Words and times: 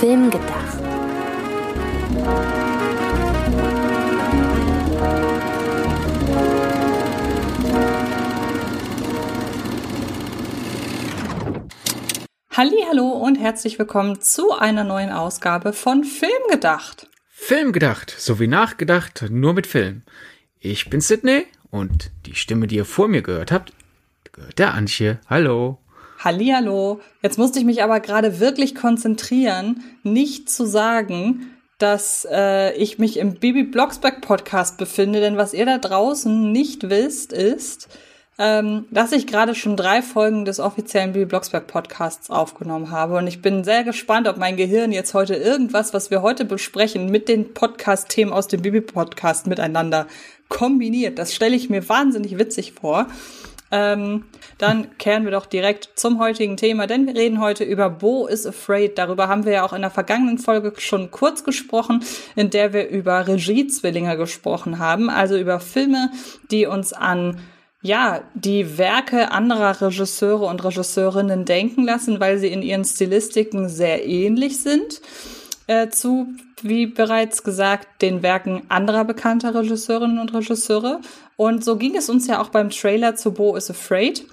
Film 0.00 0.30
gedacht. 0.30 0.78
Hallo 12.50 13.08
und 13.08 13.36
herzlich 13.36 13.78
willkommen 13.78 14.20
zu 14.20 14.52
einer 14.52 14.84
neuen 14.84 15.10
Ausgabe 15.10 15.72
von 15.72 16.04
Film 16.04 16.30
gedacht. 16.50 17.08
Film 17.30 17.72
gedacht, 17.72 18.14
sowie 18.18 18.48
nachgedacht, 18.48 19.24
nur 19.30 19.54
mit 19.54 19.66
Film. 19.66 20.02
Ich 20.60 20.90
bin 20.90 21.00
Sydney 21.00 21.46
und 21.70 22.10
die 22.26 22.34
Stimme, 22.34 22.66
die 22.66 22.76
ihr 22.76 22.84
vor 22.84 23.08
mir 23.08 23.22
gehört 23.22 23.50
habt, 23.50 23.72
gehört 24.32 24.58
der 24.58 24.74
Antje. 24.74 25.20
Hallo. 25.30 25.78
Hallihallo. 26.26 27.00
Jetzt 27.22 27.38
musste 27.38 27.60
ich 27.60 27.64
mich 27.64 27.84
aber 27.84 28.00
gerade 28.00 28.40
wirklich 28.40 28.74
konzentrieren, 28.74 29.84
nicht 30.02 30.50
zu 30.50 30.66
sagen, 30.66 31.56
dass 31.78 32.26
äh, 32.28 32.74
ich 32.74 32.98
mich 32.98 33.18
im 33.18 33.34
Bibi 33.34 33.62
Blocksberg 33.62 34.22
Podcast 34.22 34.76
befinde, 34.76 35.20
denn 35.20 35.36
was 35.36 35.54
ihr 35.54 35.66
da 35.66 35.78
draußen 35.78 36.50
nicht 36.50 36.90
wisst, 36.90 37.32
ist, 37.32 37.88
ähm, 38.40 38.86
dass 38.90 39.12
ich 39.12 39.28
gerade 39.28 39.54
schon 39.54 39.76
drei 39.76 40.02
Folgen 40.02 40.44
des 40.44 40.58
offiziellen 40.58 41.12
Bibi 41.12 41.26
Blocksberg 41.26 41.68
Podcasts 41.68 42.28
aufgenommen 42.28 42.90
habe 42.90 43.18
und 43.18 43.28
ich 43.28 43.40
bin 43.40 43.62
sehr 43.62 43.84
gespannt, 43.84 44.26
ob 44.26 44.36
mein 44.36 44.56
Gehirn 44.56 44.90
jetzt 44.90 45.14
heute 45.14 45.36
irgendwas, 45.36 45.94
was 45.94 46.10
wir 46.10 46.22
heute 46.22 46.44
besprechen, 46.44 47.08
mit 47.08 47.28
den 47.28 47.54
Podcast-Themen 47.54 48.32
aus 48.32 48.48
dem 48.48 48.62
Bibi 48.62 48.80
Podcast 48.80 49.46
miteinander 49.46 50.08
kombiniert. 50.48 51.20
Das 51.20 51.32
stelle 51.32 51.54
ich 51.54 51.70
mir 51.70 51.88
wahnsinnig 51.88 52.36
witzig 52.36 52.72
vor. 52.72 53.06
Ähm, 53.70 54.24
dann 54.58 54.96
kehren 54.98 55.24
wir 55.24 55.32
doch 55.32 55.46
direkt 55.46 55.90
zum 55.96 56.20
heutigen 56.20 56.56
Thema, 56.56 56.86
denn 56.86 57.06
wir 57.06 57.14
reden 57.14 57.40
heute 57.40 57.64
über 57.64 57.90
Bo 57.90 58.26
is 58.26 58.46
Afraid. 58.46 58.96
Darüber 58.98 59.28
haben 59.28 59.44
wir 59.44 59.52
ja 59.52 59.64
auch 59.64 59.72
in 59.72 59.82
der 59.82 59.90
vergangenen 59.90 60.38
Folge 60.38 60.72
schon 60.78 61.10
kurz 61.10 61.42
gesprochen, 61.42 62.04
in 62.36 62.50
der 62.50 62.72
wir 62.72 62.88
über 62.88 63.26
Regiezwillinge 63.26 64.16
gesprochen 64.16 64.78
haben, 64.78 65.10
also 65.10 65.36
über 65.36 65.58
Filme, 65.60 66.10
die 66.50 66.66
uns 66.66 66.92
an 66.92 67.40
ja, 67.82 68.22
die 68.34 68.78
Werke 68.78 69.30
anderer 69.30 69.80
Regisseure 69.80 70.46
und 70.46 70.64
Regisseurinnen 70.64 71.44
denken 71.44 71.84
lassen, 71.84 72.18
weil 72.18 72.38
sie 72.38 72.48
in 72.48 72.62
ihren 72.62 72.84
Stilistiken 72.84 73.68
sehr 73.68 74.04
ähnlich 74.06 74.60
sind 74.60 75.00
äh, 75.66 75.88
zu, 75.88 76.28
wie 76.62 76.86
bereits 76.86 77.42
gesagt, 77.42 78.02
den 78.02 78.22
Werken 78.22 78.62
anderer 78.68 79.04
bekannter 79.04 79.54
Regisseurinnen 79.54 80.18
und 80.18 80.34
Regisseure. 80.34 81.00
Und 81.36 81.64
so 81.64 81.76
ging 81.76 81.96
es 81.96 82.08
uns 82.08 82.26
ja 82.26 82.40
auch 82.40 82.48
beim 82.48 82.70
Trailer 82.70 83.14
zu 83.16 83.32
Bo 83.32 83.56
is 83.56 83.70
Afraid. 83.70 84.24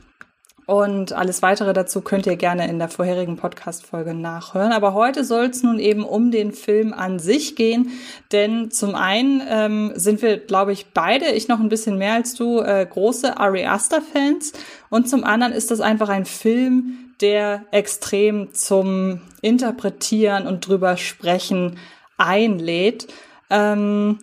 Und 0.66 1.12
alles 1.12 1.42
weitere 1.42 1.74
dazu 1.74 2.00
könnt 2.02 2.26
ihr 2.26 2.38
gerne 2.38 2.70
in 2.70 2.80
der 2.80 2.88
vorherigen 2.88 3.36
Podcast-Folge 3.36 4.14
nachhören. 4.14 4.72
Aber 4.72 4.94
heute 4.94 5.26
soll 5.26 5.48
es 5.48 5.62
nun 5.62 5.78
eben 5.78 6.06
um 6.06 6.32
den 6.32 6.54
Film 6.54 6.94
an 6.94 7.20
sich 7.20 7.58
gehen. 7.58 7.92
Denn 8.32 8.72
zum 8.72 8.96
einen 8.96 9.42
ähm, 9.50 9.92
sind 9.96 10.22
wir, 10.22 10.38
glaube 10.38 10.72
ich, 10.72 10.94
beide, 10.94 11.26
ich 11.32 11.50
noch 11.50 11.60
ein 11.60 11.68
bisschen 11.68 11.98
mehr 11.98 12.14
als 12.14 12.36
du, 12.36 12.62
äh, 12.62 12.88
große 12.90 13.38
Ari 13.38 13.66
Aster-Fans. 13.66 14.54
Und 14.90 15.10
zum 15.10 15.26
anderen 15.26 15.52
ist 15.52 15.70
das 15.70 15.82
einfach 15.82 16.08
ein 16.08 16.26
Film, 16.26 17.03
der 17.24 17.66
extrem 17.72 18.54
zum 18.54 19.22
Interpretieren 19.42 20.46
und 20.46 20.68
drüber 20.68 20.98
sprechen 20.98 21.80
einlädt. 22.18 23.08
Ähm, 23.50 24.20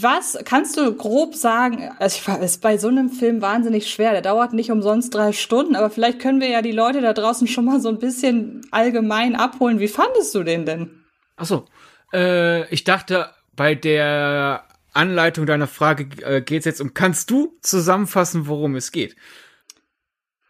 was 0.00 0.38
kannst 0.44 0.76
du 0.76 0.94
grob 0.94 1.34
sagen? 1.34 1.90
Also 1.98 2.18
ich 2.18 2.42
ist 2.42 2.62
bei 2.62 2.78
so 2.78 2.88
einem 2.88 3.10
Film 3.10 3.42
wahnsinnig 3.42 3.90
schwer. 3.90 4.12
Der 4.12 4.22
dauert 4.22 4.52
nicht 4.52 4.70
umsonst 4.70 5.14
drei 5.14 5.32
Stunden, 5.32 5.74
aber 5.74 5.90
vielleicht 5.90 6.20
können 6.20 6.40
wir 6.40 6.48
ja 6.48 6.62
die 6.62 6.72
Leute 6.72 7.00
da 7.00 7.12
draußen 7.12 7.48
schon 7.48 7.64
mal 7.64 7.80
so 7.80 7.88
ein 7.88 7.98
bisschen 7.98 8.60
allgemein 8.70 9.34
abholen. 9.34 9.80
Wie 9.80 9.88
fandest 9.88 10.34
du 10.34 10.44
den 10.44 10.66
denn? 10.66 10.90
Ach 11.36 11.46
so, 11.46 11.64
äh, 12.12 12.68
ich 12.72 12.84
dachte 12.84 13.30
bei 13.56 13.74
der 13.74 14.64
Anleitung 14.92 15.46
deiner 15.46 15.66
Frage 15.66 16.06
äh, 16.22 16.42
geht 16.42 16.60
es 16.60 16.66
jetzt 16.66 16.80
um. 16.80 16.94
Kannst 16.94 17.30
du 17.30 17.56
zusammenfassen, 17.62 18.46
worum 18.46 18.76
es 18.76 18.92
geht? 18.92 19.16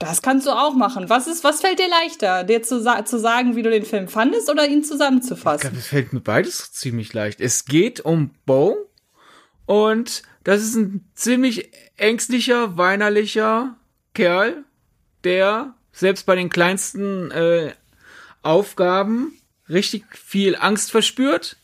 Das 0.02 0.20
kannst 0.20 0.48
du 0.48 0.50
auch 0.50 0.74
machen. 0.74 1.08
Was 1.08 1.28
ist, 1.28 1.44
was 1.44 1.60
fällt 1.60 1.78
dir 1.78 1.88
leichter, 1.88 2.42
dir 2.42 2.60
zu, 2.64 2.80
sa 2.80 3.04
zu 3.04 3.20
sagen, 3.20 3.54
wie 3.54 3.62
du 3.62 3.70
den 3.70 3.84
Film 3.84 4.08
fandest 4.08 4.50
oder 4.50 4.66
ihn 4.66 4.82
zusammenzufassen? 4.82 5.58
Ich 5.58 5.60
glaube, 5.60 5.76
es 5.76 5.86
fällt 5.86 6.12
mir 6.12 6.20
beides 6.20 6.72
ziemlich 6.72 7.12
leicht. 7.12 7.40
Es 7.40 7.66
geht 7.66 8.00
um 8.00 8.30
Bo 8.44 8.90
und 9.64 10.24
das 10.42 10.60
ist 10.60 10.74
ein 10.74 11.08
ziemlich 11.14 11.70
ängstlicher, 11.96 12.76
weinerlicher 12.76 13.76
Kerl, 14.12 14.64
der 15.22 15.74
selbst 15.92 16.26
bei 16.26 16.34
den 16.34 16.50
kleinsten 16.50 17.30
äh, 17.30 17.72
Aufgaben 18.42 19.38
richtig 19.68 20.04
viel 20.16 20.56
Angst 20.56 20.90
verspürt 20.90 21.58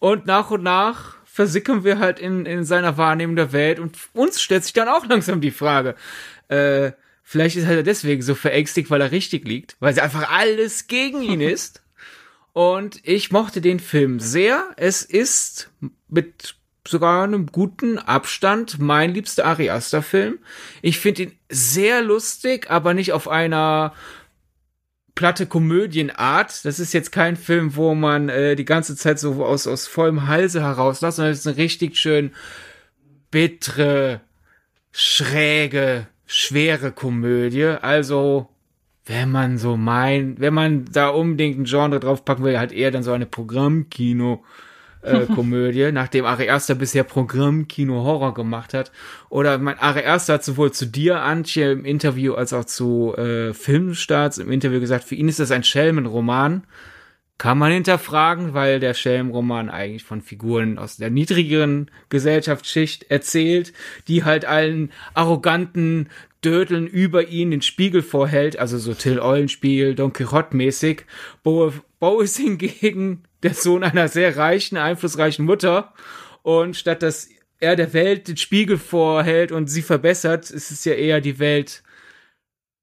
und 0.00 0.26
nach 0.26 0.50
und 0.50 0.64
nach 0.64 1.14
versickern 1.26 1.84
wir 1.84 2.00
halt 2.00 2.18
in, 2.18 2.44
in 2.44 2.64
seiner 2.64 2.96
Wahrnehmung 2.96 3.36
der 3.36 3.52
Welt 3.52 3.78
und 3.78 3.96
uns 4.14 4.40
stellt 4.40 4.64
sich 4.64 4.72
dann 4.72 4.88
auch 4.88 5.06
langsam 5.06 5.40
die 5.40 5.52
Frage, 5.52 5.94
äh, 6.48 6.90
Vielleicht 7.30 7.56
ist 7.56 7.68
er 7.68 7.82
deswegen 7.82 8.22
so 8.22 8.34
verängstigt, 8.34 8.88
weil 8.88 9.02
er 9.02 9.10
richtig 9.10 9.46
liegt, 9.46 9.76
weil 9.80 9.92
sie 9.92 10.00
einfach 10.00 10.30
alles 10.30 10.86
gegen 10.86 11.20
ihn 11.20 11.40
ist. 11.42 11.82
Und 12.54 13.00
ich 13.02 13.30
mochte 13.30 13.60
den 13.60 13.80
Film 13.80 14.18
sehr. 14.18 14.70
Es 14.78 15.02
ist 15.02 15.70
mit 16.08 16.54
sogar 16.86 17.24
einem 17.24 17.48
guten 17.48 17.98
Abstand 17.98 18.78
mein 18.78 19.12
liebster 19.12 19.44
Ari 19.44 19.68
Aster 19.68 20.00
Film. 20.00 20.38
Ich 20.80 21.00
finde 21.00 21.24
ihn 21.24 21.32
sehr 21.50 22.00
lustig, 22.00 22.70
aber 22.70 22.94
nicht 22.94 23.12
auf 23.12 23.28
einer 23.28 23.92
platte 25.14 25.44
Komödienart. 25.44 26.64
Das 26.64 26.80
ist 26.80 26.94
jetzt 26.94 27.12
kein 27.12 27.36
Film, 27.36 27.76
wo 27.76 27.94
man 27.94 28.30
äh, 28.30 28.56
die 28.56 28.64
ganze 28.64 28.96
Zeit 28.96 29.18
so 29.18 29.44
aus, 29.44 29.66
aus 29.66 29.86
vollem 29.86 30.28
Halse 30.28 30.62
herauslässt, 30.62 31.16
sondern 31.16 31.34
es 31.34 31.40
ist 31.40 31.46
eine 31.46 31.58
richtig 31.58 31.98
schön 31.98 32.32
bittere, 33.30 34.22
schräge 34.92 36.06
schwere 36.28 36.92
Komödie. 36.92 37.64
Also, 37.64 38.48
wenn 39.06 39.32
man 39.32 39.58
so 39.58 39.76
meint, 39.76 40.38
wenn 40.38 40.54
man 40.54 40.84
da 40.84 41.08
unbedingt 41.08 41.58
ein 41.58 41.64
Genre 41.64 41.98
draufpacken 41.98 42.44
will, 42.44 42.58
halt 42.58 42.70
eher 42.70 42.92
dann 42.92 43.02
so 43.02 43.10
eine 43.10 43.26
Programmkino. 43.26 44.44
Äh, 45.00 45.26
Komödie, 45.34 45.92
nachdem 45.92 46.24
Ari 46.24 46.50
Aster 46.50 46.74
bisher 46.74 47.04
Programmkino 47.04 48.02
Horror 48.02 48.34
gemacht 48.34 48.74
hat. 48.74 48.90
Oder 49.30 49.56
mein 49.58 49.78
Ari 49.78 50.04
Aster 50.04 50.34
hat 50.34 50.44
sowohl 50.44 50.72
zu 50.72 50.86
dir, 50.86 51.22
Antje, 51.22 51.70
im 51.70 51.84
Interview 51.84 52.34
als 52.34 52.52
auch 52.52 52.64
zu 52.64 53.14
äh, 53.16 53.54
Filmstarts 53.54 54.38
im 54.38 54.50
Interview 54.50 54.80
gesagt, 54.80 55.04
für 55.04 55.14
ihn 55.14 55.28
ist 55.28 55.38
das 55.38 55.52
ein 55.52 55.62
Schelmenroman. 55.62 56.64
Kann 57.38 57.56
man 57.56 57.70
hinterfragen, 57.70 58.52
weil 58.52 58.80
der 58.80 58.94
Schelmenroman 58.94 59.70
eigentlich 59.70 60.02
von 60.02 60.22
Figuren 60.22 60.76
aus 60.76 60.96
der 60.96 61.10
niedrigeren 61.10 61.88
Gesellschaftsschicht 62.08 63.04
erzählt, 63.10 63.72
die 64.08 64.24
halt 64.24 64.44
allen 64.44 64.92
arroganten 65.14 66.08
Dödeln 66.44 66.88
über 66.88 67.28
ihn 67.28 67.52
den 67.52 67.62
Spiegel 67.62 68.02
vorhält, 68.02 68.58
also 68.58 68.78
so 68.78 68.92
Till 68.92 69.20
Eulenspiegel, 69.20 69.94
Don 69.94 70.12
Quixote 70.12 70.56
mäßig. 70.56 71.04
Bo, 71.44 71.72
Bo 72.00 72.20
ist 72.20 72.36
hingegen 72.36 73.22
der 73.44 73.54
Sohn 73.54 73.84
einer 73.84 74.08
sehr 74.08 74.36
reichen, 74.36 74.76
einflussreichen 74.76 75.44
Mutter 75.44 75.94
und 76.42 76.76
statt 76.76 77.02
dass 77.02 77.28
er 77.60 77.76
der 77.76 77.92
Welt 77.92 78.28
den 78.28 78.36
Spiegel 78.36 78.78
vorhält 78.78 79.52
und 79.52 79.68
sie 79.68 79.82
verbessert, 79.82 80.50
ist 80.50 80.70
es 80.70 80.84
ja 80.84 80.94
eher 80.94 81.20
die 81.20 81.38
Welt 81.38 81.82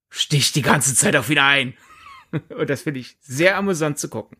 sticht 0.10 0.56
die 0.56 0.62
ganze 0.62 0.96
Zeit 0.96 1.16
auf 1.16 1.30
ihn 1.30 1.40
ein. 1.40 1.74
Und 2.58 2.70
das 2.70 2.82
finde 2.82 3.00
ich 3.00 3.18
sehr 3.22 3.58
amüsant 3.58 4.00
zu 4.00 4.10
gucken. 4.10 4.38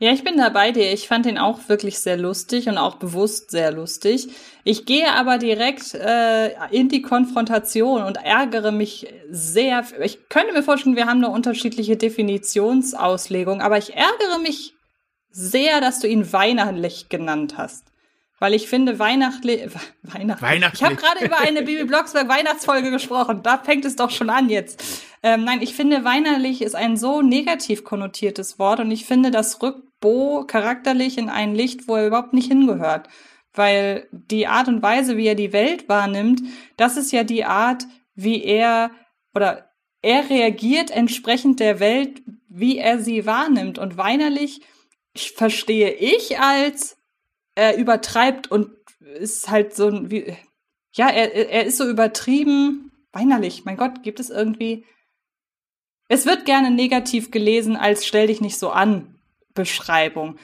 Ja, 0.00 0.12
ich 0.12 0.22
bin 0.22 0.36
da 0.36 0.48
bei 0.48 0.70
dir. 0.70 0.92
Ich 0.92 1.08
fand 1.08 1.26
ihn 1.26 1.38
auch 1.38 1.68
wirklich 1.68 1.98
sehr 1.98 2.16
lustig 2.16 2.68
und 2.68 2.78
auch 2.78 2.96
bewusst 2.96 3.50
sehr 3.50 3.72
lustig. 3.72 4.28
Ich 4.62 4.86
gehe 4.86 5.12
aber 5.12 5.38
direkt 5.38 5.92
äh, 5.94 6.50
in 6.70 6.88
die 6.88 7.02
Konfrontation 7.02 8.04
und 8.04 8.16
ärgere 8.16 8.70
mich 8.70 9.12
sehr. 9.28 9.84
Ich 10.00 10.28
könnte 10.28 10.52
mir 10.52 10.62
vorstellen, 10.62 10.94
wir 10.94 11.06
haben 11.06 11.24
eine 11.24 11.30
unterschiedliche 11.30 11.96
Definitionsauslegung, 11.96 13.60
aber 13.60 13.76
ich 13.76 13.96
ärgere 13.96 14.38
mich 14.40 14.74
sehr, 15.30 15.80
dass 15.80 15.98
du 15.98 16.06
ihn 16.06 16.32
weihnachtlich 16.32 17.08
genannt 17.08 17.54
hast. 17.56 17.84
Weil 18.38 18.54
ich 18.54 18.68
finde, 18.68 19.00
Weihnachtli 19.00 19.68
Weihnachtlich. 20.02 20.42
Weihnachtlich. 20.48 20.80
Ich 20.80 20.84
habe 20.84 20.94
gerade 20.94 21.24
über 21.24 21.38
eine 21.38 21.62
Bibi 21.64 21.84
Blocksberg 21.84 22.28
Weihnachtsfolge 22.28 22.92
gesprochen. 22.92 23.42
Da 23.42 23.58
fängt 23.58 23.84
es 23.84 23.96
doch 23.96 24.10
schon 24.10 24.30
an 24.30 24.48
jetzt. 24.48 25.02
Ähm, 25.22 25.44
nein, 25.44 25.62
ich 25.62 25.74
finde, 25.74 26.04
weihnachtlich 26.04 26.62
ist 26.62 26.74
ein 26.74 26.96
so 26.96 27.22
negativ 27.22 27.84
konnotiertes 27.84 28.58
Wort 28.58 28.80
und 28.80 28.90
ich 28.90 29.04
finde, 29.04 29.30
das 29.30 29.60
rückt 29.62 29.82
Bo 30.00 30.44
charakterlich 30.46 31.18
in 31.18 31.28
ein 31.28 31.54
Licht, 31.54 31.88
wo 31.88 31.96
er 31.96 32.06
überhaupt 32.06 32.32
nicht 32.32 32.48
hingehört. 32.48 33.08
Weil 33.52 34.06
die 34.12 34.46
Art 34.46 34.68
und 34.68 34.82
Weise, 34.82 35.16
wie 35.16 35.26
er 35.26 35.34
die 35.34 35.52
Welt 35.52 35.88
wahrnimmt, 35.88 36.42
das 36.76 36.96
ist 36.96 37.10
ja 37.10 37.24
die 37.24 37.44
Art, 37.44 37.84
wie 38.14 38.44
er 38.44 38.92
oder 39.34 39.70
er 40.02 40.30
reagiert 40.30 40.90
entsprechend 40.90 41.58
der 41.58 41.80
Welt, 41.80 42.22
wie 42.48 42.78
er 42.78 43.00
sie 43.00 43.26
wahrnimmt. 43.26 43.78
Und 43.78 43.96
weinerlich 43.96 44.60
verstehe 45.16 45.90
ich 45.90 46.38
als 46.38 46.96
er 47.54 47.76
übertreibt 47.76 48.50
und 48.50 48.70
ist 49.18 49.50
halt 49.50 49.74
so 49.74 49.88
ein, 49.88 50.10
wie, 50.10 50.36
ja, 50.92 51.08
er, 51.08 51.34
er 51.50 51.66
ist 51.66 51.78
so 51.78 51.88
übertrieben, 51.88 52.92
weinerlich. 53.12 53.64
Mein 53.64 53.76
Gott, 53.76 54.02
gibt 54.02 54.20
es 54.20 54.30
irgendwie. 54.30 54.84
Es 56.08 56.26
wird 56.26 56.46
gerne 56.46 56.70
negativ 56.70 57.30
gelesen 57.30 57.76
als 57.76 58.06
stell 58.06 58.26
dich 58.26 58.40
nicht 58.40 58.58
so 58.58 58.70
an. 58.70 59.14
Beschreibung. 59.54 60.38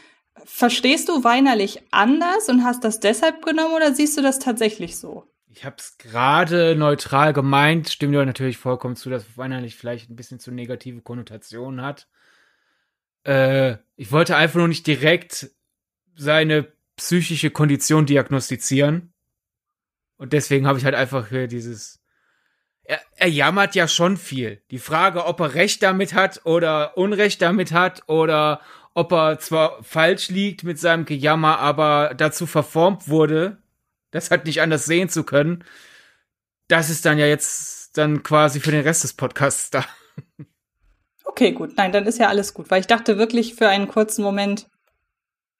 Verstehst 0.44 1.08
du 1.08 1.24
weinerlich 1.24 1.82
anders 1.90 2.48
und 2.48 2.64
hast 2.64 2.84
das 2.84 3.00
deshalb 3.00 3.44
genommen 3.44 3.74
oder 3.74 3.94
siehst 3.94 4.16
du 4.18 4.22
das 4.22 4.38
tatsächlich 4.38 4.98
so? 4.98 5.26
Ich 5.48 5.64
habe 5.64 5.76
es 5.78 5.96
gerade 5.98 6.74
neutral 6.74 7.32
gemeint, 7.32 7.88
stimmt 7.88 8.12
dir 8.12 8.24
natürlich 8.26 8.58
vollkommen 8.58 8.96
zu, 8.96 9.08
dass 9.08 9.38
weinerlich 9.38 9.76
vielleicht 9.76 10.10
ein 10.10 10.16
bisschen 10.16 10.40
zu 10.40 10.50
negative 10.50 11.00
Konnotationen 11.00 11.80
hat. 11.80 12.08
Äh, 13.22 13.76
ich 13.94 14.10
wollte 14.10 14.36
einfach 14.36 14.56
nur 14.58 14.68
nicht 14.68 14.86
direkt 14.86 15.50
seine 16.16 16.72
psychische 16.96 17.50
Kondition 17.50 18.04
diagnostizieren. 18.04 19.12
Und 20.16 20.32
deswegen 20.32 20.66
habe 20.66 20.78
ich 20.78 20.84
halt 20.84 20.94
einfach 20.94 21.28
hier 21.28 21.46
dieses. 21.46 22.03
Er, 22.84 23.00
er 23.16 23.28
jammert 23.28 23.74
ja 23.74 23.88
schon 23.88 24.16
viel. 24.16 24.62
Die 24.70 24.78
Frage, 24.78 25.24
ob 25.24 25.40
er 25.40 25.54
Recht 25.54 25.82
damit 25.82 26.14
hat 26.14 26.44
oder 26.44 26.96
Unrecht 26.96 27.40
damit 27.42 27.72
hat 27.72 28.02
oder 28.06 28.60
ob 28.94 29.12
er 29.12 29.38
zwar 29.38 29.82
falsch 29.82 30.28
liegt 30.28 30.64
mit 30.64 30.78
seinem 30.78 31.04
Gejammer, 31.04 31.58
aber 31.58 32.14
dazu 32.16 32.46
verformt 32.46 33.08
wurde, 33.08 33.58
das 34.10 34.30
halt 34.30 34.44
nicht 34.44 34.60
anders 34.60 34.84
sehen 34.84 35.08
zu 35.08 35.24
können. 35.24 35.64
Das 36.68 36.90
ist 36.90 37.04
dann 37.04 37.18
ja 37.18 37.26
jetzt 37.26 37.96
dann 37.98 38.22
quasi 38.22 38.60
für 38.60 38.70
den 38.70 38.82
Rest 38.82 39.04
des 39.04 39.14
Podcasts 39.14 39.70
da. 39.70 39.84
Okay, 41.24 41.52
gut. 41.52 41.76
Nein, 41.76 41.90
dann 41.90 42.06
ist 42.06 42.18
ja 42.18 42.28
alles 42.28 42.54
gut, 42.54 42.70
weil 42.70 42.80
ich 42.80 42.86
dachte 42.86 43.18
wirklich 43.18 43.54
für 43.56 43.68
einen 43.68 43.88
kurzen 43.88 44.22
Moment, 44.22 44.68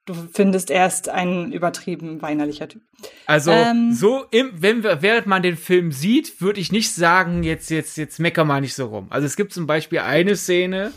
du 0.06 0.14
findest 0.32 0.70
erst 0.70 1.08
ein 1.08 1.52
übertrieben 1.52 2.20
weinerlicher 2.22 2.68
Typ. 2.68 2.82
Also 3.26 3.50
ähm, 3.50 3.92
so 3.92 4.24
im, 4.30 4.50
wenn 4.54 4.82
wir, 4.82 5.02
während 5.02 5.26
man 5.26 5.42
den 5.42 5.56
Film 5.56 5.92
sieht, 5.92 6.40
würde 6.40 6.60
ich 6.60 6.72
nicht 6.72 6.94
sagen, 6.94 7.42
jetzt 7.42 7.70
jetzt 7.70 7.96
jetzt 7.96 8.20
mecker 8.20 8.44
mal 8.44 8.60
nicht 8.60 8.74
so 8.74 8.86
rum. 8.86 9.06
Also 9.10 9.26
es 9.26 9.36
gibt 9.36 9.52
zum 9.52 9.66
Beispiel 9.66 10.00
eine 10.00 10.36
Szene, 10.36 10.92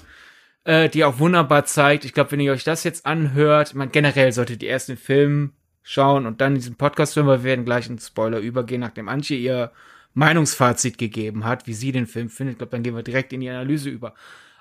äh, 0.63 0.89
die 0.89 1.03
auch 1.03 1.19
wunderbar 1.19 1.65
zeigt. 1.65 2.05
Ich 2.05 2.13
glaube, 2.13 2.31
wenn 2.31 2.39
ihr 2.39 2.51
euch 2.51 2.63
das 2.63 2.83
jetzt 2.83 3.05
anhört, 3.05 3.73
man 3.75 3.91
generell 3.91 4.31
solltet 4.31 4.61
ihr 4.63 4.69
erst 4.69 4.89
den 4.89 4.97
Film 4.97 5.53
schauen 5.83 6.25
und 6.25 6.41
dann 6.41 6.55
diesen 6.55 6.75
Podcast 6.75 7.15
hören. 7.15 7.27
Wir 7.27 7.43
werden 7.43 7.65
gleich 7.65 7.87
einen 7.87 7.99
Spoiler 7.99 8.39
übergehen, 8.39 8.81
nachdem 8.81 9.07
Antje 9.07 9.37
ihr 9.37 9.71
Meinungsfazit 10.13 10.97
gegeben 10.97 11.45
hat, 11.45 11.67
wie 11.67 11.73
sie 11.73 11.93
den 11.93 12.07
Film 12.07 12.29
findet. 12.29 12.53
Ich 12.53 12.57
glaube, 12.57 12.71
dann 12.71 12.83
gehen 12.83 12.95
wir 12.95 13.03
direkt 13.03 13.31
in 13.31 13.39
die 13.39 13.49
Analyse 13.49 13.89
über. 13.89 14.13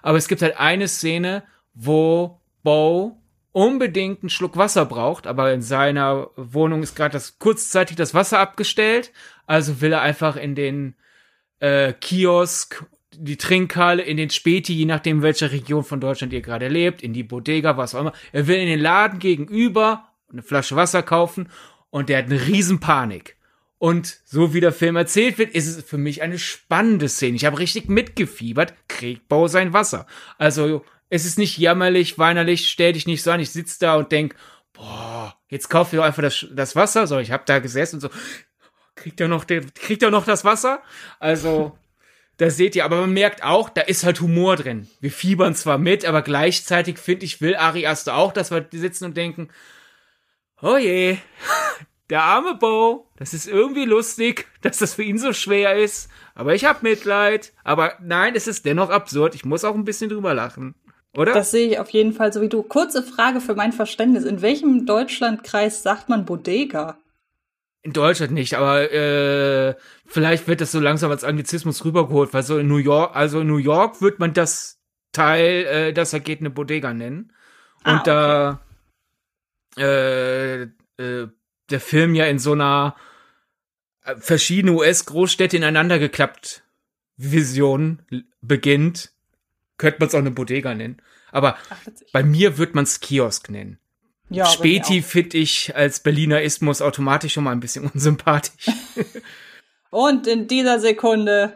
Aber 0.03 0.19
es 0.19 0.29
gibt 0.29 0.43
halt 0.43 0.59
eine 0.61 0.87
Szene, 0.87 1.43
wo 1.75 2.41
Bo 2.63 3.21
unbedingt 3.57 4.23
einen 4.23 4.29
Schluck 4.29 4.59
Wasser 4.59 4.85
braucht, 4.85 5.27
aber 5.27 5.51
in 5.55 5.63
seiner 5.63 6.29
Wohnung 6.37 6.83
ist 6.83 6.95
gerade 6.95 7.15
das 7.15 7.39
kurzzeitig 7.39 7.97
das 7.97 8.13
Wasser 8.13 8.39
abgestellt, 8.39 9.13
also 9.47 9.81
will 9.81 9.95
er 9.95 10.03
einfach 10.03 10.37
in 10.37 10.55
den 10.55 10.95
äh, 11.61 11.95
Kiosk, 11.95 12.85
die 13.17 13.39
Trinkhalle, 13.39 14.03
in 14.03 14.19
den 14.19 14.29
Späti, 14.29 14.75
je 14.75 14.85
nachdem 14.85 15.23
welcher 15.23 15.53
Region 15.53 15.85
von 15.85 16.03
Deutschland 16.03 16.35
ihr 16.35 16.43
gerade 16.43 16.69
lebt, 16.69 17.01
in 17.01 17.15
die 17.15 17.23
Bodega, 17.23 17.79
was 17.79 17.95
auch 17.95 18.03
immer. 18.03 18.13
Er 18.31 18.47
will 18.47 18.59
in 18.59 18.67
den 18.67 18.79
Laden 18.79 19.21
gegenüber 19.21 20.07
eine 20.31 20.43
Flasche 20.43 20.77
Wasser 20.77 21.03
kaufen 21.03 21.49
und 21.89 22.11
der 22.11 22.19
hat 22.19 22.27
eine 22.27 22.47
Riesenpanik. 22.47 23.37
Und 23.79 24.21
so 24.27 24.53
wie 24.53 24.61
der 24.61 24.73
Film 24.73 24.97
erzählt 24.97 25.39
wird, 25.39 25.55
ist 25.55 25.67
es 25.67 25.83
für 25.83 25.97
mich 25.97 26.21
eine 26.21 26.39
spannende 26.39 27.09
Szene. 27.09 27.37
Ich 27.37 27.47
habe 27.47 27.59
richtig 27.59 27.89
mitgefiebert, 27.89 28.75
kriegt 28.87 29.29
Bau 29.29 29.49
sein 29.49 29.73
Wasser. 29.73 30.07
Also 30.37 30.85
es 31.09 31.25
ist 31.25 31.39
nicht 31.39 31.59
jammerlich, 31.59 32.19
weinerlich, 32.19 32.69
stell 32.69 32.93
dich 32.93 33.07
nicht 33.07 33.23
so 33.23 33.31
an. 33.31 33.41
Ich 33.41 33.51
sitze 33.51 33.79
da 33.81 33.97
und 33.97 34.13
denk, 34.13 34.35
boah, 34.73 35.37
jetzt 35.49 35.69
kauf 35.69 35.93
ich 35.93 35.99
doch 35.99 36.05
einfach 36.05 36.23
das, 36.23 36.47
das 36.51 36.77
Wasser. 36.77 37.07
So, 37.07 37.19
ich 37.19 37.31
habe 37.31 37.45
da 37.47 37.59
gesessen 37.59 37.97
und 37.97 38.01
so, 38.01 38.11
kriegt 38.95 39.21
er 39.21 39.29
noch, 39.29 39.45
den, 39.45 39.73
kriegt 39.75 40.03
er 40.03 40.11
noch 40.11 40.25
das 40.25 40.45
Wasser? 40.45 40.83
Also, 41.19 41.79
da 42.39 42.51
seht 42.51 42.77
ihr, 42.77 42.85
aber 42.85 43.01
man 43.01 43.13
merkt 43.13 43.43
auch, 43.43 43.69
da 43.69 43.83
ist 43.83 44.05
halt 44.05 44.21
Humor 44.21 44.57
drin. 44.57 44.89
Wir 45.01 45.11
fiebern 45.11 45.55
zwar 45.55 45.79
mit, 45.79 46.05
aber 46.05 46.23
gleichzeitig 46.23 46.99
finde 46.99 47.25
ich, 47.25 47.41
will 47.41 47.57
Ari 47.57 47.87
Aster 47.87 48.17
auch, 48.17 48.33
dass 48.33 48.51
wir 48.51 48.67
sitzen 48.73 49.05
und 49.05 49.17
denken, 49.17 49.49
oh 50.61 50.77
je, 50.77 51.19
der 52.11 52.23
arme 52.23 52.55
Bo, 52.55 53.11
das 53.17 53.33
ist 53.33 53.49
irgendwie 53.49 53.85
lustig, 53.85 54.47
dass 54.61 54.79
das 54.79 54.95
für 54.95 55.03
ihn 55.03 55.19
so 55.19 55.33
schwer 55.33 55.77
ist, 55.77 56.11
aber 56.35 56.55
ich 56.55 56.65
hab 56.65 56.83
Mitleid. 56.83 57.53
Aber 57.65 57.95
nein, 58.03 58.35
es 58.35 58.47
ist 58.47 58.65
dennoch 58.67 58.91
absurd. 58.91 59.35
Ich 59.35 59.45
muss 59.45 59.65
auch 59.65 59.75
ein 59.75 59.85
bisschen 59.85 60.11
drüber 60.11 60.35
lachen. 60.35 60.75
Oder? 61.17 61.33
Das 61.33 61.51
sehe 61.51 61.69
ich 61.69 61.79
auf 61.79 61.91
jeden 61.91 62.13
Fall 62.13 62.33
so 62.33 62.41
wie 62.43 62.49
du. 62.49 62.63
Kurze 62.63 63.03
Frage 63.03 63.41
für 63.41 63.55
mein 63.55 63.73
Verständnis. 63.73 64.25
In 64.25 64.43
welchem 64.43 64.87
Deutschlandkreis 64.87 65.83
sagt 65.83 66.09
man 66.09 66.25
Bodega? 66.25 66.99
In 67.83 67.93
Deutschland 67.93 68.33
nicht, 68.33 68.55
aber 68.55 68.93
äh, 68.93 69.77
vielleicht 70.07 70.49
wird 70.49 70.61
das 70.61 70.73
so 70.73 70.81
langsam 70.81 71.11
als 71.11 71.23
Anglizismus 71.25 71.85
rübergeholt, 71.85 72.35
weil 72.35 72.43
so 72.43 72.59
in 72.59 72.67
New 72.67 72.79
York, 72.79 73.15
also 73.15 73.41
in 73.41 73.47
New 73.47 73.59
York 73.59 74.03
wird 74.03 74.19
man 74.19 74.35
das 74.35 74.81
Teil, 75.13 75.65
äh, 75.67 75.93
das 75.93 76.13
er 76.13 76.21
geht, 76.21 76.41
eine 76.41 76.51
Bodega 76.51 76.93
nennen. 76.93 77.33
Und 77.85 78.09
ah, 78.09 78.59
okay. 78.59 78.61
da 79.77 79.83
äh, 79.83 80.63
äh, 81.03 81.29
der 81.71 81.81
Film 81.81 82.15
ja 82.15 82.25
in 82.27 82.39
so 82.39 82.53
einer 82.53 82.97
äh, 84.03 84.17
verschiedene 84.17 84.73
US-Großstädte 84.73 85.57
ineinander 85.57 85.99
geklappt 85.99 86.65
Vision 87.17 88.03
beginnt, 88.41 89.13
könnte 89.79 89.99
man 90.01 90.09
es 90.09 90.15
auch 90.15 90.19
eine 90.19 90.31
Bodega 90.31 90.75
nennen. 90.75 91.03
Aber 91.33 91.57
Ach, 91.71 91.77
bei 92.13 92.23
mir 92.23 92.59
wird 92.59 92.75
man 92.75 92.85
es 92.85 93.01
Kiosk 93.01 93.51
nennen. 93.51 93.79
Ja, 94.29 94.47
Späti 94.47 95.03
finde 95.03 95.39
ich 95.39 95.77
als 95.77 96.01
Berliner 96.01 96.43
Ismus 96.43 96.83
automatisch 96.83 97.35
schon 97.35 97.45
mal 97.45 97.53
ein 97.53 97.61
bisschen 97.61 97.89
unsympathisch. 97.95 98.67
Und 99.91 100.27
in 100.27 100.49
dieser 100.49 100.81
Sekunde. 100.81 101.53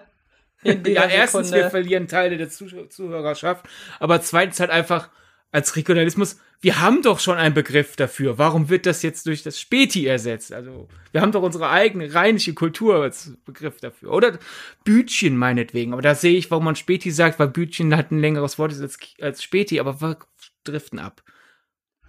In 0.62 0.82
dieser 0.82 1.06
ja, 1.06 1.08
erstens, 1.08 1.49
Sekunde. 1.49 1.64
wir 1.64 1.70
verlieren 1.70 2.06
Teile 2.06 2.37
der 2.37 2.50
Zuh 2.50 2.69
Zuhörerschaft, 2.88 3.67
aber 3.99 4.20
zweitens 4.20 4.61
halt 4.61 4.70
einfach 4.70 5.08
als 5.52 5.75
Regionalismus, 5.76 6.38
wir 6.61 6.81
haben 6.81 7.02
doch 7.02 7.20
schon 7.20 7.38
einen 7.38 7.55
Begriff 7.55 7.97
dafür. 7.97 8.38
Warum 8.38 8.69
wird 8.69 8.87
das 8.87 9.02
jetzt 9.02 9.26
durch 9.26 9.43
das 9.43 9.58
Späti 9.58 10.06
ersetzt? 10.06 10.52
Also, 10.52 10.88
wir 11.11 11.23
haben 11.23 11.32
doch 11.32 11.43
unsere 11.43 11.70
eigene 11.70 12.12
rheinische 12.12 12.55
Kultur 12.55 13.02
als 13.02 13.32
Begriff 13.47 13.79
dafür. 13.81 14.12
Oder 14.12 14.38
Bütchen 14.85 15.37
meinetwegen. 15.37 15.93
Aber 15.93 16.02
da 16.02 16.14
sehe 16.14 16.37
ich, 16.37 16.50
warum 16.50 16.64
man 16.64 16.76
Späti 16.76 17.11
sagt, 17.11 17.38
weil 17.38 17.49
Bütchen 17.49 17.97
halt 17.97 18.11
ein 18.11 18.20
längeres 18.20 18.58
Wort 18.58 18.73
als, 18.73 18.99
als 19.20 19.43
Späti, 19.43 19.81
aber 19.81 20.00
wir 20.00 20.19
driften 20.64 20.99
ab. 20.99 21.23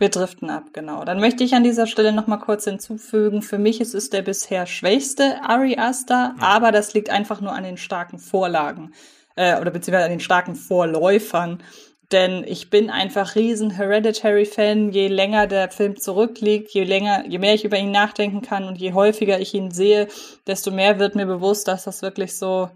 Wir 0.02 0.10
driften 0.10 0.50
ab, 0.50 0.74
genau. 0.74 1.06
Dann 1.06 1.20
möchte 1.20 1.44
ich 1.44 1.54
an 1.54 1.64
dieser 1.64 1.86
Stelle 1.86 2.12
noch 2.12 2.26
mal 2.26 2.38
kurz 2.38 2.64
hinzufügen, 2.66 3.44
für 3.44 3.60
mich 3.60 3.80
ist 3.80 3.94
es 3.94 4.10
der 4.10 4.24
bisher 4.24 4.66
schwächste 4.66 5.44
Ari 5.44 5.78
Aster, 5.78 6.36
ja. 6.38 6.44
aber 6.44 6.72
das 6.72 6.96
liegt 6.96 7.12
einfach 7.12 7.40
nur 7.40 7.54
an 7.54 7.64
den 7.64 7.78
starken 7.78 8.18
Vorlagen 8.18 8.94
äh, 9.36 9.62
oder 9.62 9.70
beziehungsweise 9.70 10.06
an 10.06 10.12
den 10.12 10.20
starken 10.20 10.56
Vorläufern. 10.56 11.62
Denn 12.12 12.44
ich 12.46 12.70
bin 12.70 12.90
einfach 12.90 13.36
riesen 13.36 13.72
Hereditary-Fan. 13.72 14.92
Je 14.92 15.08
länger 15.08 15.48
der 15.48 15.70
Film 15.70 15.98
zurückliegt, 15.98 16.72
je 16.72 16.84
länger, 16.84 17.26
je 17.28 17.40
mehr 17.40 17.54
ich 17.54 17.64
über 17.64 17.78
ihn 17.78 17.92
nachdenken 17.92 18.42
kann 18.42 18.66
und 18.66 18.78
je 18.78 18.94
häufiger 18.94 19.40
ich 19.40 19.54
ihn 19.54 19.72
sehe, 19.72 20.08
desto 20.46 20.72
mehr 20.72 21.00
wird 21.00 21.16
mir 21.16 21.26
bewusst, 21.26 21.68
dass 21.68 21.86
das 21.86 22.02
wirklich 22.02 22.38
so 22.38 22.70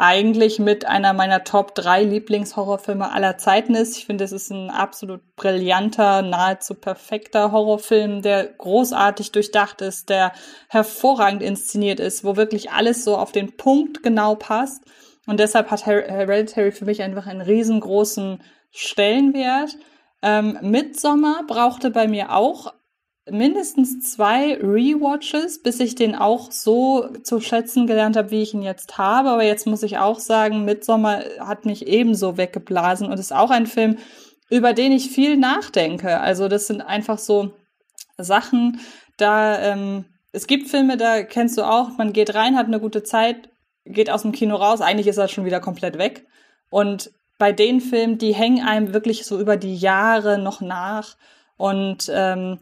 eigentlich 0.00 0.60
mit 0.60 0.84
einer 0.84 1.12
meiner 1.12 1.42
Top 1.42 1.74
3 1.74 2.04
Lieblingshorrorfilme 2.04 3.10
aller 3.10 3.36
Zeiten 3.36 3.74
ist. 3.74 3.98
Ich 3.98 4.06
finde, 4.06 4.22
es 4.22 4.30
ist 4.30 4.50
ein 4.50 4.70
absolut 4.70 5.34
brillanter, 5.34 6.22
nahezu 6.22 6.74
perfekter 6.74 7.50
Horrorfilm, 7.50 8.22
der 8.22 8.46
großartig 8.46 9.32
durchdacht 9.32 9.80
ist, 9.80 10.08
der 10.08 10.32
hervorragend 10.68 11.42
inszeniert 11.42 11.98
ist, 11.98 12.22
wo 12.22 12.36
wirklich 12.36 12.70
alles 12.70 13.02
so 13.02 13.16
auf 13.16 13.32
den 13.32 13.56
Punkt 13.56 14.04
genau 14.04 14.36
passt. 14.36 14.84
Und 15.26 15.40
deshalb 15.40 15.68
hat 15.72 15.84
Hereditary 15.84 16.70
für 16.70 16.84
mich 16.84 17.02
einfach 17.02 17.26
einen 17.26 17.40
riesengroßen 17.40 18.40
Stellenwert. 18.70 19.76
Ähm, 20.22 20.58
Midsommar 20.62 21.44
brauchte 21.46 21.90
bei 21.90 22.08
mir 22.08 22.32
auch 22.34 22.72
mindestens 23.30 24.12
zwei 24.12 24.54
Rewatches, 24.54 25.62
bis 25.62 25.80
ich 25.80 25.94
den 25.94 26.14
auch 26.14 26.50
so 26.50 27.08
zu 27.22 27.40
schätzen 27.40 27.86
gelernt 27.86 28.16
habe, 28.16 28.30
wie 28.30 28.42
ich 28.42 28.54
ihn 28.54 28.62
jetzt 28.62 28.98
habe. 28.98 29.30
Aber 29.30 29.44
jetzt 29.44 29.66
muss 29.66 29.82
ich 29.82 29.98
auch 29.98 30.18
sagen, 30.18 30.64
Midsommar 30.64 31.22
hat 31.40 31.66
mich 31.66 31.86
ebenso 31.86 32.36
weggeblasen 32.36 33.08
und 33.08 33.18
ist 33.18 33.32
auch 33.32 33.50
ein 33.50 33.66
Film, 33.66 33.98
über 34.50 34.72
den 34.72 34.92
ich 34.92 35.10
viel 35.10 35.36
nachdenke. 35.36 36.20
Also 36.20 36.48
das 36.48 36.66
sind 36.66 36.80
einfach 36.80 37.18
so 37.18 37.52
Sachen, 38.16 38.80
da 39.16 39.58
ähm, 39.60 40.06
es 40.32 40.46
gibt 40.46 40.68
Filme, 40.68 40.96
da 40.96 41.22
kennst 41.22 41.58
du 41.58 41.62
auch, 41.62 41.96
man 41.96 42.12
geht 42.12 42.34
rein, 42.34 42.56
hat 42.56 42.66
eine 42.66 42.80
gute 42.80 43.02
Zeit, 43.02 43.50
geht 43.84 44.10
aus 44.10 44.22
dem 44.22 44.32
Kino 44.32 44.56
raus, 44.56 44.80
eigentlich 44.80 45.06
ist 45.06 45.16
er 45.16 45.28
schon 45.28 45.44
wieder 45.44 45.60
komplett 45.60 45.98
weg. 45.98 46.26
Und 46.70 47.10
bei 47.38 47.52
den 47.52 47.80
Filmen, 47.80 48.18
die 48.18 48.34
hängen 48.34 48.66
einem 48.66 48.92
wirklich 48.92 49.24
so 49.24 49.40
über 49.40 49.56
die 49.56 49.76
Jahre 49.76 50.38
noch 50.38 50.60
nach. 50.60 51.16
Und 51.56 52.10
ähm, 52.12 52.58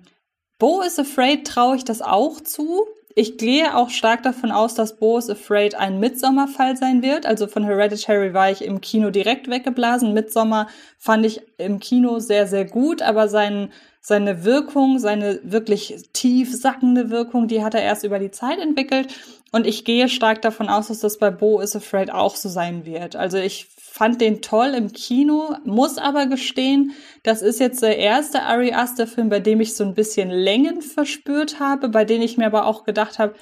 Bo 0.58 0.82
is 0.82 0.98
Afraid 0.98 1.46
traue 1.46 1.76
ich 1.76 1.84
das 1.84 2.02
auch 2.02 2.40
zu. 2.40 2.86
Ich 3.18 3.38
gehe 3.38 3.74
auch 3.74 3.88
stark 3.88 4.22
davon 4.22 4.52
aus, 4.52 4.74
dass 4.74 4.98
Bo 4.98 5.16
is 5.16 5.30
Afraid 5.30 5.74
ein 5.74 5.98
Midsommerfall 6.00 6.76
sein 6.76 7.02
wird. 7.02 7.24
Also 7.24 7.46
von 7.46 7.64
Hereditary 7.64 8.34
war 8.34 8.50
ich 8.50 8.62
im 8.62 8.82
Kino 8.82 9.08
direkt 9.08 9.48
weggeblasen. 9.48 10.12
Midsommer 10.12 10.68
fand 10.98 11.24
ich 11.24 11.40
im 11.56 11.80
Kino 11.80 12.18
sehr, 12.18 12.46
sehr 12.46 12.66
gut, 12.66 13.00
aber 13.00 13.28
sein, 13.28 13.72
seine 14.02 14.44
Wirkung, 14.44 14.98
seine 14.98 15.40
wirklich 15.42 15.96
tief 16.12 16.54
sackende 16.54 17.08
Wirkung, 17.08 17.48
die 17.48 17.64
hat 17.64 17.74
er 17.74 17.82
erst 17.82 18.04
über 18.04 18.18
die 18.18 18.30
Zeit 18.30 18.58
entwickelt. 18.58 19.08
Und 19.50 19.66
ich 19.66 19.86
gehe 19.86 20.10
stark 20.10 20.42
davon 20.42 20.68
aus, 20.68 20.88
dass 20.88 21.00
das 21.00 21.18
bei 21.18 21.30
Bo 21.30 21.60
is 21.60 21.74
Afraid 21.74 22.10
auch 22.10 22.36
so 22.36 22.50
sein 22.50 22.84
wird. 22.84 23.16
Also 23.16 23.38
ich 23.38 23.66
fand 23.96 24.20
den 24.20 24.42
toll 24.42 24.74
im 24.76 24.92
Kino, 24.92 25.56
muss 25.64 25.96
aber 25.96 26.26
gestehen, 26.26 26.92
das 27.22 27.40
ist 27.40 27.60
jetzt 27.60 27.80
der 27.80 27.96
erste 27.96 28.42
Ari 28.42 28.74
Aster 28.74 29.06
Film, 29.06 29.30
bei 29.30 29.40
dem 29.40 29.58
ich 29.62 29.74
so 29.74 29.84
ein 29.84 29.94
bisschen 29.94 30.28
Längen 30.28 30.82
verspürt 30.82 31.60
habe, 31.60 31.88
bei 31.88 32.04
dem 32.04 32.20
ich 32.20 32.36
mir 32.36 32.44
aber 32.44 32.66
auch 32.66 32.84
gedacht 32.84 33.18
habe, 33.18 33.34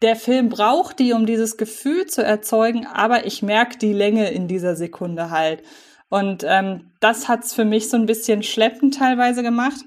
der 0.00 0.14
Film 0.14 0.50
braucht 0.50 1.00
die, 1.00 1.12
um 1.14 1.26
dieses 1.26 1.56
Gefühl 1.56 2.06
zu 2.06 2.22
erzeugen, 2.24 2.86
aber 2.86 3.26
ich 3.26 3.42
merke 3.42 3.76
die 3.76 3.92
Länge 3.92 4.30
in 4.30 4.46
dieser 4.46 4.76
Sekunde 4.76 5.30
halt. 5.30 5.64
Und 6.08 6.44
ähm, 6.46 6.92
das 7.00 7.26
hat's 7.26 7.52
für 7.52 7.64
mich 7.64 7.90
so 7.90 7.96
ein 7.96 8.06
bisschen 8.06 8.44
schleppend 8.44 8.94
teilweise 8.94 9.42
gemacht. 9.42 9.84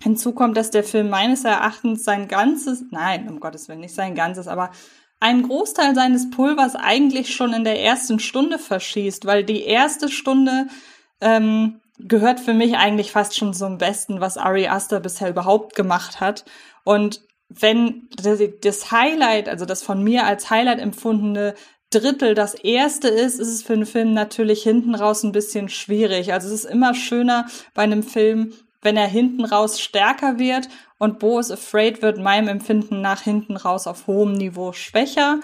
Hinzu 0.00 0.32
kommt, 0.32 0.56
dass 0.56 0.70
der 0.70 0.84
Film 0.84 1.10
meines 1.10 1.44
Erachtens 1.44 2.02
sein 2.02 2.28
ganzes, 2.28 2.82
nein, 2.90 3.28
um 3.28 3.40
Gottes 3.40 3.68
Willen, 3.68 3.80
nicht 3.80 3.94
sein 3.94 4.14
ganzes, 4.14 4.48
aber 4.48 4.70
einen 5.20 5.44
Großteil 5.44 5.94
seines 5.94 6.30
Pulvers 6.30 6.74
eigentlich 6.74 7.34
schon 7.34 7.52
in 7.52 7.64
der 7.64 7.80
ersten 7.80 8.18
Stunde 8.18 8.58
verschießt, 8.58 9.26
weil 9.26 9.44
die 9.44 9.62
erste 9.62 10.08
Stunde 10.08 10.66
ähm, 11.20 11.80
gehört 11.98 12.40
für 12.40 12.54
mich 12.54 12.76
eigentlich 12.76 13.12
fast 13.12 13.36
schon 13.36 13.54
zum 13.54 13.78
Besten, 13.78 14.20
was 14.20 14.36
Ari 14.36 14.68
Aster 14.68 15.00
bisher 15.00 15.30
überhaupt 15.30 15.74
gemacht 15.74 16.20
hat. 16.20 16.44
Und 16.84 17.22
wenn 17.48 18.08
das 18.18 18.90
Highlight, 18.90 19.48
also 19.48 19.64
das 19.64 19.82
von 19.82 20.02
mir 20.02 20.26
als 20.26 20.50
Highlight 20.50 20.80
empfundene 20.80 21.54
Drittel 21.90 22.34
das 22.34 22.54
erste 22.54 23.08
ist, 23.08 23.38
ist 23.38 23.48
es 23.48 23.62
für 23.62 23.74
einen 23.74 23.86
Film 23.86 24.14
natürlich 24.14 24.62
hinten 24.62 24.94
raus 24.94 25.22
ein 25.22 25.32
bisschen 25.32 25.68
schwierig. 25.68 26.32
Also 26.32 26.48
es 26.48 26.64
ist 26.64 26.70
immer 26.70 26.94
schöner 26.94 27.46
bei 27.72 27.82
einem 27.82 28.02
Film, 28.02 28.52
wenn 28.84 28.96
er 28.96 29.08
hinten 29.08 29.44
raus 29.44 29.80
stärker 29.80 30.38
wird 30.38 30.68
und 30.98 31.18
Bo 31.18 31.38
is 31.38 31.50
Afraid 31.50 32.02
wird 32.02 32.18
meinem 32.18 32.48
Empfinden 32.48 33.00
nach 33.00 33.22
hinten 33.22 33.56
raus 33.56 33.86
auf 33.86 34.06
hohem 34.06 34.34
Niveau 34.34 34.72
schwächer. 34.72 35.40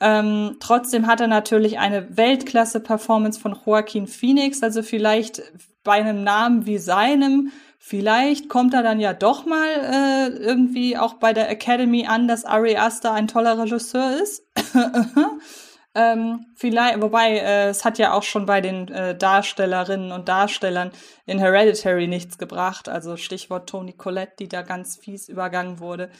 Ähm, 0.00 0.56
trotzdem 0.60 1.06
hat 1.06 1.20
er 1.20 1.28
natürlich 1.28 1.78
eine 1.78 2.16
Weltklasse-Performance 2.16 3.38
von 3.38 3.56
Joaquin 3.64 4.06
Phoenix, 4.06 4.62
also 4.62 4.82
vielleicht 4.82 5.42
bei 5.82 5.92
einem 5.92 6.24
Namen 6.24 6.66
wie 6.66 6.78
seinem 6.78 7.52
Vielleicht 7.86 8.48
kommt 8.48 8.72
er 8.72 8.82
dann 8.82 8.98
ja 8.98 9.12
doch 9.12 9.44
mal 9.44 9.68
äh, 9.68 10.28
irgendwie 10.38 10.96
auch 10.96 11.14
bei 11.14 11.34
der 11.34 11.50
Academy 11.50 12.06
an, 12.06 12.26
dass 12.26 12.46
Ari 12.46 12.78
Aster 12.78 13.12
ein 13.12 13.28
toller 13.28 13.58
Regisseur 13.58 14.16
ist. 14.22 14.42
ähm, 15.94 16.46
vielleicht, 16.56 17.00
wobei 17.00 17.38
äh, 17.38 17.68
es 17.68 17.84
hat 17.84 17.98
ja 17.98 18.12
auch 18.12 18.24
schon 18.24 18.46
bei 18.46 18.60
den 18.60 18.88
äh, 18.88 19.16
Darstellerinnen 19.16 20.10
und 20.10 20.28
Darstellern 20.28 20.90
in 21.24 21.38
Hereditary 21.38 22.08
nichts 22.08 22.36
gebracht. 22.36 22.88
Also 22.88 23.16
Stichwort 23.16 23.68
Toni 23.68 23.92
Collette, 23.92 24.32
die 24.40 24.48
da 24.48 24.62
ganz 24.62 24.96
fies 24.96 25.28
übergangen 25.28 25.78
wurde. 25.78 26.10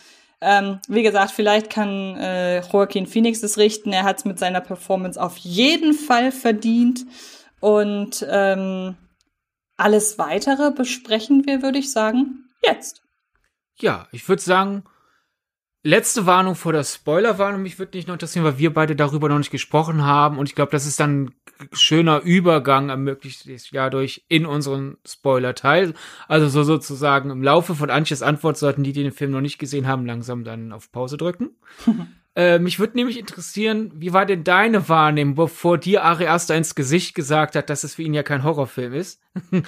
Ähm, 0.40 0.78
wie 0.88 1.02
gesagt, 1.02 1.32
vielleicht 1.32 1.70
kann 1.70 2.16
äh, 2.16 2.60
Joaquin 2.60 3.06
Phoenix 3.06 3.42
es 3.42 3.58
richten. 3.58 3.92
Er 3.92 4.04
hat 4.04 4.18
es 4.18 4.24
mit 4.24 4.38
seiner 4.38 4.60
Performance 4.60 5.20
auf 5.20 5.36
jeden 5.38 5.94
Fall 5.94 6.30
verdient. 6.30 7.04
Und 7.60 8.24
ähm, 8.30 8.96
alles 9.76 10.18
weitere 10.18 10.70
besprechen 10.70 11.46
wir, 11.46 11.62
würde 11.62 11.78
ich 11.78 11.90
sagen, 11.90 12.44
jetzt. 12.62 13.02
Ja, 13.76 14.06
ich 14.12 14.28
würde 14.28 14.42
sagen, 14.42 14.84
letzte 15.84 16.26
Warnung 16.26 16.56
vor 16.56 16.72
der 16.72 16.82
Spoilerwarnung. 16.82 17.62
Mich 17.62 17.78
würde 17.78 17.96
nicht 17.96 18.08
noch 18.08 18.14
interessieren, 18.14 18.44
weil 18.44 18.58
wir 18.58 18.74
beide 18.74 18.96
darüber 18.96 19.28
noch 19.28 19.38
nicht 19.38 19.52
gesprochen 19.52 20.02
haben. 20.02 20.38
Und 20.38 20.48
ich 20.48 20.56
glaube, 20.56 20.72
das 20.72 20.86
ist 20.86 20.98
dann 20.98 21.26
ein 21.26 21.68
schöner 21.72 22.22
Übergang 22.22 22.88
ermöglicht 22.88 23.46
ja 23.70 23.90
durch 23.90 24.24
in 24.28 24.46
unseren 24.46 24.96
Spoiler-Teil. 25.06 25.94
Also 26.26 26.48
so 26.48 26.64
sozusagen 26.64 27.30
im 27.30 27.42
Laufe 27.42 27.74
von 27.74 27.90
Antjes 27.90 28.22
Antwort 28.22 28.56
sollten 28.56 28.82
die, 28.82 28.92
die 28.92 29.04
den 29.04 29.12
Film 29.12 29.30
noch 29.30 29.42
nicht 29.42 29.58
gesehen 29.58 29.86
haben, 29.86 30.06
langsam 30.06 30.42
dann 30.42 30.72
auf 30.72 30.90
Pause 30.90 31.16
drücken. 31.16 31.50
Äh, 32.36 32.58
mich 32.58 32.80
würde 32.80 32.96
nämlich 32.96 33.16
interessieren, 33.16 33.92
wie 33.94 34.12
war 34.12 34.26
denn 34.26 34.42
deine 34.42 34.88
Wahrnehmung, 34.88 35.36
bevor 35.36 35.78
dir 35.78 36.02
Ari 36.02 36.26
Aster 36.26 36.56
ins 36.56 36.74
Gesicht 36.74 37.14
gesagt 37.14 37.54
hat, 37.54 37.70
dass 37.70 37.84
es 37.84 37.94
für 37.94 38.02
ihn 38.02 38.12
ja 38.12 38.24
kein 38.24 38.42
Horrorfilm 38.42 38.92
ist? 38.92 39.22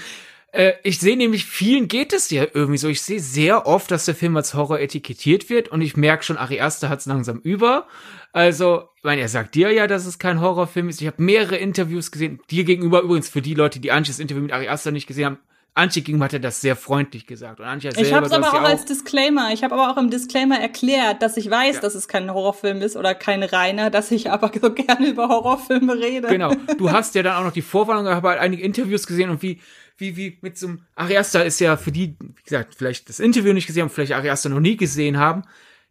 äh, 0.56 0.75
ich 0.82 0.98
sehe 0.98 1.16
nämlich, 1.16 1.44
vielen 1.44 1.86
geht 1.86 2.14
es 2.14 2.30
ja 2.30 2.46
irgendwie 2.54 2.78
so. 2.78 2.88
Ich 2.88 3.02
sehe 3.02 3.20
sehr 3.20 3.66
oft, 3.66 3.90
dass 3.90 4.06
der 4.06 4.14
Film 4.14 4.36
als 4.36 4.54
Horror 4.54 4.80
etikettiert 4.80 5.50
wird 5.50 5.68
und 5.68 5.82
ich 5.82 5.96
merke 5.96 6.25
schon, 6.25 6.38
Ari 6.38 6.60
Aster 6.60 6.88
hat 6.88 7.00
es 7.00 7.06
langsam 7.06 7.40
über. 7.40 7.86
Also, 8.32 8.88
ich 8.96 9.04
meine, 9.04 9.20
er 9.20 9.28
sagt 9.28 9.54
dir 9.54 9.70
ja, 9.72 9.86
dass 9.86 10.06
es 10.06 10.18
kein 10.18 10.40
Horrorfilm 10.40 10.88
ist. 10.88 11.00
Ich 11.00 11.06
habe 11.06 11.22
mehrere 11.22 11.56
Interviews 11.56 12.10
gesehen, 12.10 12.40
dir 12.50 12.64
gegenüber 12.64 13.02
übrigens 13.02 13.28
für 13.28 13.42
die 13.42 13.54
Leute, 13.54 13.80
die 13.80 13.92
Anches 13.92 14.18
Interview 14.18 14.42
mit 14.42 14.52
Ari 14.52 14.68
Aster 14.68 14.92
nicht 14.92 15.06
gesehen 15.06 15.26
haben, 15.26 15.38
Antje 15.76 16.00
gegenüber 16.00 16.25
hat 16.25 16.32
er 16.32 16.40
das 16.40 16.62
sehr 16.62 16.75
freundlich 16.75 17.26
gesagt. 17.26 17.60
Und 17.60 17.66
Antje 17.66 17.92
selber, 17.92 18.08
ich 18.08 18.14
habe 18.14 18.25
es 18.25 18.32
aber 18.32 18.48
auch, 18.48 18.54
auch 18.54 18.62
als 18.62 18.86
Disclaimer. 18.86 19.50
Ich 19.52 19.62
habe 19.62 19.75
aber 19.75 19.92
auch 19.92 19.98
im 19.98 20.08
Disclaimer 20.08 20.58
erklärt, 20.58 21.20
dass 21.20 21.36
ich 21.36 21.50
weiß, 21.50 21.76
ja. 21.76 21.80
dass 21.82 21.94
es 21.94 22.08
kein 22.08 22.32
Horrorfilm 22.32 22.80
ist 22.80 22.96
oder 22.96 23.14
kein 23.14 23.42
reiner, 23.42 23.90
dass 23.90 24.10
ich 24.10 24.30
aber 24.30 24.50
so 24.60 24.72
gerne 24.72 25.06
über 25.06 25.28
Horrorfilme 25.28 25.98
rede. 25.98 26.28
Genau. 26.28 26.54
Du 26.78 26.90
hast 26.90 27.14
ja 27.14 27.22
dann 27.22 27.36
auch 27.36 27.44
noch 27.44 27.52
die 27.52 27.60
Vorwarnung, 27.60 28.06
ich 28.06 28.12
habe 28.12 28.30
halt 28.30 28.40
einige 28.40 28.62
Interviews 28.62 29.06
gesehen 29.06 29.28
und 29.28 29.42
wie 29.42 29.60
wie 29.98 30.16
wie 30.16 30.38
mit 30.42 30.58
so 30.58 30.68
einem 30.68 30.82
Ariasta 30.94 31.40
ist 31.40 31.60
ja 31.60 31.76
für 31.76 31.92
die, 31.92 32.16
wie 32.18 32.42
gesagt, 32.42 32.74
vielleicht 32.74 33.08
das 33.08 33.20
Interview 33.20 33.52
nicht 33.52 33.66
gesehen 33.66 33.82
haben, 33.82 33.90
vielleicht 33.90 34.12
Ariasta 34.12 34.48
noch 34.48 34.60
nie 34.60 34.76
gesehen 34.76 35.18
haben. 35.18 35.42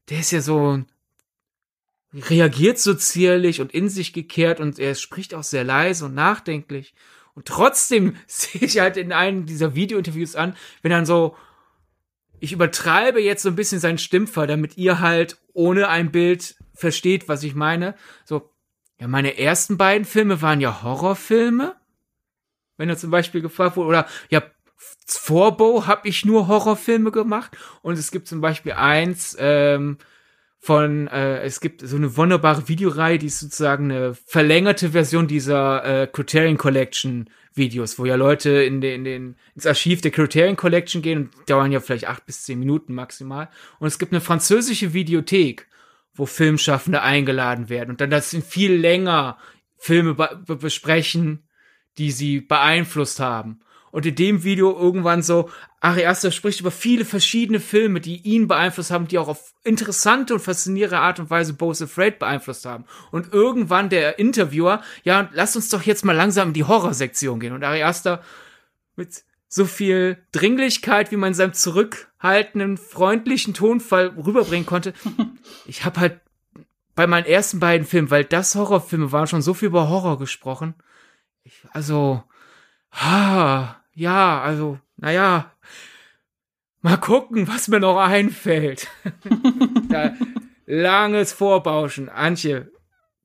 Der 0.09 0.19
ist 0.19 0.31
ja 0.31 0.41
so 0.41 0.83
reagiert 2.13 2.79
so 2.79 2.93
zierlich 2.93 3.61
und 3.61 3.73
in 3.73 3.89
sich 3.89 4.13
gekehrt 4.13 4.59
und 4.59 4.79
er 4.79 4.95
spricht 4.95 5.33
auch 5.33 5.43
sehr 5.43 5.63
leise 5.63 6.05
und 6.05 6.13
nachdenklich. 6.13 6.93
Und 7.33 7.45
trotzdem 7.45 8.15
sehe 8.27 8.61
ich 8.61 8.79
halt 8.79 8.97
in 8.97 9.11
einem 9.11 9.45
dieser 9.45 9.75
Videointerviews 9.75 10.35
an, 10.35 10.55
wenn 10.81 10.91
dann 10.91 11.05
so, 11.05 11.35
ich 12.39 12.53
übertreibe 12.53 13.21
jetzt 13.21 13.43
so 13.43 13.49
ein 13.49 13.55
bisschen 13.55 13.79
seinen 13.79 13.97
Stimmfall, 13.97 14.47
damit 14.47 14.77
ihr 14.77 14.99
halt 14.99 15.37
ohne 15.53 15.89
ein 15.89 16.11
Bild 16.11 16.55
versteht, 16.73 17.27
was 17.27 17.43
ich 17.43 17.55
meine. 17.55 17.95
So, 18.23 18.49
ja, 18.99 19.07
meine 19.07 19.37
ersten 19.37 19.77
beiden 19.77 20.05
Filme 20.05 20.41
waren 20.41 20.61
ja 20.61 20.83
Horrorfilme. 20.83 21.75
Wenn 22.77 22.89
er 22.89 22.97
zum 22.97 23.11
Beispiel 23.11 23.41
gefragt 23.41 23.77
wurde, 23.77 23.89
oder 23.89 24.07
ja, 24.29 24.43
vor 25.07 25.57
Bo 25.57 25.87
habe 25.87 26.07
ich 26.07 26.25
nur 26.25 26.47
Horrorfilme 26.47 27.11
gemacht. 27.11 27.57
Und 27.81 27.97
es 27.97 28.11
gibt 28.11 28.27
zum 28.27 28.41
Beispiel 28.41 28.73
eins, 28.73 29.35
ähm, 29.39 29.97
von, 30.65 31.07
äh, 31.09 31.43
es 31.43 31.59
gibt 31.59 31.81
so 31.81 31.95
eine 31.95 32.17
wunderbare 32.17 32.67
Videoreihe, 32.67 33.19
die 33.19 33.27
ist 33.27 33.39
sozusagen 33.39 33.91
eine 33.91 34.15
verlängerte 34.15 34.89
Version 34.89 35.27
dieser 35.27 35.85
äh, 35.85 36.07
Criterion 36.07 36.57
Collection 36.57 37.29
Videos, 37.53 37.99
wo 37.99 38.05
ja 38.05 38.15
Leute 38.15 38.49
in 38.49 38.81
den, 38.81 38.95
in 38.95 39.03
den, 39.03 39.35
ins 39.53 39.67
Archiv 39.67 40.01
der 40.01 40.09
Criterion 40.09 40.55
Collection 40.55 41.03
gehen 41.03 41.19
und 41.19 41.49
dauern 41.49 41.71
ja 41.71 41.79
vielleicht 41.79 42.07
acht 42.07 42.25
bis 42.25 42.45
zehn 42.45 42.57
Minuten 42.57 42.95
maximal. 42.95 43.49
Und 43.77 43.87
es 43.87 43.99
gibt 43.99 44.11
eine 44.11 44.21
französische 44.21 44.93
Videothek, 44.93 45.67
wo 46.15 46.25
Filmschaffende 46.25 47.03
eingeladen 47.03 47.69
werden 47.69 47.91
und 47.91 48.01
dann 48.01 48.09
das 48.09 48.31
sind 48.31 48.43
viel 48.43 48.73
länger 48.73 49.37
Filme 49.77 50.15
be 50.15 50.55
besprechen, 50.55 51.44
die 51.97 52.11
sie 52.11 52.41
beeinflusst 52.41 53.19
haben 53.19 53.59
und 53.95 54.05
in 54.05 54.15
dem 54.15 54.43
Video 54.43 54.77
irgendwann 54.77 55.21
so, 55.21 55.49
Ari 55.79 56.05
Aster 56.05 56.29
spricht 56.29 56.59
über 56.59 56.69
viele 56.69 57.05
verschiedene 57.05 57.61
Filme, 57.61 58.01
die 58.01 58.17
ihn 58.23 58.45
beeinflusst 58.45 58.91
haben, 58.91 59.07
die 59.07 59.17
auch 59.17 59.29
auf 59.29 59.53
interessante 59.63 60.33
und 60.33 60.41
faszinierende 60.41 60.99
Art 60.99 61.21
und 61.21 61.29
Weise 61.29 61.53
Bo's 61.53 61.81
Afraid 61.81 62.19
beeinflusst 62.19 62.65
haben. 62.65 62.83
Und 63.11 63.31
irgendwann 63.31 63.87
der 63.87 64.19
Interviewer, 64.19 64.81
ja, 65.05 65.29
lass 65.31 65.55
uns 65.55 65.69
doch 65.69 65.83
jetzt 65.83 66.03
mal 66.03 66.11
langsam 66.11 66.49
in 66.49 66.53
die 66.53 66.65
Horrorsektion 66.65 67.39
gehen. 67.39 67.53
Und 67.53 67.63
Ari 67.63 67.83
Aster 67.83 68.21
mit 68.97 69.23
so 69.47 69.63
viel 69.63 70.17
Dringlichkeit, 70.33 71.13
wie 71.13 71.15
man 71.15 71.29
in 71.29 71.33
seinem 71.33 71.53
zurückhaltenden, 71.53 72.75
freundlichen 72.75 73.53
Tonfall 73.53 74.07
rüberbringen 74.07 74.65
konnte. 74.65 74.93
Ich 75.67 75.85
habe 75.85 76.01
halt 76.01 76.19
bei 76.95 77.07
meinen 77.07 77.27
ersten 77.27 77.61
beiden 77.61 77.87
Filmen, 77.87 78.11
weil 78.11 78.25
das 78.25 78.55
Horrorfilme 78.55 79.13
waren, 79.13 79.27
schon 79.27 79.41
so 79.41 79.53
viel 79.53 79.67
über 79.67 79.87
Horror 79.87 80.19
gesprochen. 80.19 80.73
Also, 81.71 82.23
ha, 82.91 83.81
ja, 83.93 84.41
also, 84.41 84.79
naja, 84.97 85.51
mal 86.81 86.97
gucken, 86.97 87.47
was 87.47 87.67
mir 87.67 87.79
noch 87.79 87.97
einfällt. 87.97 88.87
da, 89.89 90.13
langes 90.65 91.33
Vorbauschen. 91.33 92.09
Antje, 92.09 92.71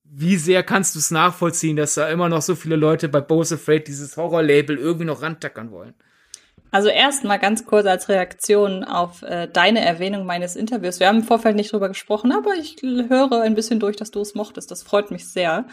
wie 0.05 0.37
sehr 0.37 0.63
kannst 0.63 0.95
du 0.95 0.99
es 0.99 1.11
nachvollziehen, 1.11 1.77
dass 1.77 1.95
da 1.95 2.09
immer 2.09 2.29
noch 2.29 2.43
so 2.43 2.55
viele 2.55 2.77
Leute 2.77 3.09
bei 3.09 3.21
Bose 3.21 3.55
Afraid 3.55 3.87
dieses 3.87 4.17
Horrorlabel 4.17 4.77
irgendwie 4.77 5.05
noch 5.05 5.23
rantackern 5.23 5.71
wollen? 5.71 5.95
Also 6.73 6.89
erstmal 6.89 7.39
ganz 7.39 7.67
kurz 7.67 7.87
als 7.87 8.09
Reaktion 8.09 8.85
auf 8.85 9.23
äh, 9.23 9.49
deine 9.49 9.85
Erwähnung 9.85 10.25
meines 10.25 10.55
Interviews. 10.55 11.01
Wir 11.01 11.09
haben 11.09 11.19
im 11.19 11.25
Vorfeld 11.25 11.57
nicht 11.57 11.73
drüber 11.73 11.89
gesprochen, 11.89 12.33
aber 12.33 12.55
ich 12.55 12.77
höre 12.83 13.43
ein 13.43 13.55
bisschen 13.55 13.81
durch, 13.81 13.97
dass 13.97 14.13
du 14.13 14.21
es 14.21 14.35
mochtest. 14.35 14.71
Das 14.71 14.83
freut 14.83 15.11
mich 15.11 15.29
sehr. 15.29 15.67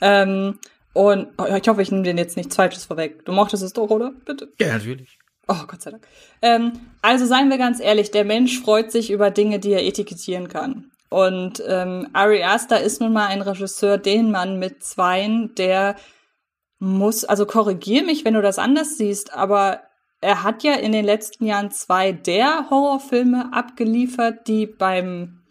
Ähm, 0.00 0.58
und 0.92 1.28
oh, 1.38 1.44
ich 1.44 1.68
hoffe, 1.68 1.82
ich 1.82 1.90
nehme 1.90 2.02
den 2.02 2.18
jetzt 2.18 2.36
nichts 2.36 2.56
Falsches 2.56 2.84
vorweg. 2.84 3.24
Du 3.24 3.32
mochtest 3.32 3.62
es 3.62 3.72
doch, 3.72 3.90
oder? 3.90 4.12
Bitte. 4.24 4.52
Ja, 4.58 4.72
natürlich. 4.74 5.18
Oh, 5.46 5.66
Gott 5.66 5.82
sei 5.82 5.92
Dank. 5.92 6.06
Ähm, 6.42 6.72
also 7.02 7.26
seien 7.26 7.50
wir 7.50 7.58
ganz 7.58 7.80
ehrlich, 7.80 8.10
der 8.10 8.24
Mensch 8.24 8.60
freut 8.60 8.92
sich 8.92 9.10
über 9.10 9.30
Dinge, 9.30 9.58
die 9.58 9.72
er 9.72 9.84
etikettieren 9.84 10.48
kann. 10.48 10.90
Und 11.08 11.62
ähm, 11.66 12.08
Ari 12.12 12.44
Aster 12.44 12.80
ist 12.80 13.00
nun 13.00 13.12
mal 13.12 13.26
ein 13.26 13.42
Regisseur, 13.42 13.98
den 13.98 14.30
man 14.30 14.58
mit 14.58 14.84
Zweien, 14.84 15.54
der 15.56 15.96
muss, 16.78 17.24
also 17.24 17.46
korrigier 17.46 18.04
mich, 18.04 18.24
wenn 18.24 18.34
du 18.34 18.42
das 18.42 18.58
anders 18.58 18.96
siehst, 18.96 19.34
aber 19.34 19.82
er 20.20 20.42
hat 20.42 20.62
ja 20.62 20.74
in 20.74 20.92
den 20.92 21.04
letzten 21.04 21.46
Jahren 21.46 21.70
zwei 21.70 22.12
der 22.12 22.70
Horrorfilme 22.70 23.52
abgeliefert, 23.52 24.46
die 24.46 24.66
beim, 24.66 25.42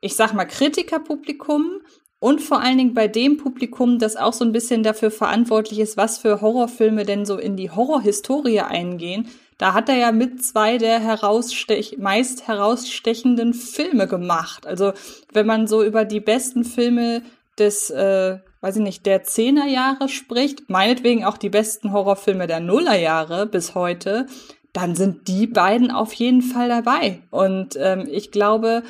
ich 0.00 0.14
sag 0.14 0.32
mal, 0.32 0.44
Kritikerpublikum 0.44 1.80
und 2.22 2.40
vor 2.40 2.60
allen 2.60 2.78
Dingen 2.78 2.94
bei 2.94 3.08
dem 3.08 3.36
Publikum, 3.36 3.98
das 3.98 4.14
auch 4.14 4.32
so 4.32 4.44
ein 4.44 4.52
bisschen 4.52 4.84
dafür 4.84 5.10
verantwortlich 5.10 5.80
ist, 5.80 5.96
was 5.96 6.18
für 6.18 6.40
Horrorfilme 6.40 7.04
denn 7.04 7.26
so 7.26 7.36
in 7.36 7.56
die 7.56 7.72
Horrorhistorie 7.72 8.60
eingehen, 8.60 9.28
da 9.58 9.74
hat 9.74 9.88
er 9.88 9.96
ja 9.96 10.12
mit 10.12 10.44
zwei 10.44 10.78
der 10.78 11.00
herausstech 11.00 11.98
meist 11.98 12.46
herausstechenden 12.46 13.54
Filme 13.54 14.06
gemacht. 14.06 14.68
Also 14.68 14.92
wenn 15.32 15.46
man 15.46 15.66
so 15.66 15.82
über 15.82 16.04
die 16.04 16.20
besten 16.20 16.62
Filme 16.62 17.22
des, 17.58 17.90
äh, 17.90 18.38
weiß 18.60 18.76
ich 18.76 18.82
nicht, 18.82 19.04
der 19.04 19.24
Zehnerjahre 19.24 20.08
spricht, 20.08 20.70
meinetwegen 20.70 21.24
auch 21.24 21.38
die 21.38 21.50
besten 21.50 21.90
Horrorfilme 21.90 22.46
der 22.46 22.60
Nullerjahre 22.60 23.46
bis 23.46 23.74
heute, 23.74 24.26
dann 24.72 24.94
sind 24.94 25.26
die 25.26 25.48
beiden 25.48 25.90
auf 25.90 26.12
jeden 26.12 26.42
Fall 26.42 26.68
dabei. 26.68 27.18
Und 27.30 27.76
ähm, 27.80 28.06
ich 28.08 28.30
glaube, 28.30 28.84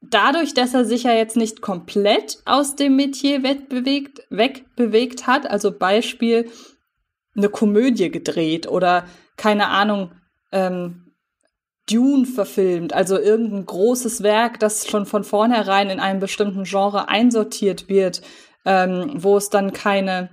dadurch, 0.00 0.54
dass 0.54 0.74
er 0.74 0.84
sich 0.84 1.04
ja 1.04 1.12
jetzt 1.12 1.36
nicht 1.36 1.62
komplett 1.62 2.38
aus 2.44 2.76
dem 2.76 2.96
Metier 2.96 3.42
wegbewegt, 3.42 4.20
wegbewegt 4.30 5.26
hat, 5.26 5.48
also 5.48 5.76
Beispiel 5.76 6.50
eine 7.36 7.48
Komödie 7.48 8.10
gedreht 8.10 8.66
oder 8.66 9.06
keine 9.36 9.68
Ahnung, 9.68 10.12
ähm, 10.52 11.12
Dune 11.88 12.26
verfilmt, 12.26 12.92
also 12.92 13.18
irgendein 13.18 13.64
großes 13.64 14.22
Werk, 14.22 14.58
das 14.58 14.88
schon 14.88 15.06
von 15.06 15.22
vornherein 15.22 15.88
in 15.88 16.00
einem 16.00 16.18
bestimmten 16.18 16.64
Genre 16.64 17.08
einsortiert 17.08 17.88
wird, 17.88 18.22
ähm, 18.64 19.12
wo 19.14 19.36
es 19.36 19.50
dann 19.50 19.72
keine, 19.72 20.30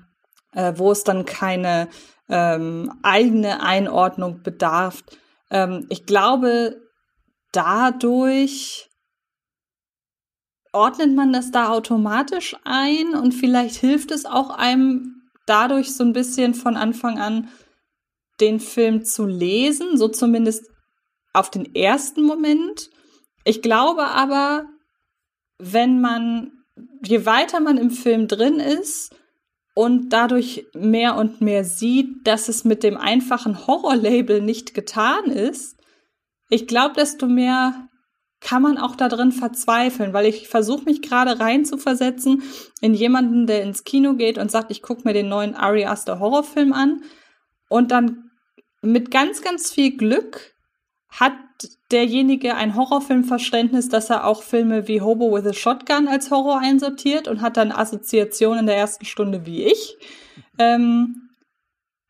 äh, 0.53 0.73
wo 0.77 0.91
es 0.91 1.03
dann 1.03 1.25
keine 1.25 1.89
ähm, 2.27 2.91
eigene 3.03 3.61
Einordnung 3.61 4.41
bedarf. 4.41 5.03
Ähm, 5.51 5.85
ich 5.89 6.07
glaube, 6.07 6.81
dadurch 7.51 8.89
ordnet 10.73 11.13
man 11.13 11.31
das 11.31 11.51
da 11.51 11.69
automatisch 11.69 12.55
ein 12.63 13.15
und 13.15 13.33
vielleicht 13.33 13.75
hilft 13.75 14.11
es 14.11 14.25
auch 14.25 14.49
einem 14.49 15.21
dadurch 15.45 15.93
so 15.93 16.03
ein 16.03 16.13
bisschen 16.13 16.53
von 16.55 16.75
Anfang 16.75 17.19
an 17.19 17.49
den 18.41 18.59
Film 18.59 19.05
zu 19.05 19.25
lesen, 19.25 19.97
so 19.97 20.07
zumindest 20.07 20.65
auf 21.33 21.49
den 21.49 21.75
ersten 21.75 22.23
Moment. 22.23 22.89
Ich 23.43 23.61
glaube 23.61 24.07
aber, 24.07 24.65
wenn 25.59 26.01
man, 26.01 26.51
je 27.05 27.25
weiter 27.25 27.59
man 27.59 27.77
im 27.77 27.91
Film 27.91 28.27
drin 28.27 28.59
ist 28.59 29.15
und 29.75 30.09
dadurch 30.09 30.65
mehr 30.73 31.15
und 31.15 31.41
mehr 31.41 31.63
sieht, 31.63 32.25
dass 32.25 32.49
es 32.49 32.63
mit 32.63 32.83
dem 32.83 32.97
einfachen 32.97 33.67
Horrorlabel 33.67 34.41
nicht 34.41 34.73
getan 34.73 35.25
ist, 35.25 35.77
ich 36.49 36.67
glaube, 36.67 36.95
desto 36.95 37.27
mehr 37.27 37.89
kann 38.43 38.61
man 38.61 38.77
auch 38.77 38.95
da 38.95 39.07
drin 39.07 39.31
verzweifeln, 39.31 40.13
weil 40.13 40.25
ich 40.25 40.49
versuche 40.49 40.83
mich 40.83 41.01
gerade 41.01 41.39
reinzuversetzen 41.39 42.43
in 42.81 42.93
jemanden, 42.93 43.47
der 43.47 43.63
ins 43.63 43.85
Kino 43.85 44.15
geht 44.15 44.37
und 44.37 44.51
sagt, 44.51 44.69
ich 44.69 44.81
gucke 44.81 45.03
mir 45.05 45.13
den 45.13 45.29
neuen 45.29 45.55
Ari 45.55 45.85
Aster 45.85 46.19
Horrorfilm 46.19 46.73
an 46.73 47.03
und 47.69 47.91
dann 47.91 48.31
mit 48.81 49.11
ganz, 49.11 49.41
ganz 49.41 49.71
viel 49.71 49.95
Glück 49.95 50.53
hat 51.09 51.33
derjenige 51.91 52.55
ein 52.55 52.75
Horrorfilmverständnis, 52.75 53.87
dass 53.87 54.09
er 54.09 54.25
auch 54.27 54.43
Filme 54.43 54.87
wie 54.87 54.99
Hobo 54.99 55.31
with 55.33 55.47
a 55.47 55.53
Shotgun 55.53 56.09
als 56.09 56.29
Horror 56.29 56.59
einsortiert 56.59 57.29
und 57.29 57.41
hat 57.41 57.55
dann 57.55 57.71
Assoziationen 57.71 58.61
in 58.61 58.65
der 58.65 58.77
ersten 58.77 59.05
Stunde 59.05 59.45
wie 59.45 59.63
ich. 59.63 59.95
Ähm, 60.57 61.29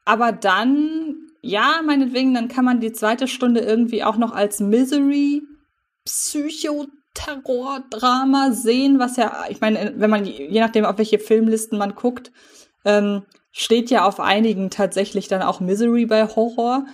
aber 0.06 0.32
dann, 0.32 1.16
ja, 1.42 1.82
meinetwegen, 1.86 2.34
dann 2.34 2.48
kann 2.48 2.66
man 2.66 2.80
die 2.80 2.92
zweite 2.92 3.28
Stunde 3.28 3.60
irgendwie 3.60 4.04
auch 4.04 4.18
noch 4.18 4.34
als 4.34 4.60
Misery 4.60 5.44
Psychoterror-Drama 6.06 8.52
sehen, 8.52 9.00
was 9.00 9.18
ja, 9.18 9.46
ich 9.50 9.62
meine, 9.62 9.94
wenn 9.98 10.10
man, 10.10 10.26
je 10.26 10.60
nachdem, 10.60 10.86
auf 10.86 10.98
welche 10.98 11.20
Filmlisten 11.20 11.78
man 11.78 11.96
guckt, 11.96 12.32
ähm, 12.86 13.24
steht 13.52 13.90
ja 13.90 14.06
auf 14.06 14.20
einigen 14.20 14.70
tatsächlich 14.70 15.28
dann 15.28 15.42
auch 15.42 15.60
Misery 15.60 16.06
bei 16.06 16.28
Horror. 16.28 16.86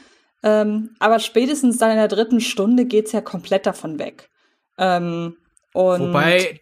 Ähm, 0.43 0.95
aber 0.99 1.19
spätestens 1.19 1.77
dann 1.77 1.91
in 1.91 1.97
der 1.97 2.07
dritten 2.07 2.41
Stunde 2.41 2.85
geht's 2.85 3.11
ja 3.11 3.21
komplett 3.21 3.65
davon 3.65 3.99
weg. 3.99 4.29
Ähm, 4.77 5.35
Wobei 5.73 6.59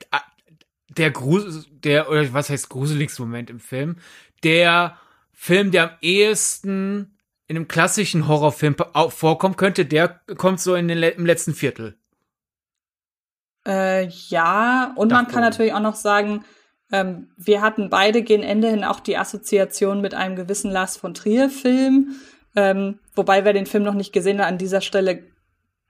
der 0.90 1.12
Grusel, 1.12 1.66
der, 1.70 2.10
oder 2.10 2.34
was 2.34 2.50
heißt 2.50 2.70
gruseligste 2.70 3.22
Moment 3.22 3.50
im 3.50 3.60
Film, 3.60 3.98
der 4.44 4.98
Film, 5.34 5.72
der 5.72 5.84
am 5.84 5.90
ehesten 6.02 7.18
in 7.48 7.56
einem 7.56 7.68
klassischen 7.68 8.28
Horrorfilm 8.28 8.76
vorkommen 9.10 9.56
könnte, 9.56 9.86
der 9.86 10.22
kommt 10.38 10.60
so 10.60 10.76
in 10.76 10.88
den, 10.88 11.02
im 11.02 11.26
letzten 11.26 11.54
Viertel. 11.54 11.98
Äh, 13.68 14.08
ja, 14.30 14.94
und 14.96 15.12
man 15.12 15.28
kann 15.28 15.42
natürlich 15.42 15.74
auch 15.74 15.82
noch 15.82 15.96
sagen, 15.96 16.46
ähm, 16.92 17.28
wir 17.36 17.62
hatten 17.62 17.90
beide 17.90 18.22
gegen 18.22 18.44
Ende 18.44 18.70
hin 18.70 18.86
auch 18.86 19.02
die 19.02 19.18
Assoziation 19.18 20.00
mit 20.00 20.14
einem 20.14 20.38
gewissen 20.38 20.72
Lars 20.72 20.96
von 20.96 21.14
Trier-Film, 21.14 22.16
ähm, 22.56 23.00
wobei 23.14 23.44
wer 23.44 23.52
den 23.52 23.66
Film 23.66 23.84
noch 23.84 23.94
nicht 23.94 24.14
gesehen 24.14 24.40
hat, 24.40 24.48
an 24.48 24.58
dieser 24.58 24.80
Stelle 24.80 25.24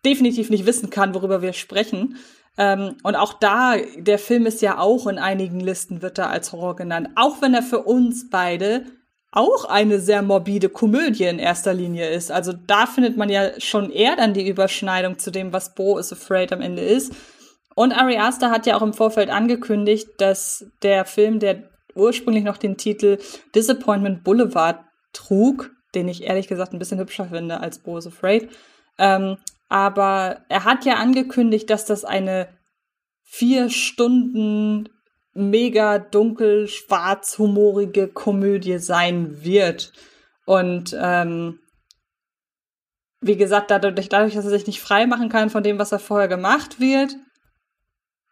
definitiv 0.03 0.49
nicht 0.49 0.65
wissen 0.65 0.89
kann, 0.89 1.13
worüber 1.13 1.41
wir 1.43 1.53
sprechen. 1.53 2.17
Ähm, 2.57 2.95
und 3.03 3.15
auch 3.15 3.33
da, 3.33 3.75
der 3.97 4.17
Film 4.17 4.47
ist 4.47 4.63
ja 4.63 4.79
auch 4.79 5.05
in 5.05 5.19
einigen 5.19 5.59
Listen, 5.59 6.01
wird 6.01 6.17
er 6.17 6.31
als 6.31 6.51
Horror 6.51 6.75
genannt, 6.75 7.09
auch 7.15 7.41
wenn 7.43 7.53
er 7.53 7.61
für 7.61 7.83
uns 7.83 8.29
beide 8.31 8.85
auch 9.31 9.65
eine 9.65 9.99
sehr 9.99 10.23
morbide 10.23 10.69
Komödie 10.69 11.25
in 11.25 11.37
erster 11.37 11.75
Linie 11.75 12.09
ist. 12.09 12.31
Also 12.31 12.53
da 12.53 12.87
findet 12.87 13.17
man 13.17 13.29
ja 13.29 13.59
schon 13.59 13.91
eher 13.91 14.15
dann 14.15 14.33
die 14.33 14.47
Überschneidung 14.47 15.19
zu 15.19 15.29
dem, 15.29 15.53
was 15.53 15.75
Bo 15.75 15.99
is 15.99 16.11
Afraid 16.11 16.51
am 16.51 16.61
Ende 16.61 16.81
ist. 16.81 17.13
Und 17.77 17.93
Ari 17.93 18.17
Aster 18.17 18.49
hat 18.49 18.65
ja 18.65 18.75
auch 18.75 18.81
im 18.81 18.91
Vorfeld 18.91 19.29
angekündigt, 19.29 20.09
dass 20.17 20.65
der 20.81 21.05
Film, 21.05 21.37
der 21.37 21.69
ursprünglich 21.93 22.43
noch 22.43 22.57
den 22.57 22.75
Titel 22.75 23.19
Disappointment 23.53 24.23
Boulevard 24.23 24.79
trug, 25.13 25.69
den 25.93 26.07
ich 26.07 26.23
ehrlich 26.23 26.47
gesagt 26.47 26.73
ein 26.73 26.79
bisschen 26.79 26.97
hübscher 26.97 27.25
finde 27.25 27.59
als 27.59 27.77
Bo 27.77 27.99
is 27.99 28.07
Afraid, 28.07 28.49
ähm, 28.97 29.37
aber 29.69 30.41
er 30.49 30.63
hat 30.63 30.85
ja 30.85 30.95
angekündigt, 30.95 31.69
dass 31.69 31.85
das 31.85 32.03
eine 32.03 32.47
vier 33.21 33.69
Stunden 33.69 34.89
mega 35.35 35.99
dunkel, 35.99 36.67
schwarz, 36.67 37.37
humorige 37.37 38.07
Komödie 38.07 38.79
sein 38.79 39.43
wird. 39.43 39.93
Und 40.47 40.97
ähm, 40.99 41.59
wie 43.21 43.37
gesagt, 43.37 43.69
dadurch, 43.69 44.09
dadurch, 44.09 44.33
dass 44.33 44.45
er 44.45 44.51
sich 44.51 44.65
nicht 44.65 44.81
frei 44.81 45.05
machen 45.05 45.29
kann 45.29 45.51
von 45.51 45.61
dem, 45.61 45.77
was 45.77 45.91
er 45.91 45.99
vorher 45.99 46.27
gemacht 46.27 46.79
wird, 46.79 47.15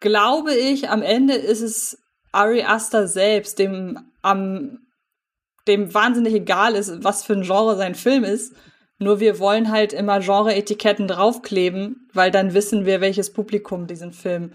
glaube 0.00 0.54
ich, 0.54 0.88
am 0.88 1.02
Ende 1.02 1.34
ist 1.34 1.62
es 1.62 1.98
Ari 2.32 2.62
Aster 2.62 3.08
selbst, 3.08 3.58
dem 3.58 3.98
am 4.22 4.78
dem 5.66 5.92
wahnsinnig 5.92 6.34
egal 6.34 6.74
ist, 6.74 7.02
was 7.02 7.24
für 7.24 7.32
ein 7.32 7.42
Genre 7.42 7.76
sein 7.76 7.94
Film 7.94 8.24
ist. 8.24 8.54
Nur 8.98 9.20
wir 9.20 9.38
wollen 9.38 9.70
halt 9.70 9.92
immer 9.92 10.20
Genre-Etiketten 10.20 11.08
draufkleben, 11.08 12.08
weil 12.12 12.30
dann 12.30 12.54
wissen 12.54 12.86
wir, 12.86 13.00
welches 13.00 13.32
Publikum 13.32 13.86
diesen 13.86 14.12
Film 14.12 14.52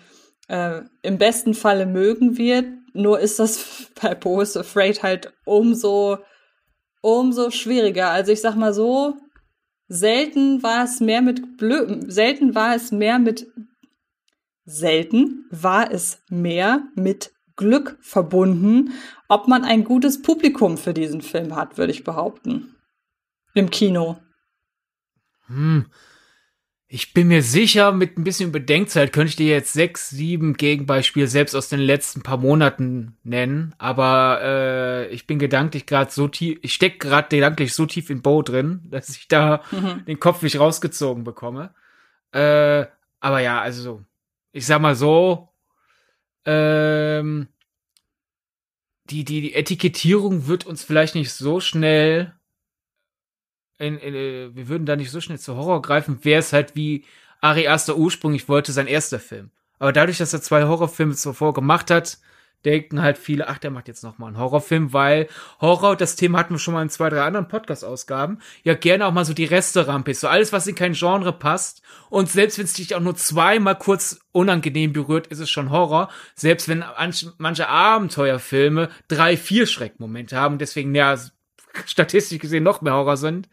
äh, 0.48 0.82
im 1.04 1.18
besten 1.18 1.54
Falle 1.54 1.86
mögen 1.86 2.38
wird. 2.38 2.66
Nur 2.94 3.20
ist 3.20 3.40
das 3.40 3.92
bei 4.02 4.16
Bo's 4.16 4.58
Afraid 4.58 5.04
halt 5.04 5.34
umso, 5.46 6.18
umso 7.02 7.52
schwieriger. 7.52 8.10
Also 8.10 8.32
ich 8.32 8.42
sag 8.42 8.56
mal 8.56 8.74
so, 8.74 9.16
selten 9.88 10.64
war 10.64 10.86
es 10.86 11.02
mehr 11.02 11.22
mit 11.22 11.58
Blö 11.58 12.00
selten 12.08 12.56
war 12.56 12.76
es 12.76 12.92
mehr 12.92 13.20
mit 13.20 13.46
Selten 14.72 15.46
war 15.52 15.92
es 15.92 16.24
mehr 16.30 16.84
mit 16.96 17.34
Glück 17.56 17.98
verbunden, 18.02 18.94
ob 19.28 19.48
man 19.48 19.64
ein 19.64 19.84
gutes 19.84 20.22
Publikum 20.22 20.78
für 20.78 20.94
diesen 20.94 21.22
Film 21.22 21.56
hat, 21.56 21.78
würde 21.78 21.92
ich 21.92 22.04
behaupten. 22.04 22.76
Im 23.54 23.70
Kino. 23.70 24.18
Hm. 25.48 25.86
Ich 26.88 27.14
bin 27.14 27.30
mir 27.30 27.42
sicher, 27.42 27.92
mit 27.94 28.18
ein 28.18 28.24
bisschen 28.24 28.52
Bedenkzeit 28.52 29.14
könnte 29.14 29.30
ich 29.30 29.36
dir 29.38 29.48
jetzt 29.48 29.72
sechs, 29.72 30.10
sieben 30.10 30.56
Gegenbeispiele 30.56 31.28
selbst 31.28 31.56
aus 31.56 31.70
den 31.70 31.80
letzten 31.80 32.22
paar 32.22 32.38
Monaten 32.38 33.18
nennen. 33.24 33.74
Aber 33.78 34.42
äh, 34.42 35.08
ich 35.08 35.26
bin 35.26 35.40
gedanklich 35.40 35.86
gerade 35.86 36.12
so 36.12 36.28
tief, 36.28 36.60
ich 36.62 36.74
stecke 36.74 36.98
gerade 36.98 37.30
gedanklich 37.30 37.74
so 37.74 37.86
tief 37.86 38.10
in 38.10 38.22
Bo 38.22 38.42
drin, 38.42 38.82
dass 38.90 39.10
ich 39.10 39.28
da 39.30 39.62
mhm. 39.72 40.04
den 40.06 40.20
Kopf 40.20 40.42
nicht 40.42 40.60
rausgezogen 40.60 41.24
bekomme. 41.24 41.74
Äh, 42.34 42.88
aber 43.22 43.40
ja, 43.40 43.62
also 43.62 44.04
ich 44.52 44.66
sag 44.66 44.82
mal 44.82 44.96
so, 44.96 45.50
ähm, 46.46 47.48
die, 49.06 49.24
die, 49.24 49.42
die 49.42 49.54
Etikettierung 49.54 50.48
wird 50.48 50.66
uns 50.66 50.84
vielleicht 50.84 51.16
nicht 51.16 51.34
so 51.34 51.60
schnell, 51.60 52.34
in, 53.78 53.98
in, 53.98 54.16
äh, 54.16 54.56
wir 54.56 54.68
würden 54.68 54.86
da 54.86 54.96
nicht 54.96 55.12
so 55.12 55.22
schnell 55.22 55.40
zu 55.40 55.56
Horror 55.56 55.82
greifen, 55.82 56.24
wäre 56.24 56.40
es 56.40 56.54
halt 56.54 56.76
wie 56.76 57.06
Ari 57.42 57.68
Aster 57.68 57.98
ursprünglich 57.98 58.48
wollte, 58.48 58.72
sein 58.72 58.88
erster 58.88 59.20
Film. 59.20 59.52
Aber 59.80 59.92
dadurch, 59.92 60.20
dass 60.20 60.34
er 60.34 60.42
zwei 60.42 60.64
Horrorfilme 60.64 61.16
zuvor 61.16 61.54
gemacht 61.54 61.90
hat, 61.90 62.20
denken 62.66 63.02
halt 63.02 63.18
viele, 63.18 63.48
ach, 63.48 63.58
der 63.58 63.72
macht 63.72 63.88
jetzt 63.88 64.04
noch 64.04 64.18
mal 64.18 64.28
einen 64.28 64.38
Horrorfilm, 64.38 64.94
weil 64.94 65.28
Horror, 65.60 65.96
das 65.96 66.16
Thema 66.16 66.40
hatten 66.40 66.54
wir 66.54 66.60
schon 66.60 66.74
mal 66.74 66.82
in 66.82 66.90
zwei, 66.90 67.10
drei 67.10 67.22
anderen 67.22 67.48
Podcast-Ausgaben, 67.48 68.40
ja 68.64 68.74
gerne 68.74 69.06
auch 69.06 69.12
mal 69.12 69.26
so 69.26 69.34
die 69.34 69.46
Resterampe 69.46 70.12
ist, 70.12 70.22
so 70.22 70.28
alles, 70.28 70.54
was 70.54 70.68
in 70.68 70.76
kein 70.76 70.94
Genre 70.94 71.34
passt. 71.34 71.82
Und 72.10 72.30
selbst 72.30 72.58
wenn 72.58 72.66
es 72.66 72.74
dich 72.74 72.94
auch 72.96 73.00
nur 73.00 73.16
zweimal 73.16 73.78
kurz 73.78 74.20
unangenehm 74.32 74.94
berührt, 74.94 75.28
ist 75.28 75.40
es 75.40 75.50
schon 75.50 75.72
Horror, 75.72 76.10
selbst 76.36 76.68
wenn 76.68 76.84
manche 77.38 77.68
Abenteuerfilme 77.68 78.90
drei, 79.08 79.38
vier 79.38 79.66
Schreckmomente 79.66 80.38
haben, 80.38 80.58
deswegen, 80.58 80.94
ja, 80.94 81.18
statistisch 81.86 82.40
gesehen 82.40 82.64
noch 82.64 82.82
mehr 82.82 82.94
Horror 82.94 83.18
sind, 83.18 83.50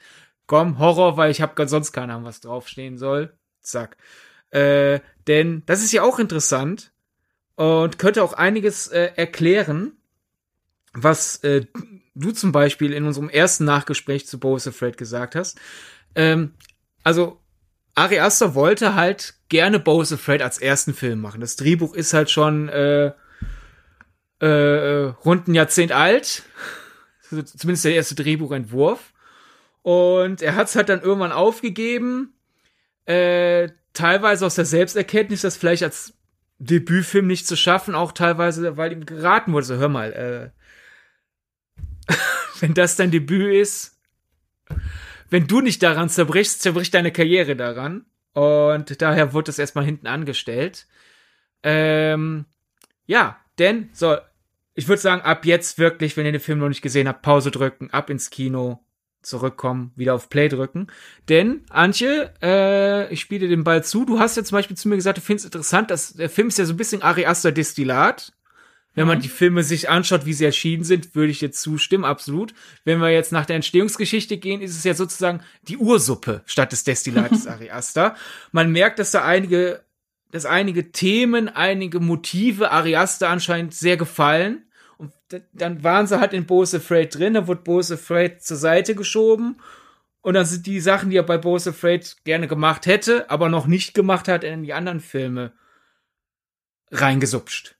komm, 0.46 0.78
Horror, 0.78 1.16
weil 1.16 1.30
ich 1.30 1.40
habe 1.40 1.68
sonst 1.68 1.92
keine 1.92 2.14
Ahnung, 2.14 2.24
was 2.24 2.40
draufstehen 2.40 2.98
soll, 2.98 3.32
zack. 3.60 3.96
Äh, 4.50 5.00
denn 5.26 5.62
das 5.66 5.82
ist 5.82 5.92
ja 5.92 6.02
auch 6.02 6.18
interessant, 6.18 6.92
und 7.58 7.98
könnte 7.98 8.22
auch 8.22 8.34
einiges 8.34 8.86
äh, 8.86 9.10
erklären, 9.16 9.96
was 10.92 11.42
äh, 11.42 11.66
du 12.14 12.30
zum 12.30 12.52
Beispiel 12.52 12.92
in 12.92 13.04
unserem 13.04 13.28
ersten 13.28 13.64
Nachgespräch 13.64 14.28
zu 14.28 14.38
Boris 14.38 14.68
Afraid 14.68 14.96
gesagt 14.96 15.34
hast. 15.34 15.58
Ähm, 16.14 16.54
also 17.02 17.40
Ari 17.96 18.20
Aster 18.20 18.54
wollte 18.54 18.94
halt 18.94 19.34
gerne 19.48 19.80
Boris 19.80 20.12
Afraid 20.12 20.40
als 20.40 20.58
ersten 20.58 20.94
Film 20.94 21.20
machen. 21.20 21.40
Das 21.40 21.56
Drehbuch 21.56 21.94
ist 21.94 22.14
halt 22.14 22.30
schon 22.30 22.68
äh, 22.68 23.10
äh, 24.38 25.12
rund 25.24 25.48
ein 25.48 25.54
Jahrzehnt 25.54 25.90
alt, 25.90 26.44
zumindest 27.28 27.84
der 27.84 27.94
erste 27.96 28.14
Drehbuchentwurf. 28.14 29.12
Und 29.82 30.42
er 30.42 30.54
hat 30.54 30.68
es 30.68 30.76
halt 30.76 30.90
dann 30.90 31.02
irgendwann 31.02 31.32
aufgegeben, 31.32 32.34
äh, 33.04 33.68
teilweise 33.94 34.46
aus 34.46 34.54
der 34.54 34.64
Selbsterkenntnis, 34.64 35.40
dass 35.40 35.56
vielleicht 35.56 35.82
als 35.82 36.12
Debütfilm 36.58 37.26
nicht 37.26 37.46
zu 37.46 37.56
schaffen, 37.56 37.94
auch 37.94 38.12
teilweise, 38.12 38.76
weil 38.76 38.92
ihm 38.92 39.06
geraten 39.06 39.52
wurde, 39.52 39.66
so 39.66 39.76
hör 39.76 39.88
mal, 39.88 40.52
äh, 42.08 42.12
wenn 42.60 42.74
das 42.74 42.96
dein 42.96 43.10
Debüt 43.10 43.54
ist, 43.54 44.00
wenn 45.30 45.46
du 45.46 45.60
nicht 45.60 45.82
daran 45.82 46.08
zerbrichst, 46.08 46.62
zerbricht 46.62 46.94
deine 46.94 47.12
Karriere 47.12 47.54
daran. 47.54 48.06
Und 48.32 49.00
daher 49.02 49.32
wurde 49.32 49.50
es 49.50 49.58
erstmal 49.58 49.84
hinten 49.84 50.06
angestellt. 50.06 50.86
Ähm, 51.62 52.46
ja, 53.06 53.38
denn, 53.58 53.90
so, 53.92 54.16
ich 54.74 54.86
würde 54.88 55.02
sagen, 55.02 55.22
ab 55.22 55.44
jetzt 55.44 55.78
wirklich, 55.78 56.16
wenn 56.16 56.26
ihr 56.26 56.32
den 56.32 56.40
Film 56.40 56.60
noch 56.60 56.68
nicht 56.68 56.82
gesehen 56.82 57.08
habt, 57.08 57.22
Pause 57.22 57.50
drücken, 57.50 57.90
ab 57.90 58.10
ins 58.10 58.30
Kino, 58.30 58.84
zurückkommen, 59.22 59.92
wieder 59.96 60.14
auf 60.14 60.28
Play 60.28 60.48
drücken. 60.48 60.86
Denn, 61.28 61.62
Antje, 61.70 62.32
äh, 62.42 63.12
ich 63.12 63.20
spiele 63.20 63.48
den 63.48 63.64
Ball 63.64 63.84
zu. 63.84 64.04
Du 64.04 64.18
hast 64.18 64.36
ja 64.36 64.44
zum 64.44 64.56
Beispiel 64.56 64.76
zu 64.76 64.88
mir 64.88 64.96
gesagt, 64.96 65.18
du 65.18 65.22
findest 65.22 65.46
interessant, 65.46 65.90
dass 65.90 66.14
der 66.14 66.30
Film 66.30 66.48
ist 66.48 66.58
ja 66.58 66.64
so 66.64 66.72
ein 66.72 66.76
bisschen 66.76 67.02
Ari 67.02 67.26
Aster 67.26 67.52
Destillat. 67.52 68.32
Wenn 68.94 69.06
man 69.06 69.18
mhm. 69.18 69.22
die 69.22 69.28
Filme 69.28 69.62
sich 69.62 69.88
anschaut, 69.88 70.26
wie 70.26 70.32
sie 70.32 70.44
erschienen 70.44 70.82
sind, 70.82 71.14
würde 71.14 71.30
ich 71.30 71.40
jetzt 71.40 71.60
zustimmen, 71.60 72.04
absolut. 72.04 72.54
Wenn 72.84 73.00
wir 73.00 73.10
jetzt 73.10 73.32
nach 73.32 73.46
der 73.46 73.56
Entstehungsgeschichte 73.56 74.38
gehen, 74.38 74.60
ist 74.60 74.76
es 74.76 74.82
ja 74.82 74.94
sozusagen 74.94 75.40
die 75.62 75.76
Ursuppe 75.76 76.42
statt 76.46 76.72
des 76.72 76.84
Destillates 76.84 77.46
Ari 77.46 77.70
Aster. 77.70 78.16
Man 78.50 78.72
merkt, 78.72 78.98
dass 78.98 79.12
da 79.12 79.24
einige, 79.24 79.84
dass 80.32 80.46
einige 80.46 80.90
Themen, 80.90 81.48
einige 81.48 82.00
Motive 82.00 82.70
Ari 82.70 82.96
Aster 82.96 83.28
anscheinend 83.28 83.74
sehr 83.74 83.96
gefallen 83.96 84.67
und 84.98 85.12
dann 85.52 85.84
waren 85.84 86.06
sie 86.06 86.20
halt 86.20 86.32
in 86.32 86.46
Bose 86.46 86.78
Afraid 86.78 87.16
drin, 87.16 87.34
dann 87.34 87.46
wurde 87.46 87.62
Bose 87.62 87.94
Afraid 87.94 88.42
zur 88.42 88.56
Seite 88.56 88.94
geschoben. 88.94 89.60
Und 90.20 90.34
dann 90.34 90.44
sind 90.44 90.66
die 90.66 90.80
Sachen, 90.80 91.10
die 91.10 91.16
er 91.16 91.22
bei 91.22 91.38
Bose 91.38 91.70
Afraid 91.70 92.16
gerne 92.24 92.48
gemacht 92.48 92.86
hätte, 92.86 93.30
aber 93.30 93.48
noch 93.48 93.66
nicht 93.66 93.94
gemacht 93.94 94.26
hat, 94.26 94.42
in 94.42 94.64
die 94.64 94.72
anderen 94.72 95.00
Filme 95.00 95.52
reingesupscht. 96.90 97.76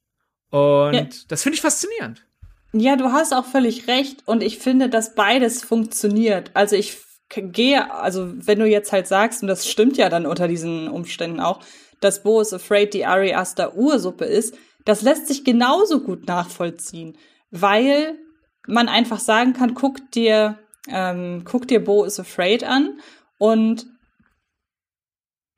Und 0.51 0.95
ja. 0.95 1.07
das 1.27 1.43
finde 1.43 1.57
ich 1.57 1.61
faszinierend. 1.61 2.25
Ja, 2.73 2.97
du 2.97 3.13
hast 3.13 3.35
auch 3.35 3.45
völlig 3.45 3.89
recht. 3.89 4.23
Und 4.27 4.43
ich 4.43 4.59
finde, 4.59 4.89
dass 4.89 5.17
beides 5.17 5.65
funktioniert. 5.65 6.53
Also 6.55 6.77
ich 6.77 6.99
gehe, 7.29 7.93
also 7.93 8.33
wenn 8.35 8.61
du 8.61 8.67
jetzt 8.67 8.93
halt 8.93 9.09
sagst, 9.09 9.43
und 9.43 9.49
das 9.49 9.69
stimmt 9.69 9.97
ja 9.97 10.09
dann 10.09 10.25
unter 10.25 10.47
diesen 10.47 10.89
Umständen 10.89 11.41
auch, 11.41 11.61
dass 12.01 12.23
Bo 12.23 12.41
is 12.41 12.53
Afraid 12.53 12.95
die 12.95 13.07
Ari 13.07 13.35
Aster 13.35 13.75
Ursuppe 13.75 14.25
ist, 14.25 14.57
das 14.89 15.03
lässt 15.03 15.27
sich 15.27 15.45
genauso 15.45 16.01
gut 16.01 16.27
nachvollziehen, 16.27 17.19
weil 17.51 18.19
man 18.67 18.89
einfach 18.89 19.21
sagen 19.21 19.53
kann, 19.53 19.75
guck 19.75 20.11
dir, 20.13 20.59
ähm, 20.89 21.43
guck 21.45 21.69
dir 21.69 21.85
Bo 21.85 22.05
is 22.05 22.19
Afraid 22.19 22.65
an 22.65 22.99
und 23.37 23.87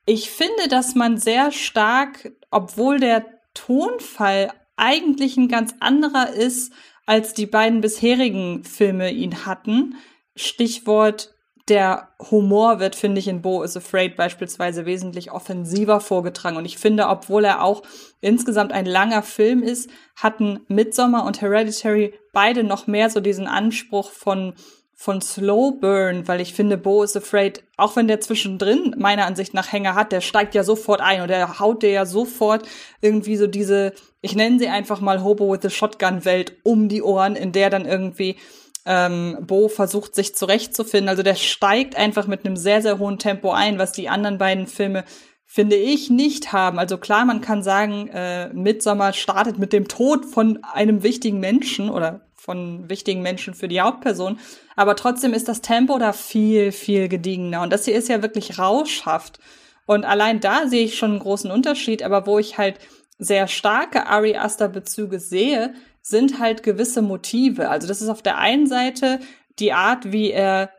ich 0.05 0.31
finde, 0.31 0.67
dass 0.69 0.97
man 0.97 1.17
sehr 1.17 1.53
stark, 1.53 2.33
obwohl 2.51 2.99
der 2.99 3.25
Tonfall 3.55 4.53
eigentlich 4.75 5.37
ein 5.37 5.47
ganz 5.47 5.77
anderer 5.79 6.31
ist, 6.31 6.73
als 7.07 7.33
die 7.33 7.47
beiden 7.47 7.83
bisherigen 7.83 8.65
Filme 8.65 9.13
ihn 9.13 9.47
hatten. 9.47 9.95
Stichwort 10.35 11.33
der 11.71 12.09
Humor 12.31 12.81
wird, 12.81 12.97
finde 12.97 13.21
ich, 13.21 13.29
in 13.29 13.41
Bo 13.41 13.63
is 13.63 13.77
Afraid 13.77 14.17
beispielsweise 14.17 14.85
wesentlich 14.85 15.31
offensiver 15.31 16.01
vorgetragen. 16.01 16.57
Und 16.57 16.65
ich 16.65 16.79
finde, 16.79 17.07
obwohl 17.07 17.45
er 17.45 17.63
auch 17.63 17.83
insgesamt 18.21 18.73
ein 18.73 18.87
langer 18.87 19.23
Film 19.23 19.63
ist, 19.63 19.89
hatten 20.17 20.61
Midsommar 20.69 21.25
und 21.25 21.41
Hereditary 21.41 22.13
beide 22.33 22.65
noch 22.65 22.87
mehr 22.87 23.09
so 23.09 23.21
diesen 23.21 23.47
Anspruch 23.47 24.11
von 24.11 24.55
von 25.03 25.23
Slow 25.23 25.79
Burn, 25.81 26.29
weil 26.29 26.43
ich 26.43 26.53
finde, 26.53 26.77
Bo 26.77 27.03
is 27.03 27.17
Afraid, 27.17 27.65
auch 27.79 27.97
wenn 27.97 28.07
der 28.07 28.21
zwischendrin 28.21 28.95
meiner 28.99 29.25
Ansicht 29.25 29.55
nach 29.55 29.73
Hänger 29.73 29.95
hat, 29.95 30.13
der 30.13 30.21
steigt 30.21 30.55
ja 30.55 30.63
sofort 30.63 31.01
ein 31.01 31.23
und 31.23 31.29
der 31.29 31.59
haut 31.59 31.83
dir 31.83 31.89
ja 31.89 32.05
sofort 32.05 32.69
irgendwie 33.01 33.39
so 33.39 33.47
diese, 33.47 33.95
ich 34.21 34.37
nenne 34.37 34.59
sie 34.59 34.69
einfach 34.69 35.01
mal 35.01 35.25
Hobo 35.25 35.51
with 35.51 35.61
the 35.63 35.71
Shotgun 35.71 36.27
Welt 36.27 36.59
um 36.65 36.91
die 36.91 37.03
Ohren, 37.03 37.35
in 37.35 37.53
der 37.53 37.71
dann 37.71 37.87
irgendwie 37.87 38.37
ähm, 38.87 39.39
Bo 39.41 39.69
versucht 39.69 40.15
sich 40.15 40.35
zurechtzufinden. 40.35 41.09
Also 41.09 41.23
der 41.23 41.35
steigt 41.35 41.97
einfach 41.97 42.27
mit 42.27 42.45
einem 42.45 42.57
sehr, 42.57 42.83
sehr 42.83 42.99
hohen 42.99 43.19
Tempo 43.19 43.51
ein, 43.53 43.79
was 43.79 43.93
die 43.93 44.09
anderen 44.09 44.39
beiden 44.39 44.67
Filme, 44.67 45.05
finde 45.45 45.77
ich, 45.77 46.11
nicht 46.11 46.53
haben. 46.53 46.79
Also 46.79 46.97
klar, 46.97 47.25
man 47.25 47.41
kann 47.41 47.63
sagen, 47.63 48.09
äh, 48.09 48.49
Midsommar 48.53 49.13
startet 49.13 49.59
mit 49.59 49.73
dem 49.73 49.89
Tod 49.89 50.25
von 50.25 50.61
einem 50.73 51.03
wichtigen 51.03 51.41
Menschen 51.41 51.91
oder 51.91 52.21
von 52.35 52.89
wichtigen 52.89 53.21
Menschen 53.21 53.53
für 53.53 53.69
die 53.69 53.81
Hauptperson. 53.81 54.39
Aber 54.77 54.97
trotzdem 54.97 55.35
ist 55.35 55.49
das 55.49 55.61
Tempo 55.61 55.99
da 55.99 56.13
viel, 56.13 56.73
viel 56.73 57.09
gediegener. 57.09 57.63
Und 57.63 57.71
das 57.71 57.85
hier 57.85 57.95
ist 57.95 58.09
ja 58.09 58.23
wirklich 58.23 58.59
rauschhaft. 58.59 59.41
Und 59.85 60.05
allein 60.05 60.41
da 60.41 60.67
sehe 60.67 60.85
ich 60.85 60.97
schon 60.97 61.11
einen 61.11 61.21
großen 61.21 61.51
Unterschied. 61.51 62.03
Aber 62.03 62.27
wo 62.27 62.39
ich 62.39 62.57
halt 62.57 62.79
sehr 63.19 63.47
starke 63.47 64.07
Ari 64.07 64.37
Aster 64.37 64.69
Bezüge 64.69 65.21
sehe, 65.21 65.75
sind 66.11 66.39
halt 66.39 66.63
gewisse 66.63 67.03
Motive. 67.03 67.71
Also 67.71 67.89
das 67.89 68.03
ist 68.03 68.09
auf 68.09 68.23
der 68.23 68.39
einen 68.39 68.67
Seite 68.67 69.21
die 69.59 69.73
Art, 69.73 70.13
wie 70.13 70.31
er 70.31 70.71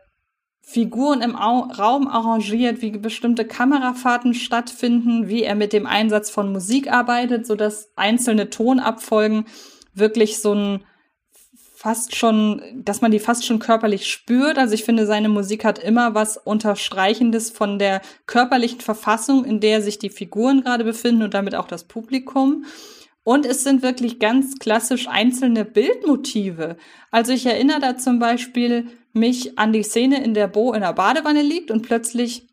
Figuren 0.60 1.22
im 1.22 1.34
Au 1.34 1.68
Raum 1.76 2.06
arrangiert, 2.06 2.82
wie 2.82 2.92
bestimmte 2.92 3.44
Kamerafahrten 3.44 4.32
stattfinden, 4.32 5.28
wie 5.28 5.42
er 5.42 5.56
mit 5.56 5.72
dem 5.72 5.86
Einsatz 5.86 6.30
von 6.30 6.52
Musik 6.52 6.90
arbeitet, 6.90 7.46
so 7.46 7.56
dass 7.56 7.90
einzelne 7.96 8.48
Tonabfolgen 8.48 9.46
wirklich 9.92 10.40
so 10.40 10.54
ein 10.54 10.84
fast 11.74 12.14
schon, 12.14 12.62
dass 12.76 13.00
man 13.00 13.10
die 13.10 13.18
fast 13.18 13.44
schon 13.44 13.58
körperlich 13.58 14.08
spürt. 14.08 14.56
Also 14.56 14.72
ich 14.72 14.84
finde, 14.84 15.04
seine 15.04 15.28
Musik 15.28 15.64
hat 15.64 15.80
immer 15.80 16.14
was 16.14 16.36
Unterstreichendes 16.36 17.50
von 17.50 17.80
der 17.80 18.02
körperlichen 18.26 18.80
Verfassung, 18.80 19.44
in 19.44 19.58
der 19.58 19.82
sich 19.82 19.98
die 19.98 20.10
Figuren 20.10 20.62
gerade 20.62 20.84
befinden 20.84 21.22
und 21.22 21.34
damit 21.34 21.56
auch 21.56 21.66
das 21.66 21.82
Publikum. 21.88 22.66
Und 23.24 23.46
es 23.46 23.62
sind 23.62 23.82
wirklich 23.82 24.18
ganz 24.18 24.58
klassisch 24.58 25.06
einzelne 25.08 25.64
Bildmotive. 25.64 26.76
Also 27.10 27.32
ich 27.32 27.46
erinnere 27.46 27.78
da 27.78 27.96
zum 27.96 28.18
Beispiel 28.18 28.90
mich 29.12 29.58
an 29.58 29.72
die 29.72 29.84
Szene, 29.84 30.24
in 30.24 30.34
der 30.34 30.48
Bo 30.48 30.72
in 30.72 30.80
der 30.80 30.92
Badewanne 30.92 31.42
liegt 31.42 31.70
und 31.70 31.82
plötzlich 31.82 32.48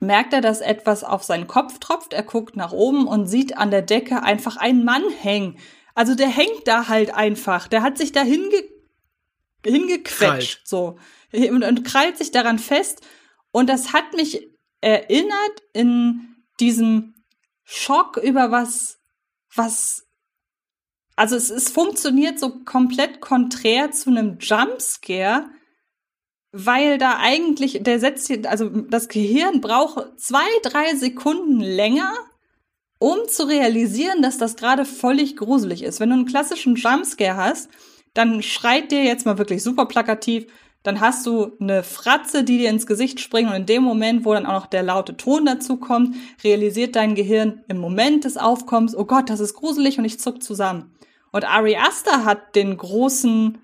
merkt 0.00 0.32
er, 0.32 0.40
dass 0.40 0.60
etwas 0.60 1.04
auf 1.04 1.22
seinen 1.22 1.46
Kopf 1.46 1.78
tropft. 1.78 2.12
Er 2.12 2.22
guckt 2.22 2.56
nach 2.56 2.72
oben 2.72 3.06
und 3.06 3.26
sieht 3.26 3.56
an 3.56 3.70
der 3.70 3.82
Decke 3.82 4.22
einfach 4.22 4.56
einen 4.56 4.84
Mann 4.84 5.08
hängen. 5.10 5.58
Also 5.94 6.14
der 6.14 6.28
hängt 6.28 6.66
da 6.66 6.88
halt 6.88 7.14
einfach. 7.14 7.68
Der 7.68 7.82
hat 7.82 7.98
sich 7.98 8.10
da 8.12 8.22
hinge 8.22 8.64
hingequetscht, 9.64 10.66
so. 10.66 10.98
Und, 11.32 11.62
und 11.62 11.84
krallt 11.84 12.16
sich 12.16 12.30
daran 12.30 12.58
fest. 12.58 13.02
Und 13.52 13.68
das 13.68 13.92
hat 13.92 14.14
mich 14.14 14.48
erinnert 14.80 15.62
in 15.74 16.36
diesem 16.58 17.14
Schock 17.64 18.16
über 18.16 18.50
was 18.50 18.99
was 19.54 20.06
also 21.20 21.36
es, 21.36 21.50
es 21.50 21.68
funktioniert 21.68 22.38
so 22.38 22.64
komplett 22.64 23.20
konträr 23.20 23.90
zu 23.90 24.08
einem 24.08 24.38
Jumpscare, 24.40 25.50
weil 26.50 26.96
da 26.96 27.18
eigentlich, 27.18 27.82
der 27.82 28.00
setzt 28.00 28.28
hier, 28.28 28.48
also 28.50 28.70
das 28.70 29.08
Gehirn 29.08 29.60
braucht 29.60 30.18
zwei, 30.18 30.48
drei 30.62 30.94
Sekunden 30.94 31.60
länger, 31.60 32.14
um 32.98 33.18
zu 33.28 33.46
realisieren, 33.46 34.22
dass 34.22 34.38
das 34.38 34.56
gerade 34.56 34.86
völlig 34.86 35.36
gruselig 35.36 35.82
ist. 35.82 36.00
Wenn 36.00 36.08
du 36.08 36.14
einen 36.14 36.24
klassischen 36.24 36.76
Jumpscare 36.76 37.36
hast, 37.36 37.68
dann 38.14 38.42
schreit 38.42 38.90
dir 38.90 39.04
jetzt 39.04 39.26
mal 39.26 39.36
wirklich 39.36 39.62
super 39.62 39.84
plakativ, 39.84 40.46
dann 40.82 41.00
hast 41.00 41.26
du 41.26 41.52
eine 41.60 41.82
Fratze, 41.82 42.42
die 42.42 42.58
dir 42.58 42.70
ins 42.70 42.86
Gesicht 42.86 43.20
springt 43.20 43.50
und 43.50 43.56
in 43.56 43.66
dem 43.66 43.82
Moment, 43.82 44.24
wo 44.24 44.32
dann 44.32 44.46
auch 44.46 44.62
noch 44.62 44.66
der 44.66 44.82
laute 44.82 45.16
Ton 45.16 45.44
dazu 45.44 45.76
kommt, 45.76 46.16
realisiert 46.42 46.96
dein 46.96 47.14
Gehirn 47.14 47.62
im 47.68 47.78
Moment 47.78 48.24
des 48.24 48.38
Aufkommens, 48.38 48.96
oh 48.96 49.04
Gott, 49.04 49.28
das 49.28 49.40
ist 49.40 49.54
gruselig 49.54 49.98
und 49.98 50.06
ich 50.06 50.18
zuck 50.18 50.42
zusammen. 50.42 50.94
Und 51.32 51.44
Ari 51.44 51.76
Aster 51.76 52.24
hat 52.24 52.56
den 52.56 52.76
großen, 52.76 53.58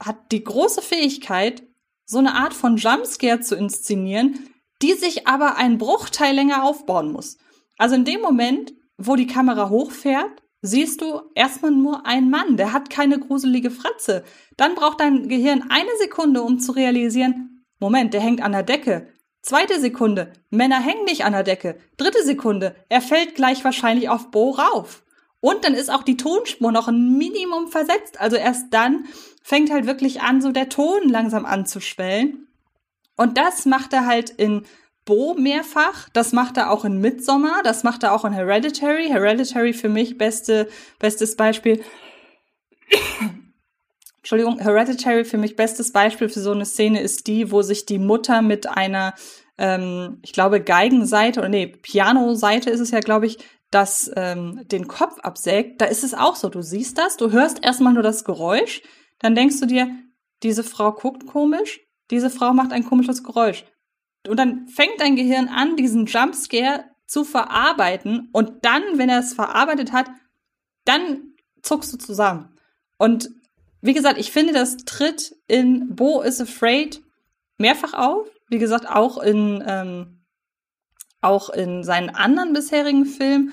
hat 0.00 0.32
die 0.32 0.44
große 0.44 0.80
Fähigkeit, 0.80 1.64
so 2.06 2.18
eine 2.18 2.34
Art 2.34 2.54
von 2.54 2.76
Jumpscare 2.76 3.40
zu 3.40 3.56
inszenieren, 3.56 4.38
die 4.82 4.92
sich 4.92 5.26
aber 5.26 5.56
einen 5.56 5.78
Bruchteil 5.78 6.34
länger 6.34 6.64
aufbauen 6.64 7.12
muss. 7.12 7.38
Also 7.78 7.94
in 7.94 8.04
dem 8.04 8.20
Moment, 8.20 8.74
wo 8.96 9.16
die 9.16 9.26
Kamera 9.26 9.70
hochfährt, 9.70 10.42
siehst 10.66 11.02
du 11.02 11.20
erstmal 11.34 11.72
nur 11.72 12.06
einen 12.06 12.30
Mann, 12.30 12.56
der 12.56 12.72
hat 12.72 12.88
keine 12.88 13.18
gruselige 13.18 13.70
Fratze. 13.70 14.24
Dann 14.56 14.74
braucht 14.74 14.98
dein 14.98 15.28
Gehirn 15.28 15.66
eine 15.68 15.90
Sekunde, 16.00 16.40
um 16.42 16.58
zu 16.58 16.72
realisieren, 16.72 17.66
Moment, 17.80 18.14
der 18.14 18.22
hängt 18.22 18.42
an 18.42 18.52
der 18.52 18.62
Decke. 18.62 19.08
Zweite 19.42 19.78
Sekunde, 19.78 20.32
Männer 20.48 20.80
hängen 20.80 21.04
nicht 21.04 21.26
an 21.26 21.34
der 21.34 21.42
Decke. 21.42 21.76
Dritte 21.98 22.24
Sekunde, 22.24 22.74
er 22.88 23.02
fällt 23.02 23.34
gleich 23.34 23.62
wahrscheinlich 23.62 24.08
auf 24.08 24.30
Bo 24.30 24.52
rauf. 24.52 25.04
Und 25.40 25.64
dann 25.64 25.74
ist 25.74 25.90
auch 25.90 26.02
die 26.02 26.16
Tonspur 26.16 26.72
noch 26.72 26.88
ein 26.88 27.18
Minimum 27.18 27.68
versetzt. 27.68 28.18
Also 28.18 28.36
erst 28.36 28.72
dann 28.72 29.04
fängt 29.42 29.70
halt 29.70 29.86
wirklich 29.86 30.22
an, 30.22 30.40
so 30.40 30.50
der 30.50 30.70
Ton 30.70 31.10
langsam 31.10 31.44
anzuschwellen. 31.44 32.48
Und 33.18 33.36
das 33.36 33.66
macht 33.66 33.92
er 33.92 34.06
halt 34.06 34.30
in 34.30 34.64
Bo 35.04 35.34
mehrfach. 35.34 36.08
Das 36.12 36.32
macht 36.32 36.56
er 36.56 36.70
auch 36.70 36.84
in 36.84 37.00
Midsommar. 37.00 37.62
Das 37.62 37.84
macht 37.84 38.02
er 38.02 38.14
auch 38.14 38.24
in 38.24 38.32
Hereditary. 38.32 39.08
Hereditary 39.08 39.72
für 39.72 39.88
mich 39.88 40.18
beste, 40.18 40.68
bestes 40.98 41.36
Beispiel. 41.36 41.82
Entschuldigung, 44.18 44.58
Hereditary 44.58 45.24
für 45.24 45.36
mich 45.36 45.54
bestes 45.56 45.92
Beispiel 45.92 46.28
für 46.28 46.40
so 46.40 46.52
eine 46.52 46.64
Szene 46.64 47.02
ist 47.02 47.26
die, 47.26 47.50
wo 47.50 47.60
sich 47.60 47.84
die 47.84 47.98
Mutter 47.98 48.40
mit 48.40 48.66
einer, 48.66 49.14
ähm, 49.58 50.18
ich 50.22 50.32
glaube, 50.32 50.62
Geigenseite 50.62 51.40
oder 51.40 51.50
nee, 51.50 51.66
Pianoseite 51.66 52.70
ist 52.70 52.80
es 52.80 52.90
ja, 52.90 53.00
glaube 53.00 53.26
ich, 53.26 53.38
das 53.70 54.10
ähm, 54.16 54.62
den 54.66 54.88
Kopf 54.88 55.18
absägt. 55.20 55.80
Da 55.82 55.86
ist 55.86 56.04
es 56.04 56.14
auch 56.14 56.36
so. 56.36 56.48
Du 56.48 56.62
siehst 56.62 56.96
das, 56.96 57.16
du 57.18 57.32
hörst 57.32 57.62
erstmal 57.62 57.92
nur 57.92 58.02
das 58.02 58.24
Geräusch, 58.24 58.82
dann 59.18 59.34
denkst 59.34 59.60
du 59.60 59.66
dir, 59.66 59.90
diese 60.42 60.64
Frau 60.64 60.92
guckt 60.92 61.26
komisch, 61.26 61.80
diese 62.10 62.30
Frau 62.30 62.52
macht 62.52 62.72
ein 62.72 62.84
komisches 62.84 63.24
Geräusch. 63.24 63.64
Und 64.28 64.38
dann 64.38 64.68
fängt 64.68 65.00
dein 65.00 65.16
Gehirn 65.16 65.48
an, 65.48 65.76
diesen 65.76 66.06
Jumpscare 66.06 66.84
zu 67.06 67.24
verarbeiten. 67.24 68.28
Und 68.32 68.64
dann, 68.64 68.82
wenn 68.94 69.08
er 69.08 69.20
es 69.20 69.34
verarbeitet 69.34 69.92
hat, 69.92 70.06
dann 70.84 71.34
zuckst 71.62 71.92
du 71.92 71.98
zusammen. 71.98 72.56
Und 72.96 73.30
wie 73.80 73.92
gesagt, 73.92 74.18
ich 74.18 74.32
finde, 74.32 74.52
das 74.52 74.78
tritt 74.78 75.36
in 75.46 75.94
Bo 75.94 76.22
is 76.22 76.40
Afraid 76.40 77.02
mehrfach 77.58 77.94
auf. 77.94 78.28
Wie 78.48 78.58
gesagt, 78.58 78.88
auch 78.88 79.18
in, 79.18 79.62
ähm, 79.66 80.24
auch 81.20 81.50
in 81.50 81.84
seinen 81.84 82.10
anderen 82.10 82.52
bisherigen 82.52 83.04
Filmen. 83.04 83.52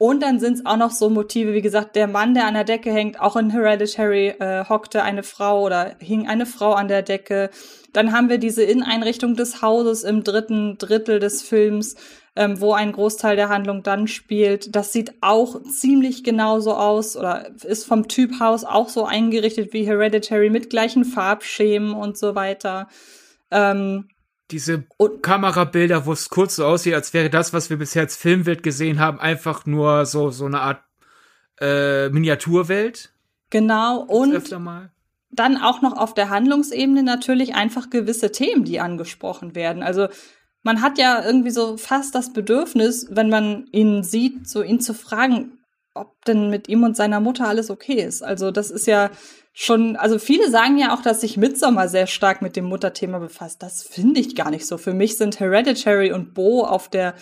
Und 0.00 0.22
dann 0.22 0.40
sind 0.40 0.54
es 0.54 0.64
auch 0.64 0.78
noch 0.78 0.92
so 0.92 1.10
Motive, 1.10 1.52
wie 1.52 1.60
gesagt, 1.60 1.94
der 1.94 2.06
Mann, 2.06 2.32
der 2.32 2.46
an 2.46 2.54
der 2.54 2.64
Decke 2.64 2.90
hängt, 2.90 3.20
auch 3.20 3.36
in 3.36 3.50
Hereditary 3.50 4.28
äh, 4.28 4.64
hockte 4.66 5.02
eine 5.02 5.22
Frau 5.22 5.62
oder 5.62 5.94
hing 5.98 6.26
eine 6.26 6.46
Frau 6.46 6.72
an 6.72 6.88
der 6.88 7.02
Decke. 7.02 7.50
Dann 7.92 8.10
haben 8.10 8.30
wir 8.30 8.38
diese 8.38 8.62
Inneneinrichtung 8.62 9.36
des 9.36 9.60
Hauses 9.60 10.02
im 10.02 10.24
dritten 10.24 10.78
Drittel 10.78 11.18
des 11.18 11.42
Films, 11.42 11.96
ähm, 12.34 12.62
wo 12.62 12.72
ein 12.72 12.92
Großteil 12.92 13.36
der 13.36 13.50
Handlung 13.50 13.82
dann 13.82 14.08
spielt. 14.08 14.74
Das 14.74 14.94
sieht 14.94 15.12
auch 15.20 15.62
ziemlich 15.64 16.24
genauso 16.24 16.72
aus 16.72 17.14
oder 17.14 17.50
ist 17.62 17.84
vom 17.84 18.08
Typ 18.08 18.40
Haus 18.40 18.64
auch 18.64 18.88
so 18.88 19.04
eingerichtet 19.04 19.74
wie 19.74 19.84
Hereditary 19.84 20.48
mit 20.48 20.70
gleichen 20.70 21.04
Farbschemen 21.04 21.92
und 21.92 22.16
so 22.16 22.34
weiter. 22.34 22.88
Ähm, 23.50 24.08
diese 24.50 24.84
und, 24.96 25.22
Kamerabilder, 25.22 26.06
wo 26.06 26.12
es 26.12 26.28
kurz 26.28 26.56
so 26.56 26.64
aussieht, 26.64 26.94
als 26.94 27.14
wäre 27.14 27.30
das, 27.30 27.52
was 27.52 27.70
wir 27.70 27.78
bisher 27.78 28.02
als 28.02 28.16
Filmwelt 28.16 28.62
gesehen 28.62 29.00
haben, 29.00 29.20
einfach 29.20 29.66
nur 29.66 30.06
so, 30.06 30.30
so 30.30 30.46
eine 30.46 30.60
Art 30.60 30.82
äh, 31.60 32.08
Miniaturwelt. 32.08 33.12
Genau, 33.50 34.00
und 34.02 34.50
dann 35.32 35.56
auch 35.56 35.80
noch 35.82 35.96
auf 35.96 36.14
der 36.14 36.28
Handlungsebene 36.28 37.02
natürlich 37.02 37.54
einfach 37.54 37.90
gewisse 37.90 38.32
Themen, 38.32 38.64
die 38.64 38.80
angesprochen 38.80 39.54
werden. 39.54 39.82
Also 39.82 40.08
man 40.62 40.82
hat 40.82 40.98
ja 40.98 41.24
irgendwie 41.24 41.50
so 41.50 41.76
fast 41.76 42.14
das 42.14 42.32
Bedürfnis, 42.32 43.06
wenn 43.10 43.30
man 43.30 43.66
ihn 43.72 44.02
sieht, 44.02 44.48
so 44.48 44.62
ihn 44.62 44.80
zu 44.80 44.92
fragen, 44.92 45.58
ob 45.94 46.24
denn 46.24 46.50
mit 46.50 46.68
ihm 46.68 46.82
und 46.82 46.96
seiner 46.96 47.20
Mutter 47.20 47.46
alles 47.46 47.70
okay 47.70 48.02
ist. 48.02 48.22
Also 48.22 48.50
das 48.50 48.70
ist 48.70 48.86
ja 48.86 49.10
schon, 49.60 49.96
also 49.96 50.18
viele 50.18 50.50
sagen 50.50 50.78
ja 50.78 50.94
auch, 50.94 51.02
dass 51.02 51.20
sich 51.20 51.36
Midsommar 51.36 51.90
sehr 51.90 52.06
stark 52.06 52.40
mit 52.40 52.56
dem 52.56 52.64
Mutterthema 52.64 53.18
befasst. 53.18 53.62
Das 53.62 53.82
finde 53.82 54.18
ich 54.18 54.34
gar 54.34 54.50
nicht 54.50 54.66
so. 54.66 54.78
Für 54.78 54.94
mich 54.94 55.18
sind 55.18 55.38
Hereditary 55.38 56.12
und 56.12 56.32
Bo 56.32 56.64
auf 56.64 56.88
der 56.88 57.14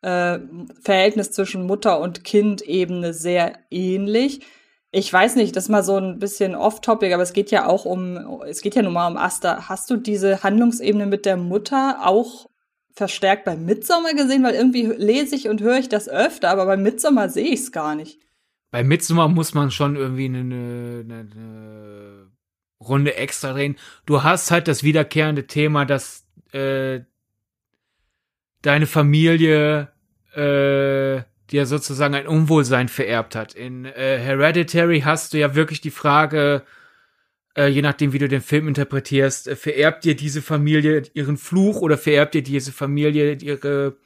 äh, 0.00 0.38
Verhältnis 0.80 1.32
zwischen 1.32 1.66
Mutter 1.66 2.00
und 2.00 2.24
Kind-Ebene 2.24 3.12
sehr 3.12 3.58
ähnlich. 3.70 4.40
Ich 4.90 5.12
weiß 5.12 5.36
nicht, 5.36 5.54
das 5.54 5.64
ist 5.64 5.68
mal 5.68 5.82
so 5.82 5.98
ein 5.98 6.18
bisschen 6.18 6.54
off-topic, 6.54 7.12
aber 7.12 7.22
es 7.22 7.34
geht 7.34 7.50
ja 7.50 7.66
auch 7.66 7.84
um, 7.84 8.40
es 8.46 8.62
geht 8.62 8.74
ja 8.74 8.80
nun 8.80 8.94
mal 8.94 9.08
um 9.08 9.18
Asta. 9.18 9.68
Hast 9.68 9.90
du 9.90 9.98
diese 9.98 10.42
Handlungsebene 10.42 11.04
mit 11.04 11.26
der 11.26 11.36
Mutter 11.36 12.06
auch 12.06 12.48
verstärkt 12.94 13.44
bei 13.44 13.54
Midsommar 13.54 14.14
gesehen? 14.14 14.44
Weil 14.44 14.54
irgendwie 14.54 14.86
lese 14.86 15.36
ich 15.36 15.46
und 15.46 15.60
höre 15.60 15.76
ich 15.76 15.90
das 15.90 16.08
öfter, 16.08 16.48
aber 16.48 16.64
bei 16.64 16.78
Midsommar 16.78 17.28
sehe 17.28 17.48
ich 17.48 17.60
es 17.60 17.72
gar 17.72 17.94
nicht 17.94 18.18
bei 18.72 18.82
Midsommar 18.82 19.28
muss 19.28 19.54
man 19.54 19.70
schon 19.70 19.96
irgendwie 19.96 20.24
eine, 20.24 20.38
eine, 20.38 21.28
eine 21.30 22.30
Runde 22.80 23.14
extra 23.14 23.52
drehen. 23.52 23.76
Du 24.06 24.22
hast 24.22 24.50
halt 24.50 24.66
das 24.66 24.82
wiederkehrende 24.82 25.46
Thema, 25.46 25.84
dass 25.84 26.26
äh, 26.52 27.00
deine 28.62 28.86
Familie 28.86 29.88
äh, 30.34 31.22
dir 31.50 31.66
sozusagen 31.66 32.14
ein 32.14 32.26
Unwohlsein 32.26 32.88
vererbt 32.88 33.36
hat. 33.36 33.52
In 33.52 33.84
äh, 33.84 34.18
Hereditary 34.18 35.02
hast 35.02 35.34
du 35.34 35.38
ja 35.38 35.54
wirklich 35.54 35.82
die 35.82 35.90
Frage, 35.90 36.62
äh, 37.54 37.66
je 37.66 37.82
nachdem, 37.82 38.14
wie 38.14 38.18
du 38.18 38.26
den 38.28 38.40
Film 38.40 38.68
interpretierst, 38.68 39.48
äh, 39.48 39.56
vererbt 39.56 40.04
dir 40.04 40.16
diese 40.16 40.40
Familie 40.40 41.02
ihren 41.12 41.36
Fluch 41.36 41.82
oder 41.82 41.98
vererbt 41.98 42.32
dir 42.32 42.42
diese 42.42 42.72
Familie 42.72 43.34
ihre 43.34 43.98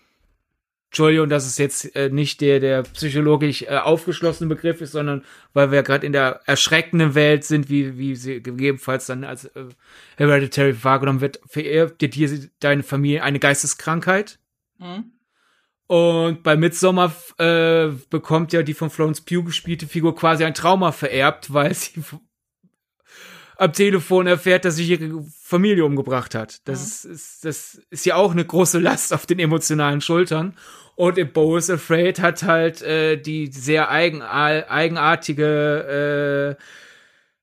Entschuldigung, 0.90 1.28
dass 1.28 1.46
es 1.46 1.58
jetzt 1.58 1.94
äh, 1.96 2.10
nicht 2.10 2.40
der, 2.40 2.60
der 2.60 2.82
psychologisch 2.82 3.62
äh, 3.62 3.76
aufgeschlossene 3.76 4.48
Begriff 4.48 4.80
ist, 4.80 4.92
sondern 4.92 5.24
weil 5.52 5.70
wir 5.70 5.82
gerade 5.82 6.06
in 6.06 6.12
der 6.12 6.40
erschreckenden 6.46 7.14
Welt 7.14 7.44
sind, 7.44 7.68
wie, 7.68 7.98
wie 7.98 8.14
sie 8.14 8.42
gegebenenfalls 8.42 9.06
dann 9.06 9.24
als 9.24 9.46
äh, 9.46 9.64
Hereditary 10.16 10.82
wahrgenommen 10.84 11.20
wird, 11.20 11.40
vererbt 11.46 12.00
dir 12.00 12.50
deine 12.60 12.82
Familie 12.82 13.22
eine 13.22 13.38
Geisteskrankheit. 13.38 14.38
Mhm. 14.78 15.12
Und 15.88 16.42
bei 16.42 16.56
Midsommar 16.56 17.12
äh, 17.38 17.88
bekommt 18.10 18.52
ja 18.52 18.62
die 18.62 18.74
von 18.74 18.90
Florence 18.90 19.20
Pugh 19.20 19.44
gespielte 19.44 19.86
Figur 19.86 20.16
quasi 20.16 20.44
ein 20.44 20.54
Trauma 20.54 20.92
vererbt, 20.92 21.52
weil 21.52 21.74
sie 21.74 22.02
am 23.56 23.72
Telefon 23.72 24.26
erfährt, 24.26 24.64
dass 24.64 24.76
sich 24.76 24.90
ihre 24.90 25.24
Familie 25.40 25.84
umgebracht 25.84 26.34
hat. 26.34 26.66
Das, 26.66 27.04
ja. 27.04 27.10
ist, 27.10 27.16
ist, 27.16 27.44
das 27.44 27.80
ist 27.90 28.06
ja 28.06 28.16
auch 28.16 28.32
eine 28.32 28.44
große 28.44 28.78
Last 28.78 29.12
auf 29.12 29.26
den 29.26 29.38
emotionalen 29.38 30.00
Schultern. 30.00 30.54
Und 30.94 31.18
in 31.18 31.32
Bo 31.32 31.56
is 31.56 31.70
Afraid 31.70 32.20
hat 32.20 32.42
halt 32.42 32.82
äh, 32.82 33.16
die 33.16 33.48
sehr 33.48 33.90
eigen, 33.90 34.22
eigenartige 34.22 36.56
äh, 36.58 36.62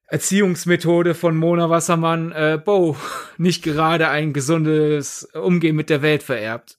Erziehungsmethode 0.07 1.15
von 1.15 1.37
Mona 1.37 1.69
Wassermann 1.69 2.31
äh, 2.31 2.59
Bo 2.63 2.97
nicht 3.37 3.63
gerade 3.63 4.09
ein 4.09 4.33
gesundes 4.33 5.23
Umgehen 5.33 5.75
mit 5.75 5.89
der 5.89 6.01
Welt 6.01 6.23
vererbt. 6.23 6.77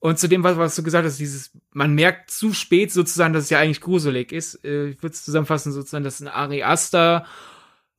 Und 0.00 0.18
zu 0.18 0.28
dem, 0.28 0.44
was, 0.44 0.56
was 0.56 0.76
du 0.76 0.84
gesagt 0.84 1.06
hast, 1.06 1.18
dieses, 1.18 1.50
man 1.72 1.94
merkt 1.94 2.30
zu 2.30 2.52
spät 2.52 2.92
sozusagen, 2.92 3.34
dass 3.34 3.44
es 3.44 3.50
ja 3.50 3.58
eigentlich 3.58 3.80
gruselig 3.80 4.30
ist. 4.30 4.64
Äh, 4.64 4.90
ich 4.90 5.02
würde 5.02 5.14
es 5.14 5.24
zusammenfassen, 5.24 5.72
sozusagen, 5.72 6.04
dass 6.04 6.20
ein 6.20 6.28
Ari 6.28 6.62
Aster 6.62 7.26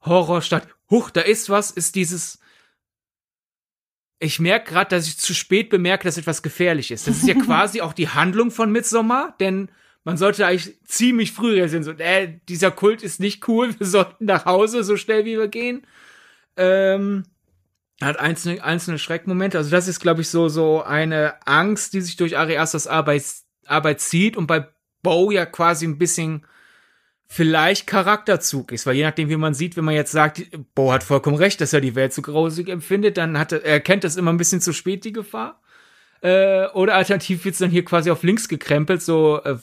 Horror 0.02 0.42
statt, 0.42 0.68
huch, 0.90 1.10
da 1.10 1.22
ist 1.22 1.50
was, 1.50 1.72
ist 1.72 1.96
dieses, 1.96 2.40
ich 4.20 4.40
merke 4.40 4.72
gerade, 4.72 4.96
dass 4.96 5.08
ich 5.08 5.18
zu 5.18 5.34
spät 5.34 5.70
bemerke, 5.70 6.06
dass 6.06 6.18
etwas 6.18 6.44
gefährlich 6.44 6.92
ist. 6.92 7.08
Das 7.08 7.18
ist 7.18 7.28
ja 7.28 7.34
quasi 7.46 7.82
auch 7.82 7.94
die 7.94 8.10
Handlung 8.10 8.52
von 8.52 8.72
Midsommar, 8.72 9.36
denn 9.40 9.72
man 10.04 10.18
sollte 10.18 10.46
eigentlich 10.46 10.78
ziemlich 10.86 11.32
früh 11.32 11.54
realisieren, 11.54 11.84
so, 11.84 11.92
äh, 11.92 12.40
dieser 12.48 12.72
Kult 12.72 13.04
ist 13.04 13.20
nicht 13.20 13.48
cool, 13.48 13.76
wir 13.80 13.88
sollten 13.88 14.26
nach 14.26 14.46
Hause 14.46 14.84
so 14.84 14.98
schnell 14.98 15.26
wie 15.26 15.38
wir 15.38 15.48
gehen. 15.48 15.86
Ähm, 16.58 17.24
hat 18.02 18.18
einzelne, 18.18 18.64
einzelne 18.64 18.98
Schreckmomente. 18.98 19.58
Also 19.58 19.72
das 19.72 19.88
ist, 19.88 20.00
glaube 20.00 20.22
ich, 20.22 20.30
so, 20.30 20.48
so 20.48 20.82
eine 20.82 21.36
Angst, 21.46 21.94
die 21.94 22.02
sich 22.02 22.16
durch 22.16 22.38
Ari 22.38 22.58
Asters 22.58 22.88
Arbeit, 22.88 23.24
Arbeit 23.66 24.00
zieht 24.00 24.38
und 24.38 24.48
bei 24.48 24.70
Bo 25.02 25.32
ja 25.32 25.46
quasi 25.46 25.86
ein 25.86 25.98
bisschen 25.98 26.46
vielleicht 27.32 27.86
Charakterzug 27.86 28.72
ist, 28.72 28.86
weil 28.86 28.96
je 28.96 29.04
nachdem, 29.04 29.30
wie 29.30 29.38
man 29.38 29.54
sieht, 29.54 29.78
wenn 29.78 29.86
man 29.86 29.94
jetzt 29.94 30.12
sagt, 30.12 30.42
Bo 30.74 30.92
hat 30.92 31.04
vollkommen 31.04 31.38
recht, 31.38 31.62
dass 31.62 31.74
er 31.74 31.80
die 31.80 31.96
Welt 31.96 32.12
zu 32.12 32.24
grausig 32.24 32.68
empfindet, 32.70 33.18
dann 33.18 33.38
hat 33.38 33.52
er, 33.52 33.64
er 33.64 33.80
kennt 33.80 34.04
das 34.04 34.16
immer 34.16 34.34
ein 34.34 34.38
bisschen 34.38 34.62
zu 34.62 34.74
spät, 34.74 35.06
die 35.06 35.14
Gefahr. 35.14 35.62
Äh, 36.22 36.68
oder 36.70 36.96
alternativ 36.96 37.46
wird's 37.46 37.60
dann 37.60 37.70
hier 37.70 37.86
quasi 37.86 38.10
auf 38.10 38.24
links 38.24 38.50
gekrempelt, 38.50 39.04
so, 39.04 39.42
äh, 39.44 39.58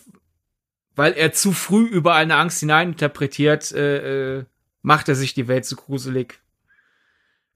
weil 0.94 1.12
er 1.14 1.32
zu 1.32 1.52
früh 1.52 1.84
überall 1.84 2.22
eine 2.22 2.36
Angst 2.36 2.60
hineininterpretiert, 2.60 3.72
äh, 3.72 4.38
äh, 4.38 4.44
macht 4.82 5.08
er 5.08 5.16
sich 5.16 5.34
die 5.34 5.48
Welt 5.48 5.66
zu 5.66 5.74
gruselig, 5.74 6.40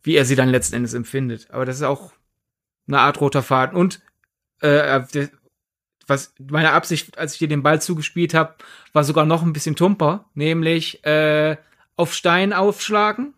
wie 0.02 0.16
er 0.16 0.24
sie 0.24 0.34
dann 0.34 0.48
letzten 0.48 0.74
Endes 0.74 0.92
empfindet. 0.92 1.48
Aber 1.52 1.64
das 1.64 1.76
ist 1.76 1.82
auch 1.82 2.12
eine 2.88 2.98
Art 2.98 3.20
roter 3.20 3.44
Faden. 3.44 3.78
Und 3.78 4.02
äh, 4.60 5.00
was 6.10 6.34
meine 6.38 6.72
Absicht, 6.72 7.16
als 7.16 7.32
ich 7.32 7.38
dir 7.38 7.48
den 7.48 7.62
Ball 7.62 7.80
zugespielt 7.80 8.34
habe, 8.34 8.56
war 8.92 9.04
sogar 9.04 9.24
noch 9.24 9.42
ein 9.42 9.54
bisschen 9.54 9.76
tumper, 9.76 10.26
nämlich 10.34 11.04
äh, 11.06 11.56
auf 11.96 12.12
Stein 12.12 12.52
aufschlagen. 12.52 13.34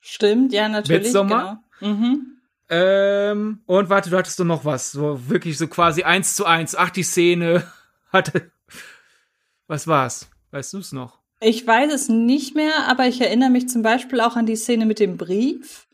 Stimmt, 0.00 0.52
ja, 0.52 0.68
natürlich. 0.68 1.02
Midsommar. 1.02 1.62
Genau. 1.80 1.92
Mhm. 1.92 2.38
Ähm, 2.70 3.60
und 3.66 3.90
warte, 3.90 4.10
du 4.10 4.16
hattest 4.16 4.38
doch 4.40 4.44
noch 4.44 4.64
was, 4.64 4.92
so 4.92 5.28
wirklich 5.28 5.58
so 5.58 5.68
quasi 5.68 6.02
eins 6.02 6.34
zu 6.34 6.44
eins. 6.44 6.76
Ach, 6.76 6.90
die 6.90 7.02
Szene 7.02 7.64
hatte. 8.12 8.50
Was 9.66 9.86
war's? 9.86 10.30
Weißt 10.50 10.72
du's 10.72 10.92
noch? 10.92 11.18
Ich 11.40 11.66
weiß 11.66 11.92
es 11.92 12.08
nicht 12.08 12.54
mehr, 12.54 12.88
aber 12.88 13.06
ich 13.06 13.20
erinnere 13.20 13.50
mich 13.50 13.68
zum 13.68 13.82
Beispiel 13.82 14.20
auch 14.20 14.36
an 14.36 14.46
die 14.46 14.56
Szene 14.56 14.86
mit 14.86 14.98
dem 14.98 15.16
Brief, 15.16 15.87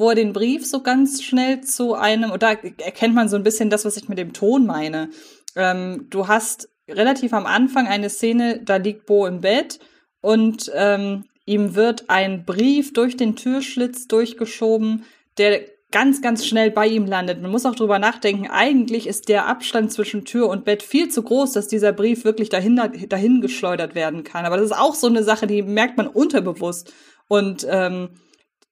wo 0.00 0.08
er 0.08 0.14
den 0.14 0.32
Brief 0.32 0.66
so 0.66 0.82
ganz 0.82 1.22
schnell 1.22 1.60
zu 1.60 1.94
einem, 1.94 2.30
und 2.30 2.42
da 2.42 2.52
erkennt 2.52 3.14
man 3.14 3.28
so 3.28 3.36
ein 3.36 3.42
bisschen 3.42 3.70
das, 3.70 3.84
was 3.84 3.96
ich 3.96 4.08
mit 4.08 4.18
dem 4.18 4.32
Ton 4.32 4.66
meine. 4.66 5.10
Ähm, 5.54 6.06
du 6.10 6.26
hast 6.26 6.68
relativ 6.88 7.32
am 7.32 7.46
Anfang 7.46 7.86
eine 7.86 8.10
Szene, 8.10 8.60
da 8.64 8.76
liegt 8.76 9.06
Bo 9.06 9.26
im 9.26 9.42
Bett 9.42 9.78
und 10.20 10.70
ähm, 10.74 11.24
ihm 11.44 11.74
wird 11.74 12.04
ein 12.08 12.44
Brief 12.44 12.92
durch 12.92 13.16
den 13.16 13.36
Türschlitz 13.36 14.08
durchgeschoben, 14.08 15.04
der 15.38 15.62
ganz, 15.90 16.22
ganz 16.22 16.46
schnell 16.46 16.70
bei 16.70 16.86
ihm 16.86 17.06
landet. 17.06 17.42
Man 17.42 17.50
muss 17.50 17.66
auch 17.66 17.74
drüber 17.74 17.98
nachdenken, 17.98 18.48
eigentlich 18.48 19.06
ist 19.06 19.28
der 19.28 19.46
Abstand 19.46 19.92
zwischen 19.92 20.24
Tür 20.24 20.48
und 20.48 20.64
Bett 20.64 20.82
viel 20.82 21.08
zu 21.08 21.22
groß, 21.22 21.52
dass 21.52 21.68
dieser 21.68 21.92
Brief 21.92 22.24
wirklich 22.24 22.48
dahin, 22.48 22.80
dahin 23.08 23.40
geschleudert 23.40 23.94
werden 23.94 24.24
kann. 24.24 24.44
Aber 24.44 24.56
das 24.56 24.66
ist 24.66 24.76
auch 24.76 24.94
so 24.94 25.08
eine 25.08 25.24
Sache, 25.24 25.46
die 25.46 25.62
merkt 25.62 25.96
man 25.96 26.06
unterbewusst. 26.06 26.92
Und 27.26 27.66
ähm, 27.68 28.10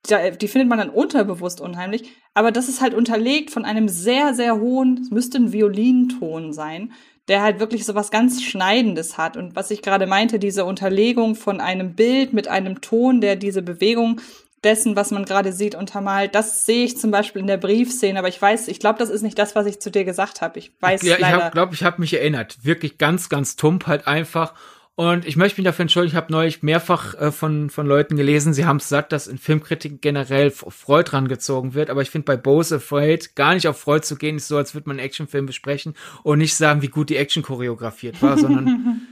die 0.06 0.48
findet 0.48 0.68
man 0.68 0.78
dann 0.78 0.90
unterbewusst 0.90 1.60
unheimlich. 1.60 2.12
Aber 2.34 2.52
das 2.52 2.68
ist 2.68 2.80
halt 2.80 2.94
unterlegt 2.94 3.50
von 3.50 3.64
einem 3.64 3.88
sehr, 3.88 4.34
sehr 4.34 4.58
hohen, 4.58 5.00
es 5.02 5.10
müsste 5.10 5.38
ein 5.38 5.52
Violinton 5.52 6.52
sein, 6.52 6.92
der 7.26 7.42
halt 7.42 7.60
wirklich 7.60 7.84
so 7.84 7.94
was 7.94 8.10
ganz 8.10 8.42
Schneidendes 8.42 9.18
hat. 9.18 9.36
Und 9.36 9.54
was 9.54 9.70
ich 9.70 9.82
gerade 9.82 10.06
meinte, 10.06 10.38
diese 10.38 10.64
Unterlegung 10.64 11.34
von 11.34 11.60
einem 11.60 11.94
Bild 11.94 12.32
mit 12.32 12.48
einem 12.48 12.80
Ton, 12.80 13.20
der 13.20 13.36
diese 13.36 13.62
Bewegung 13.62 14.20
dessen, 14.64 14.96
was 14.96 15.10
man 15.10 15.24
gerade 15.24 15.52
sieht, 15.52 15.74
untermalt. 15.74 16.34
Das 16.34 16.64
sehe 16.64 16.84
ich 16.84 16.98
zum 16.98 17.10
Beispiel 17.10 17.40
in 17.40 17.46
der 17.46 17.58
Briefszene, 17.58 18.18
aber 18.18 18.28
ich 18.28 18.40
weiß, 18.40 18.68
ich 18.68 18.80
glaube, 18.80 18.98
das 18.98 19.10
ist 19.10 19.22
nicht 19.22 19.38
das, 19.38 19.54
was 19.54 19.66
ich 19.66 19.80
zu 19.80 19.90
dir 19.90 20.04
gesagt 20.04 20.40
habe. 20.40 20.58
Ich 20.58 20.72
weiß 20.80 21.02
ja, 21.02 21.16
leider. 21.18 21.46
Ich 21.46 21.52
glaube, 21.52 21.74
ich 21.74 21.84
habe 21.84 22.00
mich 22.00 22.14
erinnert. 22.14 22.64
Wirklich 22.64 22.98
ganz, 22.98 23.28
ganz 23.28 23.56
tump 23.56 23.86
halt 23.86 24.06
einfach. 24.06 24.54
Und 24.98 25.28
ich 25.28 25.36
möchte 25.36 25.60
mich 25.60 25.64
dafür 25.64 25.84
entschuldigen, 25.84 26.10
ich 26.10 26.16
habe 26.16 26.32
neulich 26.32 26.64
mehrfach 26.64 27.14
äh, 27.14 27.30
von, 27.30 27.70
von 27.70 27.86
Leuten 27.86 28.16
gelesen, 28.16 28.52
sie 28.52 28.66
haben 28.66 28.78
es 28.78 28.88
satt, 28.88 29.12
dass 29.12 29.28
in 29.28 29.38
Filmkritiken 29.38 30.00
generell 30.00 30.50
Freud 30.50 31.12
rangezogen 31.12 31.74
wird. 31.74 31.88
Aber 31.88 32.02
ich 32.02 32.10
finde 32.10 32.24
bei 32.24 32.36
Bose 32.36 32.74
Afraid 32.74 33.36
gar 33.36 33.54
nicht 33.54 33.68
auf 33.68 33.78
Freud 33.78 34.04
zu 34.04 34.16
gehen, 34.16 34.34
ist 34.34 34.48
so, 34.48 34.56
als 34.56 34.74
würde 34.74 34.88
man 34.88 34.98
einen 34.98 35.06
Actionfilm 35.06 35.46
besprechen 35.46 35.94
und 36.24 36.38
nicht 36.38 36.56
sagen, 36.56 36.82
wie 36.82 36.88
gut 36.88 37.10
die 37.10 37.16
Action 37.16 37.44
choreografiert 37.44 38.20
war, 38.22 38.38
sondern 38.38 39.02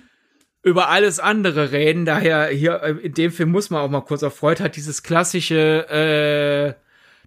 über 0.64 0.88
alles 0.88 1.20
andere 1.20 1.70
reden. 1.70 2.04
Daher 2.04 2.48
hier 2.48 2.82
äh, 2.82 2.90
in 2.90 3.14
dem 3.14 3.30
Film 3.30 3.52
muss 3.52 3.70
man 3.70 3.80
auch 3.80 3.88
mal 3.88 4.00
kurz 4.00 4.24
auf 4.24 4.34
Freud 4.34 4.60
hat 4.60 4.74
dieses 4.74 5.04
klassische, 5.04 5.88
äh, 5.88 6.74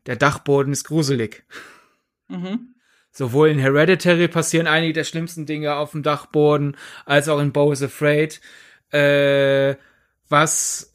der 0.06 0.16
Dachboden 0.18 0.74
ist 0.74 0.84
gruselig. 0.84 1.46
Mhm. 2.28 2.76
Sowohl 3.12 3.50
in 3.50 3.60
Hereditary 3.60 4.28
passieren 4.28 4.68
einige 4.68 4.94
der 4.94 5.04
schlimmsten 5.04 5.46
Dinge 5.46 5.76
auf 5.76 5.92
dem 5.92 6.04
Dachboden, 6.04 6.78
als 7.06 7.28
auch 7.28 7.40
in 7.40 7.52
Bo 7.52 7.72
is 7.72 7.82
Afraid. 7.82 8.40
Äh, 8.92 9.76
was 10.30 10.94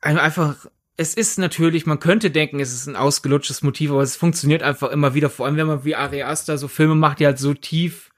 einfach, 0.00 0.66
es 0.96 1.14
ist 1.14 1.38
natürlich, 1.38 1.86
man 1.86 2.00
könnte 2.00 2.30
denken, 2.30 2.60
es 2.60 2.72
ist 2.72 2.86
ein 2.86 2.96
ausgelutschtes 2.96 3.62
Motiv, 3.62 3.90
aber 3.90 4.02
es 4.02 4.16
funktioniert 4.16 4.62
einfach 4.62 4.90
immer 4.90 5.14
wieder, 5.14 5.30
vor 5.30 5.46
allem 5.46 5.56
wenn 5.56 5.66
man 5.66 5.84
wie 5.84 5.96
Ari 5.96 6.22
Aster 6.22 6.58
so 6.58 6.68
Filme 6.68 6.94
macht, 6.94 7.20
die 7.20 7.26
halt 7.26 7.38
so 7.38 7.54
tief 7.54 8.10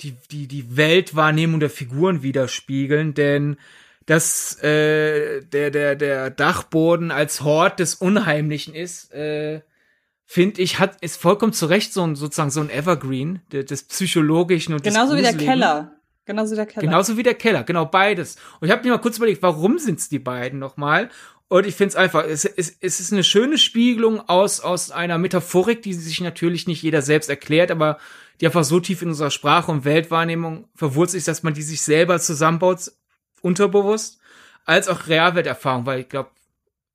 die, 0.00 0.14
die, 0.30 0.46
die 0.46 0.76
Weltwahrnehmung 0.76 1.60
der 1.60 1.70
Figuren 1.70 2.22
widerspiegeln, 2.22 3.14
denn 3.14 3.56
dass 4.04 4.62
äh, 4.62 5.42
der, 5.42 5.70
der, 5.70 5.96
der 5.96 6.30
Dachboden 6.30 7.10
als 7.10 7.40
Hort 7.40 7.80
des 7.80 7.94
Unheimlichen 7.94 8.74
ist, 8.74 9.12
äh, 9.12 9.62
finde 10.26 10.60
ich, 10.60 10.78
hat, 10.78 11.00
ist 11.00 11.20
vollkommen 11.20 11.52
zu 11.52 11.66
Recht 11.66 11.92
so 11.92 12.02
ein, 12.02 12.16
sozusagen 12.16 12.50
so 12.50 12.60
ein 12.60 12.68
Evergreen 12.68 13.40
de, 13.52 13.64
des 13.64 13.84
Psychologischen 13.84 14.74
und 14.74 14.82
Genauso 14.82 15.14
des 15.14 15.20
wie 15.20 15.22
der 15.22 15.36
Keller. 15.36 15.92
Genauso 16.26 16.52
wie 16.52 16.56
der 16.56 16.66
Keller. 16.66 16.86
Genauso 16.86 17.16
wie 17.16 17.22
der 17.22 17.34
Keller, 17.34 17.62
genau 17.62 17.86
beides. 17.86 18.36
Und 18.60 18.66
ich 18.66 18.72
habe 18.72 18.82
mir 18.82 18.90
mal 18.90 19.00
kurz 19.00 19.16
überlegt, 19.16 19.42
warum 19.42 19.78
sind's 19.78 20.08
die 20.08 20.18
beiden 20.18 20.58
nochmal? 20.58 21.08
Und 21.48 21.64
ich 21.64 21.76
finde 21.76 21.90
es 21.90 21.96
einfach, 21.96 22.24
es, 22.24 22.44
es, 22.44 22.76
es 22.80 22.98
ist 22.98 23.12
eine 23.12 23.22
schöne 23.22 23.56
Spiegelung 23.56 24.20
aus, 24.28 24.58
aus 24.58 24.90
einer 24.90 25.16
Metaphorik, 25.16 25.80
die 25.82 25.94
sich 25.94 26.20
natürlich 26.20 26.66
nicht 26.66 26.82
jeder 26.82 27.02
selbst 27.02 27.30
erklärt, 27.30 27.70
aber 27.70 27.98
die 28.40 28.46
einfach 28.46 28.64
so 28.64 28.80
tief 28.80 29.02
in 29.02 29.08
unserer 29.08 29.30
Sprache 29.30 29.70
und 29.70 29.84
Weltwahrnehmung 29.84 30.68
verwurzelt 30.74 31.18
ist, 31.18 31.28
dass 31.28 31.44
man 31.44 31.54
die 31.54 31.62
sich 31.62 31.82
selber 31.82 32.18
zusammenbaut, 32.18 32.90
unterbewusst, 33.42 34.18
als 34.64 34.88
auch 34.88 35.06
Realwelterfahrung, 35.06 35.86
weil 35.86 36.00
ich 36.00 36.08
glaube, 36.08 36.30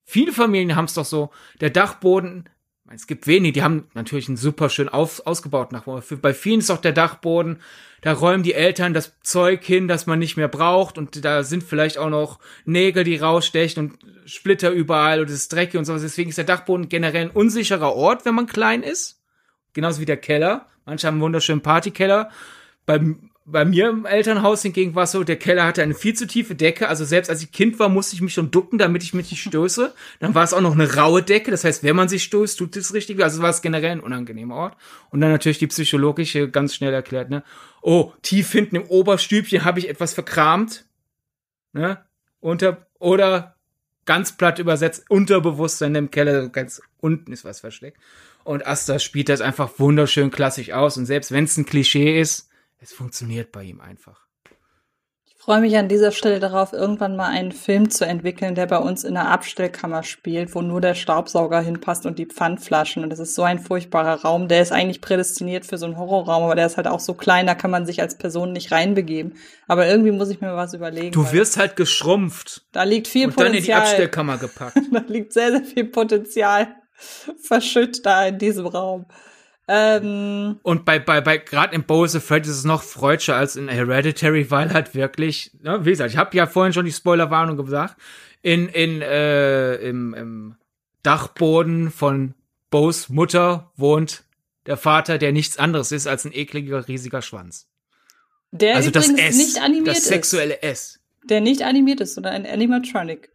viele 0.03 0.33
Familien 0.33 0.75
haben 0.75 0.85
es 0.85 0.95
doch 0.95 1.05
so, 1.05 1.31
der 1.61 1.69
Dachboden, 1.69 2.49
es 2.93 3.07
gibt 3.07 3.27
wenige, 3.27 3.53
die 3.53 3.63
haben 3.63 3.87
natürlich 3.93 4.27
einen 4.27 4.37
super 4.37 4.69
schön 4.69 4.89
auf, 4.89 5.25
ausgebauten 5.25 5.75
Dachboden. 5.75 6.21
Bei 6.21 6.33
vielen 6.33 6.59
ist 6.59 6.69
doch 6.69 6.81
der 6.81 6.91
Dachboden, 6.91 7.59
da 8.01 8.13
räumen 8.13 8.43
die 8.43 8.53
Eltern 8.53 8.93
das 8.93 9.13
Zeug 9.21 9.63
hin, 9.63 9.87
das 9.87 10.07
man 10.07 10.19
nicht 10.19 10.35
mehr 10.35 10.47
braucht 10.47 10.97
und 10.97 11.23
da 11.23 11.43
sind 11.43 11.63
vielleicht 11.63 11.97
auch 11.97 12.09
noch 12.09 12.39
Nägel, 12.65 13.03
die 13.03 13.17
rausstechen 13.17 13.91
und 13.91 13.99
Splitter 14.29 14.71
überall 14.71 15.19
und 15.21 15.27
es 15.27 15.35
ist 15.35 15.53
dreckig 15.53 15.77
und 15.77 15.85
sowas. 15.85 16.01
Deswegen 16.01 16.29
ist 16.29 16.37
der 16.37 16.45
Dachboden 16.45 16.89
generell 16.89 17.25
ein 17.25 17.31
unsicherer 17.31 17.93
Ort, 17.93 18.25
wenn 18.25 18.35
man 18.35 18.47
klein 18.47 18.83
ist. 18.83 19.21
Genauso 19.73 20.01
wie 20.01 20.05
der 20.05 20.17
Keller. 20.17 20.67
Manche 20.85 21.07
haben 21.07 21.15
einen 21.15 21.21
wunderschönen 21.21 21.61
Partykeller. 21.61 22.29
Bei, 22.85 22.99
bei 23.45 23.65
mir 23.65 23.89
im 23.89 24.05
Elternhaus 24.05 24.61
hingegen 24.61 24.93
war 24.93 25.03
es 25.03 25.11
so, 25.11 25.23
der 25.23 25.35
Keller 25.35 25.65
hatte 25.65 25.81
eine 25.81 25.95
viel 25.95 26.13
zu 26.13 26.27
tiefe 26.27 26.53
Decke. 26.53 26.87
Also 26.87 27.05
selbst 27.05 27.29
als 27.29 27.41
ich 27.41 27.51
Kind 27.51 27.79
war, 27.79 27.89
musste 27.89 28.15
ich 28.15 28.21
mich 28.21 28.33
schon 28.33 28.51
ducken, 28.51 28.77
damit 28.77 29.03
ich 29.03 29.13
mich 29.13 29.31
nicht 29.31 29.41
stoße. 29.41 29.93
Dann 30.19 30.35
war 30.35 30.43
es 30.43 30.53
auch 30.53 30.61
noch 30.61 30.73
eine 30.73 30.95
raue 30.95 31.23
Decke. 31.23 31.49
Das 31.49 31.63
heißt, 31.63 31.83
wenn 31.83 31.95
man 31.95 32.07
sich 32.07 32.23
stoßt, 32.23 32.57
tut 32.57 32.75
es 32.77 32.93
richtig. 32.93 33.21
Also 33.21 33.41
war 33.41 33.49
es 33.49 33.63
generell 33.63 33.91
ein 33.91 33.99
unangenehmer 33.99 34.55
Ort. 34.55 34.77
Und 35.09 35.21
dann 35.21 35.31
natürlich 35.31 35.57
die 35.57 35.67
psychologische, 35.67 36.49
ganz 36.49 36.75
schnell 36.75 36.93
erklärt, 36.93 37.29
ne? 37.29 37.43
Oh, 37.81 38.13
tief 38.21 38.51
hinten 38.51 38.75
im 38.75 38.83
Oberstübchen 38.83 39.65
habe 39.65 39.79
ich 39.79 39.89
etwas 39.89 40.13
verkramt. 40.13 40.85
Ne? 41.73 41.97
Unter, 42.39 42.85
oder 42.99 43.55
ganz 44.05 44.37
platt 44.37 44.59
übersetzt, 44.59 45.05
Unterbewusstsein 45.09 45.95
im 45.95 46.11
Keller, 46.11 46.49
ganz 46.49 46.81
unten 46.99 47.31
ist 47.31 47.43
was 47.43 47.59
versteckt. 47.59 47.97
Und 48.43 48.67
Asta 48.67 48.99
spielt 48.99 49.29
das 49.29 49.41
einfach 49.41 49.79
wunderschön 49.79 50.29
klassisch 50.29 50.71
aus. 50.71 50.97
Und 50.97 51.07
selbst 51.07 51.31
wenn 51.31 51.45
es 51.45 51.57
ein 51.57 51.65
Klischee 51.65 52.19
ist, 52.19 52.50
es 52.81 52.91
funktioniert 52.91 53.51
bei 53.51 53.63
ihm 53.63 53.79
einfach. 53.79 54.25
Ich 55.23 55.45
freue 55.45 55.61
mich 55.61 55.75
an 55.77 55.87
dieser 55.87 56.11
Stelle 56.11 56.39
darauf, 56.39 56.71
irgendwann 56.71 57.15
mal 57.15 57.27
einen 57.27 57.51
Film 57.51 57.89
zu 57.89 58.05
entwickeln, 58.05 58.53
der 58.53 58.67
bei 58.67 58.77
uns 58.77 59.03
in 59.03 59.15
der 59.15 59.29
Abstellkammer 59.29 60.03
spielt, 60.03 60.53
wo 60.53 60.61
nur 60.61 60.81
der 60.81 60.93
Staubsauger 60.93 61.61
hinpasst 61.61 62.05
und 62.05 62.19
die 62.19 62.27
Pfandflaschen. 62.27 63.03
Und 63.03 63.09
das 63.09 63.17
ist 63.17 63.33
so 63.33 63.41
ein 63.41 63.57
furchtbarer 63.57 64.21
Raum. 64.21 64.47
Der 64.47 64.61
ist 64.61 64.71
eigentlich 64.71 65.01
prädestiniert 65.01 65.65
für 65.65 65.79
so 65.79 65.87
einen 65.87 65.97
Horrorraum, 65.97 66.43
aber 66.43 66.53
der 66.53 66.67
ist 66.67 66.77
halt 66.77 66.87
auch 66.87 66.99
so 66.99 67.15
klein, 67.15 67.47
da 67.47 67.55
kann 67.55 67.71
man 67.71 67.87
sich 67.87 68.01
als 68.01 68.19
Person 68.19 68.51
nicht 68.51 68.71
reinbegeben. 68.71 69.35
Aber 69.67 69.87
irgendwie 69.87 70.11
muss 70.11 70.29
ich 70.29 70.41
mir 70.41 70.55
was 70.55 70.75
überlegen. 70.75 71.11
Du 71.11 71.31
wirst 71.31 71.57
halt 71.57 71.75
geschrumpft. 71.75 72.67
Da 72.71 72.83
liegt 72.83 73.07
viel 73.07 73.27
und 73.27 73.35
Potenzial. 73.35 73.51
dann 73.51 73.57
in 73.57 73.65
die 73.65 73.73
Abstellkammer 73.73 74.37
gepackt. 74.37 74.77
da 74.91 75.03
liegt 75.07 75.33
sehr, 75.33 75.51
sehr 75.51 75.63
viel 75.63 75.85
Potenzial 75.85 76.75
verschütt 77.41 78.05
da 78.05 78.27
in 78.27 78.37
diesem 78.37 78.67
Raum. 78.67 79.05
Ähm, 79.73 80.59
und 80.63 80.83
bei, 80.83 80.99
bei, 80.99 81.21
bei 81.21 81.37
gerade 81.37 81.73
in 81.73 81.83
Bose 81.83 82.19
Fred 82.19 82.45
ist 82.45 82.57
es 82.57 82.65
noch 82.65 82.83
freudscher 82.83 83.37
als 83.37 83.55
in 83.55 83.69
Hereditary, 83.69 84.51
weil 84.51 84.73
halt 84.73 84.93
wirklich, 84.95 85.51
ne, 85.61 85.85
wie 85.85 85.91
gesagt, 85.91 86.11
ich 86.11 86.17
habe 86.17 86.35
ja 86.35 86.45
vorhin 86.45 86.73
schon 86.73 86.83
die 86.83 86.91
Spoilerwarnung 86.91 87.55
gesagt, 87.55 87.95
in, 88.41 88.67
in, 88.67 89.01
äh, 89.01 89.75
im, 89.75 90.13
im 90.13 90.55
Dachboden 91.03 91.89
von 91.89 92.33
Bos 92.69 93.07
Mutter 93.07 93.71
wohnt 93.77 94.25
der 94.65 94.75
Vater, 94.75 95.17
der 95.17 95.31
nichts 95.31 95.57
anderes 95.57 95.93
ist 95.93 96.05
als 96.05 96.25
ein 96.25 96.33
ekliger, 96.33 96.89
riesiger 96.89 97.21
Schwanz. 97.21 97.69
Der 98.51 98.75
also 98.75 98.91
das 98.91 99.07
übrigens 99.07 99.29
S, 99.29 99.37
nicht 99.37 99.61
animiert 99.61 99.95
das 99.95 100.03
sexuelle 100.03 100.61
S. 100.63 100.99
Der 101.23 101.39
nicht 101.39 101.61
animiert 101.61 102.01
ist, 102.01 102.15
sondern 102.15 102.33
ein 102.33 102.45
Animatronic. 102.45 103.29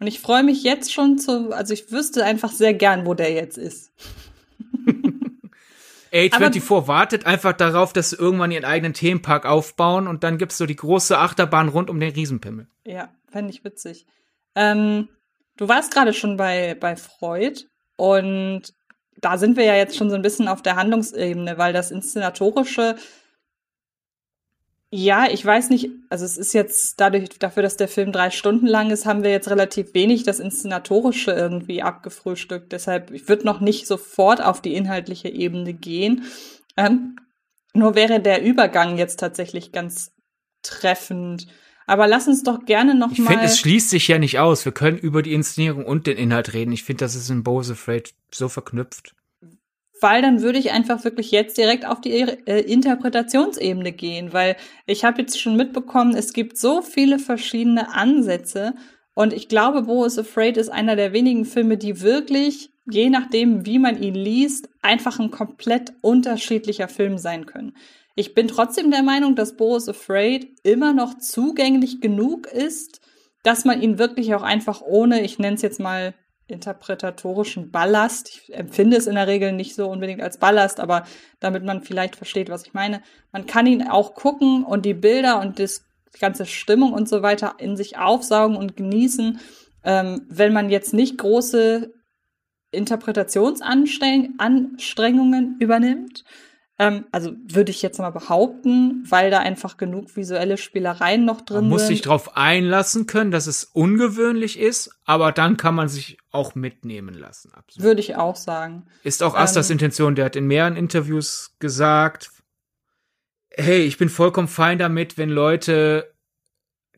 Und 0.00 0.06
ich 0.06 0.20
freue 0.20 0.44
mich 0.44 0.62
jetzt 0.62 0.94
schon 0.94 1.18
zu, 1.18 1.50
also 1.52 1.74
ich 1.74 1.92
wüsste 1.92 2.24
einfach 2.24 2.52
sehr 2.52 2.72
gern, 2.72 3.04
wo 3.04 3.12
der 3.12 3.32
jetzt 3.32 3.58
ist. 3.58 3.92
A24 6.12 6.70
Aber 6.70 6.88
wartet 6.88 7.26
einfach 7.26 7.52
darauf, 7.52 7.92
dass 7.92 8.10
sie 8.10 8.16
irgendwann 8.16 8.50
ihren 8.50 8.64
eigenen 8.64 8.94
Themenpark 8.94 9.46
aufbauen 9.46 10.06
und 10.06 10.24
dann 10.24 10.38
gibt's 10.38 10.58
so 10.58 10.66
die 10.66 10.76
große 10.76 11.18
Achterbahn 11.18 11.68
rund 11.68 11.90
um 11.90 12.00
den 12.00 12.12
Riesenpimmel. 12.12 12.66
Ja, 12.84 13.10
fände 13.30 13.50
ich 13.50 13.64
witzig. 13.64 14.06
Ähm, 14.54 15.08
du 15.56 15.68
warst 15.68 15.92
gerade 15.92 16.12
schon 16.12 16.36
bei, 16.36 16.76
bei 16.78 16.96
Freud 16.96 17.64
und 17.96 18.74
da 19.20 19.38
sind 19.38 19.56
wir 19.56 19.64
ja 19.64 19.74
jetzt 19.74 19.96
schon 19.96 20.10
so 20.10 20.16
ein 20.16 20.22
bisschen 20.22 20.48
auf 20.48 20.62
der 20.62 20.76
Handlungsebene, 20.76 21.58
weil 21.58 21.72
das 21.72 21.90
Inszenatorische 21.90 22.96
ja, 24.90 25.26
ich 25.30 25.44
weiß 25.44 25.68
nicht, 25.68 25.90
also 26.08 26.24
es 26.24 26.38
ist 26.38 26.54
jetzt 26.54 26.98
dadurch, 26.98 27.28
dafür, 27.38 27.62
dass 27.62 27.76
der 27.76 27.88
Film 27.88 28.10
drei 28.10 28.30
Stunden 28.30 28.66
lang 28.66 28.90
ist, 28.90 29.04
haben 29.04 29.22
wir 29.22 29.30
jetzt 29.30 29.50
relativ 29.50 29.92
wenig 29.92 30.22
das 30.22 30.40
Inszenatorische 30.40 31.32
irgendwie 31.32 31.82
abgefrühstückt. 31.82 32.72
Deshalb, 32.72 33.10
ich 33.10 33.28
würde 33.28 33.44
noch 33.44 33.60
nicht 33.60 33.86
sofort 33.86 34.42
auf 34.42 34.62
die 34.62 34.74
inhaltliche 34.74 35.28
Ebene 35.28 35.74
gehen. 35.74 36.24
Ähm, 36.78 37.16
Nur 37.74 37.94
wäre 37.96 38.20
der 38.20 38.42
Übergang 38.42 38.96
jetzt 38.96 39.20
tatsächlich 39.20 39.72
ganz 39.72 40.12
treffend. 40.62 41.46
Aber 41.86 42.06
lass 42.06 42.26
uns 42.26 42.42
doch 42.42 42.64
gerne 42.64 42.94
noch 42.94 43.12
ich 43.12 43.18
mal. 43.18 43.24
Ich 43.24 43.30
finde, 43.30 43.44
es 43.44 43.58
schließt 43.58 43.90
sich 43.90 44.08
ja 44.08 44.18
nicht 44.18 44.38
aus. 44.38 44.64
Wir 44.64 44.72
können 44.72 44.96
über 44.96 45.22
die 45.22 45.34
Inszenierung 45.34 45.84
und 45.84 46.06
den 46.06 46.16
Inhalt 46.16 46.54
reden. 46.54 46.72
Ich 46.72 46.84
finde, 46.84 47.04
das 47.04 47.14
ist 47.14 47.28
in 47.28 47.42
Bose 47.42 47.74
Afraid 47.74 48.14
so 48.30 48.48
verknüpft. 48.48 49.14
Weil 50.00 50.22
dann 50.22 50.42
würde 50.42 50.58
ich 50.58 50.70
einfach 50.70 51.04
wirklich 51.04 51.30
jetzt 51.30 51.58
direkt 51.58 51.86
auf 51.86 52.00
die 52.00 52.12
äh, 52.12 52.60
Interpretationsebene 52.60 53.92
gehen, 53.92 54.32
weil 54.32 54.56
ich 54.86 55.04
habe 55.04 55.20
jetzt 55.20 55.40
schon 55.40 55.56
mitbekommen, 55.56 56.14
es 56.14 56.32
gibt 56.32 56.56
so 56.56 56.82
viele 56.82 57.18
verschiedene 57.18 57.94
Ansätze 57.94 58.74
und 59.18 59.32
ich 59.32 59.48
glaube, 59.48 59.82
Bo 59.82 60.04
is 60.04 60.16
Afraid 60.16 60.56
ist 60.56 60.68
einer 60.68 60.94
der 60.94 61.12
wenigen 61.12 61.44
Filme, 61.44 61.76
die 61.76 62.02
wirklich, 62.02 62.70
je 62.88 63.10
nachdem, 63.10 63.66
wie 63.66 63.80
man 63.80 64.00
ihn 64.00 64.14
liest, 64.14 64.68
einfach 64.80 65.18
ein 65.18 65.32
komplett 65.32 65.92
unterschiedlicher 66.02 66.86
Film 66.86 67.18
sein 67.18 67.44
können. 67.44 67.74
Ich 68.14 68.34
bin 68.34 68.46
trotzdem 68.46 68.92
der 68.92 69.02
Meinung, 69.02 69.34
dass 69.34 69.56
Bo 69.56 69.76
is 69.76 69.88
Afraid 69.88 70.46
immer 70.62 70.92
noch 70.92 71.18
zugänglich 71.18 72.00
genug 72.00 72.46
ist, 72.46 73.00
dass 73.42 73.64
man 73.64 73.82
ihn 73.82 73.98
wirklich 73.98 74.36
auch 74.36 74.42
einfach 74.42 74.82
ohne, 74.82 75.22
ich 75.22 75.40
nenne 75.40 75.56
es 75.56 75.62
jetzt 75.62 75.80
mal 75.80 76.14
interpretatorischen 76.48 77.70
Ballast. 77.70 78.30
Ich 78.30 78.54
empfinde 78.54 78.96
es 78.96 79.06
in 79.06 79.14
der 79.14 79.26
Regel 79.26 79.52
nicht 79.52 79.74
so 79.74 79.88
unbedingt 79.88 80.22
als 80.22 80.38
Ballast, 80.38 80.80
aber 80.80 81.04
damit 81.40 81.62
man 81.62 81.82
vielleicht 81.82 82.16
versteht, 82.16 82.48
was 82.50 82.66
ich 82.66 82.74
meine. 82.74 83.02
Man 83.32 83.46
kann 83.46 83.66
ihn 83.66 83.86
auch 83.86 84.14
gucken 84.14 84.64
und 84.64 84.86
die 84.86 84.94
Bilder 84.94 85.40
und 85.40 85.60
das, 85.60 85.84
die 86.14 86.18
ganze 86.18 86.46
Stimmung 86.46 86.94
und 86.94 87.08
so 87.08 87.22
weiter 87.22 87.54
in 87.58 87.76
sich 87.76 87.98
aufsaugen 87.98 88.56
und 88.56 88.76
genießen, 88.76 89.38
ähm, 89.84 90.26
wenn 90.28 90.52
man 90.52 90.68
jetzt 90.70 90.92
nicht 90.94 91.18
große 91.18 91.92
Interpretationsanstrengungen 92.70 95.56
übernimmt. 95.60 96.24
Ähm, 96.80 97.06
also 97.10 97.32
würde 97.42 97.70
ich 97.70 97.82
jetzt 97.82 97.98
mal 97.98 98.10
behaupten, 98.10 99.04
weil 99.08 99.30
da 99.30 99.40
einfach 99.40 99.76
genug 99.76 100.14
visuelle 100.16 100.56
Spielereien 100.56 101.24
noch 101.24 101.40
drin 101.40 101.62
man 101.62 101.70
muss 101.70 101.82
sind. 101.82 101.88
sich 101.88 102.02
darauf 102.02 102.36
einlassen 102.36 103.06
können, 103.06 103.32
dass 103.32 103.48
es 103.48 103.64
ungewöhnlich 103.64 104.58
ist, 104.58 104.96
aber 105.04 105.32
dann 105.32 105.56
kann 105.56 105.74
man 105.74 105.88
sich 105.88 106.18
auch 106.30 106.54
mitnehmen 106.54 107.14
lassen. 107.14 107.52
Absolut. 107.52 107.84
Würde 107.84 108.00
ich 108.00 108.14
auch 108.14 108.36
sagen. 108.36 108.86
Ist 109.02 109.24
auch 109.24 109.34
Astas 109.34 109.70
ähm, 109.70 109.74
Intention. 109.74 110.14
Der 110.14 110.26
hat 110.26 110.36
in 110.36 110.46
mehreren 110.46 110.76
Interviews 110.76 111.56
gesagt, 111.58 112.30
hey, 113.50 113.80
ich 113.80 113.98
bin 113.98 114.08
vollkommen 114.08 114.48
fein 114.48 114.78
damit, 114.78 115.18
wenn 115.18 115.30
Leute 115.30 116.14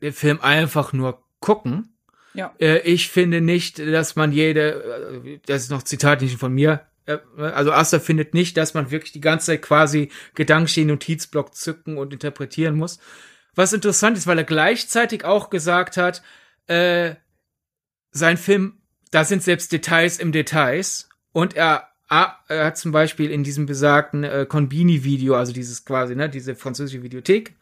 den 0.01 0.13
Film 0.13 0.39
einfach 0.41 0.93
nur 0.93 1.23
gucken. 1.39 1.97
Ja. 2.35 2.53
Äh, 2.59 2.79
ich 2.79 3.09
finde 3.09 3.41
nicht, 3.41 3.79
dass 3.79 4.15
man 4.15 4.31
jede, 4.31 5.21
äh, 5.25 5.39
das 5.47 5.63
ist 5.63 5.71
noch 5.71 5.83
Zitat 5.83 6.21
nicht 6.21 6.37
von 6.37 6.53
mir, 6.53 6.85
also 7.37 7.71
Asta 7.71 7.99
findet 7.99 8.33
nicht, 8.33 8.57
dass 8.57 8.73
man 8.73 8.91
wirklich 8.91 9.11
die 9.11 9.21
ganze 9.21 9.47
Zeit 9.47 9.61
quasi 9.61 10.11
gedanklich 10.35 10.75
den 10.75 10.87
Notizblock 10.87 11.55
zücken 11.55 11.97
und 11.97 12.13
interpretieren 12.13 12.75
muss. 12.75 12.99
Was 13.55 13.73
interessant 13.73 14.17
ist, 14.17 14.27
weil 14.27 14.37
er 14.37 14.43
gleichzeitig 14.43 15.25
auch 15.25 15.49
gesagt 15.49 15.97
hat, 15.97 16.21
äh, 16.67 17.15
sein 18.11 18.37
Film, 18.37 18.81
da 19.11 19.23
sind 19.23 19.43
selbst 19.43 19.71
Details 19.71 20.19
im 20.19 20.31
Details 20.31 21.09
und 21.31 21.55
er, 21.55 21.89
er 22.09 22.65
hat 22.65 22.77
zum 22.77 22.91
Beispiel 22.91 23.31
in 23.31 23.43
diesem 23.43 23.65
besagten 23.65 24.23
äh, 24.23 24.45
Conbini-Video, 24.47 25.35
also 25.35 25.53
dieses 25.53 25.85
quasi, 25.85 26.15
ne, 26.15 26.29
diese 26.29 26.55
französische 26.55 27.03
Videothek, 27.03 27.55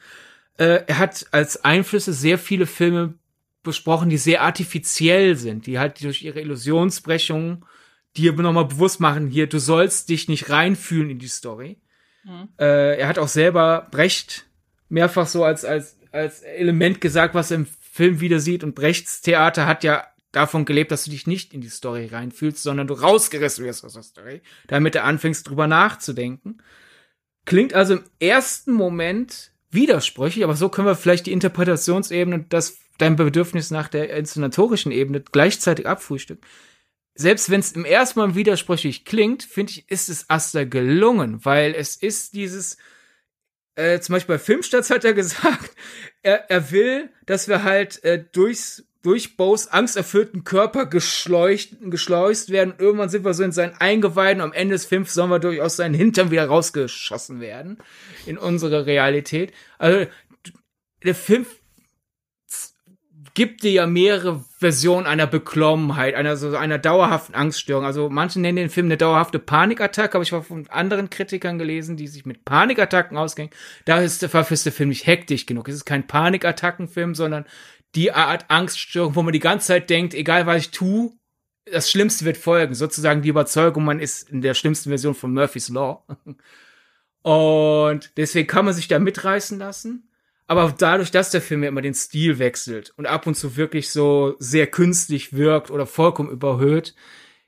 äh, 0.57 0.83
er 0.87 0.97
hat 0.97 1.27
als 1.31 1.63
Einflüsse 1.63 2.13
sehr 2.13 2.37
viele 2.37 2.65
Filme 2.65 3.15
besprochen, 3.63 4.09
die 4.09 4.17
sehr 4.17 4.41
artifiziell 4.41 5.35
sind, 5.35 5.65
die 5.65 5.79
halt 5.79 6.03
durch 6.03 6.23
ihre 6.23 6.41
Illusionsbrechungen 6.41 7.65
dir 8.17 8.33
nochmal 8.33 8.65
bewusst 8.65 8.99
machen, 8.99 9.27
hier, 9.27 9.47
du 9.47 9.59
sollst 9.59 10.09
dich 10.09 10.27
nicht 10.27 10.49
reinfühlen 10.49 11.09
in 11.09 11.19
die 11.19 11.27
Story. 11.27 11.77
Mhm. 12.23 12.49
Äh, 12.59 12.97
er 12.97 13.07
hat 13.07 13.19
auch 13.19 13.27
selber 13.27 13.87
Brecht 13.91 14.45
mehrfach 14.89 15.27
so 15.27 15.43
als, 15.43 15.65
als, 15.65 15.97
als 16.11 16.41
Element 16.41 17.01
gesagt, 17.01 17.35
was 17.35 17.51
er 17.51 17.57
im 17.57 17.67
Film 17.91 18.19
wieder 18.19 18.39
sieht. 18.39 18.63
Und 18.63 18.75
Brechts 18.75 19.21
Theater 19.21 19.67
hat 19.67 19.83
ja 19.83 20.07
davon 20.31 20.65
gelebt, 20.65 20.91
dass 20.91 21.05
du 21.05 21.11
dich 21.11 21.27
nicht 21.27 21.53
in 21.53 21.61
die 21.61 21.69
Story 21.69 22.07
reinfühlst, 22.07 22.61
sondern 22.61 22.87
du 22.87 22.93
rausgerissen 22.93 23.65
wirst 23.65 23.83
aus 23.83 23.93
der 23.93 24.03
Story, 24.03 24.41
damit 24.67 24.95
du 24.95 25.03
anfängst, 25.03 25.47
drüber 25.47 25.67
nachzudenken. 25.67 26.61
Klingt 27.45 27.73
also 27.73 27.95
im 27.95 28.03
ersten 28.19 28.73
Moment 28.73 29.51
widersprüchlich, 29.71 30.43
aber 30.43 30.55
so 30.55 30.69
können 30.69 30.87
wir 30.87 30.95
vielleicht 30.95 31.25
die 31.25 31.31
Interpretationsebene 31.31 32.35
und 32.35 32.53
das 32.53 32.77
dein 32.97 33.15
Bedürfnis 33.15 33.71
nach 33.71 33.87
der 33.87 34.13
inszenatorischen 34.15 34.91
Ebene 34.91 35.21
gleichzeitig 35.21 35.87
abfrühstücken 35.87 36.45
selbst 37.19 37.49
wenn 37.49 37.59
es 37.59 37.73
im 37.73 37.83
ersten 37.83 38.19
Mal 38.19 38.35
widersprüchlich 38.35 39.03
klingt, 39.03 39.43
finde 39.43 39.73
ich, 39.73 39.91
ist 39.91 40.07
es 40.07 40.29
Aster 40.29 40.65
gelungen, 40.65 41.43
weil 41.43 41.75
es 41.75 41.97
ist 41.97 42.33
dieses, 42.33 42.77
äh, 43.75 43.99
zum 43.99 44.13
Beispiel 44.13 44.35
bei 44.35 44.39
Filmstarts 44.39 44.89
hat 44.89 45.03
er 45.03 45.13
gesagt, 45.15 45.75
er, 46.21 46.49
er 46.49 46.71
will, 46.71 47.09
dass 47.25 47.49
wir 47.49 47.63
halt 47.63 48.01
äh, 48.05 48.23
durchs 48.31 48.85
durch 49.01 49.37
Bows 49.37 49.67
angsterfüllten 49.67 50.43
Körper 50.43 50.85
geschleucht, 50.85 51.77
geschleust 51.81 52.51
werden. 52.51 52.73
Irgendwann 52.77 53.07
sind 53.07 53.23
wir 53.23 53.33
so 53.33 53.43
in 53.43 53.53
seinen 53.53 53.73
Eingeweiden. 53.79 54.41
Am 54.41 54.51
Ende 54.51 54.75
des 54.75 54.85
Films 54.85 55.13
sollen 55.13 55.29
wir 55.29 55.39
durchaus 55.39 55.77
seinen 55.77 55.93
Hintern 55.93 56.31
wieder 56.31 56.45
rausgeschossen 56.45 57.39
werden 57.39 57.77
in 58.25 58.37
unsere 58.37 58.85
Realität. 58.85 59.53
Also 59.77 60.05
der 61.03 61.15
Film 61.15 61.45
gibt 63.39 63.63
dir 63.63 63.71
ja 63.71 63.87
mehrere 63.87 64.43
Versionen 64.57 65.07
einer 65.07 65.25
Beklommenheit, 65.25 66.13
einer 66.13 66.35
so 66.35 66.57
einer 66.57 66.77
dauerhaften 66.77 67.35
Angststörung. 67.35 67.85
Also 67.85 68.09
manche 68.09 68.37
nennen 68.41 68.57
den 68.57 68.69
Film 68.69 68.87
eine 68.87 68.97
dauerhafte 68.97 69.39
Panikattacke, 69.39 70.15
aber 70.15 70.23
ich 70.23 70.33
habe 70.33 70.43
von 70.43 70.67
anderen 70.67 71.09
Kritikern 71.09 71.57
gelesen, 71.57 71.95
die 71.95 72.09
sich 72.09 72.25
mit 72.25 72.43
Panikattacken 72.43 73.15
ausgehen. 73.15 73.49
Da 73.85 74.01
ist 74.01 74.21
der 74.21 74.27
verfisste 74.27 74.73
Film 74.73 74.89
nicht 74.89 75.07
hektisch 75.07 75.45
genug. 75.45 75.69
Es 75.69 75.75
ist 75.75 75.85
kein 75.85 76.05
Panikattackenfilm, 76.05 77.15
sondern 77.15 77.45
die 77.95 78.11
Art 78.11 78.43
Angststörung, 78.49 79.15
wo 79.15 79.21
man 79.21 79.31
die 79.31 79.39
ganze 79.39 79.67
Zeit 79.67 79.89
denkt, 79.89 80.15
egal 80.15 80.45
was 80.45 80.63
ich 80.63 80.71
tue, 80.71 81.13
das 81.63 81.89
Schlimmste 81.89 82.25
wird 82.25 82.35
folgen. 82.35 82.73
Sozusagen 82.73 83.21
die 83.21 83.29
Überzeugung, 83.29 83.85
man 83.85 84.01
ist 84.01 84.29
in 84.29 84.41
der 84.41 84.53
schlimmsten 84.53 84.89
Version 84.89 85.15
von 85.15 85.33
Murphy's 85.33 85.69
Law. 85.69 86.05
Und 87.21 88.11
deswegen 88.17 88.49
kann 88.49 88.65
man 88.65 88.73
sich 88.73 88.89
da 88.89 88.99
mitreißen 88.99 89.57
lassen. 89.59 90.08
Aber 90.49 90.73
dadurch, 90.75 91.11
dass 91.11 91.29
der 91.29 91.43
Film 91.43 91.61
ja 91.61 91.69
immer 91.69 91.83
den 91.83 91.93
Stil 91.93 92.39
wechselt 92.39 92.91
und 92.97 93.05
ab 93.05 93.27
und 93.27 93.35
zu 93.35 93.55
wirklich 93.55 93.91
so 93.91 94.35
sehr 94.39 94.65
künstlich 94.65 95.33
wirkt 95.33 95.69
oder 95.69 95.85
vollkommen 95.85 96.31
überhöht, 96.31 96.95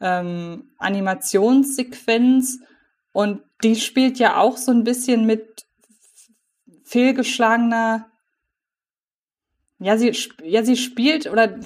ähm, 0.00 0.72
Animationssequenz 0.78 2.60
und 3.12 3.42
die 3.62 3.76
spielt 3.76 4.18
ja 4.18 4.38
auch 4.38 4.56
so 4.56 4.72
ein 4.72 4.84
bisschen 4.84 5.26
mit 5.26 5.66
fehlgeschlagener, 6.84 8.10
ja, 9.78 9.98
sie, 9.98 10.12
ja, 10.42 10.64
sie 10.64 10.76
spielt 10.76 11.26
oder 11.26 11.58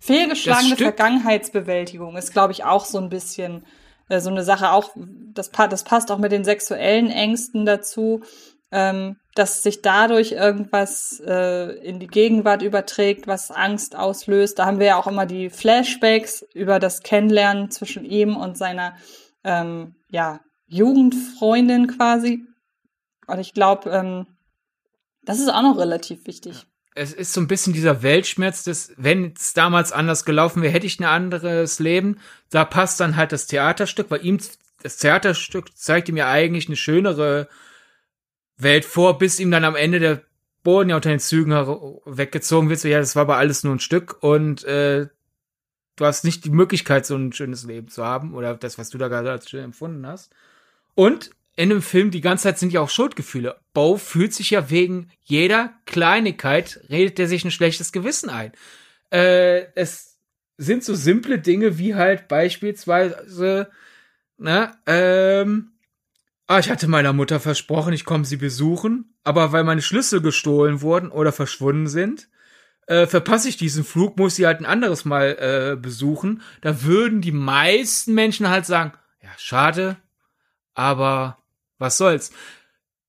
fehlgeschlagene 0.00 0.76
Vergangenheitsbewältigung 0.76 2.16
ist, 2.16 2.32
glaube 2.32 2.52
ich, 2.52 2.64
auch 2.64 2.84
so 2.84 2.98
ein 2.98 3.08
bisschen 3.08 3.64
äh, 4.08 4.20
so 4.20 4.30
eine 4.30 4.44
Sache. 4.44 4.72
Auch 4.72 4.90
das, 4.96 5.50
das 5.50 5.84
passt 5.84 6.10
auch 6.10 6.18
mit 6.18 6.32
den 6.32 6.44
sexuellen 6.44 7.10
Ängsten 7.10 7.66
dazu, 7.66 8.22
ähm, 8.70 9.16
dass 9.34 9.62
sich 9.62 9.82
dadurch 9.82 10.32
irgendwas 10.32 11.22
äh, 11.24 11.72
in 11.84 12.00
die 12.00 12.06
Gegenwart 12.06 12.62
überträgt, 12.62 13.26
was 13.26 13.50
Angst 13.50 13.96
auslöst. 13.96 14.58
Da 14.58 14.66
haben 14.66 14.78
wir 14.78 14.86
ja 14.86 14.96
auch 14.96 15.06
immer 15.06 15.26
die 15.26 15.50
Flashbacks 15.50 16.44
über 16.54 16.78
das 16.78 17.02
Kennenlernen 17.02 17.70
zwischen 17.70 18.04
ihm 18.04 18.36
und 18.36 18.58
seiner 18.58 18.96
ähm, 19.44 19.94
ja, 20.08 20.40
Jugendfreundin 20.66 21.86
quasi. 21.86 22.44
Und 23.26 23.38
ich 23.38 23.54
glaube, 23.54 23.90
ähm, 23.90 24.26
das 25.22 25.40
ist 25.40 25.48
auch 25.48 25.62
noch 25.62 25.78
relativ 25.78 26.26
wichtig. 26.26 26.66
Es 26.98 27.12
ist 27.12 27.32
so 27.32 27.40
ein 27.40 27.46
bisschen 27.46 27.72
dieser 27.72 28.02
Weltschmerz, 28.02 28.64
dass, 28.64 28.92
wenn 28.96 29.32
es 29.38 29.54
damals 29.54 29.92
anders 29.92 30.24
gelaufen 30.24 30.62
wäre, 30.62 30.72
hätte 30.72 30.86
ich 30.86 30.98
ein 30.98 31.04
anderes 31.04 31.78
Leben. 31.78 32.18
Da 32.50 32.64
passt 32.64 32.98
dann 32.98 33.16
halt 33.16 33.30
das 33.30 33.46
Theaterstück, 33.46 34.10
weil 34.10 34.24
ihm 34.24 34.38
das 34.82 34.96
Theaterstück 34.96 35.76
zeigt 35.76 36.08
ihm 36.08 36.16
ja 36.16 36.28
eigentlich 36.28 36.66
eine 36.66 36.76
schönere 36.76 37.48
Welt 38.56 38.84
vor, 38.84 39.18
bis 39.18 39.38
ihm 39.38 39.50
dann 39.50 39.64
am 39.64 39.76
Ende 39.76 40.00
der 40.00 40.22
Boden 40.64 40.90
ja 40.90 40.96
unter 40.96 41.10
den 41.10 41.20
Zügen 41.20 41.52
weggezogen 42.04 42.68
wird. 42.68 42.80
So, 42.80 42.88
ja, 42.88 42.98
das 42.98 43.16
war 43.16 43.22
aber 43.22 43.36
alles 43.36 43.64
nur 43.64 43.74
ein 43.74 43.80
Stück 43.80 44.22
und 44.22 44.64
äh, 44.64 45.08
du 45.96 46.04
hast 46.04 46.24
nicht 46.24 46.44
die 46.44 46.50
Möglichkeit, 46.50 47.06
so 47.06 47.16
ein 47.16 47.32
schönes 47.32 47.64
Leben 47.64 47.88
zu 47.88 48.04
haben 48.04 48.34
oder 48.34 48.54
das, 48.54 48.78
was 48.78 48.90
du 48.90 48.98
da 48.98 49.08
gerade 49.08 49.30
als 49.30 49.48
schön 49.48 49.64
empfunden 49.64 50.06
hast. 50.06 50.32
Und 50.94 51.30
in 51.58 51.70
dem 51.70 51.82
Film 51.82 52.12
die 52.12 52.20
ganze 52.20 52.44
Zeit 52.44 52.60
sind 52.60 52.72
ja 52.72 52.80
auch 52.80 52.88
Schuldgefühle. 52.88 53.56
Bo 53.74 53.96
fühlt 53.96 54.32
sich 54.32 54.50
ja 54.50 54.70
wegen 54.70 55.10
jeder 55.22 55.74
Kleinigkeit, 55.86 56.78
redet 56.88 57.18
er 57.18 57.26
sich 57.26 57.44
ein 57.44 57.50
schlechtes 57.50 57.90
Gewissen 57.90 58.30
ein. 58.30 58.52
Äh, 59.10 59.64
es 59.74 60.20
sind 60.56 60.84
so 60.84 60.94
simple 60.94 61.40
Dinge 61.40 61.76
wie 61.76 61.96
halt 61.96 62.28
beispielsweise, 62.28 63.70
ne, 64.36 64.72
ähm, 64.86 65.72
ah, 66.46 66.60
ich 66.60 66.70
hatte 66.70 66.86
meiner 66.86 67.12
Mutter 67.12 67.40
versprochen, 67.40 67.92
ich 67.92 68.04
komme 68.04 68.24
sie 68.24 68.36
besuchen, 68.36 69.16
aber 69.24 69.50
weil 69.50 69.64
meine 69.64 69.82
Schlüssel 69.82 70.22
gestohlen 70.22 70.80
wurden 70.80 71.10
oder 71.10 71.32
verschwunden 71.32 71.88
sind, 71.88 72.28
äh, 72.86 73.08
verpasse 73.08 73.48
ich 73.48 73.56
diesen 73.56 73.82
Flug, 73.82 74.16
muss 74.16 74.36
sie 74.36 74.46
halt 74.46 74.60
ein 74.60 74.66
anderes 74.66 75.04
Mal 75.04 75.72
äh, 75.72 75.76
besuchen. 75.76 76.40
Da 76.60 76.84
würden 76.84 77.20
die 77.20 77.32
meisten 77.32 78.14
Menschen 78.14 78.48
halt 78.48 78.64
sagen, 78.64 78.92
ja, 79.20 79.30
schade, 79.38 79.96
aber 80.74 81.37
was 81.78 81.98
soll's. 81.98 82.32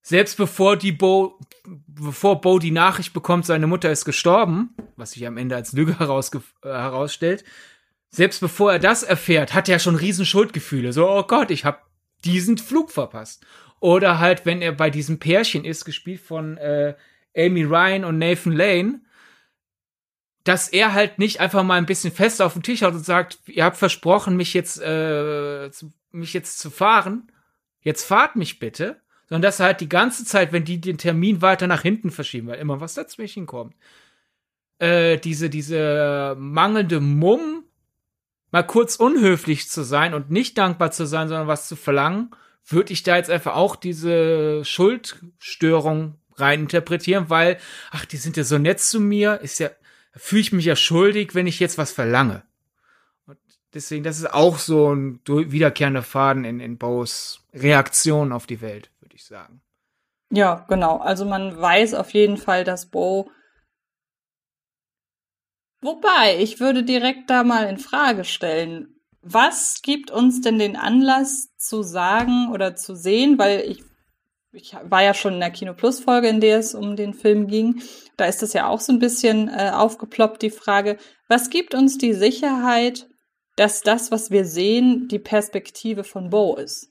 Selbst 0.02 0.36
bevor 0.36 0.76
die 0.76 0.92
Bo, 0.92 1.38
bevor 1.64 2.40
Bo 2.40 2.58
die 2.58 2.70
Nachricht 2.70 3.12
bekommt, 3.12 3.44
seine 3.44 3.66
Mutter 3.66 3.90
ist 3.90 4.04
gestorben, 4.04 4.74
was 4.96 5.12
sich 5.12 5.26
am 5.26 5.36
Ende 5.36 5.56
als 5.56 5.72
Lüge 5.72 5.98
herausge 5.98 6.42
äh, 6.62 6.68
herausstellt, 6.68 7.44
selbst 8.08 8.40
bevor 8.40 8.72
er 8.72 8.78
das 8.78 9.02
erfährt, 9.02 9.54
hat 9.54 9.68
er 9.68 9.78
schon 9.78 9.94
riesen 9.94 10.26
Schuldgefühle. 10.26 10.92
So, 10.92 11.08
oh 11.08 11.22
Gott, 11.22 11.50
ich 11.50 11.64
habe 11.64 11.78
diesen 12.24 12.58
Flug 12.58 12.90
verpasst. 12.90 13.46
Oder 13.78 14.18
halt, 14.18 14.46
wenn 14.46 14.62
er 14.62 14.72
bei 14.72 14.90
diesem 14.90 15.18
Pärchen 15.18 15.64
ist, 15.64 15.84
gespielt 15.84 16.20
von 16.20 16.56
äh, 16.56 16.94
Amy 17.36 17.62
Ryan 17.62 18.04
und 18.04 18.18
Nathan 18.18 18.52
Lane, 18.52 19.00
dass 20.44 20.68
er 20.68 20.92
halt 20.92 21.18
nicht 21.18 21.40
einfach 21.40 21.62
mal 21.62 21.76
ein 21.76 21.86
bisschen 21.86 22.12
fest 22.12 22.42
auf 22.42 22.54
den 22.54 22.62
Tisch 22.62 22.82
hat 22.82 22.94
und 22.94 23.04
sagt, 23.04 23.38
ihr 23.46 23.64
habt 23.64 23.76
versprochen, 23.76 24.36
mich 24.36 24.54
jetzt, 24.54 24.80
äh, 24.80 25.70
zu, 25.70 25.92
mich 26.10 26.32
jetzt 26.32 26.58
zu 26.58 26.70
fahren 26.70 27.30
jetzt 27.82 28.04
fahrt 28.04 28.36
mich 28.36 28.58
bitte, 28.58 29.00
sondern 29.28 29.42
dass 29.42 29.60
er 29.60 29.66
halt 29.66 29.80
die 29.80 29.88
ganze 29.88 30.24
Zeit, 30.24 30.52
wenn 30.52 30.64
die 30.64 30.80
den 30.80 30.98
Termin 30.98 31.40
weiter 31.40 31.66
nach 31.66 31.82
hinten 31.82 32.10
verschieben, 32.10 32.48
weil 32.48 32.58
immer 32.58 32.80
was 32.80 32.94
dazwischen 32.94 33.46
kommt, 33.46 33.74
äh, 34.78 35.18
diese, 35.18 35.50
diese 35.50 36.36
mangelnde 36.38 37.00
Mumm, 37.00 37.64
mal 38.50 38.64
kurz 38.64 38.96
unhöflich 38.96 39.68
zu 39.68 39.82
sein 39.82 40.14
und 40.14 40.30
nicht 40.30 40.58
dankbar 40.58 40.90
zu 40.90 41.06
sein, 41.06 41.28
sondern 41.28 41.46
was 41.46 41.68
zu 41.68 41.76
verlangen, 41.76 42.30
würde 42.66 42.92
ich 42.92 43.02
da 43.02 43.16
jetzt 43.16 43.30
einfach 43.30 43.54
auch 43.54 43.76
diese 43.76 44.64
Schuldstörung 44.64 46.16
reininterpretieren, 46.34 47.30
weil, 47.30 47.58
ach, 47.92 48.04
die 48.04 48.16
sind 48.16 48.36
ja 48.36 48.44
so 48.44 48.58
nett 48.58 48.80
zu 48.80 49.00
mir, 49.00 49.40
ist 49.40 49.60
ja, 49.60 49.70
fühle 50.12 50.40
ich 50.40 50.52
mich 50.52 50.64
ja 50.64 50.74
schuldig, 50.74 51.34
wenn 51.34 51.46
ich 51.46 51.60
jetzt 51.60 51.78
was 51.78 51.92
verlange 51.92 52.42
deswegen, 53.74 54.04
das 54.04 54.18
ist 54.18 54.32
auch 54.32 54.58
so 54.58 54.94
ein 54.94 55.20
wiederkehrender 55.26 56.02
Faden 56.02 56.44
in, 56.44 56.60
in 56.60 56.78
Bows 56.78 57.44
Reaktion 57.52 58.32
auf 58.32 58.46
die 58.46 58.60
Welt, 58.60 58.90
würde 59.00 59.16
ich 59.16 59.24
sagen. 59.24 59.62
Ja, 60.32 60.64
genau. 60.68 60.98
Also 60.98 61.24
man 61.24 61.60
weiß 61.60 61.94
auf 61.94 62.12
jeden 62.14 62.36
Fall, 62.36 62.64
dass 62.64 62.86
Bo. 62.86 63.30
Wobei, 65.82 66.38
ich 66.38 66.60
würde 66.60 66.84
direkt 66.84 67.30
da 67.30 67.42
mal 67.42 67.66
in 67.68 67.78
Frage 67.78 68.24
stellen. 68.24 69.00
Was 69.22 69.82
gibt 69.82 70.10
uns 70.10 70.40
denn 70.40 70.58
den 70.58 70.76
Anlass 70.76 71.54
zu 71.56 71.82
sagen 71.82 72.50
oder 72.52 72.76
zu 72.76 72.94
sehen, 72.94 73.38
weil 73.38 73.60
ich 73.60 73.82
ich 74.52 74.74
war 74.82 75.02
ja 75.02 75.14
schon 75.14 75.34
in 75.34 75.40
der 75.40 75.50
Kino 75.50 75.74
Plus 75.74 76.00
Folge, 76.00 76.28
in 76.28 76.40
der 76.40 76.58
es 76.58 76.74
um 76.74 76.96
den 76.96 77.14
Film 77.14 77.46
ging. 77.46 77.82
Da 78.16 78.24
ist 78.24 78.42
es 78.42 78.52
ja 78.52 78.66
auch 78.66 78.80
so 78.80 78.92
ein 78.92 78.98
bisschen 78.98 79.48
äh, 79.48 79.70
aufgeploppt, 79.72 80.42
die 80.42 80.50
Frage, 80.50 80.96
was 81.28 81.50
gibt 81.50 81.74
uns 81.74 81.98
die 81.98 82.14
Sicherheit, 82.14 83.08
dass 83.60 83.82
das, 83.82 84.10
was 84.10 84.30
wir 84.30 84.46
sehen, 84.46 85.06
die 85.08 85.18
Perspektive 85.18 86.02
von 86.02 86.30
Bo 86.30 86.56
ist. 86.56 86.88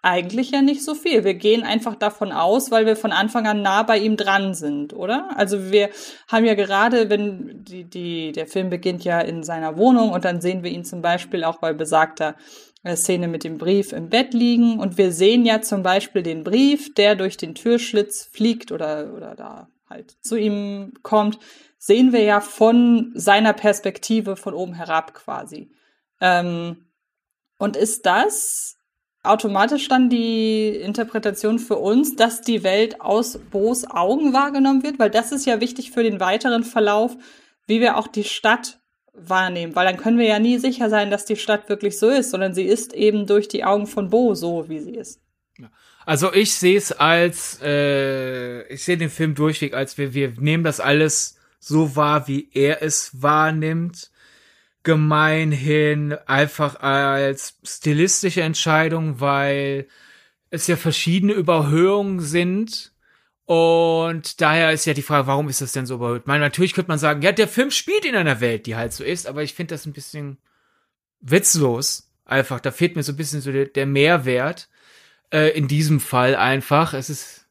Eigentlich 0.00 0.50
ja 0.50 0.62
nicht 0.62 0.82
so 0.82 0.94
viel. 0.94 1.24
Wir 1.24 1.34
gehen 1.34 1.62
einfach 1.62 1.94
davon 1.94 2.32
aus, 2.32 2.70
weil 2.70 2.86
wir 2.86 2.96
von 2.96 3.12
Anfang 3.12 3.46
an 3.46 3.60
nah 3.60 3.82
bei 3.82 3.98
ihm 3.98 4.16
dran 4.16 4.54
sind, 4.54 4.94
oder? 4.94 5.36
Also 5.36 5.70
wir 5.70 5.90
haben 6.26 6.46
ja 6.46 6.54
gerade, 6.54 7.10
wenn 7.10 7.64
die, 7.64 7.84
die, 7.84 8.32
der 8.32 8.46
Film 8.46 8.70
beginnt 8.70 9.04
ja 9.04 9.20
in 9.20 9.42
seiner 9.42 9.76
Wohnung 9.76 10.12
und 10.12 10.24
dann 10.24 10.40
sehen 10.40 10.62
wir 10.62 10.70
ihn 10.70 10.86
zum 10.86 11.02
Beispiel 11.02 11.44
auch 11.44 11.58
bei 11.58 11.74
besagter 11.74 12.34
äh, 12.82 12.96
Szene 12.96 13.28
mit 13.28 13.44
dem 13.44 13.58
Brief 13.58 13.92
im 13.92 14.08
Bett 14.08 14.32
liegen 14.32 14.78
und 14.78 14.96
wir 14.96 15.12
sehen 15.12 15.44
ja 15.44 15.60
zum 15.60 15.82
Beispiel 15.82 16.22
den 16.22 16.44
Brief, 16.44 16.94
der 16.94 17.14
durch 17.14 17.36
den 17.36 17.54
Türschlitz 17.54 18.24
fliegt 18.32 18.72
oder, 18.72 19.12
oder 19.14 19.34
da 19.34 19.68
halt 19.90 20.16
zu 20.22 20.36
ihm 20.36 20.94
kommt 21.02 21.38
sehen 21.86 22.14
wir 22.14 22.22
ja 22.22 22.40
von 22.40 23.12
seiner 23.14 23.52
Perspektive 23.52 24.36
von 24.36 24.54
oben 24.54 24.72
herab 24.72 25.12
quasi. 25.12 25.70
Ähm, 26.18 26.86
und 27.58 27.76
ist 27.76 28.06
das 28.06 28.78
automatisch 29.22 29.86
dann 29.88 30.08
die 30.08 30.68
Interpretation 30.68 31.58
für 31.58 31.76
uns, 31.76 32.16
dass 32.16 32.40
die 32.40 32.62
Welt 32.62 33.02
aus 33.02 33.38
Bo's 33.50 33.84
Augen 33.84 34.32
wahrgenommen 34.32 34.82
wird? 34.82 34.98
Weil 34.98 35.10
das 35.10 35.30
ist 35.30 35.44
ja 35.44 35.60
wichtig 35.60 35.90
für 35.90 36.02
den 36.02 36.20
weiteren 36.20 36.64
Verlauf, 36.64 37.18
wie 37.66 37.82
wir 37.82 37.98
auch 37.98 38.06
die 38.06 38.24
Stadt 38.24 38.80
wahrnehmen. 39.12 39.76
Weil 39.76 39.86
dann 39.86 39.98
können 39.98 40.18
wir 40.18 40.26
ja 40.26 40.38
nie 40.38 40.56
sicher 40.56 40.88
sein, 40.88 41.10
dass 41.10 41.26
die 41.26 41.36
Stadt 41.36 41.68
wirklich 41.68 41.98
so 41.98 42.08
ist, 42.08 42.30
sondern 42.30 42.54
sie 42.54 42.64
ist 42.64 42.94
eben 42.94 43.26
durch 43.26 43.46
die 43.46 43.62
Augen 43.62 43.86
von 43.86 44.08
Bo 44.08 44.34
so, 44.34 44.70
wie 44.70 44.80
sie 44.80 44.94
ist. 44.94 45.20
Also 46.06 46.32
ich 46.32 46.54
sehe 46.54 46.78
es 46.78 46.92
als, 46.92 47.60
äh, 47.62 48.62
ich 48.72 48.84
sehe 48.84 48.96
den 48.96 49.10
Film 49.10 49.34
durchweg 49.34 49.74
als 49.74 49.98
wir, 49.98 50.14
wir 50.14 50.32
nehmen 50.38 50.64
das 50.64 50.80
alles 50.80 51.36
so 51.66 51.96
wahr, 51.96 52.28
wie 52.28 52.50
er 52.52 52.82
es 52.82 53.22
wahrnimmt. 53.22 54.10
Gemeinhin 54.82 56.12
einfach 56.26 56.80
als 56.80 57.58
stilistische 57.62 58.42
Entscheidung, 58.42 59.20
weil 59.20 59.88
es 60.50 60.66
ja 60.66 60.76
verschiedene 60.76 61.32
Überhöhungen 61.32 62.20
sind. 62.20 62.92
Und 63.46 64.40
daher 64.40 64.72
ist 64.72 64.84
ja 64.84 64.94
die 64.94 65.02
Frage, 65.02 65.26
warum 65.26 65.48
ist 65.48 65.60
das 65.60 65.72
denn 65.72 65.86
so 65.86 65.96
überhöht? 65.96 66.26
meine, 66.26 66.40
natürlich 66.40 66.74
könnte 66.74 66.90
man 66.90 66.98
sagen, 66.98 67.22
ja, 67.22 67.32
der 67.32 67.48
Film 67.48 67.70
spielt 67.70 68.04
in 68.04 68.14
einer 68.14 68.40
Welt, 68.40 68.66
die 68.66 68.76
halt 68.76 68.92
so 68.92 69.04
ist, 69.04 69.26
aber 69.26 69.42
ich 69.42 69.54
finde 69.54 69.74
das 69.74 69.86
ein 69.86 69.92
bisschen 69.92 70.38
witzlos. 71.20 72.10
Einfach, 72.24 72.60
da 72.60 72.70
fehlt 72.70 72.96
mir 72.96 73.02
so 73.02 73.12
ein 73.12 73.16
bisschen 73.16 73.40
so 73.40 73.52
der, 73.52 73.66
der 73.66 73.86
Mehrwert. 73.86 74.68
Äh, 75.30 75.56
in 75.56 75.68
diesem 75.68 76.00
Fall 76.00 76.36
einfach. 76.36 76.94
Es 76.94 77.10
ist, 77.10 77.46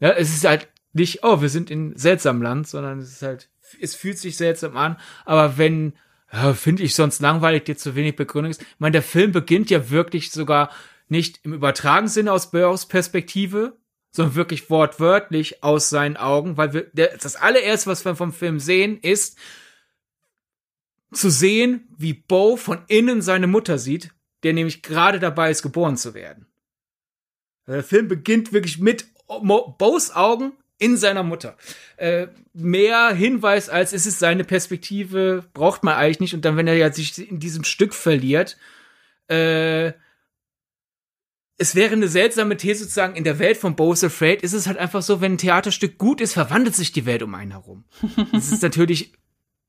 ja, 0.00 0.10
es 0.10 0.30
ist 0.30 0.44
halt 0.44 0.68
nicht, 0.92 1.22
oh, 1.22 1.40
wir 1.40 1.48
sind 1.48 1.70
in 1.70 1.96
seltsamem 1.96 2.42
Land, 2.42 2.68
sondern 2.68 2.98
es 2.98 3.12
ist 3.12 3.22
halt, 3.22 3.48
es 3.80 3.94
fühlt 3.94 4.18
sich 4.18 4.36
seltsam 4.36 4.76
an, 4.76 4.96
aber 5.24 5.58
wenn, 5.58 5.94
ja, 6.32 6.54
finde 6.54 6.82
ich 6.82 6.94
sonst 6.94 7.20
langweilig, 7.20 7.64
dir 7.64 7.76
zu 7.76 7.94
wenig 7.94 8.16
Begründung 8.16 8.50
ist. 8.50 8.62
Ich 8.62 8.68
meine, 8.78 8.92
der 8.92 9.02
Film 9.02 9.32
beginnt 9.32 9.70
ja 9.70 9.90
wirklich 9.90 10.30
sogar 10.30 10.70
nicht 11.08 11.40
im 11.42 11.54
übertragenen 11.54 12.08
Sinne 12.08 12.32
aus 12.32 12.50
Burroughs 12.50 12.86
Perspektive, 12.86 13.76
sondern 14.12 14.34
wirklich 14.34 14.70
wortwörtlich 14.70 15.62
aus 15.62 15.88
seinen 15.88 16.16
Augen, 16.16 16.56
weil 16.56 16.72
wir, 16.72 16.82
der, 16.92 17.16
das 17.16 17.36
allererste, 17.36 17.90
was 17.90 18.04
wir 18.04 18.16
vom 18.16 18.32
Film 18.32 18.58
sehen, 18.58 18.98
ist 19.00 19.38
zu 21.12 21.30
sehen, 21.30 21.88
wie 21.96 22.14
Bo 22.14 22.56
von 22.56 22.82
innen 22.86 23.22
seine 23.22 23.46
Mutter 23.46 23.78
sieht, 23.78 24.12
der 24.42 24.52
nämlich 24.52 24.82
gerade 24.82 25.18
dabei 25.18 25.50
ist, 25.50 25.62
geboren 25.62 25.96
zu 25.96 26.14
werden. 26.14 26.46
Der 27.66 27.84
Film 27.84 28.08
beginnt 28.08 28.52
wirklich 28.52 28.78
mit 28.78 29.06
Bo's 29.26 30.14
Augen 30.14 30.52
in 30.80 30.96
seiner 30.96 31.22
Mutter. 31.22 31.56
Äh, 31.96 32.26
mehr 32.52 33.14
Hinweis 33.14 33.68
als 33.68 33.92
es 33.92 34.06
ist 34.06 34.18
seine 34.18 34.42
Perspektive, 34.42 35.44
braucht 35.54 35.84
man 35.84 35.94
eigentlich 35.94 36.20
nicht. 36.20 36.34
Und 36.34 36.44
dann, 36.44 36.56
wenn 36.56 36.66
er 36.66 36.74
ja 36.76 36.92
sich 36.92 37.30
in 37.30 37.38
diesem 37.38 37.62
Stück 37.62 37.94
verliert, 37.94 38.56
äh, 39.28 39.92
es 41.58 41.74
wäre 41.74 41.92
eine 41.92 42.08
seltsame 42.08 42.56
These 42.56 42.84
sozusagen, 42.84 43.14
in 43.14 43.24
der 43.24 43.38
Welt 43.38 43.58
von 43.58 43.76
Bo's 43.76 44.02
Afraid 44.02 44.42
ist 44.42 44.54
es 44.54 44.66
halt 44.66 44.78
einfach 44.78 45.02
so, 45.02 45.20
wenn 45.20 45.34
ein 45.34 45.38
Theaterstück 45.38 45.98
gut 45.98 46.22
ist, 46.22 46.32
verwandelt 46.32 46.74
sich 46.74 46.90
die 46.90 47.04
Welt 47.04 47.22
um 47.22 47.34
einen 47.34 47.50
herum. 47.52 47.84
Das 48.32 48.50
ist 48.50 48.62
natürlich 48.62 49.12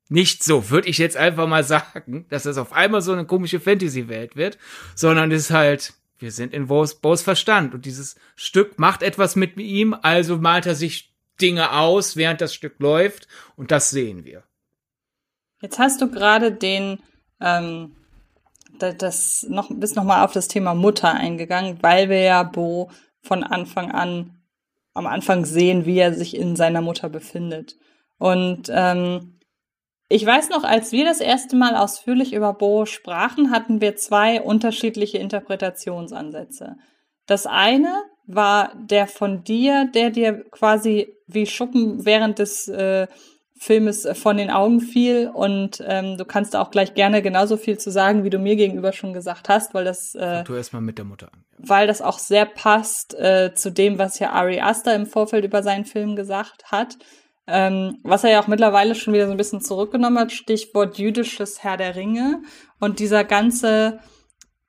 nicht 0.08 0.44
so, 0.44 0.70
würde 0.70 0.88
ich 0.88 0.98
jetzt 0.98 1.18
einfach 1.18 1.48
mal 1.48 1.66
sagen, 1.66 2.26
dass 2.30 2.44
das 2.44 2.58
auf 2.58 2.72
einmal 2.72 3.02
so 3.02 3.12
eine 3.12 3.26
komische 3.26 3.60
Fantasy-Welt 3.60 4.38
wird, 4.38 4.58
sondern 4.96 5.32
es 5.32 5.44
ist 5.44 5.52
halt, 5.52 5.94
wir 6.22 6.32
sind 6.32 6.54
in 6.54 6.68
Bo's, 6.68 6.96
Bo's 6.96 7.22
Verstand 7.22 7.74
und 7.74 7.86
dieses 7.86 8.16
Stück 8.36 8.80
macht 8.80 9.04
etwas 9.04 9.36
mit 9.36 9.58
ihm, 9.58 9.96
also 10.02 10.38
malt 10.38 10.66
er 10.66 10.76
sich 10.76 11.12
Dinge 11.40 11.72
aus, 11.74 12.16
während 12.16 12.42
das 12.42 12.54
Stück 12.54 12.80
läuft 12.80 13.28
und 13.56 13.72
das 13.72 13.90
sehen 13.90 14.26
wir. 14.26 14.44
Jetzt 15.62 15.80
hast 15.80 16.02
du 16.02 16.10
gerade 16.10 16.52
den 16.52 17.00
ähm, 17.40 17.96
das 18.80 19.46
noch, 19.50 19.70
bist 19.72 19.96
noch 19.96 20.04
mal 20.04 20.24
auf 20.24 20.32
das 20.32 20.48
Thema 20.48 20.74
Mutter 20.74 21.14
eingegangen, 21.14 21.78
weil 21.82 22.10
wir 22.10 22.22
ja 22.22 22.44
Bo 22.44 22.90
von 23.22 23.44
Anfang 23.44 23.92
an 23.92 24.38
am 24.94 25.08
Anfang 25.08 25.46
sehen, 25.46 25.86
wie 25.86 26.00
er 26.00 26.14
sich 26.14 26.36
in 26.36 26.56
seiner 26.56 26.82
Mutter 26.82 27.08
befindet. 27.08 27.78
Und 28.18 28.70
ähm, 28.70 29.40
ich 30.12 30.26
weiß 30.26 30.50
noch, 30.50 30.64
als 30.64 30.92
wir 30.92 31.06
das 31.06 31.22
erste 31.22 31.56
Mal 31.56 31.76
ausführlich 31.76 32.34
über 32.34 32.54
Bo 32.54 32.86
sprachen, 32.86 33.52
hatten 33.52 33.82
wir 33.82 33.96
zwei 33.96 34.42
unterschiedliche 34.42 35.18
Interpretationsansätze. 35.18 36.76
Das 37.26 37.46
eine 37.46 38.04
war 38.28 38.74
der 38.76 39.08
von 39.08 39.44
dir, 39.44 39.90
der 39.94 40.10
dir 40.10 40.44
quasi 40.52 41.14
wie 41.28 41.46
Schuppen 41.46 42.06
während 42.06 42.40
des 42.40 42.68
äh, 42.68 43.08
Filmes 43.58 44.08
von 44.14 44.38
den 44.38 44.50
Augen 44.50 44.82
fiel 44.82 45.30
und 45.32 45.84
ähm, 45.86 46.18
du 46.18 46.26
kannst 46.26 46.56
auch 46.56 46.72
gleich 46.72 46.96
gerne 46.96 47.22
genauso 47.22 47.58
viel 47.58 47.78
zu 47.78 47.92
sagen, 47.92 48.24
wie 48.24 48.32
du 48.32 48.40
mir 48.40 48.56
gegenüber 48.56 48.92
schon 48.92 49.14
gesagt 49.14 49.50
hast, 49.50 49.76
weil 49.76 49.86
das 49.86 50.16
äh, 50.16 50.44
tu 50.44 50.56
erstmal 50.56 50.82
mit 50.82 50.98
der 50.98 51.06
Mutter 51.06 51.28
an. 51.32 51.46
Weil 51.60 51.86
das 51.86 52.02
auch 52.02 52.18
sehr 52.18 52.48
passt 52.48 53.14
äh, 53.14 53.54
zu 53.54 53.72
dem, 53.72 54.00
was 54.00 54.18
ja 54.18 54.32
Ari 54.32 54.62
Aster 54.62 54.96
im 54.96 55.06
Vorfeld 55.06 55.46
über 55.46 55.62
seinen 55.62 55.86
Film 55.86 56.16
gesagt 56.16 56.72
hat. 56.72 56.98
Ähm, 57.54 57.98
was 58.04 58.24
er 58.24 58.32
ja 58.32 58.42
auch 58.42 58.48
mittlerweile 58.48 58.96
schon 58.96 59.14
wieder 59.14 59.26
so 59.26 59.32
ein 59.32 59.38
bisschen 59.38 59.60
zurückgenommen 59.60 60.18
hat, 60.18 60.32
Stichwort 60.32 60.98
jüdisches 60.98 61.64
Herr 61.64 61.76
der 61.76 61.98
Ringe 61.98 62.42
und 62.80 63.00
dieser 63.00 63.26
ganze, 63.26 64.00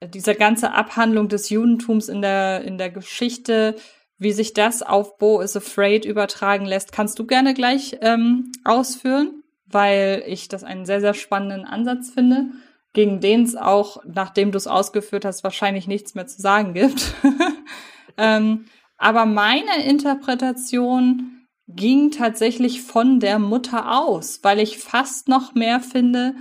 dieser 0.03 0.35
ganze 0.35 0.72
Abhandlung 0.72 1.28
des 1.28 1.49
Judentums 1.49 2.09
in 2.09 2.22
der, 2.22 2.64
in 2.64 2.78
der 2.78 2.91
Geschichte, 2.91 3.76
wie 4.18 4.33
sich 4.33 4.53
das 4.53 4.83
auf 4.83 5.16
Bo 5.18 5.41
is 5.41 5.57
Afraid 5.57 6.05
übertragen 6.05 6.66
lässt, 6.66 6.91
kannst 6.91 7.20
du 7.20 7.26
gerne 7.26 7.55
gleich 7.55 7.99
ähm, 8.01 8.51
ausführen, 8.64 9.45
weil 9.66 10.24
ich 10.26 10.49
das 10.49 10.64
einen 10.64 10.85
sehr, 10.85 11.01
sehr 11.01 11.14
spannenden 11.14 11.64
Ansatz 11.64 12.11
finde, 12.11 12.47
gegen 12.95 13.20
den 13.20 13.45
es 13.45 13.55
auch, 13.55 14.03
nachdem 14.05 14.51
du 14.51 14.59
es 14.59 14.66
ausgeführt 14.66 15.24
hast, 15.24 15.45
wahrscheinlich 15.45 15.87
nichts 15.87 16.16
mehr 16.16 16.26
zu 16.26 16.43
sagen 16.43 16.74
gibt. 16.74 17.14
ähm, 18.16 18.64
aber 18.99 19.24
meine 19.24 19.85
Interpretation 19.85 21.41
ging 21.75 22.11
tatsächlich 22.11 22.83
von 22.83 23.20
der 23.20 23.39
Mutter 23.39 23.99
aus, 23.99 24.41
weil 24.43 24.59
ich 24.59 24.79
fast 24.79 25.29
noch 25.29 25.55
mehr 25.55 25.81
finde, 25.81 26.35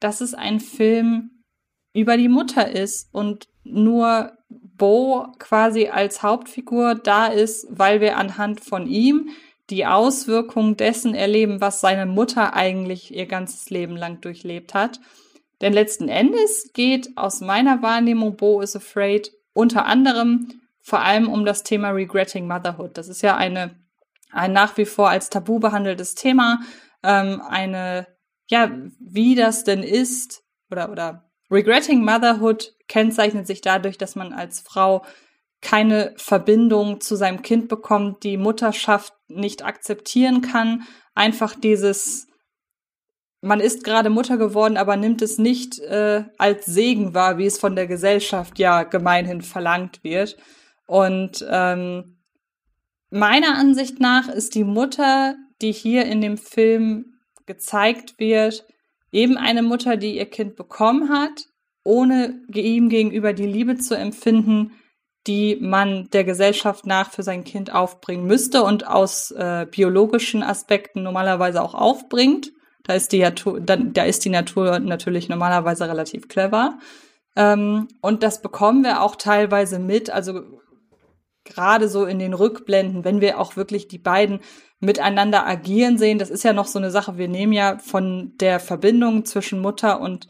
dass 0.00 0.20
es 0.20 0.34
ein 0.34 0.60
Film 0.60 1.30
über 1.94 2.16
die 2.16 2.28
Mutter 2.28 2.70
ist 2.70 3.08
und 3.12 3.48
nur 3.64 4.32
Bo 4.48 5.28
quasi 5.38 5.88
als 5.88 6.22
Hauptfigur 6.22 6.94
da 6.94 7.26
ist, 7.26 7.66
weil 7.70 8.00
wir 8.00 8.16
anhand 8.16 8.60
von 8.60 8.86
ihm 8.86 9.30
die 9.70 9.86
Auswirkungen 9.86 10.76
dessen 10.76 11.14
erleben, 11.14 11.60
was 11.60 11.80
seine 11.80 12.06
Mutter 12.06 12.54
eigentlich 12.54 13.14
ihr 13.14 13.26
ganzes 13.26 13.70
Leben 13.70 13.96
lang 13.96 14.20
durchlebt 14.20 14.74
hat. 14.74 15.00
Denn 15.60 15.72
letzten 15.72 16.08
Endes 16.08 16.70
geht 16.74 17.16
aus 17.16 17.40
meiner 17.40 17.82
Wahrnehmung 17.82 18.36
Bo 18.36 18.60
is 18.60 18.76
Afraid 18.76 19.32
unter 19.54 19.86
anderem 19.86 20.60
vor 20.86 21.00
allem 21.00 21.28
um 21.28 21.44
das 21.44 21.64
Thema 21.64 21.90
Regretting 21.90 22.46
Motherhood. 22.46 22.96
Das 22.96 23.08
ist 23.08 23.22
ja 23.22 23.36
eine, 23.36 23.74
ein 24.36 24.52
nach 24.52 24.76
wie 24.76 24.84
vor 24.86 25.10
als 25.10 25.30
Tabu 25.30 25.58
behandeltes 25.58 26.14
Thema, 26.14 26.60
ähm, 27.02 27.40
eine, 27.40 28.06
ja, 28.48 28.70
wie 29.00 29.34
das 29.34 29.64
denn 29.64 29.82
ist, 29.82 30.42
oder, 30.70 30.90
oder 30.90 31.30
Regretting 31.50 32.04
Motherhood 32.04 32.74
kennzeichnet 32.88 33.46
sich 33.46 33.60
dadurch, 33.60 33.98
dass 33.98 34.16
man 34.16 34.32
als 34.32 34.60
Frau 34.60 35.04
keine 35.60 36.12
Verbindung 36.16 37.00
zu 37.00 37.16
seinem 37.16 37.42
Kind 37.42 37.68
bekommt, 37.68 38.22
die 38.24 38.36
Mutterschaft 38.36 39.14
nicht 39.28 39.64
akzeptieren 39.64 40.40
kann. 40.42 40.82
Einfach 41.14 41.54
dieses, 41.54 42.28
man 43.40 43.60
ist 43.60 43.84
gerade 43.84 44.10
Mutter 44.10 44.36
geworden, 44.36 44.76
aber 44.76 44.96
nimmt 44.96 45.22
es 45.22 45.38
nicht 45.38 45.78
äh, 45.80 46.24
als 46.38 46.66
Segen 46.66 47.14
wahr, 47.14 47.38
wie 47.38 47.46
es 47.46 47.58
von 47.58 47.74
der 47.74 47.86
Gesellschaft 47.86 48.58
ja 48.58 48.82
gemeinhin 48.82 49.42
verlangt 49.42 50.04
wird. 50.04 50.36
Und 50.86 51.44
ähm, 51.48 52.15
meiner 53.18 53.56
Ansicht 53.56 54.00
nach 54.00 54.28
ist 54.28 54.54
die 54.54 54.64
Mutter, 54.64 55.36
die 55.62 55.72
hier 55.72 56.04
in 56.04 56.20
dem 56.20 56.36
Film 56.36 57.14
gezeigt 57.46 58.18
wird, 58.18 58.64
eben 59.12 59.36
eine 59.36 59.62
Mutter, 59.62 59.96
die 59.96 60.16
ihr 60.16 60.26
Kind 60.26 60.56
bekommen 60.56 61.08
hat, 61.08 61.46
ohne 61.84 62.42
ihm 62.52 62.88
gegenüber 62.88 63.32
die 63.32 63.46
Liebe 63.46 63.76
zu 63.76 63.96
empfinden, 63.96 64.72
die 65.26 65.56
man 65.60 66.08
der 66.10 66.24
Gesellschaft 66.24 66.86
nach 66.86 67.10
für 67.10 67.22
sein 67.22 67.44
Kind 67.44 67.72
aufbringen 67.72 68.26
müsste 68.26 68.62
und 68.62 68.86
aus 68.86 69.30
äh, 69.32 69.66
biologischen 69.70 70.42
Aspekten 70.42 71.02
normalerweise 71.02 71.62
auch 71.62 71.74
aufbringt. 71.74 72.52
Da 72.84 72.94
ist 72.94 73.10
die, 73.12 73.20
Natur, 73.20 73.60
da, 73.60 74.04
ist 74.04 74.24
die 74.24 74.30
Natur 74.30 74.78
natürlich 74.78 75.28
normalerweise 75.28 75.88
relativ 75.88 76.28
clever. 76.28 76.78
Ähm, 77.34 77.88
und 78.00 78.22
das 78.22 78.40
bekommen 78.40 78.84
wir 78.84 79.02
auch 79.02 79.16
teilweise 79.16 79.80
mit. 79.80 80.10
Also 80.10 80.42
gerade 81.46 81.88
so 81.88 82.04
in 82.04 82.18
den 82.18 82.34
Rückblenden, 82.34 83.04
wenn 83.04 83.20
wir 83.20 83.40
auch 83.40 83.56
wirklich 83.56 83.88
die 83.88 83.98
beiden 83.98 84.40
miteinander 84.80 85.46
agieren 85.46 85.98
sehen. 85.98 86.18
Das 86.18 86.30
ist 86.30 86.44
ja 86.44 86.52
noch 86.52 86.66
so 86.66 86.78
eine 86.78 86.90
Sache. 86.90 87.16
Wir 87.16 87.28
nehmen 87.28 87.52
ja 87.52 87.78
von 87.78 88.32
der 88.36 88.60
Verbindung 88.60 89.24
zwischen 89.24 89.60
Mutter 89.60 90.00
und 90.00 90.28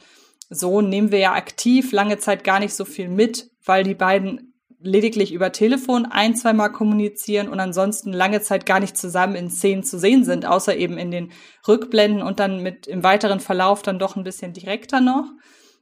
Sohn 0.49 0.89
nehmen 0.89 1.11
wir 1.11 1.19
ja 1.19 1.33
aktiv 1.33 1.93
lange 1.93 2.19
Zeit 2.19 2.45
gar 2.45 2.61
nicht 2.61 2.75
so 2.75 2.85
viel 2.85 3.09
mit, 3.09 3.51
weil 3.65 3.83
die 3.83 3.95
beiden 3.95 4.53
lediglich 4.79 5.33
über 5.33 5.53
Telefon 5.53 6.07
ein, 6.07 6.37
zweimal 6.37 6.71
kommunizieren 6.71 7.49
und 7.49 7.59
ansonsten 7.61 8.13
lange 8.13 8.41
Zeit 8.41 8.67
gar 8.67 8.79
nicht 8.79 8.97
zusammen 8.97 9.35
in 9.35 9.51
Szenen 9.51 9.83
zu 9.83 9.99
sehen 9.99 10.25
sind, 10.25 10.47
außer 10.47 10.77
eben 10.77 10.99
in 10.99 11.11
den 11.11 11.33
Rückblenden 11.67 12.23
und 12.23 12.39
dann 12.39 12.63
mit 12.63 12.87
im 12.87 13.03
weiteren 13.03 13.41
Verlauf 13.41 13.83
dann 13.83 13.99
doch 13.99 14.17
ein 14.17 14.25
bisschen 14.25 14.53
direkter 14.53 15.01
noch. 15.01 15.33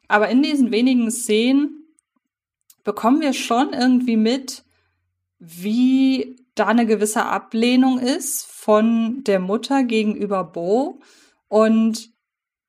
Aber 0.09 0.29
in 0.29 0.43
diesen 0.43 0.71
wenigen 0.73 1.11
Szenen 1.11 1.85
bekommen 2.85 3.21
wir 3.21 3.33
schon 3.33 3.73
irgendwie 3.73 4.17
mit, 4.17 4.64
wie 5.47 6.37
da 6.55 6.67
eine 6.67 6.87
gewisse 6.87 7.27
Ablehnung 7.27 7.99
ist 7.99 8.47
von 8.47 9.25
der 9.25 9.41
Mutter 9.41 9.85
gegenüber 9.85 10.45
Bo. 10.45 11.01
Und 11.49 12.11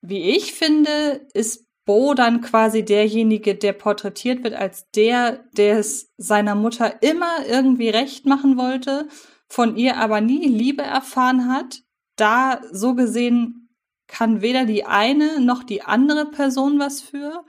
wie 0.02 0.32
ich 0.32 0.54
finde, 0.54 1.28
ist 1.34 1.66
Bo 1.86 2.16
dann 2.16 2.42
quasi 2.42 2.84
derjenige, 2.84 3.56
der 3.56 3.74
porträtiert 3.74 4.44
wird 4.44 4.56
als 4.56 4.90
der, 4.92 5.44
der 5.56 5.80
es 5.80 6.12
seiner 6.18 6.56
Mutter 6.56 7.02
immer 7.04 7.46
irgendwie 7.48 7.90
recht 7.90 8.26
machen 8.26 8.58
wollte, 8.58 9.08
von 9.48 9.78
ihr 9.78 9.98
aber 9.98 10.20
nie 10.20 10.48
Liebe 10.48 10.82
erfahren 10.82 11.48
hat. 11.48 11.84
Da 12.16 12.62
so 12.72 12.96
gesehen 12.96 13.70
kann 14.08 14.42
weder 14.42 14.66
die 14.66 14.86
eine 14.86 15.40
noch 15.40 15.64
die 15.64 15.84
andere 15.84 16.26
Person 16.26 16.80
was 16.80 17.02
für. 17.02 17.46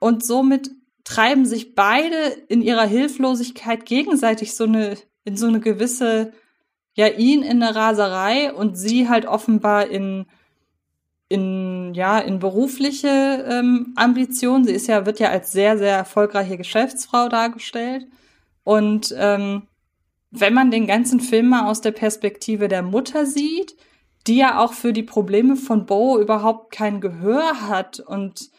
Und 0.00 0.24
somit 0.24 0.70
treiben 1.08 1.46
sich 1.46 1.74
beide 1.74 2.16
in 2.48 2.60
ihrer 2.60 2.84
Hilflosigkeit 2.84 3.86
gegenseitig 3.86 4.54
so 4.54 4.64
eine, 4.64 4.98
in 5.24 5.38
so 5.38 5.46
eine 5.46 5.58
gewisse, 5.58 6.34
ja, 6.92 7.06
ihn 7.06 7.42
in 7.42 7.62
eine 7.62 7.74
Raserei 7.74 8.52
und 8.52 8.76
sie 8.76 9.08
halt 9.08 9.24
offenbar 9.24 9.86
in, 9.86 10.26
in, 11.30 11.94
ja, 11.94 12.18
in 12.18 12.40
berufliche 12.40 13.08
ähm, 13.48 13.94
Ambitionen. 13.96 14.64
Sie 14.64 14.74
ist 14.74 14.86
ja, 14.86 15.06
wird 15.06 15.18
ja 15.18 15.30
als 15.30 15.50
sehr, 15.50 15.78
sehr 15.78 15.96
erfolgreiche 15.96 16.58
Geschäftsfrau 16.58 17.30
dargestellt. 17.30 18.06
Und 18.62 19.14
ähm, 19.16 19.62
wenn 20.30 20.52
man 20.52 20.70
den 20.70 20.86
ganzen 20.86 21.20
Film 21.20 21.48
mal 21.48 21.70
aus 21.70 21.80
der 21.80 21.92
Perspektive 21.92 22.68
der 22.68 22.82
Mutter 22.82 23.24
sieht, 23.24 23.76
die 24.26 24.36
ja 24.36 24.58
auch 24.58 24.74
für 24.74 24.92
die 24.92 25.04
Probleme 25.04 25.56
von 25.56 25.86
Bo 25.86 26.18
überhaupt 26.18 26.70
kein 26.70 27.00
Gehör 27.00 27.66
hat 27.66 27.98
und 27.98 28.50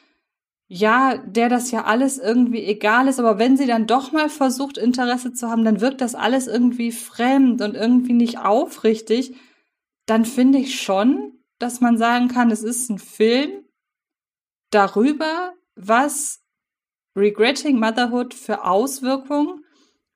ja, 0.71 1.17
der 1.17 1.49
das 1.49 1.71
ja 1.71 1.85
alles 1.85 2.19
irgendwie 2.19 2.63
egal 2.63 3.07
ist, 3.07 3.19
aber 3.19 3.39
wenn 3.39 3.57
sie 3.57 3.65
dann 3.65 3.87
doch 3.87 4.11
mal 4.11 4.29
versucht, 4.29 4.77
Interesse 4.77 5.33
zu 5.33 5.49
haben, 5.49 5.65
dann 5.65 5.81
wirkt 5.81 5.99
das 5.99 6.13
alles 6.13 6.45
irgendwie 6.45 6.91
fremd 6.91 7.61
und 7.63 7.73
irgendwie 7.73 8.13
nicht 8.13 8.37
aufrichtig, 8.37 9.35
dann 10.05 10.25
finde 10.25 10.59
ich 10.59 10.79
schon, 10.79 11.33
dass 11.57 11.81
man 11.81 11.97
sagen 11.97 12.27
kann, 12.27 12.51
es 12.51 12.61
ist 12.61 12.87
ein 12.91 12.99
Film 12.99 13.49
darüber, 14.69 15.53
was 15.75 16.43
Regretting 17.15 17.79
Motherhood 17.79 18.35
für 18.35 18.63
Auswirkungen 18.63 19.65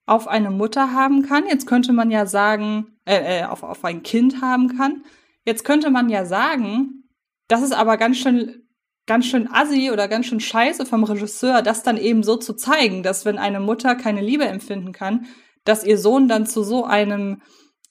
auf 0.06 0.28
eine 0.28 0.51
Mutter 0.51 0.93
haben 0.93 1.24
kann. 1.24 1.47
Jetzt 1.47 1.66
könnte 1.66 1.93
man 1.93 2.12
ja 2.12 2.28
sagen, 2.28 2.99
äh, 3.06 3.39
äh, 3.39 3.45
auf, 3.45 3.64
auf 3.64 3.84
ein 3.84 4.04
Kind 4.04 4.39
haben 4.39 4.78
kann. 4.78 5.04
Jetzt 5.45 5.66
könnte 5.66 5.89
man 5.89 6.10
ja 6.10 6.26
sagen, 6.26 7.10
das 7.47 7.64
ist 7.64 7.74
aber 7.74 7.97
ganz 7.97 8.18
schön 8.18 8.62
ganz 9.06 9.26
schön 9.26 9.49
assi 9.51 9.91
oder 9.91 10.08
ganz 10.08 10.28
schön 10.28 10.39
scheiße 10.39 10.86
vom 10.86 11.04
Regisseur, 11.04 11.62
das 11.62 11.84
dann 11.84 11.97
eben 11.97 12.24
so 12.24 12.38
zu 12.38 12.54
zeigen, 12.54 13.04
dass 13.04 13.26
wenn 13.26 13.38
eine 13.38 13.60
Mutter 13.60 13.95
keine 13.95 14.22
Liebe 14.22 14.45
empfinden 14.45 14.93
kann, 14.93 15.26
dass 15.66 15.84
ihr 15.84 15.97
Sohn 15.97 16.28
dann 16.28 16.45
zu 16.45 16.64
so 16.64 16.86
einem 16.86 17.41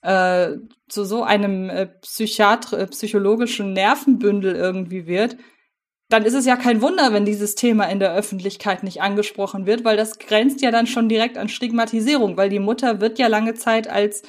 äh, 0.01 0.57
zu 0.89 1.05
so 1.05 1.23
einem 1.23 1.69
äh, 1.69 1.87
Psychiatr 2.01 2.77
äh, 2.77 2.87
psychologischen 2.87 3.73
Nervenbündel 3.73 4.55
irgendwie 4.55 5.07
wird, 5.07 5.37
dann 6.09 6.25
ist 6.25 6.33
es 6.33 6.45
ja 6.45 6.57
kein 6.57 6.81
Wunder, 6.81 7.13
wenn 7.13 7.25
dieses 7.25 7.55
Thema 7.55 7.85
in 7.85 7.99
der 7.99 8.13
Öffentlichkeit 8.13 8.83
nicht 8.83 9.01
angesprochen 9.01 9.65
wird, 9.65 9.83
weil 9.85 9.97
das 9.97 10.19
grenzt 10.19 10.61
ja 10.61 10.71
dann 10.71 10.87
schon 10.87 11.09
direkt 11.09 11.37
an 11.37 11.49
Stigmatisierung, 11.49 12.37
weil 12.37 12.49
die 12.49 12.59
Mutter 12.59 13.01
wird 13.01 13.17
ja 13.17 13.27
lange 13.27 13.53
Zeit 13.53 13.87
als 13.87 14.23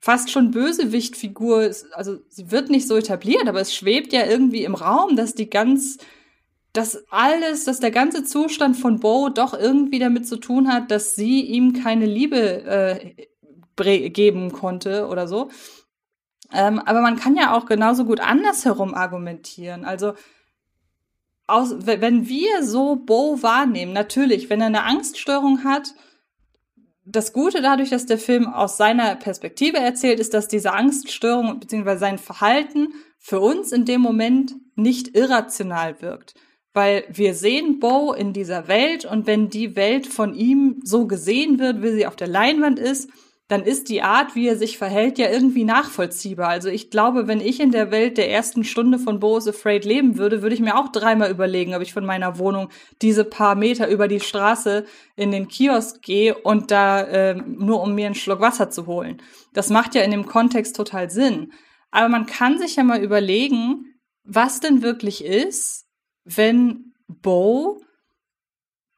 fast 0.00 0.30
schon 0.30 0.50
Bösewichtfigur, 0.50 1.70
also 1.92 2.18
sie 2.28 2.50
wird 2.50 2.70
nicht 2.70 2.88
so 2.88 2.96
etabliert, 2.96 3.46
aber 3.46 3.60
es 3.60 3.74
schwebt 3.74 4.12
ja 4.12 4.26
irgendwie 4.26 4.64
im 4.64 4.74
Raum, 4.74 5.14
dass 5.16 5.34
die 5.34 5.50
ganz 5.50 5.98
dass 6.78 7.10
alles, 7.10 7.64
dass 7.64 7.80
der 7.80 7.90
ganze 7.90 8.22
Zustand 8.22 8.76
von 8.76 9.00
Bo 9.00 9.30
doch 9.30 9.52
irgendwie 9.52 9.98
damit 9.98 10.28
zu 10.28 10.36
tun 10.36 10.72
hat, 10.72 10.92
dass 10.92 11.16
sie 11.16 11.40
ihm 11.40 11.72
keine 11.72 12.06
Liebe 12.06 13.26
äh, 13.76 14.10
geben 14.10 14.52
konnte 14.52 15.08
oder 15.08 15.26
so. 15.26 15.50
Ähm, 16.52 16.78
aber 16.78 17.00
man 17.00 17.16
kann 17.16 17.34
ja 17.34 17.56
auch 17.56 17.66
genauso 17.66 18.04
gut 18.04 18.20
andersherum 18.20 18.94
argumentieren. 18.94 19.84
Also 19.84 20.14
aus, 21.48 21.74
wenn 21.80 22.28
wir 22.28 22.62
so 22.62 22.94
Bo 22.94 23.42
wahrnehmen, 23.42 23.92
natürlich, 23.92 24.48
wenn 24.48 24.60
er 24.60 24.68
eine 24.68 24.84
Angststörung 24.84 25.64
hat, 25.64 25.94
das 27.04 27.32
Gute 27.32 27.60
dadurch, 27.60 27.90
dass 27.90 28.06
der 28.06 28.18
Film 28.18 28.46
aus 28.46 28.76
seiner 28.76 29.16
Perspektive 29.16 29.78
erzählt, 29.78 30.20
ist, 30.20 30.32
dass 30.32 30.46
diese 30.46 30.74
Angststörung 30.74 31.58
bzw. 31.58 31.96
sein 31.96 32.18
Verhalten 32.18 32.92
für 33.18 33.40
uns 33.40 33.72
in 33.72 33.84
dem 33.84 34.00
Moment 34.00 34.54
nicht 34.76 35.16
irrational 35.16 36.00
wirkt 36.02 36.36
weil 36.74 37.04
wir 37.08 37.34
sehen 37.34 37.80
Bo 37.80 38.12
in 38.12 38.32
dieser 38.32 38.68
Welt 38.68 39.04
und 39.04 39.26
wenn 39.26 39.48
die 39.48 39.76
Welt 39.76 40.06
von 40.06 40.34
ihm 40.34 40.80
so 40.84 41.06
gesehen 41.06 41.58
wird, 41.58 41.82
wie 41.82 41.92
sie 41.92 42.06
auf 42.06 42.16
der 42.16 42.28
Leinwand 42.28 42.78
ist, 42.78 43.08
dann 43.48 43.62
ist 43.62 43.88
die 43.88 44.02
Art, 44.02 44.34
wie 44.34 44.46
er 44.46 44.56
sich 44.56 44.76
verhält, 44.76 45.18
ja 45.18 45.30
irgendwie 45.30 45.64
nachvollziehbar. 45.64 46.48
Also 46.48 46.68
ich 46.68 46.90
glaube, 46.90 47.26
wenn 47.26 47.40
ich 47.40 47.60
in 47.60 47.72
der 47.72 47.90
Welt 47.90 48.18
der 48.18 48.30
ersten 48.30 48.62
Stunde 48.62 48.98
von 48.98 49.20
Bo 49.20 49.38
is 49.38 49.48
Afraid 49.48 49.86
leben 49.86 50.18
würde, 50.18 50.42
würde 50.42 50.54
ich 50.54 50.60
mir 50.60 50.76
auch 50.76 50.88
dreimal 50.88 51.30
überlegen, 51.30 51.74
ob 51.74 51.80
ich 51.80 51.94
von 51.94 52.04
meiner 52.04 52.38
Wohnung 52.38 52.68
diese 53.00 53.24
paar 53.24 53.54
Meter 53.54 53.88
über 53.88 54.06
die 54.06 54.20
Straße 54.20 54.84
in 55.16 55.30
den 55.30 55.48
Kiosk 55.48 56.02
gehe 56.02 56.36
und 56.36 56.70
da 56.70 57.00
äh, 57.00 57.34
nur 57.36 57.82
um 57.82 57.94
mir 57.94 58.04
einen 58.06 58.14
Schluck 58.14 58.40
Wasser 58.40 58.68
zu 58.68 58.86
holen. 58.86 59.22
Das 59.54 59.70
macht 59.70 59.94
ja 59.94 60.02
in 60.02 60.10
dem 60.10 60.26
Kontext 60.26 60.76
total 60.76 61.08
Sinn. 61.08 61.52
Aber 61.90 62.10
man 62.10 62.26
kann 62.26 62.58
sich 62.58 62.76
ja 62.76 62.84
mal 62.84 63.02
überlegen, 63.02 63.86
was 64.24 64.60
denn 64.60 64.82
wirklich 64.82 65.24
ist, 65.24 65.87
wenn 66.36 66.94
Bo, 67.06 67.80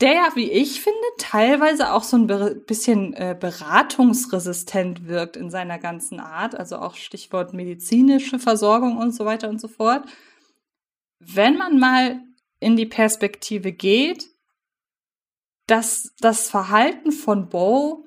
der 0.00 0.14
ja, 0.14 0.32
wie 0.34 0.50
ich 0.50 0.80
finde, 0.80 0.98
teilweise 1.18 1.92
auch 1.92 2.02
so 2.02 2.16
ein 2.16 2.26
bisschen 2.66 3.12
äh, 3.14 3.36
beratungsresistent 3.38 5.06
wirkt 5.06 5.36
in 5.36 5.50
seiner 5.50 5.78
ganzen 5.78 6.18
Art, 6.18 6.54
also 6.54 6.78
auch 6.78 6.94
Stichwort 6.94 7.52
medizinische 7.52 8.38
Versorgung 8.38 8.96
und 8.96 9.14
so 9.14 9.24
weiter 9.24 9.48
und 9.48 9.60
so 9.60 9.68
fort. 9.68 10.08
Wenn 11.18 11.56
man 11.56 11.78
mal 11.78 12.20
in 12.58 12.76
die 12.76 12.86
Perspektive 12.86 13.72
geht, 13.72 14.28
dass 15.66 16.14
das 16.18 16.50
Verhalten 16.50 17.12
von 17.12 17.48
Bo 17.48 18.06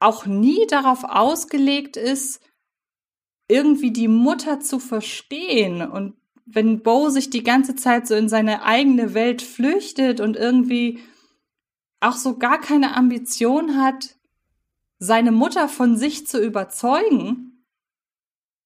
auch 0.00 0.26
nie 0.26 0.66
darauf 0.66 1.04
ausgelegt 1.04 1.96
ist, 1.96 2.40
irgendwie 3.48 3.92
die 3.92 4.08
Mutter 4.08 4.60
zu 4.60 4.78
verstehen 4.78 5.82
und 5.88 6.19
wenn 6.46 6.82
Bo 6.82 7.10
sich 7.10 7.30
die 7.30 7.42
ganze 7.42 7.76
Zeit 7.76 8.06
so 8.06 8.14
in 8.14 8.28
seine 8.28 8.62
eigene 8.62 9.14
Welt 9.14 9.42
flüchtet 9.42 10.20
und 10.20 10.36
irgendwie 10.36 11.00
auch 12.00 12.16
so 12.16 12.38
gar 12.38 12.60
keine 12.60 12.96
Ambition 12.96 13.76
hat, 13.76 14.16
seine 14.98 15.32
Mutter 15.32 15.68
von 15.68 15.96
sich 15.96 16.26
zu 16.26 16.42
überzeugen, 16.42 17.50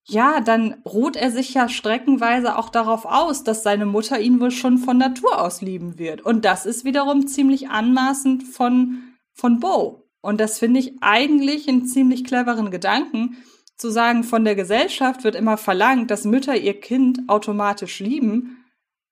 ja, 0.06 0.40
dann 0.40 0.82
ruht 0.84 1.16
er 1.16 1.30
sich 1.30 1.54
ja 1.54 1.68
streckenweise 1.68 2.58
auch 2.58 2.68
darauf 2.68 3.06
aus, 3.06 3.42
dass 3.42 3.62
seine 3.62 3.86
Mutter 3.86 4.20
ihn 4.20 4.38
wohl 4.38 4.50
schon 4.50 4.76
von 4.78 4.98
Natur 4.98 5.40
aus 5.40 5.62
lieben 5.62 5.98
wird. 5.98 6.20
Und 6.20 6.44
das 6.44 6.66
ist 6.66 6.84
wiederum 6.84 7.26
ziemlich 7.26 7.70
anmaßend 7.70 8.42
von, 8.42 9.14
von 9.32 9.60
Bo. 9.60 10.04
Und 10.20 10.40
das 10.40 10.58
finde 10.58 10.80
ich 10.80 10.94
eigentlich 11.00 11.68
einen 11.68 11.86
ziemlich 11.86 12.24
cleveren 12.24 12.70
Gedanken, 12.70 13.38
zu 13.76 13.90
sagen, 13.90 14.24
von 14.24 14.44
der 14.44 14.54
Gesellschaft 14.54 15.24
wird 15.24 15.34
immer 15.34 15.56
verlangt, 15.56 16.10
dass 16.10 16.24
Mütter 16.24 16.56
ihr 16.56 16.78
Kind 16.80 17.20
automatisch 17.28 18.00
lieben. 18.00 18.64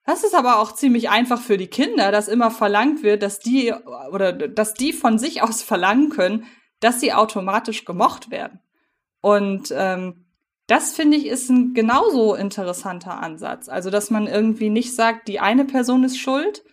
Das 0.05 0.25
ist 0.25 0.35
aber 0.35 0.59
auch 0.59 0.73
ziemlich 0.73 1.11
einfach 1.11 1.41
für 1.41 1.57
die 1.57 1.69
Kinder, 1.69 2.11
dass 2.13 2.29
immer 2.29 2.51
verlangt 2.51 3.03
wird, 3.03 3.23
dass 3.23 3.39
die 3.39 3.73
oder 4.11 4.33
dass 4.33 4.75
die 4.75 4.93
von 4.93 5.19
sich 5.19 5.43
aus 5.43 5.63
verlangen 5.63 6.11
können, 6.11 6.45
dass 6.81 7.01
sie 7.01 7.13
automatisch 7.13 7.85
gemocht 7.85 8.31
werden. 8.31 8.61
Und 9.21 9.73
ähm, 9.77 10.27
das 10.67 10.95
finde 10.95 11.17
ich 11.17 11.27
ist 11.27 11.49
ein 11.51 11.75
genauso 11.75 12.35
interessanter 12.35 13.21
Ansatz. 13.21 13.69
Also, 13.69 13.91
dass 13.91 14.11
man 14.11 14.27
irgendwie 14.27 14.71
nicht 14.71 14.95
sagt, 14.95 15.29
die 15.29 15.41
eine 15.41 15.65
Person 15.65 16.05
ist 16.05 16.19
schuld, 16.19 16.65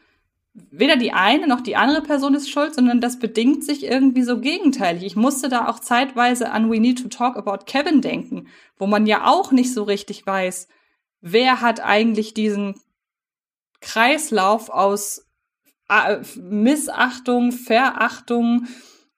weder 0.72 0.96
die 0.98 1.12
eine 1.12 1.48
noch 1.48 1.62
die 1.62 1.76
andere 1.76 2.02
Person 2.02 2.36
ist 2.36 2.50
schuld, 2.50 2.74
sondern 2.76 3.02
das 3.02 3.20
bedingt 3.20 3.64
sich 3.64 3.84
irgendwie 3.84 4.24
so 4.24 4.40
gegenteilig. 4.40 5.04
Ich 5.04 5.16
musste 5.16 5.50
da 5.50 5.68
auch 5.68 5.80
zeitweise 5.80 6.52
an 6.52 6.72
We 6.72 6.80
Need 6.80 7.02
to 7.02 7.10
Talk 7.10 7.38
About 7.38 7.66
Kevin 7.66 8.02
denken, 8.02 8.48
wo 8.78 8.88
man 8.88 9.06
ja 9.06 9.26
auch 9.26 9.52
nicht 9.52 9.74
so 9.74 9.84
richtig 9.84 10.26
weiß, 10.26 10.68
wer 11.22 11.62
hat 11.62 11.80
eigentlich 11.82 12.34
diesen 12.34 12.76
Kreislauf 13.82 14.70
aus 14.70 15.26
äh, 15.90 16.18
Missachtung, 16.38 17.52
Verachtung, 17.52 18.68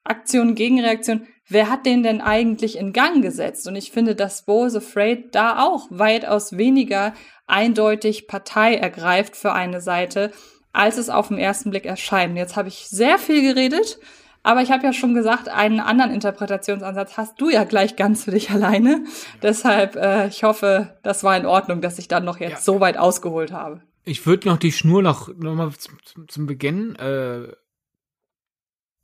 Aktion, 0.04 0.54
Gegenreaktion, 0.54 1.26
wer 1.48 1.70
hat 1.70 1.86
den 1.86 2.02
denn 2.02 2.20
eigentlich 2.20 2.76
in 2.76 2.92
Gang 2.92 3.22
gesetzt? 3.22 3.66
Und 3.68 3.76
ich 3.76 3.92
finde, 3.92 4.14
dass 4.14 4.44
Bo 4.44 4.64
is 4.64 4.74
Afraid 4.74 5.34
da 5.34 5.62
auch 5.62 5.86
weitaus 5.90 6.56
weniger 6.56 7.14
eindeutig 7.46 8.26
Partei 8.26 8.74
ergreift 8.74 9.36
für 9.36 9.52
eine 9.52 9.80
Seite, 9.80 10.32
als 10.72 10.98
es 10.98 11.10
auf 11.10 11.28
den 11.28 11.38
ersten 11.38 11.70
Blick 11.70 11.84
erscheint. 11.84 12.36
Jetzt 12.36 12.56
habe 12.56 12.68
ich 12.68 12.88
sehr 12.88 13.18
viel 13.18 13.42
geredet, 13.42 13.98
aber 14.42 14.62
ich 14.62 14.70
habe 14.70 14.84
ja 14.84 14.92
schon 14.92 15.14
gesagt, 15.14 15.48
einen 15.48 15.80
anderen 15.80 16.12
Interpretationsansatz 16.12 17.16
hast 17.16 17.40
du 17.40 17.50
ja 17.50 17.64
gleich 17.64 17.96
ganz 17.96 18.24
für 18.24 18.32
dich 18.32 18.50
alleine. 18.50 19.04
Deshalb, 19.42 19.96
äh, 19.96 20.28
ich 20.28 20.42
hoffe, 20.44 20.98
das 21.02 21.22
war 21.22 21.36
in 21.36 21.46
Ordnung, 21.46 21.80
dass 21.80 21.98
ich 21.98 22.08
dann 22.08 22.24
noch 22.24 22.40
jetzt 22.40 22.50
ja. 22.50 22.60
so 22.60 22.80
weit 22.80 22.96
ausgeholt 22.96 23.52
habe. 23.52 23.82
Ich 24.04 24.26
würde 24.26 24.48
noch 24.48 24.56
die 24.56 24.72
Schnur 24.72 25.02
noch, 25.02 25.28
noch 25.28 25.54
mal 25.54 25.70
zum, 25.72 25.98
zum, 26.04 26.28
zum 26.28 26.46
Beginn 26.46 26.96
äh, 26.96 27.52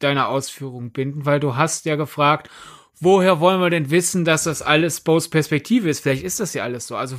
deiner 0.00 0.28
Ausführung 0.28 0.90
binden, 0.90 1.24
weil 1.24 1.38
du 1.38 1.54
hast 1.54 1.84
ja 1.84 1.94
gefragt, 1.94 2.50
woher 2.98 3.38
wollen 3.38 3.60
wir 3.60 3.70
denn 3.70 3.90
wissen, 3.90 4.24
dass 4.24 4.44
das 4.44 4.62
alles 4.62 5.00
Bo's 5.00 5.28
Perspektive 5.28 5.88
ist? 5.88 6.00
Vielleicht 6.00 6.24
ist 6.24 6.40
das 6.40 6.54
ja 6.54 6.64
alles 6.64 6.88
so. 6.88 6.96
Also, 6.96 7.16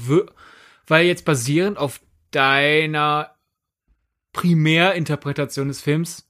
weil 0.88 1.06
jetzt 1.06 1.24
basierend 1.24 1.78
auf 1.78 2.02
deiner 2.32 3.32
Primärinterpretation 4.40 5.68
des 5.68 5.82
Films 5.82 6.26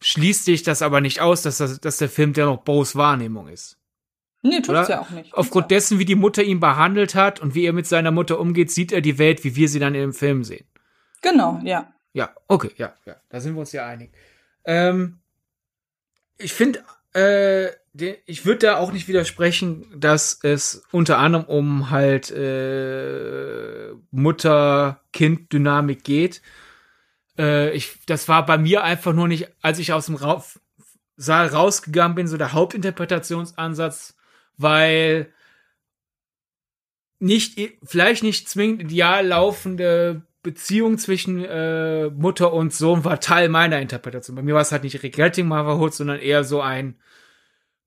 schließt 0.00 0.44
sich 0.44 0.62
das 0.62 0.80
aber 0.80 1.00
nicht 1.00 1.20
aus, 1.20 1.42
dass, 1.42 1.58
das, 1.58 1.80
dass 1.80 1.96
der 1.96 2.08
Film 2.08 2.32
dennoch 2.32 2.58
Bo's 2.58 2.94
Wahrnehmung 2.94 3.48
ist. 3.48 3.76
Nee, 4.42 4.58
tut's 4.58 4.68
Oder? 4.68 4.88
ja 4.88 5.00
auch 5.00 5.10
nicht. 5.10 5.34
Aufgrund 5.34 5.72
dessen, 5.72 5.98
wie 5.98 6.04
die 6.04 6.14
Mutter 6.14 6.44
ihn 6.44 6.60
behandelt 6.60 7.16
hat 7.16 7.40
und 7.40 7.56
wie 7.56 7.64
er 7.64 7.72
mit 7.72 7.88
seiner 7.88 8.12
Mutter 8.12 8.38
umgeht, 8.38 8.70
sieht 8.70 8.92
er 8.92 9.00
die 9.00 9.18
Welt, 9.18 9.42
wie 9.42 9.56
wir 9.56 9.68
sie 9.68 9.80
dann 9.80 9.96
im 9.96 10.12
Film 10.12 10.44
sehen. 10.44 10.68
Genau, 11.20 11.60
ja. 11.64 11.92
Ja, 12.12 12.30
okay, 12.46 12.70
ja, 12.76 12.94
ja. 13.04 13.16
Da 13.28 13.40
sind 13.40 13.54
wir 13.54 13.60
uns 13.60 13.72
ja 13.72 13.84
einig. 13.84 14.12
Ähm, 14.64 15.18
ich 16.36 16.52
finde, 16.52 16.84
äh, 17.12 17.70
ich 18.26 18.46
würde 18.46 18.66
da 18.66 18.76
auch 18.76 18.92
nicht 18.92 19.08
widersprechen, 19.08 19.84
dass 19.96 20.38
es 20.44 20.84
unter 20.92 21.18
anderem 21.18 21.44
um 21.46 21.90
halt 21.90 22.30
äh, 22.30 23.88
Mutter-Kind-Dynamik 24.12 26.04
geht 26.04 26.40
äh, 27.38 27.70
ich, 27.72 27.98
das 28.06 28.28
war 28.28 28.44
bei 28.44 28.58
mir 28.58 28.82
einfach 28.84 29.12
nur 29.12 29.28
nicht, 29.28 29.48
als 29.62 29.78
ich 29.78 29.92
aus 29.92 30.06
dem 30.06 30.16
Ra 30.16 30.44
Saal 31.20 31.48
rausgegangen 31.48 32.14
bin, 32.14 32.28
so 32.28 32.36
der 32.36 32.52
Hauptinterpretationsansatz, 32.52 34.16
weil 34.56 35.32
nicht, 37.18 37.58
vielleicht 37.82 38.22
nicht 38.22 38.48
zwingend 38.48 38.82
ideal 38.82 39.26
laufende 39.26 40.22
Beziehung 40.42 40.98
zwischen 40.98 41.44
äh, 41.44 42.08
Mutter 42.10 42.52
und 42.52 42.72
Sohn 42.72 43.04
war 43.04 43.18
Teil 43.18 43.48
meiner 43.48 43.80
Interpretation. 43.80 44.36
Bei 44.36 44.42
mir 44.42 44.54
war 44.54 44.62
es 44.62 44.70
halt 44.70 44.84
nicht 44.84 45.02
Regretting 45.02 45.48
Motherhood, 45.48 45.92
sondern 45.92 46.20
eher 46.20 46.44
so 46.44 46.60
ein 46.60 46.96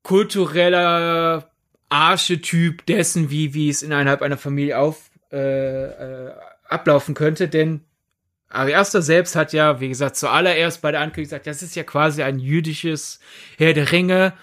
kultureller 0.02 1.50
Archetyp 1.88 2.84
dessen, 2.86 3.30
wie, 3.30 3.54
wie 3.54 3.70
es 3.70 3.82
innerhalb 3.82 4.20
einer 4.20 4.36
Familie 4.36 4.78
auf, 4.78 5.10
äh, 5.30 5.36
äh, 5.38 6.32
ablaufen 6.68 7.14
könnte, 7.14 7.48
denn 7.48 7.84
Ari 8.52 8.74
Aster 8.74 9.00
selbst 9.00 9.34
hat 9.34 9.52
ja, 9.52 9.80
wie 9.80 9.88
gesagt, 9.88 10.16
zuallererst 10.16 10.82
bei 10.82 10.92
der 10.92 11.00
Ankündigung 11.00 11.30
gesagt, 11.30 11.46
das 11.46 11.62
ist 11.62 11.74
ja 11.74 11.84
quasi 11.84 12.22
ein 12.22 12.38
jüdisches 12.38 13.18
Herr 13.56 13.72
der 13.72 13.92
Ringe, 13.92 14.34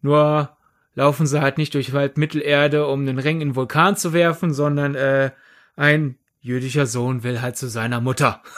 nur 0.00 0.56
laufen 0.94 1.26
sie 1.26 1.40
halt 1.40 1.58
nicht 1.58 1.74
durch 1.74 1.92
Wald 1.92 2.16
Mittelerde, 2.16 2.86
um 2.86 3.04
den 3.04 3.18
Ring 3.18 3.40
in 3.40 3.50
den 3.50 3.56
Vulkan 3.56 3.96
zu 3.96 4.12
werfen, 4.12 4.52
sondern 4.54 4.94
äh, 4.94 5.32
ein 5.76 6.18
jüdischer 6.40 6.86
Sohn 6.86 7.22
will 7.22 7.42
halt 7.42 7.56
zu 7.56 7.68
seiner 7.68 8.00
Mutter. 8.00 8.42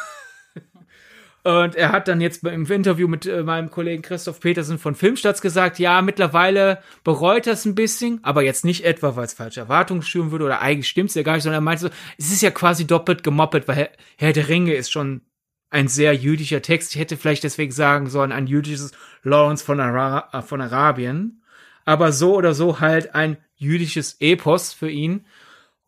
Und 1.42 1.74
er 1.74 1.90
hat 1.90 2.06
dann 2.06 2.20
jetzt 2.20 2.44
im 2.44 2.66
Interview 2.66 3.08
mit 3.08 3.24
äh, 3.24 3.42
meinem 3.42 3.70
Kollegen 3.70 4.02
Christoph 4.02 4.40
Petersen 4.40 4.78
von 4.78 4.94
Filmstarts 4.94 5.40
gesagt, 5.40 5.78
ja, 5.78 6.02
mittlerweile 6.02 6.82
bereut 7.02 7.46
er 7.46 7.54
es 7.54 7.64
ein 7.64 7.74
bisschen, 7.74 8.22
aber 8.22 8.42
jetzt 8.42 8.64
nicht 8.64 8.84
etwa, 8.84 9.16
weil 9.16 9.24
es 9.24 9.32
falsche 9.32 9.60
Erwartungen 9.60 10.02
schüren 10.02 10.32
würde 10.32 10.44
oder 10.44 10.60
eigentlich 10.60 10.88
stimmt 10.88 11.08
es 11.08 11.14
ja 11.14 11.22
gar 11.22 11.34
nicht, 11.34 11.44
sondern 11.44 11.62
er 11.62 11.64
meinte 11.64 11.84
so, 11.84 11.90
es 12.18 12.30
ist 12.30 12.42
ja 12.42 12.50
quasi 12.50 12.86
doppelt 12.86 13.22
gemoppelt, 13.22 13.66
weil 13.68 13.88
Herr 14.18 14.32
der 14.34 14.48
Ringe 14.48 14.74
ist 14.74 14.92
schon 14.92 15.22
ein 15.70 15.88
sehr 15.88 16.14
jüdischer 16.14 16.60
Text. 16.60 16.94
Ich 16.94 17.00
hätte 17.00 17.16
vielleicht 17.16 17.44
deswegen 17.44 17.72
sagen 17.72 18.08
sollen, 18.10 18.32
ein 18.32 18.46
jüdisches 18.46 18.92
Lawrence 19.22 19.64
von, 19.64 19.80
Ara 19.80 20.28
äh, 20.32 20.42
von 20.42 20.60
Arabien. 20.60 21.42
Aber 21.86 22.12
so 22.12 22.34
oder 22.34 22.52
so 22.52 22.80
halt 22.80 23.14
ein 23.14 23.38
jüdisches 23.54 24.16
Epos 24.20 24.72
für 24.72 24.90
ihn. 24.90 25.26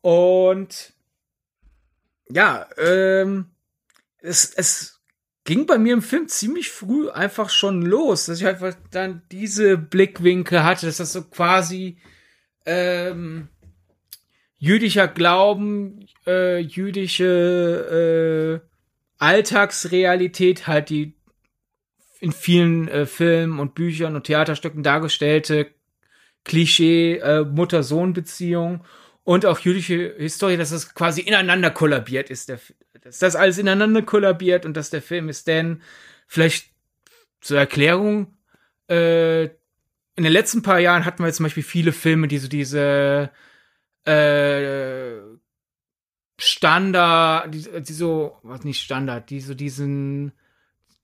Und 0.01 0.95
ja, 2.29 2.67
ähm, 2.79 3.51
es, 4.19 4.53
es 4.55 5.02
ging 5.45 5.67
bei 5.67 5.79
mir 5.79 5.95
im 5.95 6.03
Film 6.03 6.29
ziemlich 6.29 6.71
früh 6.71 7.11
einfach 7.11 7.51
schon 7.51 7.83
los, 7.83 8.27
dass 8.27 8.41
ich 8.41 8.47
einfach 8.47 8.75
dann 8.91 9.23
diese 9.33 9.77
Blickwinkel 9.77 10.63
hatte, 10.63 10.87
dass 10.87 10.99
das 10.99 11.13
so 11.13 11.25
quasi 11.25 11.99
ähm, 12.65 13.49
jüdischer 14.57 15.09
Glauben, 15.09 16.07
äh, 16.27 16.59
jüdische 16.59 18.63
äh, 18.63 18.69
Alltagsrealität, 19.19 20.67
halt 20.67 20.91
die 20.91 21.15
in 22.21 22.31
vielen 22.31 22.87
äh, 22.87 23.07
Filmen 23.07 23.59
und 23.59 23.75
Büchern 23.75 24.15
und 24.15 24.25
Theaterstücken 24.25 24.85
dargestellte 24.85 25.73
Klischee 26.45 27.19
äh, 27.19 27.45
Mutter-Sohn-Beziehung 27.45 28.85
und 29.25 29.47
auch 29.47 29.61
jüdische 29.61 30.15
Historie, 30.17 30.57
dass 30.57 30.71
das 30.71 30.95
quasi 30.95 31.21
ineinander 31.21 31.71
kollabiert 31.71 32.31
ist, 32.31 32.49
der, 32.49 32.59
dass 33.03 33.19
das 33.19 33.37
alles 33.37 33.59
ineinander 33.59 34.03
kollabiert 34.03 34.65
und 34.65 34.77
dass 34.77 34.91
der 34.91 35.03
Film 35.03 35.29
ist 35.29 35.47
denn 35.47 35.83
vielleicht 36.27 36.71
zur 37.41 37.59
Erklärung, 37.59 38.37
äh, 38.89 39.45
in 40.15 40.25
den 40.25 40.33
letzten 40.33 40.63
paar 40.63 40.79
Jahren 40.79 41.05
hatten 41.05 41.23
wir 41.23 41.27
jetzt 41.27 41.37
zum 41.37 41.45
Beispiel 41.45 41.63
viele 41.63 41.93
Filme, 41.93 42.29
die 42.29 42.39
so 42.39 42.49
diese 42.49 43.31
äh, 44.05 45.17
Standard, 46.39 47.55
die, 47.55 47.83
die 47.83 47.93
so, 47.93 48.37
was 48.43 48.65
nicht 48.65 48.83
Standard, 48.83 49.31
die 49.31 49.41
so 49.41 49.55
diesen, 49.55 50.33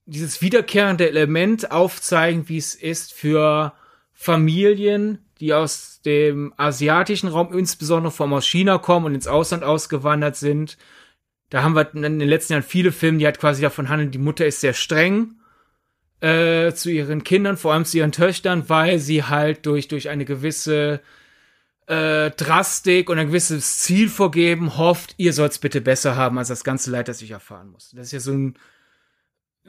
dieses 0.05 0.41
wiederkehrende 0.41 1.07
Element 1.07 1.71
aufzeigen, 1.71 2.49
wie 2.49 2.57
es 2.57 2.75
ist 2.75 3.13
für 3.13 3.73
Familien, 4.13 5.25
die 5.39 5.53
aus 5.53 6.01
dem 6.05 6.53
asiatischen 6.57 7.29
Raum, 7.29 7.53
insbesondere 7.57 8.11
vom 8.11 8.33
aus 8.33 8.45
China 8.45 8.77
kommen 8.77 9.07
und 9.07 9.15
ins 9.15 9.27
Ausland 9.27 9.63
ausgewandert 9.63 10.35
sind. 10.35 10.77
Da 11.49 11.63
haben 11.63 11.75
wir 11.75 11.93
in 11.93 12.19
den 12.19 12.29
letzten 12.29 12.53
Jahren 12.53 12.63
viele 12.63 12.91
Filme, 12.91 13.17
die 13.17 13.25
halt 13.25 13.39
quasi 13.39 13.61
davon 13.61 13.89
handeln, 13.89 14.11
die 14.11 14.17
Mutter 14.19 14.45
ist 14.45 14.61
sehr 14.61 14.73
streng 14.73 15.35
äh, 16.21 16.71
zu 16.73 16.91
ihren 16.91 17.23
Kindern, 17.23 17.57
vor 17.57 17.73
allem 17.73 17.85
zu 17.85 17.97
ihren 17.97 18.11
Töchtern, 18.11 18.69
weil 18.69 18.99
sie 18.99 19.23
halt 19.23 19.65
durch, 19.65 19.87
durch 19.87 20.09
eine 20.09 20.25
gewisse 20.25 21.01
äh, 21.87 22.29
Drastik 22.31 23.09
und 23.09 23.17
ein 23.17 23.27
gewisses 23.27 23.79
Ziel 23.79 24.09
vorgeben, 24.09 24.77
hofft, 24.77 25.15
ihr 25.17 25.33
sollt's 25.33 25.57
bitte 25.57 25.81
besser 25.81 26.15
haben, 26.15 26.37
als 26.37 26.49
das 26.49 26.63
ganze 26.63 26.91
Leid, 26.91 27.07
das 27.07 27.21
ich 27.21 27.31
erfahren 27.31 27.71
muss. 27.71 27.91
Das 27.95 28.07
ist 28.07 28.11
ja 28.11 28.19
so 28.19 28.31
ein 28.31 28.55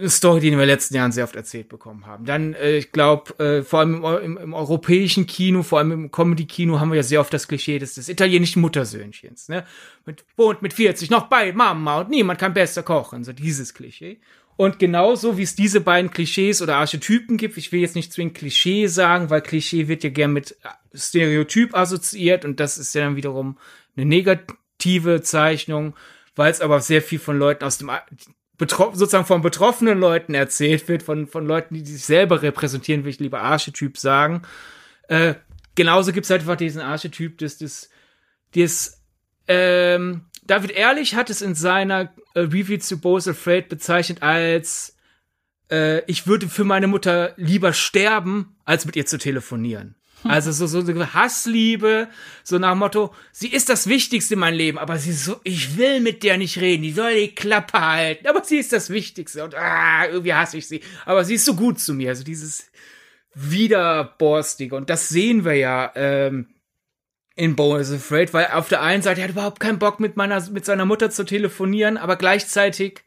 Story, 0.06 0.40
die 0.40 0.46
wir 0.46 0.52
in 0.54 0.58
den 0.60 0.68
letzten 0.68 0.94
Jahren 0.94 1.12
sehr 1.12 1.24
oft 1.24 1.36
erzählt 1.36 1.68
bekommen 1.68 2.06
haben. 2.06 2.24
Dann, 2.24 2.54
äh, 2.54 2.76
ich 2.76 2.92
glaube, 2.92 3.38
äh, 3.38 3.62
vor 3.62 3.80
allem 3.80 4.04
im, 4.04 4.22
im, 4.22 4.36
im, 4.38 4.54
europäischen 4.54 5.26
Kino, 5.26 5.62
vor 5.62 5.78
allem 5.78 5.92
im 5.92 6.10
Comedy-Kino 6.10 6.80
haben 6.80 6.90
wir 6.90 6.96
ja 6.96 7.02
sehr 7.02 7.20
oft 7.20 7.32
das 7.34 7.48
Klischee 7.48 7.78
des, 7.78 7.94
des 7.94 8.08
italienischen 8.08 8.62
Muttersöhnchens, 8.62 9.48
ne? 9.48 9.66
Mit, 10.06 10.24
wohnt 10.36 10.62
mit 10.62 10.72
40 10.72 11.10
noch 11.10 11.26
bei 11.28 11.52
Mama 11.52 12.00
und 12.00 12.10
niemand 12.10 12.38
kann 12.38 12.54
besser 12.54 12.82
kochen, 12.82 13.24
so 13.24 13.32
dieses 13.32 13.74
Klischee. 13.74 14.20
Und 14.56 14.78
genauso 14.78 15.38
wie 15.38 15.42
es 15.42 15.54
diese 15.54 15.80
beiden 15.80 16.10
Klischees 16.10 16.60
oder 16.60 16.76
Archetypen 16.76 17.36
gibt, 17.36 17.56
ich 17.56 17.72
will 17.72 17.80
jetzt 17.80 17.96
nicht 17.96 18.12
zwingend 18.12 18.36
Klischee 18.36 18.86
sagen, 18.88 19.30
weil 19.30 19.40
Klischee 19.40 19.88
wird 19.88 20.04
ja 20.04 20.10
gern 20.10 20.32
mit 20.32 20.56
Stereotyp 20.94 21.74
assoziiert 21.74 22.44
und 22.44 22.60
das 22.60 22.76
ist 22.78 22.94
ja 22.94 23.02
dann 23.02 23.16
wiederum 23.16 23.58
eine 23.96 24.06
negative 24.06 25.22
Zeichnung, 25.22 25.94
weil 26.36 26.50
es 26.50 26.60
aber 26.60 26.80
sehr 26.80 27.02
viel 27.02 27.18
von 27.18 27.38
Leuten 27.38 27.64
aus 27.64 27.78
dem 27.78 27.90
betroffen, 28.60 28.96
sozusagen 28.96 29.26
von 29.26 29.42
betroffenen 29.42 29.98
Leuten 29.98 30.34
erzählt 30.34 30.86
wird, 30.86 31.02
von, 31.02 31.26
von 31.26 31.46
Leuten, 31.46 31.74
die 31.74 31.84
sich 31.84 32.04
selber 32.04 32.42
repräsentieren, 32.42 33.02
will 33.02 33.10
ich 33.10 33.18
lieber 33.18 33.40
Archetyp 33.40 33.98
sagen. 33.98 34.42
Äh, 35.08 35.34
genauso 35.74 36.12
gibt's 36.12 36.30
halt 36.30 36.42
einfach 36.42 36.56
diesen 36.56 36.80
Archetyp 36.80 37.38
des, 37.38 37.58
des, 37.58 37.90
des, 38.54 39.02
ähm, 39.48 40.26
David 40.44 40.72
Ehrlich 40.72 41.14
hat 41.14 41.30
es 41.30 41.42
in 41.42 41.54
seiner 41.54 42.12
äh, 42.34 42.40
Review 42.40 42.78
zu 42.78 43.00
Bo's 43.00 43.26
Afraid 43.26 43.68
bezeichnet 43.68 44.22
als 44.22 44.96
äh, 45.70 46.04
ich 46.04 46.26
würde 46.26 46.48
für 46.48 46.64
meine 46.64 46.86
Mutter 46.86 47.32
lieber 47.36 47.72
sterben, 47.72 48.56
als 48.64 48.84
mit 48.84 48.94
ihr 48.94 49.06
zu 49.06 49.18
telefonieren. 49.18 49.96
Also 50.24 50.52
so, 50.52 50.66
so 50.66 50.82
so 50.82 51.14
Hassliebe, 51.14 52.08
so 52.44 52.58
nach 52.58 52.74
Motto, 52.74 53.14
sie 53.32 53.48
ist 53.48 53.68
das 53.68 53.86
Wichtigste 53.86 54.34
in 54.34 54.40
meinem 54.40 54.56
Leben, 54.56 54.78
aber 54.78 54.98
sie 54.98 55.10
ist 55.10 55.24
so, 55.24 55.40
ich 55.44 55.78
will 55.78 56.00
mit 56.00 56.22
der 56.22 56.36
nicht 56.36 56.60
reden, 56.60 56.82
die 56.82 56.92
soll 56.92 57.14
die 57.14 57.34
Klappe 57.34 57.80
halten, 57.80 58.26
aber 58.26 58.44
sie 58.44 58.58
ist 58.58 58.72
das 58.72 58.90
Wichtigste 58.90 59.42
und 59.44 59.54
ah, 59.54 60.06
irgendwie 60.06 60.34
hasse 60.34 60.58
ich 60.58 60.68
sie, 60.68 60.82
aber 61.06 61.24
sie 61.24 61.36
ist 61.36 61.46
so 61.46 61.54
gut 61.54 61.80
zu 61.80 61.94
mir, 61.94 62.10
also 62.10 62.22
dieses 62.22 62.70
Widerborstige 63.34 64.76
und 64.76 64.90
das 64.90 65.08
sehen 65.08 65.44
wir 65.44 65.54
ja 65.54 65.90
ähm, 65.94 66.48
in 67.34 67.56
Bo 67.56 67.76
is 67.76 67.90
Afraid, 67.90 68.34
weil 68.34 68.48
auf 68.48 68.68
der 68.68 68.82
einen 68.82 69.02
Seite 69.02 69.22
er 69.22 69.24
hat 69.24 69.30
überhaupt 69.32 69.60
keinen 69.60 69.78
Bock 69.78 70.00
mit 70.00 70.16
meiner, 70.16 70.46
mit 70.50 70.66
seiner 70.66 70.84
Mutter 70.84 71.10
zu 71.10 71.24
telefonieren, 71.24 71.96
aber 71.96 72.16
gleichzeitig 72.16 73.02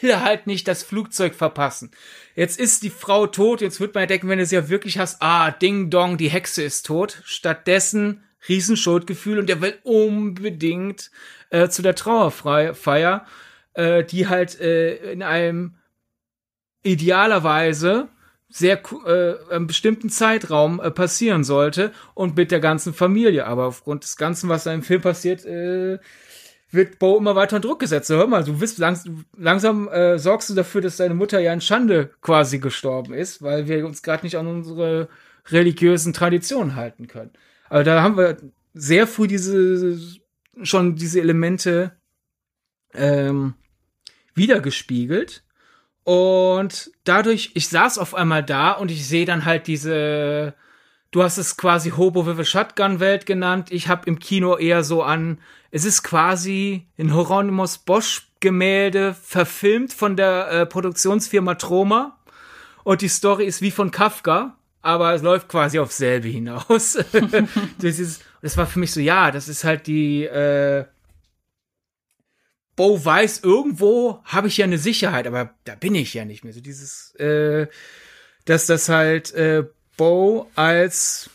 will 0.00 0.20
halt 0.20 0.46
nicht 0.46 0.68
das 0.68 0.82
Flugzeug 0.82 1.34
verpassen. 1.34 1.90
Jetzt 2.34 2.58
ist 2.58 2.82
die 2.82 2.90
Frau 2.90 3.26
tot, 3.26 3.60
jetzt 3.60 3.80
wird 3.80 3.94
man 3.94 4.02
ja 4.02 4.06
denken, 4.06 4.28
wenn 4.28 4.38
du 4.38 4.46
sie 4.46 4.54
ja 4.54 4.68
wirklich 4.68 4.98
hast, 4.98 5.20
ah, 5.20 5.50
Ding 5.50 5.90
Dong, 5.90 6.16
die 6.16 6.30
Hexe 6.30 6.62
ist 6.62 6.86
tot. 6.86 7.22
Stattdessen 7.24 8.24
Riesenschuldgefühl 8.48 9.38
und 9.38 9.48
er 9.50 9.60
will 9.60 9.78
unbedingt 9.84 11.10
äh, 11.50 11.68
zu 11.68 11.82
der 11.82 11.94
Trauerfeier, 11.94 13.26
äh, 13.74 14.04
die 14.04 14.28
halt 14.28 14.60
äh, 14.60 15.12
in 15.12 15.22
einem 15.22 15.76
idealerweise 16.82 18.08
sehr 18.48 18.82
äh, 19.06 19.34
einem 19.50 19.66
bestimmten 19.66 20.10
Zeitraum 20.10 20.80
äh, 20.80 20.90
passieren 20.90 21.42
sollte 21.42 21.92
und 22.14 22.36
mit 22.36 22.50
der 22.50 22.60
ganzen 22.60 22.92
Familie. 22.92 23.46
Aber 23.46 23.66
aufgrund 23.66 24.04
des 24.04 24.16
Ganzen, 24.16 24.48
was 24.48 24.64
da 24.64 24.74
im 24.74 24.82
Film 24.82 25.00
passiert, 25.00 25.44
äh, 25.46 25.98
wird 26.72 26.98
Bo 26.98 27.18
immer 27.18 27.36
weiter 27.36 27.56
unter 27.56 27.68
Druck 27.68 27.80
gesetzt. 27.80 28.10
hör 28.10 28.26
mal, 28.26 28.44
du 28.44 28.58
bist 28.58 28.78
langs 28.78 29.04
langsam 29.36 29.88
äh, 29.88 30.18
sorgst 30.18 30.50
du 30.50 30.54
dafür, 30.54 30.80
dass 30.80 30.96
deine 30.96 31.14
Mutter 31.14 31.38
ja 31.38 31.52
in 31.52 31.60
Schande 31.60 32.10
quasi 32.22 32.58
gestorben 32.58 33.14
ist, 33.14 33.42
weil 33.42 33.68
wir 33.68 33.86
uns 33.86 34.02
gerade 34.02 34.24
nicht 34.24 34.36
an 34.36 34.46
unsere 34.46 35.08
religiösen 35.50 36.12
Traditionen 36.12 36.74
halten 36.74 37.08
können. 37.08 37.30
Aber 37.68 37.84
da 37.84 38.02
haben 38.02 38.16
wir 38.16 38.38
sehr 38.74 39.06
früh 39.06 39.26
diese 39.26 39.98
schon 40.62 40.96
diese 40.96 41.20
Elemente 41.20 41.92
ähm, 42.94 43.54
wiedergespiegelt. 44.34 45.44
Und 46.04 46.90
dadurch, 47.04 47.52
ich 47.54 47.68
saß 47.68 47.98
auf 47.98 48.14
einmal 48.14 48.42
da 48.42 48.72
und 48.72 48.90
ich 48.90 49.06
sehe 49.06 49.24
dann 49.24 49.44
halt 49.44 49.66
diese 49.66 50.54
Du 51.12 51.22
hast 51.22 51.36
es 51.36 51.58
quasi 51.58 51.90
Hobo 51.90 52.26
with 52.26 52.38
a 52.38 52.44
Shotgun 52.44 52.98
Welt 52.98 53.26
genannt. 53.26 53.70
Ich 53.70 53.88
habe 53.88 54.06
im 54.06 54.18
Kino 54.18 54.56
eher 54.56 54.82
so 54.82 55.02
an, 55.02 55.38
es 55.70 55.84
ist 55.84 56.02
quasi 56.02 56.86
ein 56.98 57.12
Hieronymus 57.12 57.78
Bosch 57.78 58.28
Gemälde 58.40 59.14
verfilmt 59.14 59.92
von 59.92 60.16
der 60.16 60.50
äh, 60.50 60.66
Produktionsfirma 60.66 61.56
Troma. 61.56 62.18
Und 62.82 63.02
die 63.02 63.08
Story 63.08 63.44
ist 63.44 63.60
wie 63.60 63.70
von 63.70 63.90
Kafka, 63.90 64.56
aber 64.80 65.12
es 65.12 65.22
läuft 65.22 65.48
quasi 65.48 65.78
auf 65.78 65.92
selbe 65.92 66.28
hinaus. 66.28 66.94
das, 67.78 67.98
ist, 67.98 68.24
das 68.40 68.56
war 68.56 68.66
für 68.66 68.78
mich 68.78 68.90
so, 68.90 68.98
ja, 68.98 69.30
das 69.30 69.48
ist 69.48 69.64
halt 69.64 69.86
die, 69.86 70.24
äh, 70.24 70.86
Bo 72.74 73.04
weiß, 73.04 73.40
irgendwo 73.40 74.22
habe 74.24 74.48
ich 74.48 74.56
ja 74.56 74.64
eine 74.64 74.78
Sicherheit, 74.78 75.26
aber 75.26 75.54
da 75.64 75.74
bin 75.74 75.94
ich 75.94 76.14
ja 76.14 76.24
nicht 76.24 76.42
mehr. 76.42 76.54
So 76.54 76.62
dieses, 76.62 77.14
äh, 77.16 77.66
dass 78.46 78.66
das 78.66 78.88
halt 78.88 79.32
äh, 79.34 79.64
Bo 79.96 80.50
als 80.54 81.30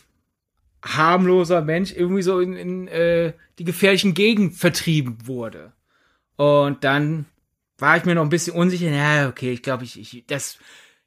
harmloser 0.82 1.62
Mensch 1.62 1.92
irgendwie 1.92 2.22
so 2.22 2.40
in, 2.40 2.54
in 2.54 2.88
äh, 2.88 3.32
die 3.58 3.64
gefährlichen 3.64 4.14
Gegend 4.14 4.54
vertrieben 4.54 5.18
wurde. 5.24 5.72
Und 6.36 6.84
dann 6.84 7.26
war 7.78 7.96
ich 7.96 8.04
mir 8.04 8.14
noch 8.14 8.22
ein 8.22 8.28
bisschen 8.28 8.54
unsicher. 8.54 8.90
Ja, 8.90 9.28
okay, 9.28 9.52
ich 9.52 9.62
glaube, 9.62 9.84
ich, 9.84 9.98
ich, 9.98 10.24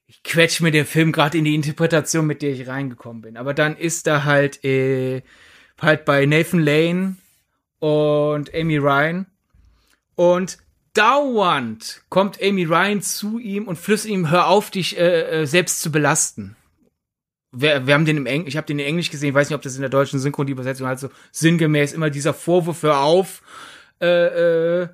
ich 0.08 0.24
quetsch 0.24 0.62
mir 0.62 0.72
den 0.72 0.86
Film 0.86 1.12
gerade 1.12 1.38
in 1.38 1.46
die 1.46 1.56
Interpretation, 1.56 2.28
mit 2.28 2.42
der 2.42 2.52
ich 2.52 2.68
reingekommen 2.68 3.22
bin. 3.22 3.38
Aber 3.38 3.54
dann 3.54 3.78
ist 3.78 4.08
da 4.08 4.24
halt, 4.24 4.64
äh, 4.64 5.22
halt 5.82 6.06
bei 6.06 6.26
Nathan 6.26 6.60
Lane 6.60 7.16
und 7.80 8.54
Amy 8.54 8.78
Ryan. 8.78 9.26
Und 10.16 10.58
dauernd 10.94 12.02
kommt 12.10 12.42
Amy 12.42 12.66
Ryan 12.66 13.02
zu 13.02 13.40
ihm 13.40 13.68
und 13.68 13.78
flüstert 13.78 14.12
ihm, 14.12 14.30
hör 14.30 14.48
auf, 14.48 14.70
dich 14.70 14.98
äh, 14.98 15.42
äh, 15.42 15.46
selbst 15.46 15.82
zu 15.82 15.92
belasten. 15.92 16.56
Wir, 17.52 17.86
wir 17.86 17.94
haben 17.94 18.06
den 18.06 18.18
im 18.18 18.26
Englisch, 18.26 18.50
ich 18.50 18.58
habe 18.58 18.68
den 18.68 18.80
in 18.80 18.86
Englisch 18.86 19.12
gesehen, 19.12 19.34
weiß 19.34 19.50
nicht, 19.50 19.56
ob 19.56 19.62
das 19.62 19.76
in 19.76 19.82
der 19.82 19.90
deutschen 19.90 20.20
Synchron 20.20 20.48
die 20.48 20.54
Übersetzung 20.54 20.88
halt 20.88 21.00
so 21.00 21.10
sinngemäß 21.32 21.94
immer 21.94 22.10
dieser 22.10 22.34
Vorwurf, 22.34 22.84
hör 22.84 23.00
auf, 23.00 23.42
äh, 24.02 24.84
äh, 24.84 24.90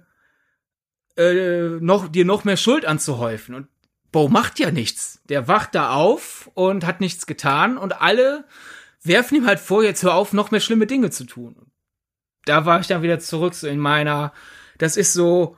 äh, 1.17 1.79
noch, 1.79 2.07
dir 2.07 2.25
noch 2.25 2.43
mehr 2.43 2.57
Schuld 2.57 2.85
anzuhäufen. 2.85 3.55
Und 3.55 3.67
Bo 4.11 4.27
macht 4.27 4.59
ja 4.59 4.71
nichts. 4.71 5.21
Der 5.29 5.47
wacht 5.47 5.75
da 5.75 5.91
auf 5.91 6.49
und 6.53 6.85
hat 6.85 7.01
nichts 7.01 7.25
getan 7.25 7.77
und 7.77 8.01
alle 8.01 8.45
werfen 9.03 9.35
ihm 9.35 9.45
halt 9.45 9.59
vor, 9.59 9.83
jetzt 9.83 10.03
hör 10.03 10.15
auf, 10.15 10.33
noch 10.33 10.51
mehr 10.51 10.59
schlimme 10.59 10.87
Dinge 10.87 11.09
zu 11.09 11.25
tun. 11.25 11.55
Da 12.45 12.65
war 12.65 12.79
ich 12.79 12.87
dann 12.87 13.01
wieder 13.01 13.19
zurück 13.19 13.53
so 13.53 13.67
in 13.67 13.79
meiner, 13.79 14.33
das 14.77 14.97
ist 14.97 15.13
so 15.13 15.57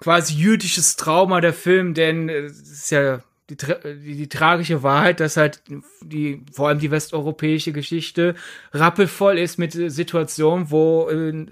quasi 0.00 0.34
jüdisches 0.34 0.96
Trauma 0.96 1.40
der 1.40 1.52
Film, 1.52 1.94
denn 1.94 2.28
es 2.28 2.60
ist 2.60 2.90
ja 2.90 3.20
die, 3.50 3.56
die, 3.56 4.16
die 4.16 4.28
tragische 4.28 4.82
Wahrheit, 4.82 5.20
dass 5.20 5.36
halt 5.36 5.62
die, 6.02 6.44
vor 6.52 6.68
allem 6.68 6.78
die 6.78 6.90
westeuropäische 6.90 7.72
Geschichte 7.72 8.34
rappelvoll 8.72 9.38
ist 9.38 9.58
mit 9.58 9.72
Situationen, 9.72 10.70
wo 10.70 11.08
äh, 11.08 11.46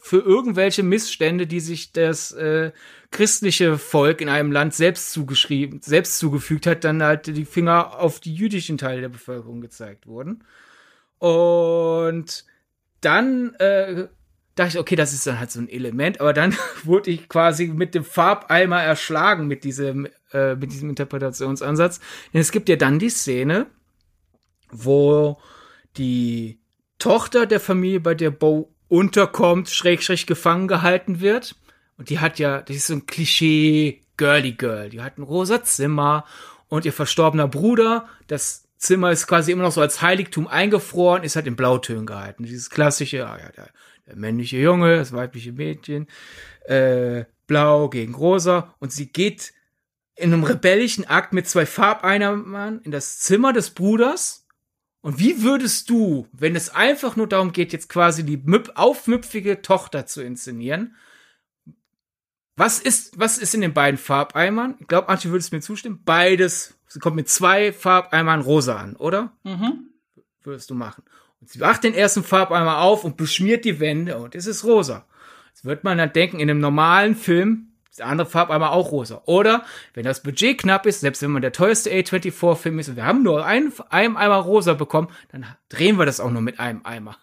für 0.00 0.20
irgendwelche 0.20 0.82
Missstände, 0.82 1.46
die 1.46 1.60
sich 1.60 1.92
das 1.92 2.32
äh, 2.32 2.72
christliche 3.10 3.78
Volk 3.78 4.20
in 4.20 4.28
einem 4.28 4.52
Land 4.52 4.74
selbst 4.74 5.12
zugeschrieben, 5.12 5.80
selbst 5.82 6.18
zugefügt 6.18 6.66
hat, 6.66 6.84
dann 6.84 7.02
halt 7.02 7.26
die 7.26 7.44
Finger 7.44 7.98
auf 7.98 8.20
die 8.20 8.34
jüdischen 8.34 8.78
Teile 8.78 9.02
der 9.02 9.08
Bevölkerung 9.08 9.60
gezeigt 9.60 10.06
wurden. 10.06 10.44
Und 11.18 12.44
dann 13.00 13.54
äh, 13.54 14.08
dachte 14.58 14.70
ich, 14.70 14.78
okay, 14.78 14.96
das 14.96 15.12
ist 15.12 15.26
dann 15.26 15.38
halt 15.38 15.50
so 15.50 15.60
ein 15.60 15.68
Element, 15.68 16.20
aber 16.20 16.32
dann 16.32 16.56
wurde 16.84 17.10
ich 17.10 17.28
quasi 17.28 17.68
mit 17.68 17.94
dem 17.94 18.04
Farbeimer 18.04 18.82
erschlagen 18.82 19.46
mit 19.46 19.64
diesem, 19.64 20.08
äh, 20.32 20.54
mit 20.54 20.72
diesem 20.72 20.90
Interpretationsansatz. 20.90 22.00
Denn 22.32 22.40
es 22.40 22.52
gibt 22.52 22.68
ja 22.68 22.76
dann 22.76 22.98
die 22.98 23.10
Szene, 23.10 23.66
wo 24.70 25.38
die 25.96 26.58
Tochter 26.98 27.46
der 27.46 27.60
Familie, 27.60 28.00
bei 28.00 28.14
der 28.14 28.30
Bo 28.30 28.72
unterkommt, 28.88 29.68
schräg, 29.68 30.02
schräg 30.02 30.26
gefangen 30.26 30.68
gehalten 30.68 31.20
wird. 31.20 31.54
Und 31.96 32.10
die 32.10 32.18
hat 32.18 32.38
ja, 32.38 32.62
das 32.62 32.76
ist 32.76 32.86
so 32.86 32.94
ein 32.94 33.06
Klischee 33.06 34.02
Girly 34.16 34.52
Girl. 34.52 34.88
Die 34.90 35.00
hat 35.00 35.18
ein 35.18 35.22
rosa 35.22 35.62
Zimmer 35.62 36.24
und 36.68 36.84
ihr 36.84 36.92
verstorbener 36.92 37.48
Bruder, 37.48 38.06
das 38.26 38.68
Zimmer 38.76 39.10
ist 39.10 39.26
quasi 39.26 39.52
immer 39.52 39.64
noch 39.64 39.72
so 39.72 39.80
als 39.80 40.02
Heiligtum 40.02 40.46
eingefroren, 40.46 41.24
ist 41.24 41.34
halt 41.34 41.46
in 41.46 41.56
Blautönen 41.56 42.06
gehalten. 42.06 42.44
Dieses 42.44 42.70
klassische, 42.70 43.26
ah 43.26 43.38
ja, 43.38 43.50
der, 43.50 43.68
männliche 44.14 44.58
Junge, 44.58 44.96
das 44.96 45.12
weibliche 45.12 45.52
Mädchen, 45.52 46.06
äh, 46.66 47.24
blau 47.46 47.88
gegen 47.88 48.14
rosa 48.14 48.74
und 48.78 48.92
sie 48.92 49.10
geht 49.10 49.52
in 50.16 50.32
einem 50.32 50.44
rebellischen 50.44 51.06
Akt 51.06 51.32
mit 51.32 51.48
zwei 51.48 51.66
Farbeinnahmen 51.66 52.80
in 52.82 52.90
das 52.90 53.20
Zimmer 53.20 53.52
des 53.52 53.70
Bruders 53.70 54.46
und 55.00 55.18
wie 55.18 55.42
würdest 55.42 55.90
du, 55.90 56.26
wenn 56.32 56.56
es 56.56 56.70
einfach 56.70 57.16
nur 57.16 57.28
darum 57.28 57.52
geht, 57.52 57.72
jetzt 57.72 57.88
quasi 57.88 58.24
die 58.24 58.42
aufmüpfige 58.74 59.62
Tochter 59.62 60.06
zu 60.06 60.22
inszenieren, 60.22 60.96
was 62.56 62.80
ist, 62.80 63.18
was 63.18 63.38
ist 63.38 63.54
in 63.54 63.60
den 63.60 63.72
beiden 63.72 63.98
Farbeimern? 63.98 64.74
Ich 64.80 64.88
glaube, 64.88 65.06
manche 65.08 65.30
würdest 65.30 65.52
mir 65.52 65.60
zustimmen. 65.60 66.02
Beides, 66.04 66.76
sie 66.88 66.98
kommt 66.98 67.14
mit 67.14 67.28
zwei 67.28 67.72
Farbeimern 67.72 68.40
rosa 68.40 68.76
an, 68.76 68.96
oder? 68.96 69.32
Mhm. 69.44 69.90
Würdest 70.42 70.68
du 70.68 70.74
machen. 70.74 71.04
Und 71.40 71.50
sie 71.50 71.60
wacht 71.60 71.84
den 71.84 71.94
ersten 71.94 72.24
Farbeimer 72.24 72.78
auf 72.78 73.04
und 73.04 73.16
beschmiert 73.16 73.64
die 73.64 73.80
Wände 73.80 74.18
und 74.18 74.34
es 74.34 74.46
ist 74.46 74.64
rosa. 74.64 75.06
Jetzt 75.48 75.64
wird 75.64 75.84
man 75.84 75.98
dann 75.98 76.12
denken, 76.12 76.40
in 76.40 76.50
einem 76.50 76.60
normalen 76.60 77.16
Film 77.16 77.68
der 77.98 78.06
andere 78.06 78.28
Farbeimer 78.28 78.72
auch 78.72 78.92
rosa. 78.92 79.22
Oder, 79.26 79.64
wenn 79.94 80.04
das 80.04 80.22
Budget 80.22 80.58
knapp 80.58 80.86
ist, 80.86 81.00
selbst 81.00 81.22
wenn 81.22 81.30
man 81.30 81.42
der 81.42 81.52
teuerste 81.52 81.90
A24-Film 81.90 82.78
ist 82.78 82.88
und 82.88 82.96
wir 82.96 83.04
haben 83.04 83.22
nur 83.22 83.44
einen, 83.44 83.72
einen 83.90 84.16
Eimer 84.16 84.36
rosa 84.36 84.74
bekommen, 84.74 85.08
dann 85.30 85.46
drehen 85.68 85.98
wir 85.98 86.06
das 86.06 86.20
auch 86.20 86.30
nur 86.30 86.42
mit 86.42 86.60
einem 86.60 86.84
Eimer. 86.84 87.16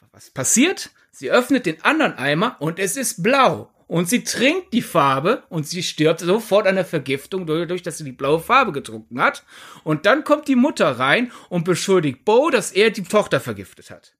Aber 0.00 0.08
was 0.12 0.30
passiert? 0.30 0.90
Sie 1.12 1.30
öffnet 1.30 1.66
den 1.66 1.82
anderen 1.82 2.14
Eimer 2.18 2.56
und 2.58 2.78
es 2.78 2.96
ist 2.96 3.22
blau. 3.22 3.70
Und 3.88 4.08
sie 4.08 4.24
trinkt 4.24 4.72
die 4.72 4.82
Farbe 4.82 5.44
und 5.48 5.66
sie 5.66 5.82
stirbt 5.82 6.20
sofort 6.20 6.66
an 6.66 6.74
der 6.74 6.84
Vergiftung, 6.84 7.46
dadurch, 7.46 7.82
dass 7.82 7.98
sie 7.98 8.04
die 8.04 8.12
blaue 8.12 8.40
Farbe 8.40 8.72
getrunken 8.72 9.20
hat. 9.20 9.44
Und 9.84 10.06
dann 10.06 10.24
kommt 10.24 10.48
die 10.48 10.56
Mutter 10.56 10.98
rein 10.98 11.30
und 11.48 11.64
beschuldigt 11.64 12.24
Bo, 12.24 12.50
dass 12.50 12.72
er 12.72 12.90
die 12.90 13.04
Tochter 13.04 13.38
vergiftet 13.38 13.90
hat. 13.90 14.14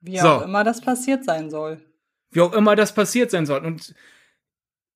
Wie 0.00 0.18
so. 0.18 0.28
auch 0.28 0.42
immer 0.42 0.64
das 0.64 0.80
passiert 0.80 1.24
sein 1.24 1.50
soll. 1.50 1.82
Wie 2.30 2.40
auch 2.40 2.52
immer 2.54 2.76
das 2.76 2.94
passiert 2.94 3.30
sein 3.30 3.44
soll. 3.44 3.64
Und 3.64 3.94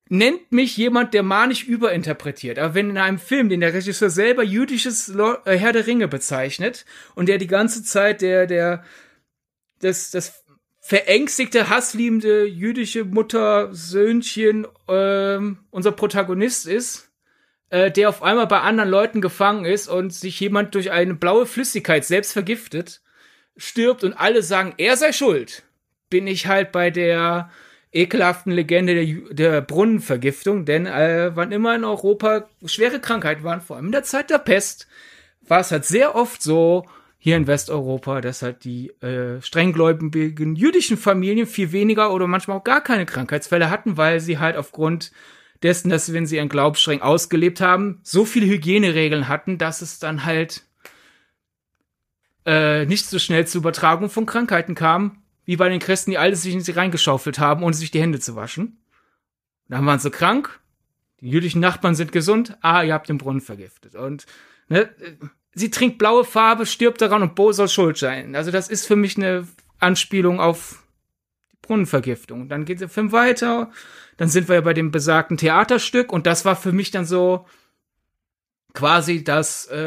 nennt 0.09 0.51
mich 0.51 0.75
jemand, 0.75 1.13
der 1.13 1.23
manisch 1.23 1.63
überinterpretiert. 1.63 2.57
Aber 2.57 2.73
wenn 2.73 2.89
in 2.89 2.97
einem 2.97 3.19
Film, 3.19 3.47
den 3.47 3.61
der 3.61 3.73
Regisseur 3.73 4.09
selber 4.09 4.43
jüdisches 4.43 5.09
äh, 5.09 5.57
Herr 5.57 5.71
der 5.71 5.85
Ringe 5.85 6.07
bezeichnet 6.07 6.85
und 7.13 7.29
der 7.29 7.37
die 7.37 7.47
ganze 7.47 7.83
Zeit 7.83 8.21
der, 8.21 8.47
der, 8.47 8.83
das, 9.81 10.09
das 10.09 10.43
verängstigte, 10.89 11.69
hassliebende 11.69 12.45
jüdische 12.45 13.05
Mutter, 13.05 13.69
Söhnchen, 13.71 14.65
ähm, 14.87 15.59
unser 15.69 15.91
Protagonist 15.91 16.65
ist, 16.65 17.11
äh, 17.69 17.91
der 17.91 18.09
auf 18.09 18.23
einmal 18.23 18.47
bei 18.47 18.61
anderen 18.61 18.89
Leuten 18.89 19.21
gefangen 19.21 19.65
ist 19.65 19.87
und 19.87 20.11
sich 20.11 20.39
jemand 20.39 20.73
durch 20.73 20.89
eine 20.89 21.13
blaue 21.13 21.45
Flüssigkeit 21.45 22.05
selbst 22.05 22.33
vergiftet, 22.33 23.03
stirbt 23.55 24.03
und 24.03 24.13
alle 24.13 24.41
sagen, 24.41 24.73
er 24.77 24.97
sei 24.97 25.11
schuld, 25.11 25.61
bin 26.09 26.25
ich 26.25 26.47
halt 26.47 26.71
bei 26.71 26.89
der, 26.89 27.51
ekelhaften 27.91 28.51
Legende 28.51 28.95
der, 28.95 29.33
der 29.33 29.61
Brunnenvergiftung, 29.61 30.65
denn 30.65 30.87
äh, 30.87 31.35
wann 31.35 31.51
immer 31.51 31.75
in 31.75 31.83
Europa 31.83 32.49
schwere 32.65 32.99
Krankheiten 32.99 33.43
waren, 33.43 33.61
vor 33.61 33.75
allem 33.75 33.87
in 33.87 33.91
der 33.91 34.03
Zeit 34.03 34.31
der 34.31 34.39
Pest, 34.39 34.87
war 35.41 35.59
es 35.59 35.71
halt 35.71 35.85
sehr 35.85 36.15
oft 36.15 36.41
so, 36.41 36.87
hier 37.21 37.35
in 37.35 37.47
Westeuropa, 37.47 38.21
dass 38.21 38.41
halt 38.41 38.63
die 38.63 38.89
äh, 39.01 39.41
strenggläubigen 39.41 40.55
jüdischen 40.55 40.97
Familien 40.97 41.45
viel 41.45 41.73
weniger 41.73 42.13
oder 42.13 42.27
manchmal 42.27 42.57
auch 42.57 42.63
gar 42.63 42.81
keine 42.81 43.05
Krankheitsfälle 43.05 43.69
hatten, 43.69 43.97
weil 43.97 44.21
sie 44.21 44.39
halt 44.39 44.55
aufgrund 44.55 45.11
dessen, 45.61 45.89
dass 45.89 46.13
wenn 46.13 46.25
sie 46.25 46.37
ihren 46.37 46.47
Glauben 46.47 46.77
streng 46.77 47.01
ausgelebt 47.01 47.59
haben, 47.59 47.99
so 48.03 48.23
viele 48.23 48.45
Hygieneregeln 48.47 49.27
hatten, 49.27 49.57
dass 49.57 49.81
es 49.81 49.99
dann 49.99 50.23
halt 50.23 50.63
äh, 52.45 52.85
nicht 52.85 53.05
so 53.05 53.19
schnell 53.19 53.45
zur 53.45 53.59
Übertragung 53.59 54.09
von 54.09 54.25
Krankheiten 54.25 54.73
kam, 54.73 55.21
wie 55.43 55.57
bei 55.57 55.67
den 55.67 55.79
Christen, 55.79 56.11
die 56.11 56.17
alles 56.17 56.43
sich 56.43 56.53
in 56.53 56.61
sie 56.61 56.71
reingeschaufelt 56.71 57.37
haben, 57.37 57.63
ohne 57.63 57.73
sich 57.75 57.91
die 57.91 58.01
Hände 58.01 58.21
zu 58.21 58.37
waschen. 58.37 58.77
Dann 59.67 59.85
waren 59.85 59.99
sie 59.99 60.09
krank, 60.09 60.61
die 61.19 61.29
jüdischen 61.29 61.59
Nachbarn 61.59 61.95
sind 61.95 62.13
gesund, 62.13 62.57
ah, 62.61 62.81
ihr 62.81 62.93
habt 62.93 63.09
den 63.09 63.17
Brunnen 63.17 63.41
vergiftet. 63.41 63.95
Und 63.95 64.25
ne, 64.69 64.89
sie 65.59 65.69
trinkt 65.69 65.97
blaue 65.97 66.25
Farbe, 66.25 66.65
stirbt 66.65 67.01
daran 67.01 67.21
und 67.21 67.35
Bo 67.35 67.51
soll 67.51 67.69
schuld 67.69 67.97
sein. 67.97 68.35
Also 68.35 68.51
das 68.51 68.69
ist 68.69 68.87
für 68.87 68.95
mich 68.95 69.17
eine 69.17 69.47
Anspielung 69.79 70.39
auf 70.39 70.83
die 71.51 71.57
Brunnenvergiftung. 71.61 72.49
Dann 72.49 72.65
geht 72.65 72.81
der 72.81 72.89
Film 72.89 73.11
weiter, 73.11 73.71
dann 74.17 74.29
sind 74.29 74.47
wir 74.47 74.55
ja 74.55 74.61
bei 74.61 74.73
dem 74.73 74.91
besagten 74.91 75.37
Theaterstück 75.37 76.11
und 76.11 76.25
das 76.25 76.45
war 76.45 76.55
für 76.55 76.71
mich 76.71 76.91
dann 76.91 77.05
so, 77.05 77.45
quasi 78.73 79.23
das 79.23 79.65
äh, 79.65 79.77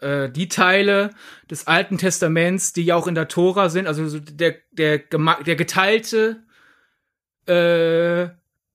äh, 0.00 0.24
äh, 0.24 0.30
die 0.30 0.48
Teile 0.48 1.10
des 1.50 1.66
Alten 1.66 1.98
Testaments, 1.98 2.72
die 2.72 2.84
ja 2.84 2.96
auch 2.96 3.06
in 3.06 3.14
der 3.14 3.28
Tora 3.28 3.68
sind, 3.68 3.86
also 3.86 4.08
so 4.08 4.18
der 4.18 4.56
der 4.72 4.98
der 4.98 5.56
geteilte 5.56 6.42
äh, 7.46 8.28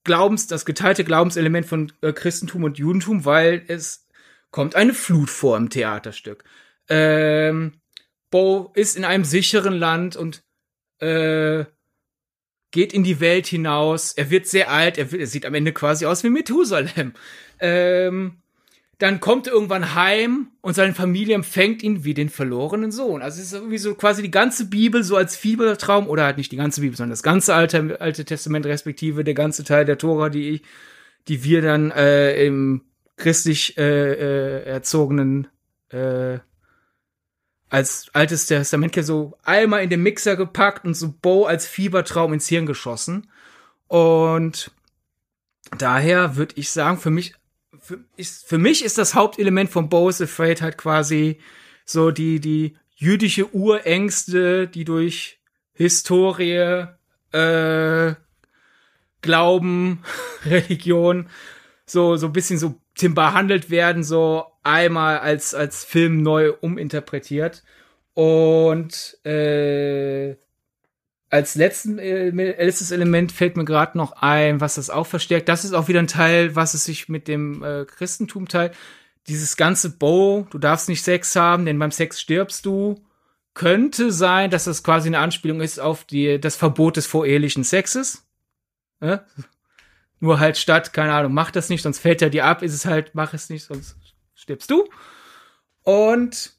Glaubens 0.04 0.48
das 0.48 0.66
geteilte 0.66 1.04
Glaubenselement 1.04 1.66
von 1.66 1.92
äh, 2.02 2.14
Christentum 2.14 2.64
und 2.64 2.78
Judentum, 2.78 3.26
weil 3.26 3.64
es 3.68 4.07
kommt 4.52 4.76
eine 4.76 4.94
Flut 4.94 5.30
vor 5.30 5.58
im 5.58 5.70
Theaterstück. 5.70 6.44
Ähm, 6.90 7.74
Bo 8.30 8.72
ist 8.76 8.98
in 8.98 9.06
einem 9.06 9.24
sicheren 9.24 9.74
Land 9.74 10.16
und 10.16 10.44
äh, 11.00 11.66
geht 12.72 12.94
in 12.94 13.04
die 13.04 13.20
Welt 13.20 13.48
hinaus. 13.48 14.14
Er 14.14 14.30
wird 14.30 14.48
sehr 14.48 14.70
alt. 14.72 14.98
Er, 14.98 15.12
wird, 15.12 15.22
er 15.22 15.28
sieht 15.28 15.46
am 15.46 15.54
Ende 15.54 15.72
quasi 15.74 16.06
aus 16.06 16.24
wie 16.24 16.30
Methusalem. 16.30 17.14
Ähm, 17.60 18.38
dann 19.00 19.20
kommt 19.20 19.48
er 19.48 19.54
irgendwann 19.54 19.94
heim 19.94 20.52
und 20.62 20.74
seine 20.74 20.94
Familie 20.94 21.36
empfängt 21.36 21.84
ihn 21.84 22.04
wie 22.04 22.16
den 22.16 22.30
verlorenen 22.30 22.92
Sohn. 22.92 23.22
Also 23.22 23.40
es 23.40 23.48
ist 23.48 23.54
irgendwie 23.54 23.78
so 23.78 23.94
quasi 23.94 24.24
die 24.24 24.32
ganze 24.32 24.66
Bibel 24.66 25.04
so 25.04 25.16
als 25.16 25.36
Fiebertraum 25.36 26.08
oder 26.08 26.24
halt 26.24 26.38
nicht 26.38 26.52
die 26.52 26.58
ganze 26.58 26.82
Bibel, 26.82 26.98
sondern 26.98 27.12
das 27.12 27.22
ganze 27.22 27.54
alte, 27.54 28.02
alte 28.02 28.26
Testament 28.26 28.66
respektive 28.66 29.24
der 29.24 29.36
ganze 29.36 29.64
Teil 29.64 29.86
der 29.86 30.00
Tora, 30.00 30.30
die 30.30 30.50
ich, 30.50 30.62
die 31.28 31.44
wir 31.44 31.62
dann 31.62 31.92
äh, 31.92 32.44
im 32.44 32.82
christlich 33.18 33.78
äh, 33.78 34.14
äh, 34.14 34.64
erzogenen 34.64 35.48
äh, 35.90 36.40
als 37.70 38.10
altes 38.14 38.46
Testament 38.46 38.96
so 39.04 39.38
einmal 39.44 39.84
in 39.84 39.90
den 39.90 40.02
Mixer 40.02 40.38
gepackt 40.38 40.86
und 40.86 40.94
so 40.94 41.14
Bo 41.22 41.46
als 41.46 41.68
Fiebertraum 41.68 42.32
ins 42.32 42.48
Hirn 42.48 42.66
geschossen. 42.66 43.30
Und 43.88 44.72
daher 45.78 46.38
würde 46.38 46.54
ich 46.58 46.70
sagen, 46.70 46.98
für 46.98 47.10
mich, 47.10 47.34
für, 47.80 48.00
ist, 48.16 48.48
für 48.48 48.58
mich 48.58 48.86
ist 48.86 48.98
das 48.98 49.16
Hauptelement 49.16 49.70
von 49.70 49.90
Bo's 49.90 50.22
Afraid 50.22 50.62
halt 50.62 50.78
quasi 50.78 51.40
so 51.84 52.12
die, 52.12 52.40
die 52.40 52.78
jüdische 52.96 53.54
Urängste, 53.54 54.68
die 54.68 54.86
durch 54.86 55.40
Historie, 55.74 56.88
äh, 57.32 58.16
Glauben, 59.22 60.04
Religion 60.46 61.30
so, 61.86 62.18
so 62.18 62.28
ein 62.28 62.34
bisschen 62.34 62.60
so 62.60 62.80
behandelt 63.14 63.70
werden, 63.70 64.04
so 64.04 64.46
einmal 64.64 65.20
als, 65.20 65.54
als 65.54 65.86
Film 65.86 66.22
neu 66.22 66.54
uminterpretiert. 66.62 67.64
Und 68.14 69.18
äh, 69.26 70.36
als 71.30 71.56
letzten, 71.56 72.00
äh, 72.00 72.30
letztes 72.30 72.92
Element 72.92 73.32
fällt 73.32 73.58
mir 73.58 73.66
gerade 73.66 73.98
noch 73.98 74.14
ein, 74.14 74.62
was 74.62 74.76
das 74.76 74.90
auch 74.90 75.08
verstärkt. 75.08 75.50
Das 75.50 75.66
ist 75.66 75.74
auch 75.74 75.88
wieder 75.88 76.00
ein 76.00 76.08
Teil, 76.08 76.56
was 76.56 76.74
es 76.74 76.86
sich 76.86 77.10
mit 77.10 77.28
dem 77.28 77.64
äh, 77.64 77.86
Christentum 77.86 78.48
teilt. 78.48 78.74
Dieses 79.28 79.58
ganze 79.58 79.98
Bow, 79.98 80.48
du 80.50 80.58
darfst 80.58 80.88
nicht 80.88 81.04
Sex 81.04 81.36
haben, 81.36 81.66
denn 81.66 81.80
beim 81.80 81.92
Sex 81.92 82.22
stirbst 82.22 82.66
du. 82.66 83.04
Könnte 83.54 84.12
sein, 84.12 84.52
dass 84.52 84.66
das 84.66 84.84
quasi 84.84 85.10
eine 85.10 85.20
Anspielung 85.20 85.62
ist 85.62 85.80
auf 85.80 86.06
die, 86.06 86.40
das 86.40 86.56
Verbot 86.56 86.96
des 86.96 87.08
vorehelichen 87.08 87.64
Sexes. 87.64 88.26
Ja? 89.02 89.26
Nur 90.20 90.40
halt 90.40 90.58
statt, 90.58 90.94
keine 90.94 91.14
Ahnung, 91.14 91.34
mach 91.34 91.52
das 91.52 91.70
nicht, 91.70 91.84
sonst 91.84 92.00
fällt 92.00 92.22
er 92.22 92.30
dir 92.30 92.46
ab, 92.46 92.64
ist 92.64 92.74
es 92.74 92.86
halt, 92.86 93.12
mach 93.14 93.34
es 93.34 93.50
nicht, 93.50 93.66
sonst 93.66 93.96
stirbst 94.34 94.72
du. 94.72 94.86
Und 95.84 96.54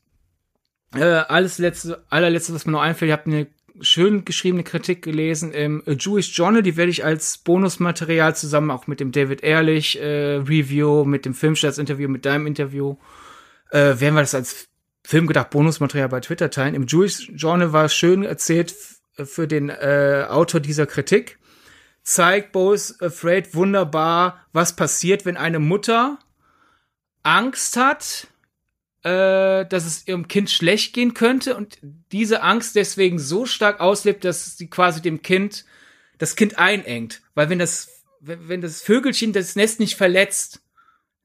äh, 0.94 1.02
alles 1.02 1.58
letzte, 1.58 2.04
allerletzte, 2.08 2.54
was 2.54 2.66
mir 2.66 2.72
noch 2.72 2.80
einfällt, 2.80 3.10
ich 3.10 3.12
habe 3.12 3.26
eine 3.26 3.46
schön 3.80 4.24
geschriebene 4.24 4.64
Kritik 4.64 5.02
gelesen 5.02 5.52
im 5.52 5.82
Jewish 5.86 6.36
Journal, 6.36 6.62
die 6.62 6.76
werde 6.76 6.90
ich 6.90 7.04
als 7.04 7.38
Bonusmaterial 7.38 8.34
zusammen 8.34 8.70
auch 8.70 8.86
mit 8.86 9.00
dem 9.00 9.12
David 9.12 9.42
Ehrlich 9.42 10.00
äh, 10.00 10.36
Review, 10.36 11.04
mit 11.04 11.24
dem 11.24 11.34
Filmstarts-Interview, 11.34 12.08
mit 12.08 12.24
deinem 12.24 12.46
Interview, 12.46 12.96
äh, 13.70 14.00
werden 14.00 14.14
wir 14.14 14.20
das 14.20 14.34
als 14.34 14.68
Filmgedacht 15.04 15.50
Bonusmaterial 15.50 16.08
bei 16.08 16.20
Twitter 16.20 16.50
teilen. 16.50 16.74
Im 16.74 16.86
Jewish 16.86 17.30
Journal 17.34 17.72
war 17.72 17.88
schön 17.88 18.24
erzählt 18.24 18.74
für 19.14 19.46
den 19.46 19.68
äh, 19.68 20.26
Autor 20.28 20.60
dieser 20.60 20.86
Kritik 20.86 21.38
zeigt 22.08 22.52
Bo's 22.52 23.02
Afraid 23.02 23.54
wunderbar, 23.54 24.46
was 24.54 24.74
passiert, 24.74 25.26
wenn 25.26 25.36
eine 25.36 25.58
Mutter 25.58 26.18
Angst 27.22 27.76
hat, 27.76 28.28
äh, 29.02 29.66
dass 29.66 29.84
es 29.84 30.08
ihrem 30.08 30.26
Kind 30.26 30.48
schlecht 30.48 30.94
gehen 30.94 31.12
könnte 31.12 31.54
und 31.54 31.78
diese 32.10 32.40
Angst 32.40 32.76
deswegen 32.76 33.18
so 33.18 33.44
stark 33.44 33.80
auslebt, 33.80 34.24
dass 34.24 34.56
sie 34.56 34.68
quasi 34.70 35.02
dem 35.02 35.20
Kind 35.20 35.66
das 36.16 36.34
Kind 36.34 36.58
einengt. 36.58 37.20
Weil 37.34 37.50
wenn 37.50 37.58
das, 37.58 38.02
wenn 38.20 38.62
das 38.62 38.80
Vögelchen 38.80 39.34
das 39.34 39.54
Nest 39.54 39.78
nicht 39.78 39.96
verletzt, 39.96 40.62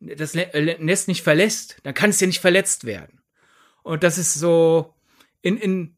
das 0.01 0.35
äh, 0.35 0.77
Nest 0.79 1.07
nicht 1.07 1.23
verlässt, 1.23 1.77
dann 1.83 1.93
kann 1.93 2.09
es 2.09 2.19
ja 2.19 2.27
nicht 2.27 2.41
verletzt 2.41 2.83
werden. 2.83 3.21
Und 3.83 4.03
das 4.03 4.17
ist 4.17 4.33
so 4.33 4.93
in, 5.41 5.57
in 5.57 5.97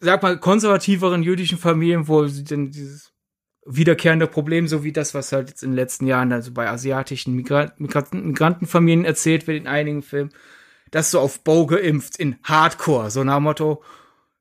sag 0.00 0.24
mal, 0.24 0.40
konservativeren 0.40 1.22
jüdischen 1.22 1.58
Familien, 1.58 2.08
wo 2.08 2.26
sie 2.26 2.42
denn 2.42 2.72
dieses 2.72 3.12
wiederkehrende 3.66 4.26
Problem, 4.26 4.68
so 4.68 4.84
wie 4.84 4.92
das, 4.92 5.14
was 5.14 5.32
halt 5.32 5.48
jetzt 5.50 5.62
in 5.62 5.70
den 5.70 5.76
letzten 5.76 6.06
Jahren 6.06 6.32
also 6.32 6.52
bei 6.52 6.68
asiatischen 6.68 7.34
Migra 7.34 7.72
Migranten 7.78 8.26
Migrantenfamilien 8.28 9.04
erzählt 9.04 9.46
wird 9.46 9.58
in 9.58 9.66
einigen 9.66 10.02
Filmen, 10.02 10.32
das 10.90 11.10
so 11.10 11.20
auf 11.20 11.40
Bow 11.44 11.66
geimpft 11.66 12.16
in 12.16 12.36
Hardcore, 12.42 13.10
so 13.10 13.22
nach 13.22 13.40
Motto, 13.40 13.82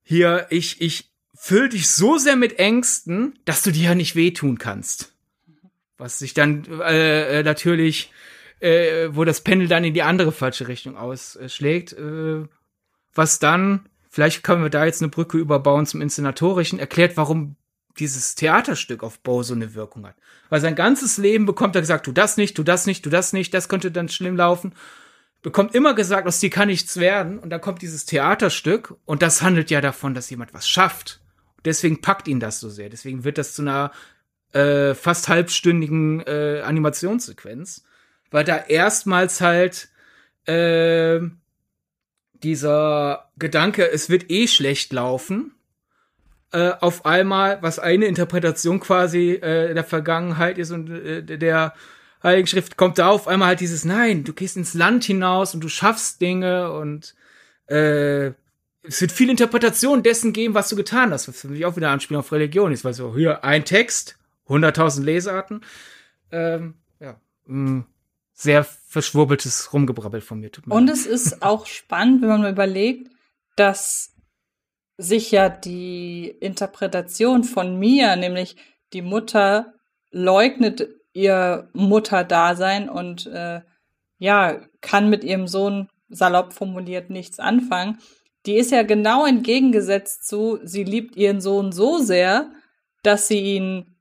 hier, 0.04 0.48
ich, 0.50 0.82
ich 0.82 1.12
füll 1.36 1.70
dich 1.70 1.90
so 1.90 2.18
sehr 2.18 2.36
mit 2.36 2.60
Ängsten, 2.60 3.38
dass 3.46 3.62
du 3.62 3.72
dir 3.72 3.90
ja 3.90 3.96
nicht 3.96 4.16
wehtun 4.16 4.58
kannst. 4.58 5.14
Was 5.98 6.20
sich 6.20 6.34
dann 6.34 6.66
äh, 6.82 7.40
äh, 7.40 7.44
natürlich, 7.44 8.12
äh, 8.60 9.10
wo 9.12 9.26
das 9.26 9.42
Pendel 9.42 9.68
dann 9.68 9.84
in 9.84 9.94
die 9.94 10.02
andere 10.02 10.32
falsche 10.32 10.68
Richtung 10.68 10.98
ausschlägt, 10.98 11.94
äh, 11.94 12.46
was 13.14 13.40
dann, 13.40 13.88
vielleicht 14.10 14.44
können 14.44 14.64
wir 14.64 14.70
da 14.70 14.86
jetzt 14.86 15.02
eine 15.02 15.10
Brücke 15.10 15.38
überbauen 15.38 15.86
zum 15.86 16.02
Inszenatorischen, 16.02 16.80
erklärt, 16.80 17.18
warum 17.18 17.56
dieses 17.98 18.36
Theaterstück 18.36 19.04
auf 19.04 19.20
Bo 19.20 19.44
so 19.44 19.54
eine 19.54 19.74
Wirkung 19.74 20.06
hat. 20.06 20.16
Weil 20.50 20.62
sein 20.62 20.76
ganzes 20.76 21.18
Leben 21.18 21.46
bekommt 21.46 21.76
er 21.76 21.82
gesagt, 21.82 22.06
tu 22.06 22.12
das 22.12 22.38
nicht, 22.38 22.56
tu 22.56 22.64
das 22.64 22.86
nicht, 22.86 23.04
tu 23.04 23.10
das 23.10 23.34
nicht, 23.34 23.54
das 23.54 23.70
könnte 23.70 23.92
dann 23.92 24.10
schlimm 24.10 24.38
laufen. 24.38 24.74
Bekommt 25.42 25.74
immer 25.74 25.94
gesagt, 25.94 26.28
aus 26.28 26.40
dir 26.40 26.50
kann 26.50 26.68
nichts 26.68 26.98
werden. 26.98 27.40
Und 27.40 27.50
dann 27.50 27.62
kommt 27.62 27.82
dieses 27.82 28.06
Theaterstück 28.06 28.96
und 29.06 29.22
das 29.22 29.42
handelt 29.42 29.70
ja 29.72 29.82
davon, 29.82 30.14
dass 30.14 30.30
jemand 30.30 30.54
was 30.54 30.68
schafft. 30.68 31.22
Deswegen 31.66 32.02
packt 32.02 32.28
ihn 32.28 32.40
das 32.40 32.60
so 32.60 32.70
sehr. 32.70 32.90
Deswegen 32.90 33.24
wird 33.24 33.38
das 33.38 33.54
zu 33.54 33.62
einer 33.62 33.92
äh, 34.54 34.94
fast 34.96 35.28
halbstündigen 35.28 36.22
äh, 36.22 36.62
Animationssequenz. 36.66 37.84
Weil 38.32 38.44
da 38.44 38.58
erstmals 38.58 39.42
halt 39.42 39.90
äh, 40.46 41.20
dieser 42.34 43.32
Gedanke, 43.38 43.90
es 43.92 44.10
wird 44.10 44.30
eh 44.30 44.48
schlecht 44.48 44.94
laufen, 44.94 45.54
äh, 46.52 46.72
auf 46.80 47.06
einmal, 47.06 47.62
was 47.62 47.80
eine 47.80 48.06
Interpretation 48.06 48.80
quasi 48.80 49.34
äh, 49.34 49.74
der 49.74 49.84
Vergangenheit 49.84 50.58
ist 50.58 50.72
und 50.72 50.89
äh, 50.89 51.38
der 51.38 51.74
Heiligen 52.22 52.47
Schrift 52.47 52.76
kommt 52.76 52.97
da 52.97 53.10
auf 53.10 53.28
einmal 53.28 53.50
halt 53.50 53.60
dieses 53.62 53.86
Nein, 53.86 54.24
du 54.24 54.34
gehst 54.34 54.58
ins 54.58 54.74
Land 54.74 55.06
hinaus 55.06 55.54
und 55.54 55.64
du 55.64 55.70
schaffst 55.70 56.20
Dinge 56.22 56.74
und 56.74 57.16
äh, 57.68 58.32
es 58.82 59.02
wird 59.02 59.12
viel 59.12 59.30
Interpretation 59.30 60.04
dessen 60.04 60.34
geben, 60.34 60.54
was 60.54 60.70
du 60.70 60.76
getan 60.76 61.12
hast, 61.12 61.28
was 61.28 61.41
für 61.41 61.47
mich 61.47 61.66
auch 61.66 61.76
wieder 61.76 61.91
Anspielung 61.91 62.22
auf 62.22 62.32
Religion 62.32 62.72
ist, 62.72 62.84
weil 62.84 62.93
so 62.93 63.16
hier 63.16 63.43
ein 63.43 63.64
Text, 63.64 64.18
100.000 64.47 65.04
Lesarten, 65.04 65.62
ähm, 66.32 66.76
ja, 67.00 67.20
mh, 67.45 67.72
mm, 67.72 67.86
sehr 68.34 68.64
verschwurbeltes 68.64 69.74
Rumgebrabbel 69.74 70.22
von 70.22 70.39
mir. 70.39 70.50
und 70.70 70.89
es 70.89 71.06
ist 71.06 71.41
auch 71.43 71.66
spannend, 71.68 72.22
wenn 72.22 72.30
man 72.30 72.41
mal 72.41 72.52
überlegt, 72.52 73.12
dass 73.56 74.14
sich 75.00 75.32
ja 75.32 75.47
die 75.47 76.28
Interpretation 76.28 77.45
von 77.45 77.80
mir, 77.80 78.18
nämlich 78.18 78.58
die 78.91 79.02
Mutter 79.02 79.74
leugnet 80.12 80.89
ihr 81.14 81.70
Mutterdasein 81.74 82.89
und 82.89 83.26
äh, 83.28 83.62
ja, 84.18 84.60
kann 84.82 85.10
mit 85.10 85.24
ihrem 85.24 85.47
Sohn 85.47 85.88
salopp 86.10 86.52
formuliert 86.52 87.10
nichts 87.10 87.39
anfangen. 87.39 88.00
Die 88.45 88.56
ist 88.56 88.72
ja 88.72 88.84
genau 88.84 89.26
entgegengesetzt 89.26 90.28
zu, 90.28 90.60
sie 90.64 90.84
liebt 90.84 91.16
ihren 91.16 91.39
Sohn 91.39 91.72
so 91.72 92.00
sehr, 92.00 92.52
dass 93.02 93.30
sie 93.30 93.39
ihn 93.39 93.95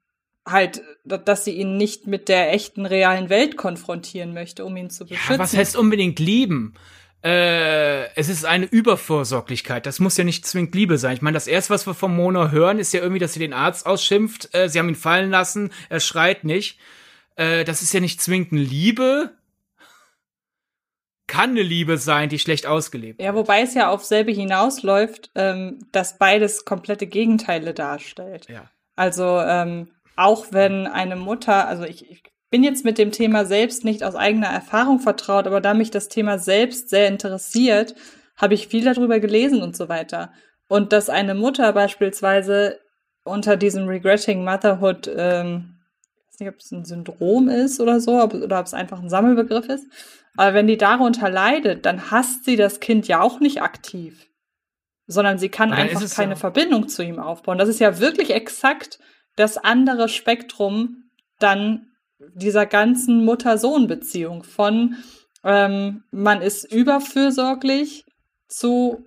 halt, 0.45 0.83
dass 1.05 1.45
sie 1.45 1.53
ihn 1.53 1.77
nicht 1.77 2.09
mit 2.09 2.29
der 2.29 2.53
echten 2.53 2.87
realen 2.87 3.29
Welt 3.29 3.57
konfrontieren 3.57 4.35
möchte, 4.35 4.65
um 4.65 4.77
ihn 4.77 4.91
zu 4.91 5.07
beschützen. 5.07 5.35
Ja, 5.35 5.39
was 5.39 5.57
heißt 5.57 5.77
unbedingt 5.77 6.19
lieben? 6.19 6.75
Äh, 7.23 8.15
es 8.15 8.29
ist 8.29 8.45
eine 8.45 8.67
Übervorsorglichkeit. 8.67 9.87
Das 9.87 9.99
muss 9.99 10.17
ja 10.17 10.25
nicht 10.25 10.47
zwingend 10.47 10.75
Liebe 10.75 10.99
sein. 10.99 11.15
Ich 11.15 11.23
meine, 11.23 11.35
das 11.35 11.49
erste, 11.49 11.75
was 11.75 11.87
wir 11.87 11.95
von 11.95 12.15
Mona 12.15 12.51
hören, 12.51 12.79
ist 12.79 12.93
ja 12.93 13.01
irgendwie, 13.01 13.19
dass 13.19 13.33
sie 13.33 13.41
den 13.41 13.53
Arzt 13.53 13.87
ausschimpft. 13.87 14.55
Äh, 14.55 14.69
sie 14.69 14.79
haben 14.79 14.89
ihn 14.89 14.95
fallen 14.95 15.31
lassen, 15.31 15.73
er 15.89 16.01
schreit 16.01 16.45
nicht. 16.45 16.79
Äh, 17.35 17.65
das 17.65 17.83
ist 17.83 17.93
ja 17.93 18.01
nicht 18.01 18.21
zwingend 18.21 18.53
Liebe. 18.53 19.31
Kann 21.27 21.51
eine 21.51 21.63
Liebe 21.63 21.99
sein, 21.99 22.31
die 22.31 22.39
schlecht 22.39 22.67
ausgelebt 22.67 23.21
Ja, 23.21 23.35
wobei 23.35 23.61
es 23.63 23.75
ja 23.75 23.91
auf 23.91 24.05
selbe 24.05 24.33
hinausläuft, 24.33 25.31
ähm, 25.35 25.79
dass 25.93 26.19
beides 26.19 26.65
komplette 26.65 27.07
Gegenteile 27.07 27.75
darstellt. 27.75 28.49
Ja. 28.49 28.71
Also 28.97 29.41
ähm, 29.41 29.91
auch 30.17 30.47
wenn 30.51 30.87
eine 30.87 31.17
Mutter, 31.17 31.69
also 31.69 31.85
ich, 31.85 32.11
ich 32.11 32.23
bin 32.51 32.65
jetzt 32.65 32.85
mit 32.85 32.99
dem 32.99 33.13
Thema 33.13 33.45
selbst 33.45 33.85
nicht 33.85 34.03
aus 34.03 34.15
eigener 34.15 34.49
Erfahrung 34.49 35.01
vertraut, 35.01 35.47
aber 35.47 35.61
da 35.61 35.75
mich 35.75 35.91
das 35.91 36.09
Thema 36.09 36.39
selbst 36.39 36.89
sehr 36.89 37.09
interessiert, 37.09 37.95
habe 38.37 38.55
ich 38.55 38.69
viel 38.69 38.85
darüber 38.85 39.21
gelesen 39.21 39.63
und 39.63 39.77
so 39.77 39.89
weiter. 39.89 40.33
Und 40.69 40.93
dass 40.93 41.11
eine 41.11 41.35
Mutter 41.35 41.73
beispielsweise 41.73 42.79
unter 43.25 43.57
diesem 43.57 43.87
Regretting 43.87 44.45
Motherhood, 44.45 45.11
ähm, 45.15 45.75
ich 46.21 46.35
weiß 46.35 46.41
nicht, 46.41 46.49
ob 46.49 46.57
es 46.57 46.71
ein 46.71 46.85
Syndrom 46.85 47.49
ist 47.49 47.81
oder 47.81 48.01
so, 48.01 48.21
ob, 48.21 48.35
oder 48.35 48.61
ob 48.61 48.67
es 48.67 48.75
einfach 48.75 49.01
ein 49.01 49.11
Sammelbegriff 49.11 49.69
ist, 49.69 49.87
aber 50.37 50.55
wenn 50.55 50.67
die 50.67 50.79
darunter 50.79 51.29
leidet, 51.29 51.85
dann 51.85 52.11
hasst 52.11 52.45
sie 52.45 52.57
das 52.57 52.81
Kind 52.81 53.09
ja 53.09 53.21
auch 53.21 53.41
nicht 53.41 53.61
aktiv, 53.61 54.29
sondern 55.07 55.39
sie 55.39 55.49
kann 55.49 55.73
einfach 55.73 56.09
keine 56.15 56.33
ja. 56.33 56.37
Verbindung 56.37 56.89
zu 56.89 57.03
ihm 57.03 57.19
aufbauen. 57.19 57.59
Das 57.59 57.69
ist 57.69 57.81
ja 57.81 57.99
wirklich 57.99 58.31
exakt 58.31 59.01
das 59.37 59.59
andere 59.59 60.09
Spektrum 60.09 61.11
dann 61.41 61.88
dieser 62.19 62.67
ganzen 62.67 63.25
Mutter-Sohn-Beziehung 63.25 64.43
von 64.43 64.97
ähm, 65.45 66.05
man 66.11 66.43
ist 66.43 66.65
überfürsorglich 66.73 68.05
zu 68.49 69.05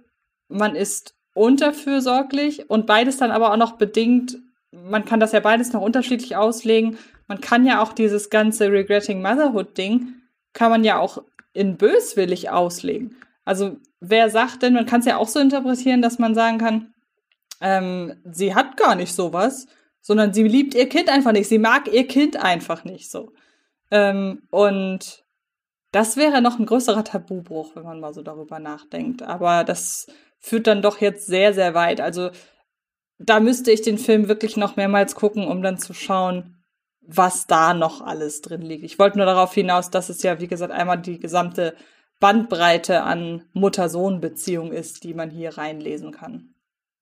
man 0.47 0.75
ist 0.75 1.15
unterfürsorglich 1.33 2.69
und 2.69 2.85
beides 2.85 3.17
dann 3.17 3.31
aber 3.31 3.51
auch 3.51 3.57
noch 3.57 3.73
bedingt, 3.73 4.37
man 4.71 5.05
kann 5.05 5.19
das 5.19 5.31
ja 5.31 5.39
beides 5.39 5.73
noch 5.73 5.81
unterschiedlich 5.81 6.35
auslegen. 6.35 6.97
Man 7.27 7.41
kann 7.41 7.65
ja 7.65 7.81
auch 7.81 7.93
dieses 7.93 8.29
ganze 8.29 8.71
Regretting 8.71 9.21
Motherhood-Ding, 9.21 10.13
kann 10.53 10.71
man 10.71 10.83
ja 10.83 10.99
auch 10.99 11.23
in 11.53 11.77
böswillig 11.77 12.49
auslegen. 12.49 13.15
Also 13.45 13.77
wer 13.99 14.29
sagt 14.29 14.61
denn, 14.63 14.73
man 14.73 14.85
kann 14.85 14.99
es 14.99 15.05
ja 15.05 15.17
auch 15.17 15.27
so 15.27 15.39
interpretieren, 15.39 16.01
dass 16.01 16.19
man 16.19 16.35
sagen 16.35 16.57
kann, 16.57 16.93
ähm, 17.61 18.15
sie 18.29 18.55
hat 18.55 18.77
gar 18.77 18.95
nicht 18.95 19.13
sowas, 19.13 19.67
sondern 20.01 20.33
sie 20.33 20.43
liebt 20.43 20.73
ihr 20.73 20.89
Kind 20.89 21.09
einfach 21.09 21.31
nicht. 21.31 21.47
Sie 21.47 21.59
mag 21.59 21.91
ihr 21.91 22.07
Kind 22.07 22.37
einfach 22.37 22.83
nicht 22.83 23.09
so. 23.09 23.33
Ähm, 23.91 24.43
und 24.49 25.23
das 25.91 26.17
wäre 26.17 26.41
noch 26.41 26.59
ein 26.59 26.65
größerer 26.65 27.03
Tabubruch, 27.03 27.75
wenn 27.75 27.83
man 27.83 27.99
mal 27.99 28.13
so 28.13 28.21
darüber 28.21 28.59
nachdenkt. 28.59 29.21
Aber 29.21 29.63
das 29.63 30.07
führt 30.39 30.67
dann 30.67 30.81
doch 30.81 31.01
jetzt 31.01 31.27
sehr, 31.27 31.53
sehr 31.53 31.73
weit. 31.73 32.01
Also 32.01 32.31
da 33.19 33.39
müsste 33.39 33.71
ich 33.71 33.81
den 33.81 33.97
Film 33.97 34.27
wirklich 34.27 34.57
noch 34.57 34.75
mehrmals 34.75 35.15
gucken, 35.15 35.45
um 35.45 35.61
dann 35.61 35.77
zu 35.77 35.93
schauen, 35.93 36.57
was 37.01 37.45
da 37.45 37.73
noch 37.73 38.01
alles 38.01 38.41
drin 38.41 38.61
liegt. 38.61 38.83
Ich 38.83 38.97
wollte 38.97 39.17
nur 39.17 39.25
darauf 39.25 39.53
hinaus, 39.53 39.89
dass 39.89 40.09
es 40.09 40.23
ja, 40.23 40.39
wie 40.39 40.47
gesagt, 40.47 40.71
einmal 40.71 40.99
die 40.99 41.19
gesamte 41.19 41.75
Bandbreite 42.19 43.03
an 43.03 43.43
Mutter-Sohn-Beziehung 43.53 44.71
ist, 44.71 45.03
die 45.03 45.13
man 45.13 45.29
hier 45.29 45.57
reinlesen 45.57 46.11
kann. 46.11 46.53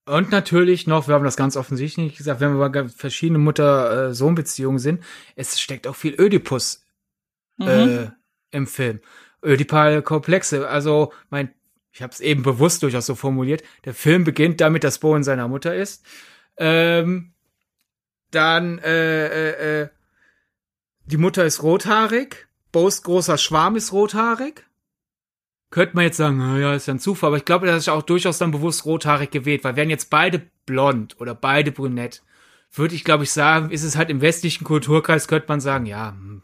Und 0.10 0.32
natürlich 0.32 0.88
noch, 0.88 1.08
wir 1.08 1.14
haben 1.14 1.24
das 1.24 1.38
ganz 1.38 1.56
offensichtlich 1.56 2.18
gesagt, 2.18 2.40
wenn 2.40 2.58
wir 2.58 2.70
bei 2.70 2.88
verschiedenen 2.88 3.44
Mutter-Sohn-Beziehungen 3.44 4.80
sind, 4.80 5.04
es 5.36 5.62
steckt 5.62 5.86
auch 5.86 5.96
viel 5.96 6.20
Ödipus 6.20 6.84
mhm. 7.58 7.68
äh, 7.68 8.12
im 8.50 8.66
Film. 8.66 9.02
Ödipale 9.44 10.02
Komplexe. 10.02 10.68
Also, 10.68 11.14
mein, 11.30 11.54
ich 11.92 12.02
habe 12.02 12.12
es 12.12 12.22
eben 12.22 12.42
bewusst 12.42 12.82
durchaus 12.82 13.06
so 13.06 13.14
formuliert. 13.14 13.62
Der 13.86 13.94
Film 13.94 14.24
beginnt 14.24 14.62
damit, 14.62 14.84
dass 14.84 14.98
Bo 14.98 15.16
in 15.16 15.24
seiner 15.24 15.48
Mutter 15.48 15.76
ist. 15.76 16.04
Ähm, 16.58 17.34
dann 18.32 18.80
äh, 18.80 19.28
äh, 19.28 19.82
äh, 19.82 19.90
die 21.06 21.18
Mutter 21.18 21.46
ist 21.46 21.62
rothaarig. 21.62 22.48
Bo's 22.72 23.04
großer 23.04 23.38
Schwarm 23.38 23.76
ist 23.76 23.94
rothaarig. 23.94 24.66
Könnte 25.72 25.96
man 25.96 26.06
jetzt 26.06 26.18
sagen, 26.18 26.38
naja, 26.38 26.74
ist 26.74 26.88
ja 26.88 26.96
ein 26.96 27.00
Zufall, 27.00 27.28
aber 27.28 27.38
ich 27.38 27.46
glaube, 27.46 27.68
das 27.68 27.78
ist 27.78 27.90
auch 27.90 28.02
durchaus 28.02 28.40
dann 28.40 28.52
bewusst 28.52 28.86
rothaarig 28.86 29.30
gewählt, 29.30 29.64
weil 29.64 29.76
wären 29.76 29.90
jetzt 29.90 30.10
beide 30.10 30.42
blond 30.66 31.20
oder 31.20 31.36
beide 31.36 31.72
brünett, 31.72 32.24
würde 32.74 32.96
ich, 32.96 33.04
glaube 33.04 33.24
ich, 33.24 33.32
sagen, 33.32 33.70
ist 33.70 33.84
es 33.84 33.96
halt 33.96 34.10
im 34.10 34.22
westlichen 34.22 34.64
Kulturkreis, 34.64 35.28
könnte 35.28 35.48
man 35.48 35.60
sagen, 35.60 35.86
ja, 35.86 36.10
hm, 36.10 36.42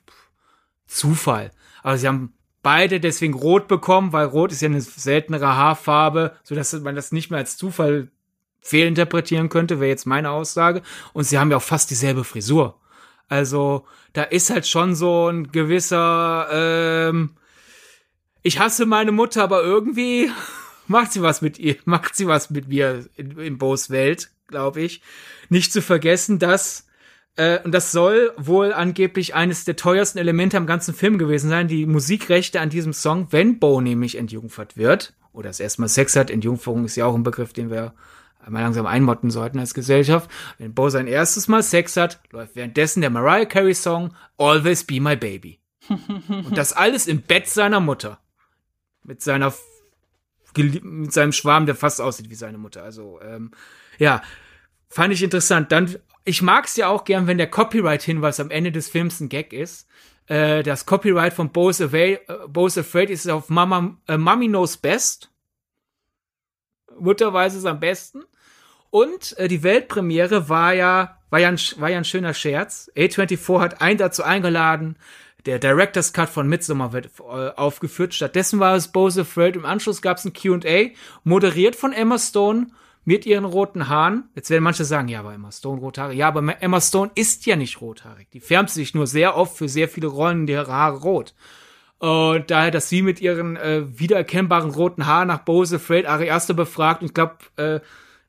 Zufall. 0.87 1.51
Aber 1.81 1.97
sie 1.97 2.07
haben 2.07 2.33
beide 2.61 2.99
deswegen 2.99 3.33
rot 3.33 3.67
bekommen, 3.67 4.13
weil 4.13 4.25
rot 4.25 4.51
ist 4.51 4.61
ja 4.61 4.67
eine 4.67 4.81
seltenere 4.81 5.55
Haarfarbe, 5.55 6.35
sodass 6.43 6.73
man 6.73 6.95
das 6.95 7.11
nicht 7.11 7.29
mehr 7.29 7.39
als 7.39 7.57
Zufall 7.57 8.09
fehlinterpretieren 8.59 9.49
könnte, 9.49 9.79
wäre 9.79 9.89
jetzt 9.89 10.07
meine 10.07 10.31
Aussage. 10.31 10.81
Und 11.13 11.25
sie 11.25 11.37
haben 11.37 11.51
ja 11.51 11.57
auch 11.57 11.61
fast 11.61 11.91
dieselbe 11.91 12.23
Frisur. 12.23 12.79
Also 13.27 13.85
da 14.13 14.23
ist 14.23 14.49
halt 14.49 14.65
schon 14.67 14.95
so 14.95 15.29
ein 15.29 15.51
gewisser, 15.51 16.47
ähm, 16.51 17.31
ich 18.45 18.59
hasse 18.59 18.85
meine 18.85 19.11
Mutter, 19.11 19.43
aber 19.43 19.63
irgendwie 19.63 20.29
macht 20.87 21.11
sie 21.11 21.23
was 21.23 21.41
mit 21.41 21.57
ihr, 21.57 21.75
macht 21.85 22.15
sie 22.15 22.27
was 22.27 22.51
mit 22.51 22.67
mir 22.67 23.05
in, 23.17 23.37
in 23.39 23.57
Bo's 23.57 23.89
Welt, 23.89 24.29
glaube 24.47 24.81
ich. 24.81 25.01
Nicht 25.49 25.73
zu 25.73 25.81
vergessen, 25.81 26.37
dass 26.37 26.85
äh, 27.37 27.59
und 27.63 27.71
das 27.71 27.91
soll 27.91 28.31
wohl 28.37 28.71
angeblich 28.71 29.33
eines 29.33 29.65
der 29.65 29.75
teuersten 29.75 30.19
Elemente 30.19 30.57
am 30.57 30.67
ganzen 30.67 30.93
Film 30.93 31.17
gewesen 31.17 31.49
sein, 31.49 31.67
die 31.67 31.87
Musikrechte 31.87 32.61
an 32.61 32.69
diesem 32.69 32.93
Song, 32.93 33.27
wenn 33.31 33.57
Bo 33.57 33.81
nämlich 33.81 34.15
entjungfert 34.15 34.77
wird, 34.77 35.13
oder 35.33 35.49
das 35.49 35.59
erstmal 35.59 35.89
Sex 35.89 36.15
hat, 36.15 36.29
Entjungferung 36.29 36.85
ist 36.85 36.95
ja 36.95 37.07
auch 37.07 37.15
ein 37.15 37.23
Begriff, 37.23 37.51
den 37.51 37.71
wir 37.71 37.93
einmal 38.45 38.61
langsam 38.61 38.85
einmotten 38.85 39.31
sollten 39.31 39.57
als 39.57 39.73
Gesellschaft. 39.73 40.29
Wenn 40.59 40.75
Bo 40.75 40.89
sein 40.89 41.07
erstes 41.07 41.47
Mal 41.47 41.63
Sex 41.63 41.97
hat, 41.97 42.19
läuft 42.31 42.55
währenddessen 42.55 43.01
der 43.01 43.09
Mariah 43.09 43.45
Carey 43.45 43.73
Song 43.73 44.13
Always 44.37 44.83
Be 44.83 45.01
My 45.01 45.15
Baby. 45.15 45.59
Und 45.89 46.55
das 46.55 46.73
alles 46.73 47.07
im 47.07 47.23
Bett 47.23 47.47
seiner 47.47 47.79
Mutter. 47.79 48.19
Mit 49.05 49.21
seiner 49.21 49.53
mit 50.57 51.11
seinem 51.11 51.33
Schwarm, 51.33 51.65
der 51.65 51.75
fast 51.75 51.99
aussieht 51.99 52.29
wie 52.29 52.35
seine 52.35 52.57
Mutter. 52.57 52.81
Also, 52.81 53.19
ähm, 53.21 53.51
ja, 53.97 54.21
fand 54.87 55.13
ich 55.13 55.21
interessant. 55.21 55.71
Dann, 55.71 55.97
ich 56.23 56.41
mag 56.41 56.65
es 56.65 56.77
ja 56.77 56.87
auch 56.87 57.03
gern, 57.03 57.27
wenn 57.27 57.37
der 57.37 57.49
Copyright-Hinweis 57.49 58.39
am 58.39 58.51
Ende 58.51 58.71
des 58.71 58.89
Films 58.89 59.19
ein 59.19 59.29
Gag 59.29 59.51
ist. 59.51 59.87
Äh, 60.27 60.63
das 60.63 60.85
Copyright 60.85 61.33
von 61.33 61.51
Bo's, 61.51 61.81
Away, 61.81 62.19
äh, 62.27 62.47
Bo's 62.47 62.77
Afraid 62.77 63.09
ist 63.09 63.29
auf 63.29 63.49
Mama, 63.49 63.97
äh, 64.07 64.17
Mommy 64.17 64.47
Knows 64.47 64.77
Best. 64.77 65.29
Mutter 66.97 67.33
weiß 67.33 67.55
es 67.55 67.65
am 67.65 67.79
besten. 67.79 68.23
Und 68.89 69.37
äh, 69.37 69.47
die 69.47 69.61
Weltpremiere 69.63 70.47
war 70.47 70.73
ja, 70.73 71.19
war 71.29 71.39
ja, 71.39 71.49
ein, 71.49 71.59
war 71.77 71.89
ja 71.89 71.97
ein 71.97 72.05
schöner 72.05 72.33
Scherz. 72.33 72.89
A24 72.95 73.59
hat 73.59 73.81
einen 73.81 73.97
dazu 73.97 74.23
eingeladen. 74.23 74.97
Der 75.45 75.59
Director's 75.59 76.11
Cut 76.11 76.29
von 76.29 76.47
Midsommar 76.47 76.91
wird 76.91 77.11
äh, 77.19 77.49
aufgeführt. 77.55 78.13
Stattdessen 78.13 78.59
war 78.59 78.75
es 78.75 78.87
Bose 78.87 79.21
Afraid. 79.21 79.55
Im 79.55 79.65
Anschluss 79.65 80.01
gab 80.01 80.17
es 80.17 80.25
ein 80.25 80.33
Q&A, 80.33 80.89
moderiert 81.23 81.75
von 81.75 81.93
Emma 81.93 82.17
Stone 82.17 82.67
mit 83.03 83.27
ihren 83.27 83.45
roten 83.45 83.87
Haaren. 83.87 84.23
Jetzt 84.33 84.49
werden 84.49 84.63
manche 84.63 84.85
sagen, 84.85 85.07
ja, 85.07 85.19
aber 85.19 85.33
Emma 85.33 85.51
Stone 85.51 85.79
rothaarig. 85.79 86.17
Ja, 86.17 86.29
aber 86.29 86.61
Emma 86.61 86.81
Stone 86.81 87.11
ist 87.13 87.45
ja 87.45 87.55
nicht 87.55 87.79
rothaarig. 87.79 88.27
Die 88.31 88.39
färbt 88.39 88.71
sich 88.71 88.95
nur 88.95 89.05
sehr 89.05 89.37
oft 89.37 89.55
für 89.55 89.69
sehr 89.69 89.87
viele 89.87 90.07
Rollen 90.07 90.47
die 90.47 90.57
Haare 90.57 90.97
rot. 90.97 91.35
Und 91.99 92.49
daher, 92.49 92.71
dass 92.71 92.89
sie 92.89 93.03
mit 93.03 93.21
ihren 93.21 93.55
äh, 93.55 93.83
wiedererkennbaren 93.87 94.71
roten 94.71 95.05
Haaren 95.05 95.27
nach 95.27 95.39
Bose 95.39 95.75
Afraid 95.77 96.07
Ari 96.07 96.31
Aster 96.31 96.55
befragt. 96.55 97.01
Und 97.01 97.09
ich 97.09 97.13
glaube, 97.13 97.35
äh, 97.55 97.79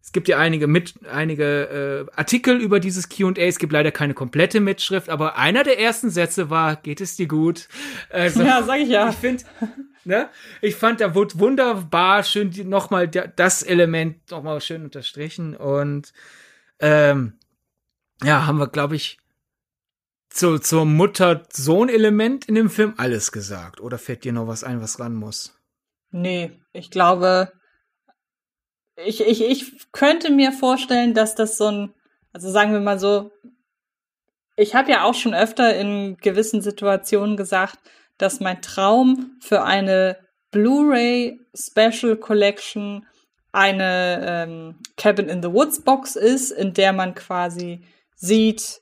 es 0.07 0.13
gibt 0.13 0.29
ja 0.29 0.39
einige 0.39 0.69
mit 0.69 1.05
einige 1.09 2.07
äh, 2.09 2.17
Artikel 2.17 2.61
über 2.61 2.79
dieses 2.79 3.09
Q&A. 3.09 3.33
Es 3.39 3.59
gibt 3.59 3.73
leider 3.73 3.91
keine 3.91 4.15
komplette 4.15 4.61
Mitschrift, 4.61 5.09
aber 5.09 5.37
einer 5.37 5.65
der 5.65 5.81
ersten 5.81 6.11
Sätze 6.11 6.49
war: 6.49 6.77
Geht 6.77 7.01
es 7.01 7.17
dir 7.17 7.27
gut? 7.27 7.67
Also, 8.11 8.45
ja, 8.45 8.63
sag 8.63 8.79
ich 8.79 8.89
ja. 8.89 9.09
Ich 9.09 9.17
finde, 9.17 9.43
ne, 10.05 10.29
ich 10.63 10.77
fand, 10.77 11.01
da 11.01 11.17
wurde 11.17 11.41
wunderbar 11.41 12.23
schön 12.23 12.53
nochmal 12.69 13.09
das 13.09 13.65
Element 13.65 14.31
nochmal 14.31 14.61
schön 14.61 14.85
unterstrichen 14.85 15.57
und 15.57 16.13
ähm, 16.79 17.33
ja, 18.23 18.47
haben 18.47 18.59
wir, 18.59 18.69
glaube 18.69 18.95
ich, 18.95 19.19
zu, 20.29 20.61
zur 20.61 20.85
Mutter-Sohn-Element 20.85 22.45
in 22.45 22.55
dem 22.55 22.71
Film 22.71 22.95
alles 22.97 23.33
gesagt. 23.33 23.81
Oder 23.81 23.99
fällt 23.99 24.23
dir 24.23 24.33
noch 24.33 24.47
was 24.47 24.63
ein, 24.63 24.81
was 24.81 25.01
ran 25.01 25.15
muss? 25.15 25.59
Nee, 26.13 26.53
ich 26.73 26.93
glaube, 26.93 27.53
ich, 28.97 29.21
ich, 29.21 29.43
ich 29.45 29.93
könnte 29.93 30.31
mir 30.31 30.53
vorstellen, 30.53 31.15
dass 31.15 31.35
das 31.35 31.59
so 31.59 31.67
ein, 31.67 31.95
also 32.33 32.51
sagen 32.51 32.73
wir 32.73 32.81
mal 32.81 32.99
so, 32.99 33.31
ich 34.57 34.75
habe 34.75 34.91
ja 34.91 35.05
auch 35.05 35.15
schon 35.15 35.35
öfter 35.35 35.77
in 35.77 36.17
gewissen 36.17 36.63
Situationen 36.63 37.37
gesagt, 37.37 37.79
dass 38.19 38.41
mein 38.41 38.63
Traum 38.63 39.37
für 39.41 39.65
eine 39.65 40.17
Blu-ray 40.51 41.39
Special 41.55 42.17
Collection 42.17 43.07
eine 43.53 44.21
ähm, 44.27 44.75
Cabin 44.97 45.29
in 45.29 45.43
the 45.43 45.53
Woods 45.53 45.83
Box 45.83 46.17
ist, 46.17 46.51
in 46.51 46.73
der 46.73 46.93
man 46.93 47.15
quasi 47.15 47.83
sieht, 48.15 48.81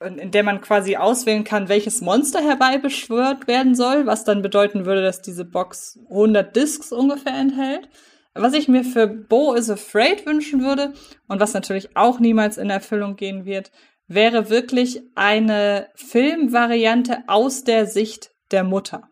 in 0.00 0.32
der 0.32 0.42
man 0.42 0.60
quasi 0.60 0.96
auswählen 0.96 1.44
kann, 1.44 1.68
welches 1.68 2.00
Monster 2.00 2.40
herbeibeschwört 2.40 3.46
werden 3.46 3.76
soll, 3.76 4.06
was 4.06 4.24
dann 4.24 4.42
bedeuten 4.42 4.84
würde, 4.84 5.02
dass 5.02 5.22
diese 5.22 5.44
Box 5.44 6.00
100 6.10 6.54
Discs 6.54 6.92
ungefähr 6.92 7.34
enthält. 7.34 7.88
Was 8.34 8.54
ich 8.54 8.68
mir 8.68 8.84
für 8.84 9.06
Bo 9.06 9.54
is 9.54 9.68
Afraid 9.68 10.24
wünschen 10.24 10.62
würde 10.62 10.94
und 11.28 11.40
was 11.40 11.52
natürlich 11.52 11.96
auch 11.96 12.18
niemals 12.18 12.56
in 12.56 12.70
Erfüllung 12.70 13.16
gehen 13.16 13.44
wird, 13.44 13.70
wäre 14.08 14.48
wirklich 14.48 15.02
eine 15.14 15.88
Filmvariante 15.94 17.24
aus 17.26 17.64
der 17.64 17.86
Sicht 17.86 18.30
der 18.50 18.64
Mutter. 18.64 19.08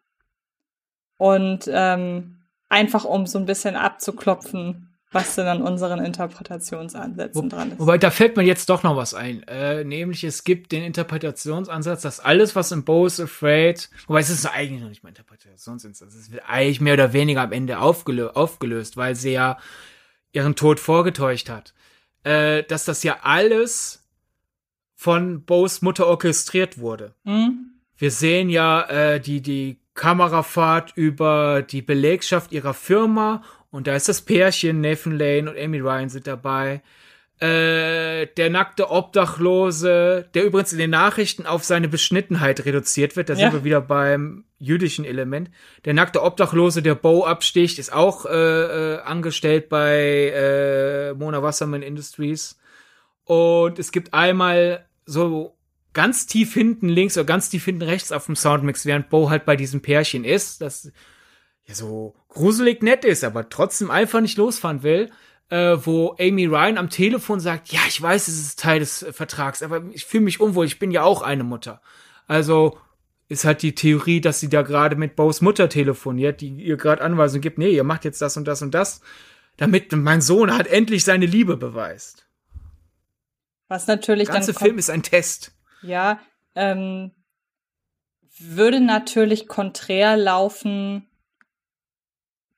Und 1.16 1.68
ähm, 1.70 2.40
einfach 2.70 3.04
um 3.04 3.26
so 3.26 3.38
ein 3.38 3.46
bisschen 3.46 3.76
abzuklopfen, 3.76 4.89
was 5.12 5.34
denn 5.34 5.46
an 5.46 5.62
unseren 5.62 6.04
Interpretationsansätzen 6.04 7.44
Wo, 7.44 7.48
dran 7.48 7.72
ist. 7.72 7.78
Wobei, 7.80 7.98
da 7.98 8.10
fällt 8.10 8.36
mir 8.36 8.44
jetzt 8.44 8.68
doch 8.70 8.82
noch 8.82 8.96
was 8.96 9.14
ein. 9.14 9.42
Äh, 9.44 9.84
nämlich, 9.84 10.22
es 10.22 10.44
gibt 10.44 10.72
den 10.72 10.84
Interpretationsansatz, 10.84 12.02
dass 12.02 12.20
alles, 12.20 12.54
was 12.54 12.70
in 12.70 12.84
Bo 12.84 13.06
is 13.06 13.18
Afraid, 13.18 13.90
wobei 14.06 14.20
es 14.20 14.30
ist 14.30 14.46
eigentlich 14.46 14.80
noch 14.80 14.88
nicht 14.88 15.02
mal 15.02 15.08
Interpretationsansatz, 15.08 16.14
es 16.14 16.30
wird 16.30 16.44
eigentlich 16.46 16.80
mehr 16.80 16.94
oder 16.94 17.12
weniger 17.12 17.42
am 17.42 17.52
Ende 17.52 17.80
aufgelö 17.80 18.28
aufgelöst, 18.28 18.96
weil 18.96 19.16
sie 19.16 19.32
ja 19.32 19.58
ihren 20.32 20.54
Tod 20.54 20.78
vorgetäuscht 20.78 21.48
hat. 21.48 21.74
Äh, 22.22 22.62
dass 22.64 22.84
das 22.84 23.02
ja 23.02 23.18
alles 23.22 24.04
von 24.94 25.44
Bo's 25.44 25.80
Mutter 25.82 26.06
orchestriert 26.06 26.78
wurde. 26.78 27.14
Mhm. 27.24 27.70
Wir 27.96 28.10
sehen 28.10 28.48
ja 28.48 28.82
äh, 28.82 29.20
die, 29.20 29.40
die 29.40 29.80
Kamerafahrt 29.94 30.92
über 30.94 31.62
die 31.62 31.82
Belegschaft 31.82 32.52
ihrer 32.52 32.74
Firma 32.74 33.42
und 33.70 33.86
da 33.86 33.94
ist 33.94 34.08
das 34.08 34.22
Pärchen, 34.22 34.80
Nathan 34.80 35.16
Lane 35.16 35.50
und 35.50 35.58
Amy 35.58 35.78
Ryan 35.78 36.08
sind 36.08 36.26
dabei. 36.26 36.82
Äh, 37.40 38.26
der 38.36 38.50
nackte 38.50 38.90
Obdachlose, 38.90 40.28
der 40.34 40.44
übrigens 40.44 40.72
in 40.72 40.78
den 40.78 40.90
Nachrichten 40.90 41.46
auf 41.46 41.64
seine 41.64 41.88
Beschnittenheit 41.88 42.66
reduziert 42.66 43.16
wird. 43.16 43.30
Da 43.30 43.34
ja. 43.34 43.38
sind 43.38 43.52
wir 43.52 43.64
wieder 43.64 43.80
beim 43.80 44.44
jüdischen 44.58 45.06
Element. 45.06 45.50
Der 45.86 45.94
nackte 45.94 46.22
Obdachlose, 46.22 46.82
der 46.82 46.96
Bow 46.96 47.24
absticht, 47.24 47.78
ist 47.78 47.94
auch 47.94 48.26
äh, 48.26 48.30
äh, 48.30 49.00
angestellt 49.00 49.70
bei 49.70 50.32
äh, 50.34 51.14
Mona 51.14 51.42
Wasserman 51.42 51.80
Industries. 51.80 52.58
Und 53.24 53.78
es 53.78 53.90
gibt 53.90 54.12
einmal 54.12 54.84
so 55.06 55.56
ganz 55.94 56.26
tief 56.26 56.52
hinten 56.52 56.90
links 56.90 57.16
oder 57.16 57.24
ganz 57.24 57.48
tief 57.48 57.64
hinten 57.64 57.82
rechts 57.82 58.12
auf 58.12 58.26
dem 58.26 58.36
Soundmix, 58.36 58.84
während 58.84 59.08
Bo 59.08 59.30
halt 59.30 59.46
bei 59.46 59.56
diesem 59.56 59.80
Pärchen 59.80 60.24
ist, 60.24 60.60
das 60.60 60.92
ja 61.70 61.74
so 61.74 62.14
gruselig 62.28 62.82
nett 62.82 63.04
ist, 63.04 63.24
aber 63.24 63.48
trotzdem 63.48 63.90
einfach 63.90 64.20
nicht 64.20 64.36
losfahren 64.36 64.82
will, 64.82 65.10
äh, 65.48 65.76
wo 65.82 66.16
Amy 66.18 66.46
Ryan 66.46 66.78
am 66.78 66.90
Telefon 66.90 67.40
sagt, 67.40 67.72
ja, 67.72 67.80
ich 67.88 68.00
weiß, 68.00 68.28
es 68.28 68.40
ist 68.40 68.60
Teil 68.60 68.80
des 68.80 69.02
äh, 69.02 69.12
Vertrags, 69.12 69.62
aber 69.62 69.82
ich 69.92 70.04
fühle 70.04 70.24
mich 70.24 70.40
unwohl, 70.40 70.66
ich 70.66 70.78
bin 70.78 70.90
ja 70.90 71.02
auch 71.02 71.22
eine 71.22 71.44
Mutter. 71.44 71.80
Also 72.26 72.78
ist 73.28 73.44
halt 73.44 73.62
die 73.62 73.74
Theorie, 73.74 74.20
dass 74.20 74.40
sie 74.40 74.48
da 74.48 74.62
gerade 74.62 74.96
mit 74.96 75.16
Bo's 75.16 75.40
Mutter 75.40 75.68
telefoniert, 75.68 76.40
die 76.40 76.48
ihr 76.48 76.76
gerade 76.76 77.02
Anweisungen 77.02 77.42
gibt, 77.42 77.58
nee, 77.58 77.70
ihr 77.70 77.84
macht 77.84 78.04
jetzt 78.04 78.20
das 78.20 78.36
und 78.36 78.46
das 78.46 78.62
und 78.62 78.74
das, 78.74 79.00
damit 79.56 79.92
mein 79.92 80.20
Sohn 80.20 80.52
halt 80.52 80.66
endlich 80.66 81.04
seine 81.04 81.26
Liebe 81.26 81.56
beweist. 81.56 82.26
Was 83.68 83.86
natürlich 83.86 84.26
Der 84.26 84.34
ganze 84.34 84.54
Film 84.54 84.78
ist 84.78 84.90
ein 84.90 85.04
Test. 85.04 85.52
Ja, 85.82 86.18
ähm, 86.56 87.12
würde 88.38 88.80
natürlich 88.80 89.46
konträr 89.46 90.16
laufen 90.16 91.06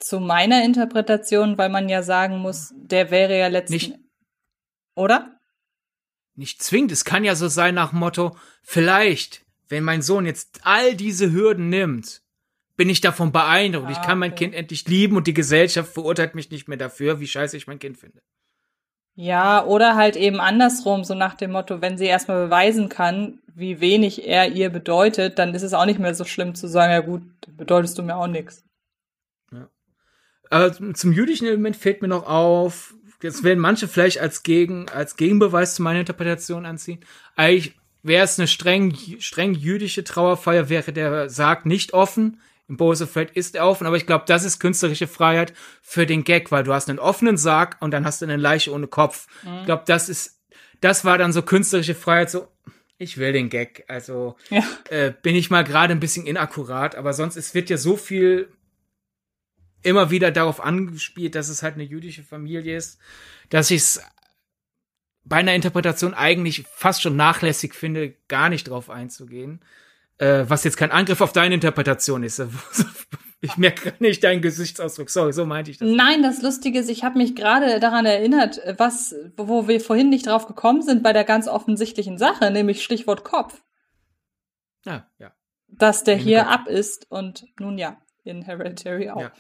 zu 0.05 0.21
meiner 0.21 0.65
Interpretation, 0.65 1.59
weil 1.59 1.69
man 1.69 1.89
ja 1.89 2.03
sagen 2.03 2.39
muss, 2.39 2.73
der 2.77 3.11
wäre 3.11 3.39
ja 3.39 3.49
letztlich. 3.49 3.89
Nicht, 3.89 4.01
oder? 4.95 5.39
Nicht 6.35 6.63
zwingend. 6.63 6.93
Es 6.93 7.05
kann 7.05 7.25
ja 7.25 7.35
so 7.35 7.49
sein 7.49 7.75
nach 7.75 7.93
Motto, 7.93 8.37
vielleicht, 8.63 9.45
wenn 9.69 9.85
mein 9.85 10.03
Sohn 10.03 10.27
jetzt 10.27 10.61
all 10.65 10.95
diese 10.95 11.33
Hürden 11.33 11.69
nimmt, 11.69 12.23
bin 12.77 12.89
ich 12.89 13.01
davon 13.01 13.33
beeindruckt. 13.33 13.89
Ah, 13.89 13.93
ich 13.93 14.03
kann 14.03 14.19
mein 14.19 14.35
Kind 14.35 14.55
endlich 14.55 14.89
lieben 14.89 15.17
und 15.17 15.27
die 15.27 15.35
Gesellschaft 15.35 15.93
verurteilt 15.93 16.35
mich 16.35 16.51
nicht 16.51 16.69
mehr 16.69 16.79
dafür, 16.79 17.21
wie 17.21 17.27
scheiße 17.27 17.57
ich 17.57 17.67
mein 17.67 17.79
Kind 17.79 17.99
finde. 17.99 18.23
Ja, 19.15 19.65
oder 19.67 19.95
halt 19.95 20.17
eben 20.17 20.41
andersrum, 20.41 21.05
so 21.05 21.15
nach 21.15 21.35
dem 21.35 21.53
Motto, 21.53 21.83
wenn 21.83 21.99
sie 21.99 22.07
erstmal 22.07 22.45
beweisen 22.45 22.89
kann, 22.89 23.41
wie 23.55 23.81
wenig 23.81 24.27
er 24.27 24.51
ihr 24.51 24.71
bedeutet, 24.71 25.39
dann 25.39 25.55
ist 25.55 25.63
es 25.63 25.75
auch 25.75 25.85
nicht 25.85 25.99
mehr 25.99 26.15
so 26.15 26.25
schlimm 26.25 26.55
zu 26.55 26.67
sagen, 26.67 26.93
ja 26.93 27.01
gut, 27.01 27.23
bedeutest 27.57 27.99
du 27.99 28.03
mir 28.03 28.17
auch 28.17 28.27
nichts. 28.27 28.65
Aber 30.53 30.71
zum 30.93 31.13
jüdischen 31.13 31.47
Element 31.47 31.77
fällt 31.77 32.03
mir 32.03 32.09
noch 32.09 32.27
auf, 32.27 32.93
jetzt 33.23 33.43
werden 33.43 33.59
manche 33.59 33.89
vielleicht 33.89 34.21
als 34.21 34.43
Gegen, 34.43 34.87
als 34.91 35.17
Gegenbeweis 35.17 35.77
zu 35.77 35.83
meiner 35.83 36.01
Interpretation 36.01 36.67
anziehen. 36.67 37.01
Eigentlich 37.37 37.75
wäre 38.03 38.25
es 38.25 38.39
eine 38.39 38.47
streng, 38.47 38.95
streng 39.19 39.55
jüdische 39.55 40.05
Trauerfeier, 40.05 40.69
wäre 40.69 40.93
der 40.93 41.31
Sarg 41.31 41.65
nicht 41.65 41.95
offen. 41.95 42.39
Im 42.69 42.77
Bosefeld 42.77 43.31
ist 43.31 43.55
er 43.55 43.67
offen, 43.67 43.87
aber 43.87 43.97
ich 43.97 44.05
glaube, 44.05 44.25
das 44.29 44.45
ist 44.45 44.61
künstlerische 44.61 45.07
Freiheit 45.07 45.55
für 45.81 46.05
den 46.05 46.23
Gag, 46.23 46.53
weil 46.53 46.65
du 46.65 46.75
hast 46.75 46.91
einen 46.91 46.99
offenen 46.99 47.39
Sarg 47.39 47.79
und 47.81 47.91
dann 47.91 48.05
hast 48.05 48.21
du 48.21 48.27
eine 48.27 48.37
Leiche 48.37 48.73
ohne 48.73 48.89
Kopf. 48.89 49.29
Mhm. 49.45 49.61
Ich 49.61 49.65
glaube, 49.65 49.85
das 49.87 50.11
ist, 50.11 50.39
das 50.83 51.07
war 51.07 51.17
dann 51.17 51.33
so 51.33 51.41
künstlerische 51.41 51.95
Freiheit, 51.95 52.31
so, 52.31 52.47
ich 52.99 53.17
will 53.17 53.33
den 53.33 53.49
Gag. 53.49 53.85
Also 53.89 54.37
ja. 54.51 54.63
äh, 54.91 55.15
bin 55.23 55.35
ich 55.35 55.49
mal 55.49 55.65
gerade 55.65 55.95
ein 55.95 56.01
bisschen 56.01 56.27
inakkurat, 56.27 56.95
aber 56.95 57.15
sonst 57.15 57.37
es 57.37 57.55
wird 57.55 57.71
ja 57.71 57.79
so 57.79 57.97
viel 57.97 58.51
immer 59.83 60.11
wieder 60.11 60.31
darauf 60.31 60.63
angespielt, 60.63 61.35
dass 61.35 61.49
es 61.49 61.63
halt 61.63 61.75
eine 61.75 61.85
jüdische 61.85 62.23
Familie 62.23 62.77
ist, 62.77 62.99
dass 63.51 63.71
ich 63.71 63.83
es 63.83 64.01
bei 65.25 65.37
einer 65.37 65.55
Interpretation 65.55 66.15
eigentlich 66.15 66.65
fast 66.75 67.03
schon 67.03 67.17
nachlässig 67.17 67.75
finde, 67.75 68.15
gar 68.29 68.49
nicht 68.49 68.65
drauf 68.65 68.91
einzugehen. 68.91 69.61
Äh, 70.19 70.45
was 70.49 70.65
jetzt 70.65 70.77
kein 70.77 70.91
Angriff 70.91 71.21
auf 71.21 71.33
deine 71.33 71.55
Interpretation 71.55 72.23
ist. 72.23 72.43
Ich 73.45 73.57
merke 73.57 73.93
nicht 73.99 74.23
deinen 74.23 74.41
Gesichtsausdruck. 74.41 75.11
Sorry, 75.11 75.33
so 75.33 75.45
meinte 75.45 75.73
ich 75.73 75.79
das. 75.79 75.89
Nein, 75.91 76.23
das 76.23 76.43
Lustige 76.43 76.79
ist, 76.79 76.89
ich 76.89 77.03
habe 77.03 77.19
mich 77.19 77.35
gerade 77.35 77.81
daran 77.81 78.07
erinnert, 78.07 78.61
was, 78.79 79.17
wo 79.37 79.67
wir 79.67 79.81
vorhin 79.81 80.11
nicht 80.11 80.29
drauf 80.29 80.47
gekommen 80.47 80.81
sind 80.83 81.03
bei 81.03 81.13
der 81.13 81.25
ganz 81.25 81.49
offensichtlichen 81.49 82.19
Sache, 82.19 82.53
nämlich 82.53 82.85
Stichwort 82.85 83.25
Kopf. 83.25 83.61
Ja, 84.87 85.11
ja. 85.19 85.33
Dass 85.67 86.05
der 86.05 86.15
hier 86.15 86.51
ab 86.51 86.69
ist 86.69 87.11
und 87.11 87.45
nun 87.59 87.79
ja, 87.79 88.01
in 88.23 88.43
Hereditary 88.43 89.11
auch. 89.11 89.21
Ja. 89.23 89.33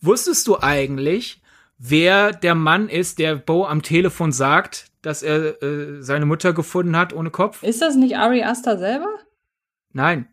Wusstest 0.00 0.46
du 0.46 0.58
eigentlich, 0.60 1.40
wer 1.78 2.32
der 2.32 2.54
Mann 2.54 2.88
ist, 2.88 3.18
der 3.18 3.36
Bo 3.36 3.66
am 3.66 3.82
Telefon 3.82 4.32
sagt, 4.32 4.86
dass 5.02 5.22
er 5.22 5.62
äh, 5.62 6.02
seine 6.02 6.26
Mutter 6.26 6.52
gefunden 6.52 6.96
hat 6.96 7.12
ohne 7.12 7.30
Kopf? 7.30 7.62
Ist 7.62 7.82
das 7.82 7.96
nicht 7.96 8.16
Ari 8.16 8.42
Aster 8.42 8.78
selber? 8.78 9.08
Nein. 9.92 10.28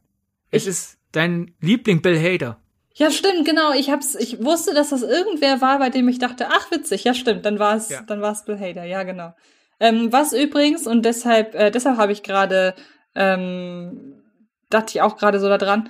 Ich 0.51 0.63
es 0.63 0.67
ist 0.67 0.97
dein 1.11 1.55
Liebling 1.61 2.01
Bill 2.01 2.19
Hader. 2.19 2.59
Ja, 2.95 3.09
stimmt, 3.09 3.45
genau. 3.45 3.73
Ich 3.73 3.89
hab's, 3.89 4.13
ich 4.13 4.43
wusste, 4.43 4.73
dass 4.73 4.89
das 4.89 5.01
irgendwer 5.01 5.61
war, 5.61 5.79
bei 5.79 5.89
dem 5.89 6.07
ich 6.07 6.19
dachte, 6.19 6.47
ach 6.49 6.69
witzig, 6.69 7.05
ja 7.05 7.13
stimmt, 7.13 7.45
dann 7.45 7.57
war 7.57 7.75
es, 7.75 7.89
ja. 7.89 8.01
dann 8.03 8.21
war 8.21 8.33
es 8.33 8.45
Bill 8.45 8.59
Hader, 8.59 8.83
ja 8.83 9.03
genau. 9.03 9.33
Ähm, 9.79 10.11
was 10.11 10.33
übrigens 10.33 10.85
und 10.85 11.03
deshalb, 11.03 11.55
äh, 11.55 11.71
deshalb 11.71 11.97
habe 11.97 12.11
ich 12.11 12.21
gerade, 12.21 12.75
ähm, 13.15 14.21
dachte 14.69 14.91
ich 14.91 15.01
auch 15.01 15.17
gerade 15.17 15.39
so 15.39 15.49
daran. 15.49 15.89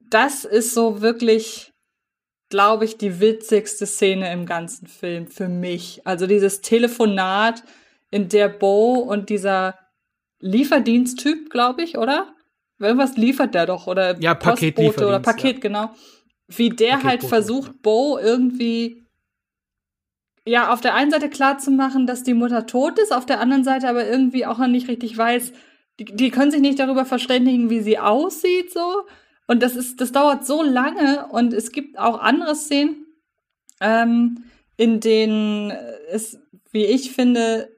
Das 0.00 0.46
ist 0.46 0.72
so 0.72 1.02
wirklich, 1.02 1.73
glaube 2.50 2.84
ich, 2.84 2.98
die 2.98 3.20
witzigste 3.20 3.86
Szene 3.86 4.32
im 4.32 4.46
ganzen 4.46 4.86
Film 4.86 5.26
für 5.26 5.48
mich. 5.48 6.02
Also 6.04 6.26
dieses 6.26 6.60
Telefonat, 6.60 7.62
in 8.14 8.28
der 8.28 8.48
Bo 8.48 8.94
und 8.94 9.28
dieser 9.28 9.76
Lieferdiensttyp, 10.38 11.50
glaube 11.50 11.82
ich, 11.82 11.98
oder? 11.98 12.32
Irgendwas 12.78 13.16
liefert 13.16 13.56
der 13.56 13.66
doch 13.66 13.88
oder 13.88 14.20
ja, 14.20 14.34
Postbote 14.34 15.04
oder 15.04 15.18
Paket, 15.18 15.54
ja. 15.54 15.60
genau. 15.60 15.90
Wie 16.46 16.68
der 16.68 17.02
halt 17.02 17.24
versucht, 17.24 17.72
ja. 17.72 17.78
Bo 17.82 18.18
irgendwie 18.18 19.04
ja, 20.46 20.72
auf 20.72 20.80
der 20.80 20.94
einen 20.94 21.10
Seite 21.10 21.28
klar 21.28 21.58
zu 21.58 21.72
machen, 21.72 22.06
dass 22.06 22.22
die 22.22 22.34
Mutter 22.34 22.66
tot 22.66 23.00
ist, 23.00 23.12
auf 23.12 23.26
der 23.26 23.40
anderen 23.40 23.64
Seite 23.64 23.88
aber 23.88 24.06
irgendwie 24.06 24.46
auch 24.46 24.58
noch 24.58 24.68
nicht 24.68 24.86
richtig 24.86 25.18
weiß, 25.18 25.52
die, 25.98 26.04
die 26.04 26.30
können 26.30 26.52
sich 26.52 26.60
nicht 26.60 26.78
darüber 26.78 27.04
verständigen, 27.04 27.68
wie 27.68 27.80
sie 27.80 27.98
aussieht, 27.98 28.72
so. 28.72 29.06
Und 29.46 29.62
das 29.62 29.76
ist, 29.76 30.00
das 30.00 30.12
dauert 30.12 30.46
so 30.46 30.62
lange 30.62 31.26
und 31.30 31.52
es 31.52 31.70
gibt 31.70 31.98
auch 31.98 32.18
andere 32.18 32.54
Szenen, 32.54 33.06
ähm, 33.80 34.44
in 34.76 35.00
denen 35.00 35.70
es, 36.10 36.38
wie 36.72 36.86
ich 36.86 37.12
finde, 37.12 37.68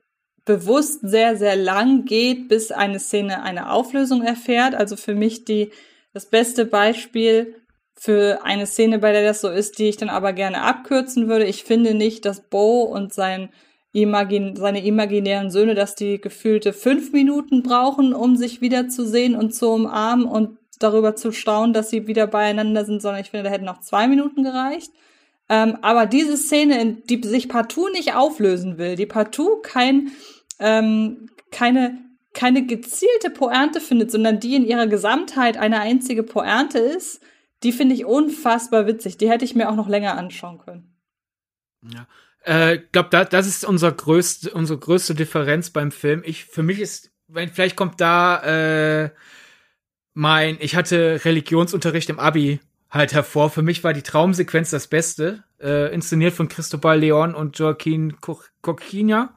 bewusst 0.44 1.00
sehr, 1.02 1.36
sehr 1.36 1.56
lang 1.56 2.04
geht, 2.04 2.48
bis 2.48 2.70
eine 2.70 3.00
Szene 3.00 3.42
eine 3.42 3.70
Auflösung 3.70 4.22
erfährt. 4.22 4.74
Also 4.74 4.96
für 4.96 5.14
mich 5.14 5.44
die, 5.44 5.72
das 6.14 6.26
beste 6.26 6.64
Beispiel 6.64 7.56
für 7.98 8.44
eine 8.44 8.66
Szene, 8.66 8.98
bei 8.98 9.12
der 9.12 9.24
das 9.24 9.40
so 9.40 9.50
ist, 9.50 9.78
die 9.78 9.88
ich 9.88 9.96
dann 9.96 10.08
aber 10.08 10.32
gerne 10.32 10.62
abkürzen 10.62 11.28
würde. 11.28 11.46
Ich 11.46 11.64
finde 11.64 11.94
nicht, 11.94 12.24
dass 12.24 12.48
Bo 12.48 12.82
und 12.82 13.12
sein 13.12 13.50
Imagin 13.92 14.56
seine 14.56 14.84
imaginären 14.84 15.50
Söhne, 15.50 15.74
dass 15.74 15.94
die 15.94 16.20
gefühlte 16.20 16.74
fünf 16.74 17.12
Minuten 17.12 17.62
brauchen, 17.62 18.12
um 18.12 18.36
sich 18.36 18.60
wiederzusehen 18.60 19.34
und 19.34 19.54
zu 19.54 19.70
umarmen 19.70 20.26
und 20.26 20.58
darüber 20.78 21.16
zu 21.16 21.32
staunen, 21.32 21.72
dass 21.72 21.90
sie 21.90 22.06
wieder 22.06 22.26
beieinander 22.26 22.84
sind, 22.84 23.02
sondern 23.02 23.20
ich 23.20 23.30
finde, 23.30 23.44
da 23.44 23.50
hätten 23.50 23.64
noch 23.64 23.80
zwei 23.80 24.08
Minuten 24.08 24.42
gereicht. 24.42 24.92
Ähm, 25.48 25.78
aber 25.82 26.06
diese 26.06 26.36
Szene, 26.36 26.98
die 27.08 27.20
sich 27.22 27.48
partout 27.48 27.88
nicht 27.90 28.14
auflösen 28.14 28.78
will, 28.78 28.96
die 28.96 29.06
partout 29.06 29.60
kein 29.62 30.10
ähm, 30.58 31.28
keine, 31.50 31.98
keine 32.34 32.66
gezielte 32.66 33.30
Pointe 33.30 33.80
findet, 33.80 34.10
sondern 34.10 34.40
die 34.40 34.56
in 34.56 34.66
ihrer 34.66 34.86
Gesamtheit 34.86 35.56
eine 35.56 35.80
einzige 35.80 36.22
Pointe 36.22 36.78
ist, 36.78 37.20
die 37.62 37.72
finde 37.72 37.94
ich 37.94 38.04
unfassbar 38.04 38.86
witzig. 38.86 39.16
Die 39.16 39.30
hätte 39.30 39.44
ich 39.44 39.54
mir 39.54 39.70
auch 39.70 39.76
noch 39.76 39.88
länger 39.88 40.16
anschauen 40.16 40.58
können. 40.58 40.94
Ja. 41.82 42.06
Äh, 42.42 42.78
glaube, 42.92 43.08
da, 43.10 43.24
das 43.24 43.46
ist 43.46 43.64
unser 43.64 43.90
größte, 43.90 44.50
unsere 44.52 44.78
größte 44.78 45.14
Differenz 45.14 45.70
beim 45.70 45.90
Film. 45.90 46.22
Ich, 46.24 46.44
für 46.44 46.62
mich 46.62 46.80
ist, 46.80 47.10
vielleicht 47.28 47.76
kommt 47.76 48.00
da 48.00 48.42
äh, 49.04 49.10
mein, 50.16 50.56
ich 50.60 50.76
hatte 50.76 51.20
Religionsunterricht 51.26 52.08
im 52.08 52.18
Abi 52.18 52.58
halt 52.90 53.12
hervor. 53.12 53.50
Für 53.50 53.60
mich 53.60 53.84
war 53.84 53.92
die 53.92 54.02
Traumsequenz 54.02 54.70
das 54.70 54.86
Beste, 54.86 55.44
äh, 55.60 55.92
inszeniert 55.92 56.32
von 56.32 56.48
Cristobal 56.48 56.98
Leon 56.98 57.34
und 57.34 57.58
Joaquin 57.58 58.16
Coquina. 58.62 59.34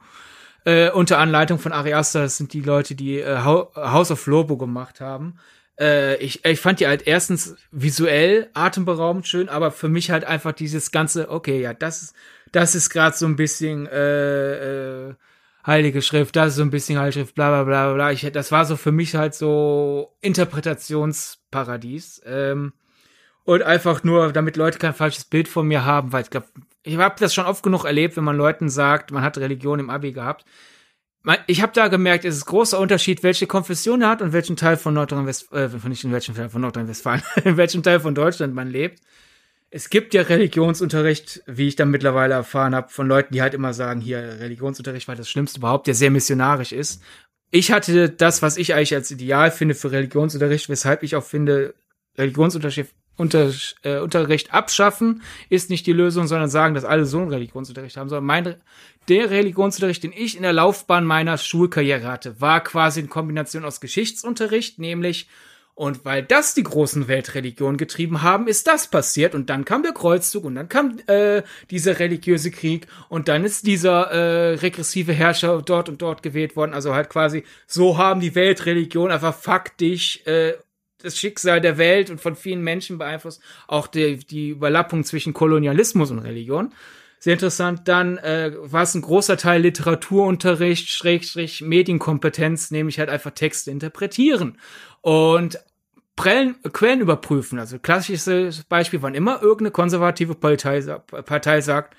Äh, 0.64 0.90
unter 0.90 1.18
Anleitung 1.18 1.58
von 1.58 1.72
Ariasta, 1.72 2.22
das 2.22 2.38
sind 2.38 2.54
die 2.54 2.62
Leute, 2.62 2.94
die 2.94 3.18
äh, 3.18 3.40
House 3.40 4.10
of 4.10 4.26
Lobo 4.26 4.56
gemacht 4.56 5.02
haben. 5.02 5.36
Äh, 5.78 6.16
ich, 6.16 6.46
ich 6.46 6.60
fand 6.60 6.80
die 6.80 6.86
halt 6.86 7.06
erstens 7.06 7.56
visuell 7.70 8.48
atemberaubend 8.54 9.28
schön, 9.28 9.50
aber 9.50 9.72
für 9.72 9.90
mich 9.90 10.10
halt 10.10 10.24
einfach 10.24 10.52
dieses 10.52 10.92
ganze, 10.92 11.30
okay, 11.30 11.60
ja, 11.60 11.74
das 11.74 12.00
ist, 12.00 12.14
das 12.52 12.74
ist 12.74 12.88
gerade 12.88 13.14
so 13.14 13.26
ein 13.26 13.36
bisschen 13.36 13.86
äh, 13.86 15.08
äh, 15.08 15.14
Heilige 15.66 16.02
Schrift, 16.02 16.36
das 16.36 16.48
ist 16.48 16.56
so 16.56 16.62
ein 16.62 16.70
bisschen 16.70 16.98
Heilige 16.98 17.20
Schrift, 17.20 17.34
bla 17.34 17.50
bla 17.50 17.64
bla 17.64 17.94
bla. 17.94 18.12
Ich, 18.12 18.28
das 18.32 18.52
war 18.52 18.64
so 18.64 18.76
für 18.76 18.92
mich 18.92 19.14
halt 19.14 19.34
so 19.34 20.10
Interpretationsparadies. 20.20 22.22
Ähm, 22.24 22.72
und 23.44 23.62
einfach 23.62 24.04
nur, 24.04 24.32
damit 24.32 24.56
Leute 24.56 24.78
kein 24.78 24.94
falsches 24.94 25.24
Bild 25.24 25.48
von 25.48 25.66
mir 25.66 25.84
haben, 25.84 26.12
weil 26.12 26.22
ich 26.22 26.30
glaube, 26.30 26.46
ich 26.82 26.96
habe 26.96 27.16
das 27.18 27.34
schon 27.34 27.46
oft 27.46 27.62
genug 27.62 27.84
erlebt, 27.84 28.16
wenn 28.16 28.24
man 28.24 28.36
Leuten 28.36 28.68
sagt, 28.68 29.10
man 29.10 29.22
hat 29.22 29.38
Religion 29.38 29.80
im 29.80 29.90
Abi 29.90 30.12
gehabt. 30.12 30.44
Ich 31.46 31.60
habe 31.60 31.72
da 31.74 31.88
gemerkt, 31.88 32.24
es 32.24 32.36
ist 32.36 32.46
großer 32.46 32.78
Unterschied, 32.78 33.22
welche 33.22 33.46
Konfession 33.46 34.00
er 34.00 34.08
hat 34.08 34.22
und 34.22 34.32
welchen 34.32 34.56
Teil 34.56 34.78
von 34.78 34.94
Nordrhein-Westfalen, 34.94 35.82
äh, 35.84 35.88
nicht 35.88 36.04
in 36.04 36.12
welchem 36.12 36.34
Teil 36.34 36.48
von 36.48 36.62
Nordrhein-Westfalen, 36.62 37.22
in 37.44 37.58
welchem 37.58 37.82
Teil 37.82 38.00
von 38.00 38.14
Deutschland 38.14 38.54
man 38.54 38.68
lebt. 38.68 39.00
Es 39.72 39.88
gibt 39.88 40.14
ja 40.14 40.22
Religionsunterricht, 40.22 41.42
wie 41.46 41.68
ich 41.68 41.76
dann 41.76 41.90
mittlerweile 41.90 42.34
erfahren 42.34 42.74
habe, 42.74 42.88
von 42.88 43.06
Leuten, 43.06 43.34
die 43.34 43.40
halt 43.40 43.54
immer 43.54 43.72
sagen, 43.72 44.00
hier 44.00 44.18
Religionsunterricht 44.18 45.06
war 45.06 45.14
das 45.14 45.28
Schlimmste 45.28 45.60
überhaupt, 45.60 45.86
der 45.86 45.94
sehr 45.94 46.10
missionarisch 46.10 46.72
ist. 46.72 47.02
Ich 47.52 47.70
hatte 47.70 48.10
das, 48.10 48.42
was 48.42 48.56
ich 48.56 48.74
eigentlich 48.74 48.94
als 48.94 49.10
Ideal 49.10 49.50
finde 49.50 49.74
für 49.74 49.92
Religionsunterricht, 49.92 50.68
weshalb 50.68 51.02
ich 51.02 51.14
auch 51.14 51.24
finde, 51.24 51.74
Religionsunterricht 52.18 52.90
unter, 53.16 53.52
äh, 53.82 53.98
Unterricht 53.98 54.52
abschaffen 54.52 55.22
ist 55.50 55.68
nicht 55.68 55.86
die 55.86 55.92
Lösung, 55.92 56.26
sondern 56.26 56.48
sagen, 56.48 56.74
dass 56.74 56.84
alle 56.84 57.04
so 57.04 57.18
einen 57.18 57.28
Religionsunterricht 57.28 57.96
haben 57.96 58.08
sollen. 58.08 58.24
Mein, 58.24 58.56
der 59.08 59.30
Religionsunterricht, 59.30 60.02
den 60.02 60.12
ich 60.12 60.36
in 60.36 60.42
der 60.42 60.54
Laufbahn 60.54 61.04
meiner 61.04 61.36
Schulkarriere 61.36 62.08
hatte, 62.08 62.40
war 62.40 62.64
quasi 62.64 63.00
eine 63.00 63.08
Kombination 63.08 63.64
aus 63.64 63.80
Geschichtsunterricht, 63.80 64.78
nämlich 64.78 65.28
und 65.80 66.04
weil 66.04 66.22
das 66.22 66.52
die 66.52 66.62
großen 66.62 67.08
Weltreligionen 67.08 67.78
getrieben 67.78 68.20
haben, 68.20 68.48
ist 68.48 68.66
das 68.66 68.88
passiert. 68.88 69.34
Und 69.34 69.48
dann 69.48 69.64
kam 69.64 69.82
der 69.82 69.92
Kreuzzug 69.92 70.44
und 70.44 70.54
dann 70.54 70.68
kam 70.68 70.98
äh, 71.06 71.42
dieser 71.70 71.98
religiöse 71.98 72.50
Krieg 72.50 72.86
und 73.08 73.28
dann 73.28 73.46
ist 73.46 73.66
dieser 73.66 74.10
äh, 74.10 74.54
regressive 74.56 75.14
Herrscher 75.14 75.62
dort 75.62 75.88
und 75.88 76.02
dort 76.02 76.22
gewählt 76.22 76.54
worden. 76.54 76.74
Also 76.74 76.94
halt 76.94 77.08
quasi, 77.08 77.44
so 77.66 77.96
haben 77.96 78.20
die 78.20 78.34
Weltreligionen 78.34 79.10
einfach 79.10 79.34
faktisch 79.34 80.20
äh, 80.26 80.52
das 80.98 81.16
Schicksal 81.16 81.62
der 81.62 81.78
Welt 81.78 82.10
und 82.10 82.20
von 82.20 82.36
vielen 82.36 82.60
Menschen 82.60 82.98
beeinflusst. 82.98 83.40
Auch 83.66 83.86
die, 83.86 84.18
die 84.18 84.50
Überlappung 84.50 85.02
zwischen 85.04 85.32
Kolonialismus 85.32 86.10
und 86.10 86.18
Religion. 86.18 86.74
Sehr 87.20 87.34
interessant. 87.34 87.88
Dann 87.88 88.18
äh, 88.18 88.52
war 88.54 88.82
es 88.82 88.94
ein 88.94 89.00
großer 89.00 89.38
Teil 89.38 89.62
Literaturunterricht, 89.62 90.90
Schrägstrich 90.90 91.62
Medienkompetenz, 91.62 92.70
nämlich 92.70 92.98
halt 92.98 93.08
einfach 93.08 93.30
Texte 93.30 93.70
interpretieren. 93.70 94.58
Und 95.02 95.58
Prellen, 96.20 96.56
Quellen 96.74 97.00
überprüfen. 97.00 97.58
Also 97.58 97.78
klassisches 97.78 98.64
Beispiel, 98.64 99.00
wann 99.00 99.14
immer 99.14 99.40
irgendeine 99.40 99.70
konservative 99.70 100.34
Partei, 100.34 100.82
Partei 100.82 101.62
sagt, 101.62 101.96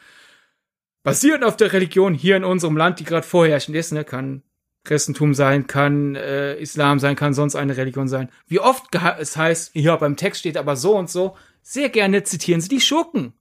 basierend 1.02 1.44
auf 1.44 1.58
der 1.58 1.74
Religion 1.74 2.14
hier 2.14 2.38
in 2.38 2.44
unserem 2.44 2.78
Land, 2.78 3.00
die 3.00 3.04
gerade 3.04 3.26
vorherrschend 3.26 3.76
ist, 3.76 3.92
ne, 3.92 4.04
kann 4.04 4.44
Christentum 4.84 5.34
sein, 5.34 5.66
kann 5.66 6.14
äh, 6.14 6.54
Islam 6.58 7.00
sein, 7.00 7.16
kann 7.16 7.34
sonst 7.34 7.56
eine 7.56 7.78
Religion 7.78 8.08
sein. 8.08 8.30
Wie 8.46 8.60
oft 8.60 8.94
es 9.18 9.38
heißt, 9.38 9.72
hier 9.74 9.98
beim 9.98 10.18
Text 10.18 10.42
steht 10.42 10.58
aber 10.58 10.76
so 10.76 10.96
und 10.96 11.10
so, 11.10 11.36
sehr 11.64 11.90
gerne 11.90 12.22
zitieren 12.22 12.62
Sie 12.62 12.70
die 12.70 12.82
Schurken 12.82 13.34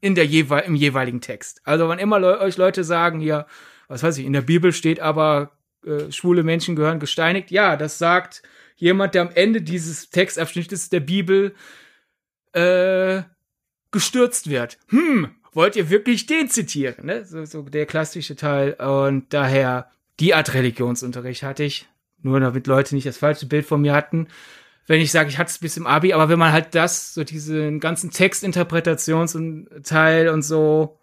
in 0.00 0.14
der 0.14 0.26
jewe 0.26 0.60
im 0.60 0.76
jeweiligen 0.76 1.20
Text. 1.20 1.60
Also 1.64 1.88
wann 1.88 1.98
immer 1.98 2.20
le 2.20 2.38
euch 2.38 2.56
Leute 2.56 2.84
sagen, 2.84 3.20
ja, 3.20 3.46
was 3.88 4.04
weiß 4.04 4.18
ich, 4.18 4.26
in 4.26 4.32
der 4.32 4.42
Bibel 4.42 4.72
steht 4.72 5.00
aber 5.00 5.50
äh, 5.84 6.12
schwule 6.12 6.44
Menschen 6.44 6.76
gehören 6.76 7.00
gesteinigt, 7.00 7.50
ja, 7.50 7.76
das 7.76 7.98
sagt 7.98 8.44
jemand, 8.80 9.14
der 9.14 9.22
am 9.22 9.30
Ende 9.34 9.62
dieses 9.62 10.10
Textabschnittes 10.10 10.88
der 10.88 11.00
Bibel 11.00 11.54
äh, 12.52 13.22
gestürzt 13.92 14.50
wird. 14.50 14.78
Hm, 14.88 15.30
wollt 15.52 15.76
ihr 15.76 15.90
wirklich 15.90 16.26
den 16.26 16.48
zitieren? 16.48 17.06
Ne? 17.06 17.24
So, 17.24 17.44
so 17.44 17.62
der 17.62 17.86
klassische 17.86 18.34
Teil. 18.36 18.74
Und 18.74 19.32
daher, 19.32 19.90
die 20.18 20.34
Art 20.34 20.54
Religionsunterricht 20.54 21.42
hatte 21.42 21.64
ich. 21.64 21.88
Nur 22.22 22.38
damit 22.40 22.66
Leute 22.66 22.94
nicht 22.94 23.06
das 23.06 23.16
falsche 23.16 23.46
Bild 23.46 23.64
von 23.64 23.80
mir 23.80 23.94
hatten. 23.94 24.28
Wenn 24.86 25.00
ich 25.00 25.10
sage, 25.12 25.30
ich 25.30 25.38
hatte 25.38 25.50
es 25.50 25.58
bis 25.58 25.76
im 25.76 25.86
Abi, 25.86 26.12
aber 26.12 26.28
wenn 26.28 26.38
man 26.38 26.52
halt 26.52 26.74
das, 26.74 27.14
so 27.14 27.24
diesen 27.24 27.80
ganzen 27.80 28.10
Textinterpretationsteil 28.10 30.28
und 30.28 30.42
so 30.42 30.98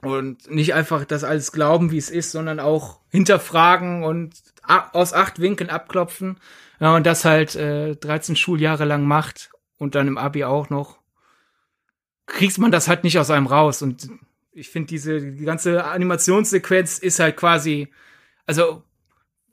und 0.00 0.50
nicht 0.50 0.74
einfach 0.74 1.04
das 1.04 1.24
alles 1.24 1.52
glauben, 1.52 1.90
wie 1.90 1.98
es 1.98 2.10
ist, 2.10 2.32
sondern 2.32 2.60
auch 2.60 3.00
hinterfragen 3.10 4.04
und 4.04 4.34
aus 4.68 5.12
acht 5.12 5.40
Winkeln 5.40 5.70
abklopfen, 5.70 6.38
ja, 6.80 6.94
und 6.94 7.06
das 7.06 7.24
halt 7.24 7.56
äh, 7.56 7.96
13 7.96 8.36
Schuljahre 8.36 8.84
lang 8.84 9.04
macht 9.04 9.50
und 9.78 9.94
dann 9.94 10.06
im 10.06 10.18
Abi 10.18 10.44
auch 10.44 10.70
noch, 10.70 10.98
kriegt 12.26 12.58
man 12.58 12.70
das 12.70 12.88
halt 12.88 13.04
nicht 13.04 13.18
aus 13.18 13.30
einem 13.30 13.46
raus. 13.46 13.82
Und 13.82 14.08
ich 14.52 14.70
finde, 14.70 14.88
diese 14.88 15.20
die 15.20 15.44
ganze 15.44 15.84
Animationssequenz 15.84 16.98
ist 16.98 17.18
halt 17.18 17.36
quasi, 17.36 17.88
also 18.46 18.82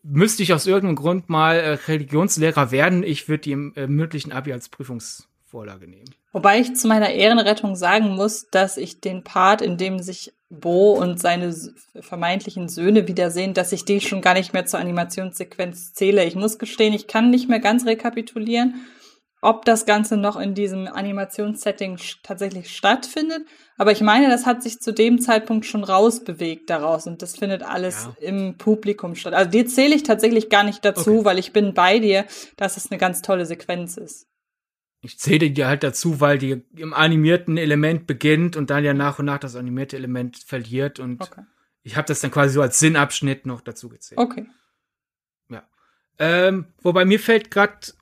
müsste 0.04 0.44
ich 0.44 0.54
aus 0.54 0.68
irgendeinem 0.68 0.98
Grund 0.98 1.30
mal 1.30 1.56
äh, 1.56 1.70
Religionslehrer 1.88 2.72
werden, 2.72 3.04
ich 3.04 3.28
würde 3.28 3.42
die 3.42 3.52
im 3.54 3.74
äh, 3.76 3.88
mündlichen 3.88 4.32
Abi 4.32 4.54
als 4.54 4.70
Prüfungsvorlage 4.70 5.88
nehmen. 5.88 6.14
Wobei 6.32 6.60
ich 6.60 6.76
zu 6.76 6.88
meiner 6.88 7.10
Ehrenrettung 7.10 7.76
sagen 7.76 8.10
muss, 8.10 8.50
dass 8.50 8.78
ich 8.78 9.02
den 9.02 9.24
Part, 9.24 9.62
in 9.62 9.78
dem 9.78 10.00
sich 10.00 10.34
Bo 10.50 10.94
und 10.94 11.20
seine 11.20 11.56
vermeintlichen 12.00 12.70
Söhne 12.70 13.08
wiedersehen, 13.08 13.54
dass 13.54 13.72
ich 13.72 13.84
die 13.84 14.00
schon 14.00 14.22
gar 14.22 14.36
nicht 14.36 14.54
mehr 14.54 14.66
zur 14.66 14.80
Animationssequenz 14.80 15.94
zähle. 15.94 16.24
Ich 16.26 16.36
muss 16.36 16.60
gestehen, 16.60 16.94
ich 16.94 17.08
kann 17.08 17.32
nicht 17.32 17.50
mehr 17.50 17.60
ganz 17.60 17.86
rekapitulieren, 17.86 18.76
ob 19.42 19.66
das 19.66 19.86
Ganze 19.86 20.18
noch 20.18 20.40
in 20.40 20.54
diesem 20.54 20.88
Animationssetting 20.88 22.00
tatsächlich 22.24 22.76
stattfindet. 22.76 23.42
Aber 23.78 23.92
ich 23.92 24.02
meine, 24.02 24.30
das 24.30 24.46
hat 24.46 24.62
sich 24.62 24.80
zu 24.80 24.94
dem 24.94 25.20
Zeitpunkt 25.20 25.66
schon 25.66 25.84
rausbewegt 25.84 26.70
daraus 26.70 27.08
und 27.08 27.22
das 27.22 27.36
findet 27.38 27.64
alles 27.64 28.10
ja. 28.20 28.28
im 28.28 28.58
Publikum 28.58 29.16
statt. 29.16 29.34
Also 29.34 29.50
die 29.50 29.66
zähle 29.66 29.96
ich 29.96 30.04
tatsächlich 30.04 30.50
gar 30.50 30.64
nicht 30.64 30.86
dazu, 30.86 31.18
okay. 31.18 31.26
weil 31.26 31.40
ich 31.40 31.54
bin 31.54 31.74
bei 31.74 32.00
dir, 32.00 32.26
dass 32.56 32.78
es 32.78 32.92
eine 32.92 33.00
ganz 33.00 33.22
tolle 33.22 33.46
Sequenz 33.46 33.98
ist. 33.98 34.28
Ich 35.06 35.20
zähle 35.20 35.52
die 35.52 35.66
halt 35.66 35.84
dazu, 35.84 36.20
weil 36.20 36.38
die 36.38 36.64
im 36.76 36.94
animierten 36.94 37.58
Element 37.58 38.08
beginnt 38.08 38.56
und 38.58 38.70
dann 38.70 38.84
ja 38.84 38.94
nach 38.94 39.20
und 39.20 39.26
nach 39.26 39.40
das 39.40 39.56
animierte 39.56 39.96
Element 39.96 40.38
verliert 40.38 41.00
und 41.00 41.22
okay. 41.22 41.44
ich 41.84 41.96
habe 41.96 42.08
das 42.08 42.20
dann 42.20 42.32
quasi 42.32 42.54
so 42.54 42.62
als 42.62 42.80
Sinnabschnitt 42.80 43.46
noch 43.46 43.62
dazu 43.62 43.90
gezählt. 43.90 44.20
Okay. 44.20 44.48
Ja. 45.50 45.64
Ähm, 46.20 46.66
wobei 46.82 47.06
mir 47.06 47.20
fällt 47.20 47.52
gerade 47.52 47.94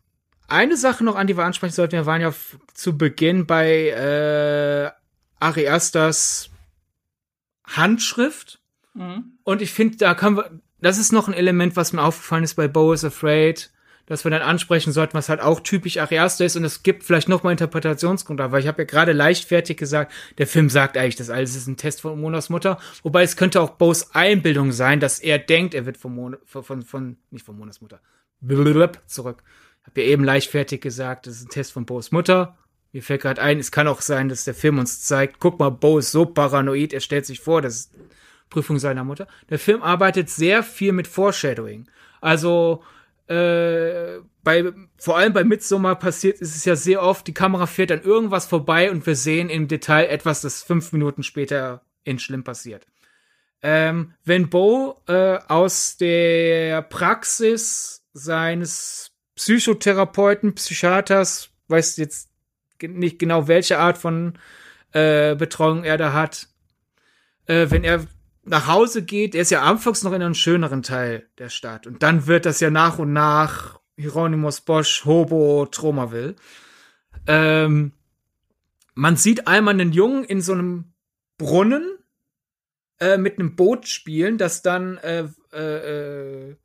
eine 0.47 0.77
Sache 0.77 1.03
noch 1.03 1.15
an, 1.15 1.27
die 1.27 1.37
wir 1.37 1.45
ansprechen 1.45 1.73
sollten. 1.73 1.93
Wir 1.93 2.05
waren 2.05 2.21
ja 2.21 2.33
zu 2.73 2.97
Beginn 2.97 3.45
bei 3.45 3.89
äh, 3.89 4.91
Ari 5.39 5.67
Asters 5.67 6.49
Handschrift. 7.65 8.61
Mhm. 8.93 9.39
Und 9.43 9.61
ich 9.61 9.71
finde, 9.73 9.97
da 9.97 10.15
können 10.15 10.37
wir, 10.37 10.59
das 10.79 10.97
ist 10.97 11.11
noch 11.11 11.27
ein 11.27 11.33
Element, 11.33 11.75
was 11.75 11.93
mir 11.93 12.03
aufgefallen 12.03 12.43
ist 12.43 12.55
bei 12.55 12.67
Bo 12.67 12.93
is 12.93 13.03
Afraid 13.03 13.72
dass 14.05 14.23
wir 14.25 14.31
dann 14.31 14.41
ansprechen 14.41 14.91
sollten, 14.91 15.13
was 15.13 15.29
halt 15.29 15.39
auch 15.39 15.61
typisch 15.61 15.97
Ariaster 15.97 16.45
ist 16.45 16.55
und 16.55 16.65
es 16.65 16.83
gibt 16.83 17.03
vielleicht 17.03 17.29
noch 17.29 17.43
mal 17.43 17.51
Interpretationsgründe, 17.51 18.51
weil 18.51 18.61
ich 18.61 18.67
habe 18.67 18.81
ja 18.81 18.85
gerade 18.85 19.13
leichtfertig 19.13 19.77
gesagt, 19.77 20.11
der 20.37 20.47
Film 20.47 20.69
sagt 20.69 20.97
eigentlich, 20.97 21.15
das 21.15 21.29
alles 21.29 21.55
ist 21.55 21.67
ein 21.67 21.77
Test 21.77 22.01
von 22.01 22.19
Monas 22.19 22.49
Mutter, 22.49 22.79
wobei 23.03 23.23
es 23.23 23.37
könnte 23.37 23.61
auch 23.61 23.71
Bo's 23.71 24.13
Einbildung 24.13 24.71
sein, 24.71 24.99
dass 24.99 25.19
er 25.19 25.39
denkt, 25.39 25.73
er 25.73 25.85
wird 25.85 25.97
von 25.97 26.13
Mon 26.13 26.37
von, 26.45 26.63
von, 26.63 26.81
von 26.81 27.17
nicht 27.31 27.45
von 27.45 27.57
Monas 27.57 27.81
Mutter 27.81 28.01
zurück. 29.07 29.43
Ich 29.81 29.87
habe 29.87 30.01
ja 30.01 30.07
eben 30.07 30.23
leichtfertig 30.23 30.81
gesagt, 30.81 31.27
das 31.27 31.35
ist 31.35 31.45
ein 31.45 31.49
Test 31.49 31.71
von 31.71 31.85
Bo's 31.85 32.11
Mutter. 32.11 32.57
Mir 32.91 33.01
fällt 33.01 33.21
gerade 33.21 33.41
ein, 33.41 33.57
es 33.57 33.71
kann 33.71 33.87
auch 33.87 34.01
sein, 34.01 34.29
dass 34.29 34.45
der 34.45 34.53
Film 34.53 34.77
uns 34.79 35.01
zeigt, 35.01 35.39
guck 35.39 35.59
mal, 35.59 35.69
Bo 35.69 35.97
ist 35.97 36.11
so 36.11 36.25
paranoid, 36.25 36.93
er 36.93 36.99
stellt 36.99 37.25
sich 37.25 37.39
vor, 37.39 37.61
das 37.61 37.75
ist 37.75 37.93
Prüfung 38.49 38.77
seiner 38.79 39.03
Mutter. 39.03 39.27
Der 39.49 39.59
Film 39.59 39.81
arbeitet 39.81 40.29
sehr 40.29 40.61
viel 40.61 40.91
mit 40.91 41.07
Foreshadowing. 41.07 41.87
Also 42.21 42.83
äh, 43.27 44.19
bei, 44.43 44.73
vor 44.97 45.17
allem 45.17 45.33
bei 45.33 45.43
Midsommar 45.43 45.97
passiert 45.97 46.39
ist 46.39 46.55
es 46.55 46.65
ja 46.65 46.75
sehr 46.75 47.01
oft, 47.01 47.25
die 47.27 47.33
Kamera 47.33 47.65
fährt 47.65 47.91
an 47.91 48.01
irgendwas 48.01 48.45
vorbei 48.45 48.91
und 48.91 49.05
wir 49.05 49.15
sehen 49.15 49.49
im 49.49 49.67
Detail 49.67 50.05
etwas, 50.07 50.41
das 50.41 50.63
fünf 50.63 50.91
Minuten 50.91 51.23
später 51.23 51.81
in 52.03 52.19
Schlimm 52.19 52.43
passiert. 52.43 52.85
Ähm, 53.61 54.13
wenn 54.25 54.49
Bo 54.49 55.01
äh, 55.07 55.37
aus 55.47 55.95
der 55.95 56.81
Praxis 56.81 58.05
seines 58.11 59.11
Psychotherapeuten, 59.35 60.55
Psychiaters, 60.55 61.49
weiß 61.69 61.95
jetzt 61.97 62.29
nicht 62.81 63.19
genau, 63.19 63.47
welche 63.47 63.79
Art 63.79 63.97
von 63.97 64.37
äh, 64.91 65.35
Betreuung 65.35 65.85
er 65.85 65.97
da 65.97 66.11
hat, 66.11 66.49
äh, 67.45 67.67
wenn 67.69 67.85
er 67.85 68.05
nach 68.45 68.67
Hause 68.67 69.03
geht, 69.03 69.35
er 69.35 69.41
ist 69.41 69.51
ja 69.51 69.61
anfangs 69.61 70.03
noch 70.03 70.11
in 70.11 70.21
einem 70.21 70.33
schöneren 70.33 70.83
Teil 70.83 71.29
der 71.37 71.49
Stadt. 71.49 71.87
Und 71.87 72.03
dann 72.03 72.27
wird 72.27 72.45
das 72.45 72.59
ja 72.59 72.69
nach 72.69 72.99
und 72.99 73.13
nach 73.13 73.79
Hieronymus 73.97 74.61
Bosch, 74.61 75.05
Hobo, 75.05 75.65
Tromaville. 75.65 76.35
Ähm, 77.27 77.93
man 78.95 79.15
sieht 79.15 79.47
einmal 79.47 79.73
einen 79.73 79.93
Jungen 79.93 80.23
in 80.23 80.41
so 80.41 80.53
einem 80.53 80.93
Brunnen 81.37 81.97
äh, 82.99 83.17
mit 83.17 83.39
einem 83.39 83.55
Boot 83.55 83.87
spielen, 83.87 84.37
das 84.37 84.61
dann 84.61 84.97
äh, 84.97 85.27
äh, 85.53 86.49
äh 86.49 86.55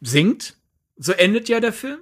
singt. 0.00 0.56
So 0.96 1.12
endet 1.12 1.48
ja 1.48 1.60
der 1.60 1.74
Film. 1.74 2.00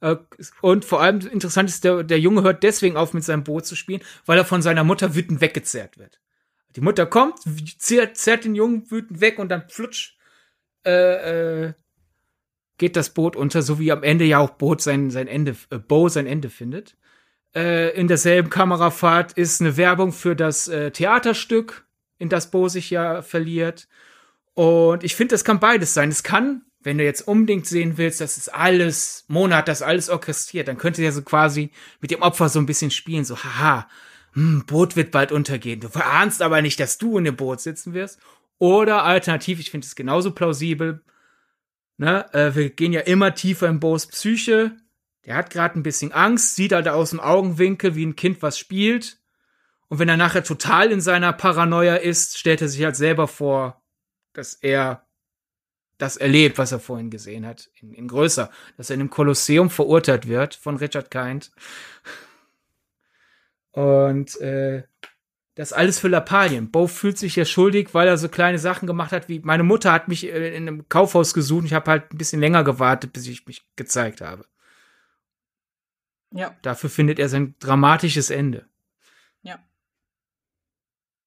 Äh, 0.00 0.16
und 0.60 0.84
vor 0.84 1.00
allem 1.00 1.20
interessant 1.20 1.68
ist, 1.68 1.84
der, 1.84 2.02
der 2.02 2.18
Junge 2.18 2.42
hört 2.42 2.62
deswegen 2.62 2.96
auf, 2.96 3.14
mit 3.14 3.24
seinem 3.24 3.44
Boot 3.44 3.66
zu 3.66 3.76
spielen, 3.76 4.02
weil 4.26 4.38
er 4.38 4.44
von 4.44 4.62
seiner 4.62 4.84
Mutter 4.84 5.14
wütend 5.14 5.40
weggezerrt 5.40 5.98
wird. 5.98 6.20
Die 6.76 6.80
Mutter 6.80 7.06
kommt, 7.06 7.40
zerrt, 7.78 8.16
zerrt 8.16 8.44
den 8.44 8.54
Jungen 8.54 8.90
wütend 8.90 9.20
weg 9.20 9.38
und 9.38 9.48
dann 9.48 9.68
flutsch 9.68 10.16
äh, 10.84 11.66
äh, 11.66 11.72
geht 12.78 12.96
das 12.96 13.10
Boot 13.10 13.36
unter, 13.36 13.62
so 13.62 13.78
wie 13.78 13.92
am 13.92 14.02
Ende 14.02 14.24
ja 14.24 14.38
auch 14.38 14.50
Boot 14.50 14.80
sein, 14.80 15.10
sein 15.10 15.26
Ende, 15.26 15.56
äh, 15.70 15.78
Bo 15.78 16.08
sein 16.08 16.26
Ende 16.26 16.48
findet. 16.50 16.96
Äh, 17.54 17.90
in 17.98 18.08
derselben 18.08 18.50
Kamerafahrt 18.50 19.32
ist 19.32 19.60
eine 19.60 19.76
Werbung 19.76 20.12
für 20.12 20.36
das 20.36 20.68
äh, 20.68 20.90
Theaterstück, 20.90 21.86
in 22.18 22.28
das 22.28 22.50
Bo 22.50 22.68
sich 22.68 22.90
ja 22.90 23.22
verliert. 23.22 23.88
Und 24.54 25.04
ich 25.04 25.16
finde, 25.16 25.34
das 25.34 25.44
kann 25.44 25.60
beides 25.60 25.94
sein. 25.94 26.08
Es 26.08 26.22
kann, 26.22 26.62
wenn 26.80 26.98
du 26.98 27.04
jetzt 27.04 27.26
unbedingt 27.26 27.66
sehen 27.66 27.96
willst, 27.98 28.20
das 28.20 28.36
ist 28.36 28.48
alles 28.54 29.24
Monat, 29.28 29.68
das 29.68 29.82
alles 29.82 30.08
orchestriert, 30.08 30.68
dann 30.68 30.78
könnte 30.78 31.02
er 31.02 31.12
so 31.12 31.22
quasi 31.22 31.70
mit 32.00 32.10
dem 32.10 32.22
Opfer 32.22 32.48
so 32.48 32.58
ein 32.58 32.66
bisschen 32.66 32.90
spielen, 32.90 33.24
so 33.24 33.36
haha, 33.36 33.88
hm, 34.38 34.66
Boot 34.66 34.94
wird 34.94 35.10
bald 35.10 35.32
untergehen. 35.32 35.80
Du 35.80 35.88
verahnst 35.88 36.42
aber 36.42 36.62
nicht, 36.62 36.78
dass 36.78 36.96
du 36.96 37.18
in 37.18 37.24
dem 37.24 37.34
Boot 37.34 37.60
sitzen 37.60 37.92
wirst. 37.92 38.20
Oder 38.58 39.02
alternativ, 39.02 39.58
ich 39.58 39.72
finde 39.72 39.84
es 39.84 39.96
genauso 39.96 40.30
plausibel, 40.30 41.02
ne, 41.96 42.32
äh, 42.32 42.54
wir 42.54 42.70
gehen 42.70 42.92
ja 42.92 43.00
immer 43.00 43.34
tiefer 43.34 43.68
in 43.68 43.80
Bo's 43.80 44.06
Psyche. 44.06 44.76
Der 45.26 45.34
hat 45.34 45.50
gerade 45.50 45.78
ein 45.78 45.82
bisschen 45.82 46.12
Angst, 46.12 46.54
sieht 46.54 46.72
halt 46.72 46.86
aus 46.86 47.10
dem 47.10 47.18
Augenwinkel, 47.18 47.96
wie 47.96 48.06
ein 48.06 48.14
Kind 48.14 48.40
was 48.40 48.58
spielt. 48.58 49.20
Und 49.88 49.98
wenn 49.98 50.08
er 50.08 50.16
nachher 50.16 50.44
total 50.44 50.92
in 50.92 51.00
seiner 51.00 51.32
Paranoia 51.32 51.96
ist, 51.96 52.38
stellt 52.38 52.62
er 52.62 52.68
sich 52.68 52.84
halt 52.84 52.96
selber 52.96 53.26
vor, 53.26 53.82
dass 54.34 54.54
er 54.54 55.04
das 55.96 56.16
erlebt, 56.16 56.58
was 56.58 56.70
er 56.70 56.78
vorhin 56.78 57.10
gesehen 57.10 57.44
hat, 57.44 57.70
in, 57.80 57.92
in 57.92 58.06
größer, 58.06 58.50
dass 58.76 58.90
er 58.90 58.94
in 58.94 59.00
einem 59.00 59.10
Kolosseum 59.10 59.68
verurteilt 59.68 60.28
wird 60.28 60.54
von 60.54 60.76
Richard 60.76 61.10
Kind. 61.10 61.50
Und 63.78 64.40
äh, 64.40 64.82
das 65.54 65.72
alles 65.72 66.00
für 66.00 66.08
Lappalien. 66.08 66.72
Bo 66.72 66.88
fühlt 66.88 67.16
sich 67.16 67.36
ja 67.36 67.44
schuldig, 67.44 67.94
weil 67.94 68.08
er 68.08 68.18
so 68.18 68.28
kleine 68.28 68.58
Sachen 68.58 68.88
gemacht 68.88 69.12
hat, 69.12 69.28
wie 69.28 69.38
meine 69.38 69.62
Mutter 69.62 69.92
hat 69.92 70.08
mich 70.08 70.26
äh, 70.26 70.56
in 70.56 70.66
einem 70.66 70.88
Kaufhaus 70.88 71.32
gesucht. 71.32 71.66
Ich 71.66 71.74
habe 71.74 71.88
halt 71.88 72.12
ein 72.12 72.18
bisschen 72.18 72.40
länger 72.40 72.64
gewartet, 72.64 73.12
bis 73.12 73.28
ich 73.28 73.46
mich 73.46 73.62
gezeigt 73.76 74.20
habe. 74.20 74.46
Ja. 76.32 76.56
Dafür 76.62 76.90
findet 76.90 77.20
er 77.20 77.28
sein 77.28 77.54
dramatisches 77.60 78.30
Ende. 78.30 78.66
Ja. 79.42 79.60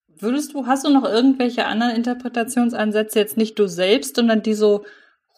Würdest 0.10 0.54
du, 0.54 0.66
hast 0.66 0.86
du 0.86 0.90
noch 0.90 1.06
irgendwelche 1.06 1.68
anderen 1.68 1.96
Interpretationsansätze, 1.96 3.18
jetzt 3.18 3.38
nicht 3.38 3.58
du 3.58 3.68
selbst, 3.68 4.18
sondern 4.18 4.44
die 4.44 4.56
so 4.56 4.84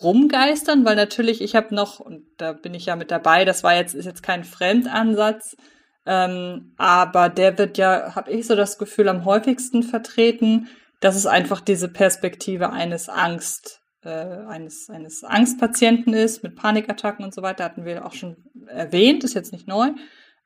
rumgeistern? 0.02 0.84
Weil 0.84 0.96
natürlich, 0.96 1.44
ich 1.44 1.56
habe 1.56 1.76
noch, 1.76 2.00
und 2.00 2.26
da 2.38 2.54
bin 2.54 2.74
ich 2.74 2.88
ja 2.88 2.96
mit 2.96 3.12
dabei, 3.12 3.46
das 3.46 3.64
war 3.64 3.76
jetzt, 3.76 3.94
ist 3.94 4.06
jetzt 4.06 4.24
kein 4.24 4.44
Fremdansatz, 4.44 5.56
ähm, 6.06 6.74
aber 6.78 7.30
der 7.30 7.58
wird 7.58 7.78
ja, 7.78 8.16
habe 8.16 8.32
ich 8.32 8.48
so 8.48 8.56
das 8.56 8.78
Gefühl, 8.78 9.08
am 9.10 9.26
häufigsten 9.26 9.84
vertreten, 9.84 10.68
dass 11.00 11.16
es 11.16 11.26
einfach 11.26 11.62
diese 11.62 11.88
Perspektive 11.88 12.72
eines 12.72 13.10
Angst, 13.10 13.82
äh, 14.04 14.10
eines, 14.10 14.90
eines 14.90 15.24
Angstpatienten 15.24 16.14
ist, 16.14 16.44
mit 16.44 16.56
Panikattacken 16.56 17.24
und 17.24 17.34
so 17.34 17.42
weiter, 17.42 17.64
hatten 17.64 17.86
wir 17.86 18.06
auch 18.06 18.14
schon 18.14 18.38
erwähnt, 18.68 19.24
ist 19.24 19.34
jetzt 19.34 19.54
nicht 19.54 19.68
neu. 19.68 19.92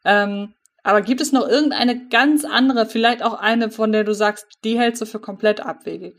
Ähm, 0.05 0.53
aber 0.83 1.01
gibt 1.01 1.21
es 1.21 1.31
noch 1.31 1.47
irgendeine 1.47 2.07
ganz 2.07 2.45
andere, 2.45 2.85
vielleicht 2.85 3.21
auch 3.21 3.33
eine, 3.33 3.71
von 3.71 3.91
der 3.91 4.03
du 4.03 4.13
sagst, 4.13 4.45
die 4.63 4.79
hältst 4.79 5.01
du 5.01 5.05
für 5.05 5.19
komplett 5.19 5.59
abwegig? 5.59 6.15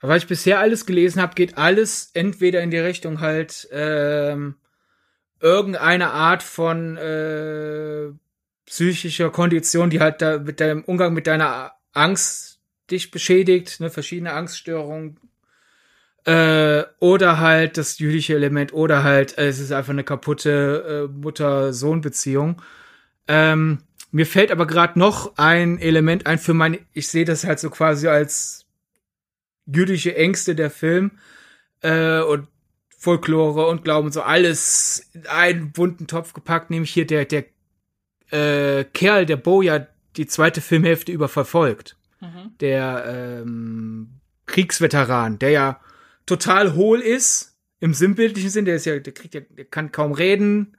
Was 0.00 0.24
ich 0.24 0.28
bisher 0.28 0.58
alles 0.58 0.84
gelesen 0.84 1.22
habe, 1.22 1.34
geht 1.34 1.56
alles 1.56 2.10
entweder 2.12 2.60
in 2.60 2.70
die 2.70 2.78
Richtung 2.78 3.20
halt 3.20 3.68
ähm, 3.70 4.56
irgendeine 5.40 6.10
Art 6.10 6.42
von 6.42 6.96
äh, 6.96 8.10
psychischer 8.66 9.30
Kondition, 9.30 9.90
die 9.90 10.00
halt 10.00 10.22
da 10.22 10.38
mit 10.38 10.60
deinem 10.60 10.82
Umgang 10.84 11.14
mit 11.14 11.26
deiner 11.26 11.72
Angst 11.92 12.60
dich 12.90 13.10
beschädigt, 13.10 13.80
ne, 13.80 13.90
verschiedene 13.90 14.32
Angststörungen. 14.32 15.18
Äh, 16.24 16.84
oder 17.00 17.40
halt 17.40 17.78
das 17.78 17.98
jüdische 17.98 18.34
Element, 18.34 18.72
oder 18.72 19.02
halt, 19.02 19.36
äh, 19.38 19.48
es 19.48 19.58
ist 19.58 19.72
einfach 19.72 19.92
eine 19.92 20.04
kaputte 20.04 21.08
äh, 21.08 21.12
Mutter-Sohn-Beziehung. 21.12 22.62
Ähm, 23.26 23.78
mir 24.12 24.26
fällt 24.26 24.52
aber 24.52 24.66
gerade 24.66 24.98
noch 24.98 25.36
ein 25.36 25.78
Element 25.78 26.26
ein 26.26 26.38
für 26.38 26.54
meine, 26.54 26.78
ich 26.92 27.08
sehe 27.08 27.24
das 27.24 27.44
halt 27.44 27.58
so 27.58 27.70
quasi 27.70 28.06
als 28.06 28.66
jüdische 29.66 30.14
Ängste 30.16 30.54
der 30.54 30.70
Film 30.70 31.12
äh, 31.80 32.20
und 32.20 32.46
Folklore 32.96 33.66
und 33.66 33.82
Glauben 33.82 34.12
so 34.12 34.22
alles 34.22 35.10
in 35.12 35.26
einen 35.26 35.72
bunten 35.72 36.06
Topf 36.06 36.34
gepackt, 36.34 36.70
nämlich 36.70 36.92
hier 36.92 37.06
der 37.06 37.24
der 37.24 37.46
äh, 38.32 38.84
Kerl, 38.84 39.26
der 39.26 39.36
Bo 39.36 39.62
ja 39.62 39.86
die 40.16 40.26
zweite 40.26 40.60
Filmhälfte 40.60 41.12
über 41.12 41.28
verfolgt. 41.28 41.96
Mhm. 42.20 42.56
Der 42.60 43.04
ähm, 43.06 44.20
Kriegsveteran, 44.46 45.38
der 45.38 45.50
ja 45.50 45.80
total 46.26 46.74
hohl 46.74 47.00
ist, 47.00 47.56
im 47.80 47.94
sinnbildlichen 47.94 48.50
Sinn, 48.50 48.64
der 48.64 48.76
ist 48.76 48.86
ja, 48.86 48.98
der 48.98 49.12
kriegt 49.12 49.34
ja, 49.34 49.40
der 49.40 49.64
kann 49.64 49.90
kaum 49.92 50.12
reden, 50.12 50.76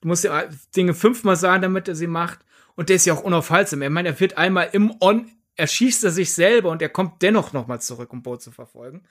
du 0.00 0.08
musst 0.08 0.24
ja 0.24 0.44
Dinge 0.74 0.94
fünfmal 0.94 1.36
sagen, 1.36 1.62
damit 1.62 1.88
er 1.88 1.94
sie 1.94 2.06
macht. 2.06 2.40
Und 2.76 2.88
der 2.88 2.96
ist 2.96 3.06
ja 3.06 3.14
auch 3.14 3.22
unaufhaltsam. 3.22 3.82
Ich 3.82 3.90
meine, 3.90 4.08
er 4.08 4.20
wird 4.20 4.36
einmal 4.36 4.70
im 4.72 4.94
On, 5.00 5.30
erschießt 5.56 6.02
er 6.02 6.10
sich 6.10 6.34
selber 6.34 6.70
und 6.70 6.82
er 6.82 6.88
kommt 6.88 7.22
dennoch 7.22 7.52
nochmal 7.52 7.80
zurück, 7.80 8.12
um 8.12 8.22
Bo 8.22 8.36
zu 8.36 8.50
verfolgen 8.50 9.02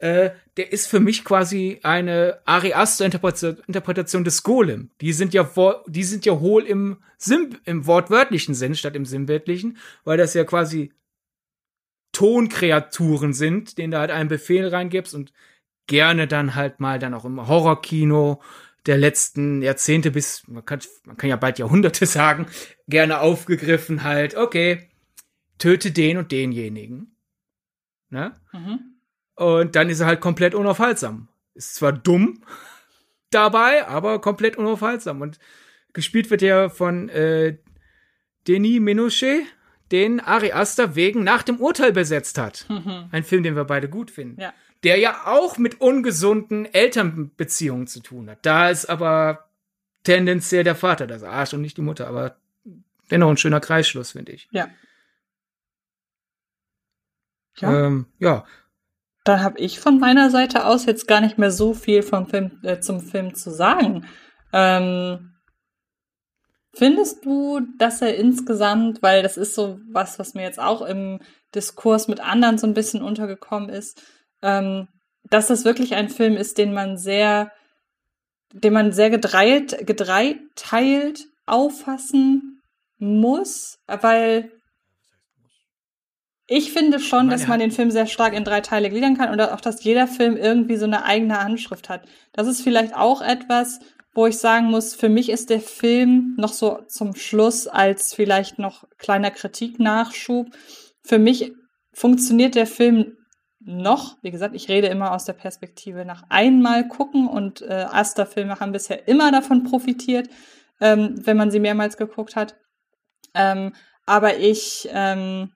äh, 0.00 0.30
der 0.56 0.72
ist 0.72 0.86
für 0.86 0.98
mich 0.98 1.24
quasi 1.24 1.78
eine 1.82 2.40
Ari 2.46 2.72
Aster 2.72 3.04
Interpretation 3.04 4.24
des 4.24 4.42
Golem. 4.42 4.90
Die 5.00 5.12
sind 5.12 5.34
ja 5.34 5.48
die 5.86 6.04
sind 6.04 6.24
ja 6.24 6.32
hohl 6.40 6.64
im 6.64 6.96
Sim, 7.18 7.58
im 7.66 7.86
wortwörtlichen 7.86 8.54
Sinn 8.54 8.74
statt 8.74 8.96
im 8.96 9.04
sinnbildlichen, 9.04 9.76
weil 10.04 10.16
das 10.16 10.32
ja 10.32 10.44
quasi 10.44 10.92
Tonkreaturen 12.12 13.34
sind, 13.34 13.76
denen 13.76 13.90
du 13.90 13.98
halt 13.98 14.10
einen 14.10 14.30
Befehl 14.30 14.68
reingibst 14.68 15.14
und 15.14 15.32
gerne 15.86 16.26
dann 16.26 16.54
halt 16.54 16.80
mal 16.80 16.98
dann 16.98 17.12
auch 17.12 17.26
im 17.26 17.46
Horrorkino 17.46 18.40
der 18.86 18.96
letzten 18.96 19.60
Jahrzehnte 19.60 20.10
bis, 20.10 20.48
man 20.48 20.64
kann, 20.64 20.80
man 21.04 21.18
kann 21.18 21.28
ja 21.28 21.36
bald 21.36 21.58
Jahrhunderte 21.58 22.06
sagen, 22.06 22.46
gerne 22.88 23.20
aufgegriffen 23.20 24.02
halt, 24.02 24.34
okay, 24.34 24.88
töte 25.58 25.90
den 25.92 26.16
und 26.16 26.32
denjenigen. 26.32 27.14
Ne? 28.08 28.34
Mhm. 28.52 28.89
Und 29.40 29.74
dann 29.74 29.88
ist 29.88 30.00
er 30.00 30.06
halt 30.06 30.20
komplett 30.20 30.54
unaufhaltsam. 30.54 31.28
Ist 31.54 31.76
zwar 31.76 31.92
dumm 31.94 32.42
dabei, 33.30 33.88
aber 33.88 34.20
komplett 34.20 34.56
unaufhaltsam. 34.56 35.22
Und 35.22 35.38
gespielt 35.94 36.30
wird 36.30 36.42
er 36.42 36.68
von 36.68 37.08
äh, 37.08 37.56
Denis 38.46 38.80
Menochet, 38.80 39.46
den 39.92 40.20
Ari 40.20 40.52
Aster 40.52 40.94
wegen 40.94 41.24
nach 41.24 41.42
dem 41.42 41.58
Urteil 41.58 41.90
besetzt 41.90 42.36
hat. 42.36 42.66
Mhm. 42.68 43.08
Ein 43.12 43.24
Film, 43.24 43.42
den 43.42 43.56
wir 43.56 43.64
beide 43.64 43.88
gut 43.88 44.10
finden. 44.10 44.38
Ja. 44.38 44.52
Der 44.84 44.98
ja 44.98 45.22
auch 45.24 45.56
mit 45.56 45.80
ungesunden 45.80 46.66
Elternbeziehungen 46.66 47.86
zu 47.86 48.00
tun 48.00 48.28
hat. 48.28 48.40
Da 48.42 48.68
ist 48.68 48.90
aber 48.90 49.48
tendenziell 50.04 50.64
der 50.64 50.76
Vater 50.76 51.06
das 51.06 51.22
Arsch 51.22 51.54
und 51.54 51.62
nicht 51.62 51.78
die 51.78 51.82
Mutter, 51.82 52.06
aber 52.08 52.36
dennoch 53.10 53.30
ein 53.30 53.38
schöner 53.38 53.60
Kreisschluss, 53.60 54.12
finde 54.12 54.32
ich. 54.32 54.48
Ja. 54.50 54.68
Ja. 57.56 57.86
Ähm, 57.86 58.06
ja, 58.18 58.44
dann 59.24 59.42
habe 59.42 59.58
ich 59.58 59.80
von 59.80 59.98
meiner 59.98 60.30
Seite 60.30 60.64
aus 60.64 60.86
jetzt 60.86 61.06
gar 61.06 61.20
nicht 61.20 61.38
mehr 61.38 61.50
so 61.50 61.74
viel 61.74 62.02
vom 62.02 62.26
Film, 62.26 62.58
äh, 62.62 62.80
zum 62.80 63.00
Film 63.00 63.34
zu 63.34 63.50
sagen. 63.50 64.06
Ähm, 64.52 65.34
findest 66.74 67.24
du, 67.24 67.60
dass 67.78 68.00
er 68.00 68.16
insgesamt, 68.16 69.02
weil 69.02 69.22
das 69.22 69.36
ist 69.36 69.54
so 69.54 69.78
was, 69.92 70.18
was 70.18 70.34
mir 70.34 70.42
jetzt 70.42 70.60
auch 70.60 70.82
im 70.82 71.20
Diskurs 71.54 72.08
mit 72.08 72.20
anderen 72.20 72.58
so 72.58 72.66
ein 72.66 72.74
bisschen 72.74 73.02
untergekommen 73.02 73.68
ist, 73.68 74.02
ähm, 74.42 74.88
dass 75.24 75.48
das 75.48 75.64
wirklich 75.64 75.94
ein 75.94 76.08
Film 76.08 76.36
ist, 76.36 76.56
den 76.56 76.72
man 76.72 76.96
sehr, 76.96 77.52
den 78.52 78.72
man 78.72 78.92
sehr 78.92 79.10
gedreit, 79.10 79.86
gedreiteilt 79.86 81.26
auffassen 81.46 82.62
muss, 82.98 83.78
weil 83.86 84.50
ich 86.52 86.72
finde 86.72 86.98
schon, 86.98 87.30
dass 87.30 87.46
man 87.46 87.60
den 87.60 87.70
Film 87.70 87.92
sehr 87.92 88.08
stark 88.08 88.34
in 88.34 88.42
drei 88.42 88.60
Teile 88.60 88.90
gliedern 88.90 89.16
kann 89.16 89.30
und 89.30 89.40
auch, 89.40 89.60
dass 89.60 89.84
jeder 89.84 90.08
Film 90.08 90.36
irgendwie 90.36 90.76
so 90.76 90.84
eine 90.84 91.04
eigene 91.04 91.38
Anschrift 91.38 91.88
hat. 91.88 92.02
Das 92.32 92.48
ist 92.48 92.62
vielleicht 92.62 92.96
auch 92.96 93.22
etwas, 93.22 93.78
wo 94.14 94.26
ich 94.26 94.36
sagen 94.36 94.66
muss, 94.66 94.96
für 94.96 95.08
mich 95.08 95.30
ist 95.30 95.48
der 95.48 95.60
Film 95.60 96.34
noch 96.36 96.52
so 96.52 96.80
zum 96.88 97.14
Schluss 97.14 97.68
als 97.68 98.14
vielleicht 98.14 98.58
noch 98.58 98.82
kleiner 98.98 99.30
Kritiknachschub. 99.30 100.48
Für 101.04 101.20
mich 101.20 101.52
funktioniert 101.92 102.56
der 102.56 102.66
Film 102.66 103.16
noch, 103.60 104.16
wie 104.22 104.32
gesagt, 104.32 104.56
ich 104.56 104.68
rede 104.68 104.88
immer 104.88 105.12
aus 105.12 105.26
der 105.26 105.34
Perspektive 105.34 106.04
nach 106.04 106.24
einmal 106.30 106.88
gucken 106.88 107.28
und 107.28 107.62
äh, 107.62 107.86
Aster-Filme 107.92 108.58
haben 108.58 108.72
bisher 108.72 109.06
immer 109.06 109.30
davon 109.30 109.62
profitiert, 109.62 110.28
ähm, 110.80 111.14
wenn 111.24 111.36
man 111.36 111.52
sie 111.52 111.60
mehrmals 111.60 111.96
geguckt 111.96 112.34
hat. 112.34 112.56
Ähm, 113.34 113.72
aber 114.04 114.38
ich 114.38 114.88
ähm, 114.92 115.52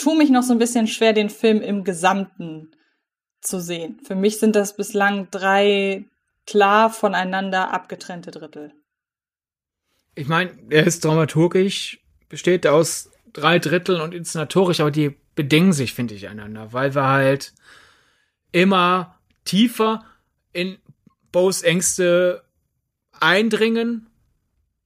tue 0.00 0.16
mich 0.16 0.30
noch 0.30 0.42
so 0.42 0.52
ein 0.52 0.58
bisschen 0.58 0.86
schwer, 0.86 1.12
den 1.12 1.30
Film 1.30 1.60
im 1.60 1.84
Gesamten 1.84 2.70
zu 3.40 3.60
sehen. 3.60 4.00
Für 4.02 4.14
mich 4.14 4.38
sind 4.38 4.56
das 4.56 4.76
bislang 4.76 5.28
drei 5.30 6.04
klar 6.46 6.90
voneinander 6.90 7.72
abgetrennte 7.72 8.30
Drittel. 8.30 8.72
Ich 10.14 10.26
meine, 10.26 10.52
er 10.70 10.86
ist 10.86 11.04
dramaturgisch, 11.04 12.00
besteht 12.28 12.66
aus 12.66 13.10
drei 13.32 13.58
Dritteln 13.58 14.00
und 14.00 14.14
inszenatorisch, 14.14 14.80
aber 14.80 14.90
die 14.90 15.16
bedingen 15.34 15.72
sich, 15.72 15.94
finde 15.94 16.14
ich, 16.14 16.28
einander, 16.28 16.72
weil 16.72 16.94
wir 16.94 17.06
halt 17.06 17.54
immer 18.52 19.18
tiefer 19.44 20.04
in 20.52 20.78
Bo's 21.30 21.62
Ängste 21.62 22.42
eindringen 23.20 24.09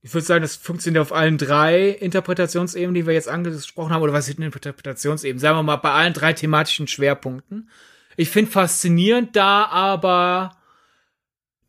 ich 0.05 0.13
würde 0.13 0.27
sagen, 0.27 0.43
das 0.43 0.57
funktioniert 0.57 1.01
auf 1.01 1.15
allen 1.15 1.39
drei 1.39 1.89
Interpretationsebenen, 1.89 2.95
die 2.95 3.07
wir 3.07 3.15
jetzt 3.15 3.29
angesprochen 3.29 3.91
haben, 3.91 4.03
oder 4.03 4.13
was 4.13 4.27
sind 4.27 4.39
Interpretationsebenen? 4.39 5.39
Sagen 5.39 5.57
wir 5.57 5.63
mal, 5.63 5.77
bei 5.77 5.93
allen 5.93 6.13
drei 6.13 6.35
thematischen 6.35 6.87
Schwerpunkten. 6.87 7.71
Ich 8.19 8.29
finde 8.29 8.51
faszinierend 8.51 9.35
da 9.35 9.65
aber 9.65 10.59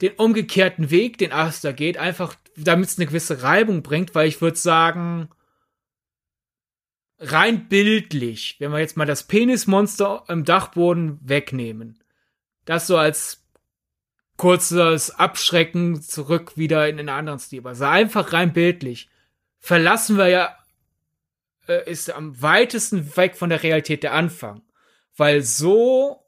den 0.01 0.15
umgekehrten 0.15 0.91
Weg, 0.91 1.17
den 1.17 1.31
Aster 1.31 1.71
geht, 1.71 1.97
einfach 1.97 2.35
damit 2.57 2.89
es 2.89 2.97
eine 2.97 3.05
gewisse 3.05 3.41
Reibung 3.41 3.83
bringt, 3.83 4.13
weil 4.15 4.27
ich 4.27 4.41
würde 4.41 4.57
sagen, 4.57 5.29
rein 7.19 7.69
bildlich, 7.69 8.57
wenn 8.59 8.73
wir 8.73 8.79
jetzt 8.79 8.97
mal 8.97 9.05
das 9.05 9.23
Penismonster 9.23 10.25
im 10.27 10.43
Dachboden 10.43 11.19
wegnehmen, 11.21 12.03
das 12.65 12.85
so 12.85 12.97
als 12.97 13.44
kurzes 14.37 15.11
Abschrecken 15.11 16.01
zurück 16.01 16.57
wieder 16.57 16.87
in 16.89 16.99
einen 16.99 17.09
anderen 17.09 17.39
Stil. 17.39 17.65
Also 17.65 17.85
einfach 17.85 18.33
rein 18.33 18.53
bildlich. 18.53 19.09
Verlassen 19.59 20.17
wir 20.17 20.27
ja, 20.27 20.57
äh, 21.67 21.89
ist 21.89 22.11
am 22.11 22.41
weitesten 22.41 23.15
weg 23.15 23.35
von 23.35 23.49
der 23.49 23.63
Realität 23.63 24.03
der 24.03 24.13
Anfang. 24.13 24.61
Weil 25.15 25.41
so 25.41 26.25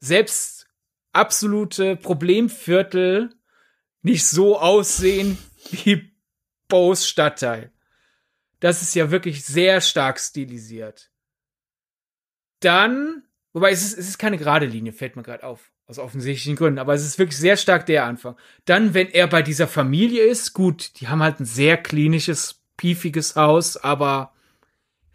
selbst 0.00 0.66
absolute 1.12 1.96
Problemviertel 1.96 3.30
nicht 4.02 4.26
so 4.26 4.58
aussehen 4.58 5.38
wie 5.70 6.12
Bows 6.68 7.08
Stadtteil. 7.08 7.72
Das 8.60 8.82
ist 8.82 8.94
ja 8.94 9.10
wirklich 9.10 9.44
sehr 9.44 9.80
stark 9.80 10.18
stilisiert. 10.18 11.10
Dann, 12.60 13.22
wobei 13.52 13.70
es 13.70 13.84
ist, 13.84 13.96
es 13.96 14.08
ist 14.08 14.18
keine 14.18 14.36
gerade 14.36 14.66
Linie, 14.66 14.92
fällt 14.92 15.14
mir 15.14 15.22
gerade 15.22 15.44
auf. 15.44 15.70
Aus 15.88 15.98
offensichtlichen 15.98 16.54
Gründen. 16.54 16.78
Aber 16.78 16.92
es 16.92 17.04
ist 17.04 17.18
wirklich 17.18 17.38
sehr 17.38 17.56
stark 17.56 17.86
der 17.86 18.04
Anfang. 18.04 18.36
Dann, 18.66 18.92
wenn 18.92 19.08
er 19.08 19.26
bei 19.26 19.40
dieser 19.40 19.66
Familie 19.66 20.22
ist, 20.22 20.52
gut, 20.52 21.00
die 21.00 21.08
haben 21.08 21.22
halt 21.22 21.40
ein 21.40 21.46
sehr 21.46 21.78
klinisches, 21.78 22.60
piefiges 22.76 23.36
Haus, 23.36 23.78
aber 23.78 24.32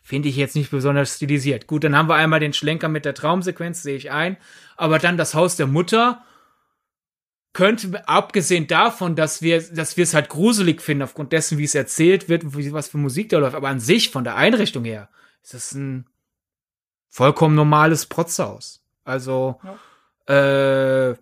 finde 0.02 0.30
ich 0.30 0.36
jetzt 0.36 0.56
nicht 0.56 0.72
besonders 0.72 1.16
stilisiert. 1.16 1.68
Gut, 1.68 1.84
dann 1.84 1.96
haben 1.96 2.10
wir 2.10 2.16
einmal 2.16 2.40
den 2.40 2.54
Schlenker 2.54 2.90
mit 2.90 3.06
der 3.06 3.14
Traumsequenz, 3.14 3.84
sehe 3.84 3.96
ich 3.96 4.10
ein. 4.10 4.36
Aber 4.76 4.98
dann 4.98 5.16
das 5.16 5.36
Haus 5.36 5.58
der 5.58 5.68
Mutter 5.68 6.26
könnte, 7.54 8.08
abgesehen 8.08 8.66
davon, 8.66 9.16
dass 9.16 9.44
wir, 9.44 9.62
dass 9.62 9.96
wir 9.96 10.04
es 10.04 10.16
halt 10.16 10.28
gruselig 10.28 10.82
finden, 10.82 11.04
aufgrund 11.04 11.34
dessen, 11.34 11.60
wie 11.60 11.66
es 11.66 11.76
erzählt 11.76 12.30
wird, 12.30 12.44
was 12.74 12.90
für 12.90 12.98
Musik 12.98 13.30
da 13.30 13.38
läuft, 13.38 13.56
aber 13.56 13.70
an 13.70 13.80
sich, 13.80 14.10
von 14.10 14.24
der 14.24 14.38
Einrichtung 14.38 14.86
her, 14.86 15.08
ist 15.44 15.54
es 15.54 15.72
ein 15.74 16.08
vollkommen 17.10 17.54
normales 17.54 18.08
Protzhaus. 18.08 18.84
Also, 19.04 19.60
ja 19.64 19.78
äh, 20.28 21.16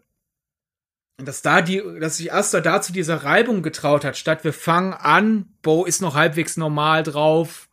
dass 1.17 1.41
da 1.41 1.61
die, 1.61 1.81
dass 1.99 2.17
sich 2.17 2.33
Asta 2.33 2.61
da 2.61 2.81
zu 2.81 2.93
dieser 2.93 3.23
Reibung 3.23 3.61
getraut 3.61 4.03
hat, 4.05 4.17
statt 4.17 4.43
wir 4.43 4.53
fangen 4.53 4.93
an, 4.93 5.53
Bo 5.61 5.85
ist 5.85 6.01
noch 6.01 6.15
halbwegs 6.15 6.57
normal 6.57 7.03
drauf, 7.03 7.69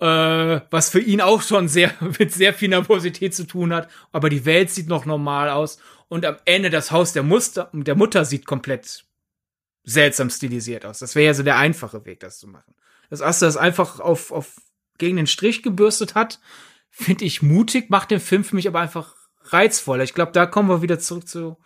äh, 0.00 0.60
was 0.70 0.90
für 0.90 1.00
ihn 1.00 1.20
auch 1.20 1.42
schon 1.42 1.68
sehr, 1.68 1.92
mit 2.18 2.32
sehr 2.32 2.54
viel 2.54 2.70
Nervosität 2.70 3.34
zu 3.34 3.46
tun 3.46 3.72
hat, 3.72 3.88
aber 4.12 4.30
die 4.30 4.44
Welt 4.44 4.70
sieht 4.70 4.88
noch 4.88 5.04
normal 5.04 5.50
aus 5.50 5.78
und 6.08 6.24
am 6.24 6.36
Ende 6.44 6.70
das 6.70 6.90
Haus 6.90 7.12
der, 7.12 7.22
Muster, 7.22 7.70
der 7.72 7.94
Mutter 7.94 8.24
sieht 8.24 8.46
komplett 8.46 9.04
seltsam 9.84 10.30
stilisiert 10.30 10.84
aus. 10.84 10.98
Das 10.98 11.14
wäre 11.14 11.26
ja 11.26 11.34
so 11.34 11.42
der 11.42 11.56
einfache 11.56 12.04
Weg, 12.04 12.20
das 12.20 12.38
zu 12.38 12.48
machen. 12.48 12.74
Dass 13.08 13.22
Asta 13.22 13.46
das 13.46 13.56
einfach 13.56 14.00
auf, 14.00 14.30
auf 14.30 14.56
gegen 14.98 15.16
den 15.16 15.26
Strich 15.26 15.62
gebürstet 15.62 16.14
hat, 16.14 16.40
finde 16.90 17.24
ich 17.24 17.42
mutig, 17.42 17.90
macht 17.90 18.10
den 18.10 18.20
Film 18.20 18.44
für 18.44 18.56
mich 18.56 18.68
aber 18.68 18.80
einfach 18.80 19.14
reizvoller. 19.52 20.04
Ich 20.04 20.14
glaube, 20.14 20.32
da 20.32 20.46
kommen 20.46 20.68
wir 20.68 20.82
wieder 20.82 20.98
zurück 20.98 21.28
zu 21.28 21.56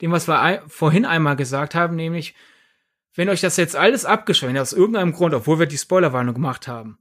dem, 0.00 0.10
was 0.10 0.28
wir 0.28 0.40
ein, 0.40 0.60
vorhin 0.68 1.04
einmal 1.04 1.36
gesagt 1.36 1.74
haben, 1.74 1.96
nämlich, 1.96 2.34
wenn 3.14 3.28
euch 3.28 3.40
das 3.40 3.56
jetzt 3.56 3.76
alles 3.76 4.04
abgeschreckt, 4.04 4.58
aus 4.58 4.72
irgendeinem 4.72 5.12
Grund, 5.12 5.34
obwohl 5.34 5.58
wir 5.58 5.66
die 5.66 5.78
Spoilerwarnung 5.78 6.34
gemacht 6.34 6.66
haben, 6.66 6.98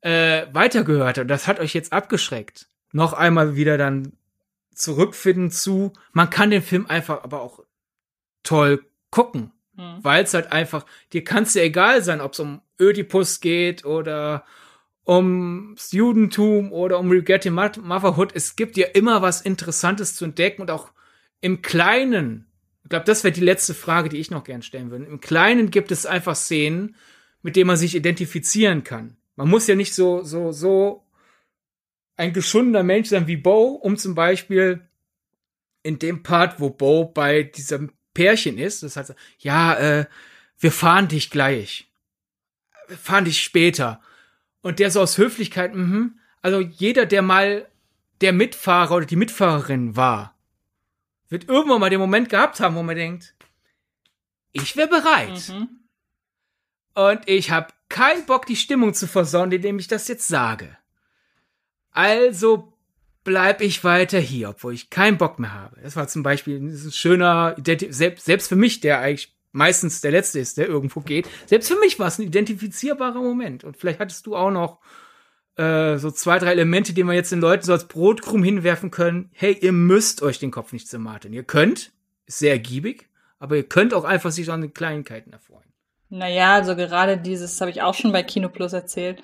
äh, 0.00 0.46
weitergehört 0.52 1.18
und 1.18 1.28
das 1.28 1.46
hat 1.46 1.58
euch 1.58 1.74
jetzt 1.74 1.92
abgeschreckt, 1.92 2.68
noch 2.92 3.12
einmal 3.12 3.56
wieder 3.56 3.76
dann 3.76 4.12
zurückfinden 4.74 5.50
zu, 5.50 5.92
man 6.12 6.30
kann 6.30 6.50
den 6.50 6.62
Film 6.62 6.86
einfach 6.86 7.24
aber 7.24 7.40
auch 7.40 7.60
toll 8.42 8.84
gucken, 9.10 9.52
mhm. 9.74 9.98
weil 10.02 10.24
es 10.24 10.34
halt 10.34 10.52
einfach, 10.52 10.84
dir 11.12 11.24
kann 11.24 11.44
es 11.44 11.54
ja 11.54 11.62
egal 11.62 12.02
sein, 12.02 12.20
ob 12.20 12.34
es 12.34 12.40
um 12.40 12.60
Ödipus 12.80 13.40
geht 13.40 13.84
oder 13.84 14.44
ums 15.06 15.92
Judentum 15.92 16.72
oder 16.72 16.98
um 16.98 17.10
Regretting 17.10 17.52
Motherhood. 17.52 18.32
Es 18.34 18.56
gibt 18.56 18.76
ja 18.76 18.88
immer 18.88 19.22
was 19.22 19.40
Interessantes 19.40 20.16
zu 20.16 20.24
entdecken 20.24 20.62
und 20.62 20.70
auch 20.70 20.90
im 21.40 21.62
Kleinen. 21.62 22.46
Ich 22.82 22.90
glaube, 22.90 23.04
das 23.04 23.24
wäre 23.24 23.32
die 23.32 23.40
letzte 23.40 23.74
Frage, 23.74 24.08
die 24.08 24.18
ich 24.18 24.30
noch 24.30 24.44
gern 24.44 24.62
stellen 24.62 24.90
würde. 24.90 25.04
Im 25.04 25.20
Kleinen 25.20 25.70
gibt 25.70 25.90
es 25.90 26.06
einfach 26.06 26.36
Szenen, 26.36 26.96
mit 27.42 27.56
denen 27.56 27.68
man 27.68 27.76
sich 27.76 27.94
identifizieren 27.94 28.84
kann. 28.84 29.16
Man 29.36 29.48
muss 29.48 29.66
ja 29.66 29.74
nicht 29.74 29.94
so, 29.94 30.22
so, 30.22 30.50
so 30.52 31.06
ein 32.16 32.32
geschundener 32.32 32.82
Mensch 32.82 33.08
sein 33.08 33.26
wie 33.26 33.36
Bo, 33.36 33.74
um 33.74 33.96
zum 33.96 34.14
Beispiel 34.14 34.88
in 35.82 35.98
dem 35.98 36.22
Part, 36.22 36.58
wo 36.58 36.70
Bo 36.70 37.04
bei 37.04 37.44
diesem 37.44 37.92
Pärchen 38.14 38.58
ist, 38.58 38.82
das 38.82 38.96
heißt, 38.96 39.14
ja, 39.38 39.74
äh, 39.74 40.06
wir 40.58 40.72
fahren 40.72 41.06
dich 41.08 41.30
gleich. 41.30 41.92
Wir 42.88 42.96
fahren 42.96 43.26
dich 43.26 43.42
später. 43.42 44.00
Und 44.66 44.80
der 44.80 44.90
so 44.90 45.00
aus 45.00 45.16
Höflichkeit, 45.16 45.76
mhm. 45.76 46.18
Also 46.42 46.58
jeder, 46.58 47.06
der 47.06 47.22
mal 47.22 47.68
der 48.20 48.32
Mitfahrer 48.32 48.96
oder 48.96 49.06
die 49.06 49.14
Mitfahrerin 49.14 49.94
war, 49.94 50.36
wird 51.28 51.48
irgendwann 51.48 51.78
mal 51.78 51.88
den 51.88 52.00
Moment 52.00 52.30
gehabt 52.30 52.58
haben, 52.58 52.74
wo 52.74 52.82
man 52.82 52.96
denkt, 52.96 53.36
ich 54.50 54.76
wäre 54.76 54.88
bereit. 54.88 55.50
Mhm. 55.50 55.68
Und 56.94 57.20
ich 57.28 57.52
habe 57.52 57.68
keinen 57.88 58.26
Bock, 58.26 58.46
die 58.46 58.56
Stimmung 58.56 58.92
zu 58.92 59.06
versauen, 59.06 59.52
indem 59.52 59.78
ich 59.78 59.86
das 59.86 60.08
jetzt 60.08 60.26
sage. 60.26 60.76
Also 61.92 62.72
bleib 63.22 63.60
ich 63.60 63.84
weiter 63.84 64.18
hier, 64.18 64.48
obwohl 64.48 64.74
ich 64.74 64.90
keinen 64.90 65.16
Bock 65.16 65.38
mehr 65.38 65.54
habe. 65.54 65.80
Das 65.80 65.94
war 65.94 66.08
zum 66.08 66.24
Beispiel 66.24 66.58
ein 66.58 66.90
schöner, 66.90 67.54
selbst 67.62 68.48
für 68.48 68.56
mich, 68.56 68.80
der 68.80 68.98
eigentlich 68.98 69.35
meistens 69.56 70.02
der 70.02 70.10
letzte 70.10 70.38
ist, 70.38 70.58
der 70.58 70.68
irgendwo 70.68 71.00
geht. 71.00 71.28
Selbst 71.46 71.68
für 71.68 71.78
mich 71.80 71.98
war 71.98 72.08
es 72.08 72.18
ein 72.18 72.26
identifizierbarer 72.26 73.20
Moment. 73.20 73.64
Und 73.64 73.76
vielleicht 73.76 74.00
hattest 74.00 74.26
du 74.26 74.36
auch 74.36 74.50
noch 74.50 74.80
äh, 75.56 75.96
so 75.96 76.10
zwei, 76.10 76.38
drei 76.38 76.52
Elemente, 76.52 76.92
die 76.92 77.02
wir 77.02 77.14
jetzt 77.14 77.32
den 77.32 77.40
Leuten 77.40 77.64
so 77.64 77.72
als 77.72 77.88
Brotkrumm 77.88 78.44
hinwerfen 78.44 78.90
können. 78.90 79.30
Hey, 79.32 79.56
ihr 79.60 79.72
müsst 79.72 80.22
euch 80.22 80.38
den 80.38 80.50
Kopf 80.50 80.72
nicht 80.72 80.88
zermartern. 80.88 81.32
Ihr 81.32 81.44
könnt, 81.44 81.92
ist 82.26 82.38
sehr 82.38 82.52
ergiebig, 82.52 83.08
aber 83.38 83.56
ihr 83.56 83.66
könnt 83.66 83.94
auch 83.94 84.04
einfach 84.04 84.30
sich 84.30 84.50
an 84.50 84.60
den 84.60 84.74
Kleinigkeiten 84.74 85.32
erfreuen. 85.32 85.72
Naja, 86.10 86.54
also 86.54 86.76
gerade 86.76 87.16
dieses, 87.16 87.60
habe 87.60 87.70
ich 87.70 87.82
auch 87.82 87.94
schon 87.94 88.12
bei 88.12 88.22
Kino 88.22 88.48
Plus 88.48 88.72
erzählt, 88.72 89.22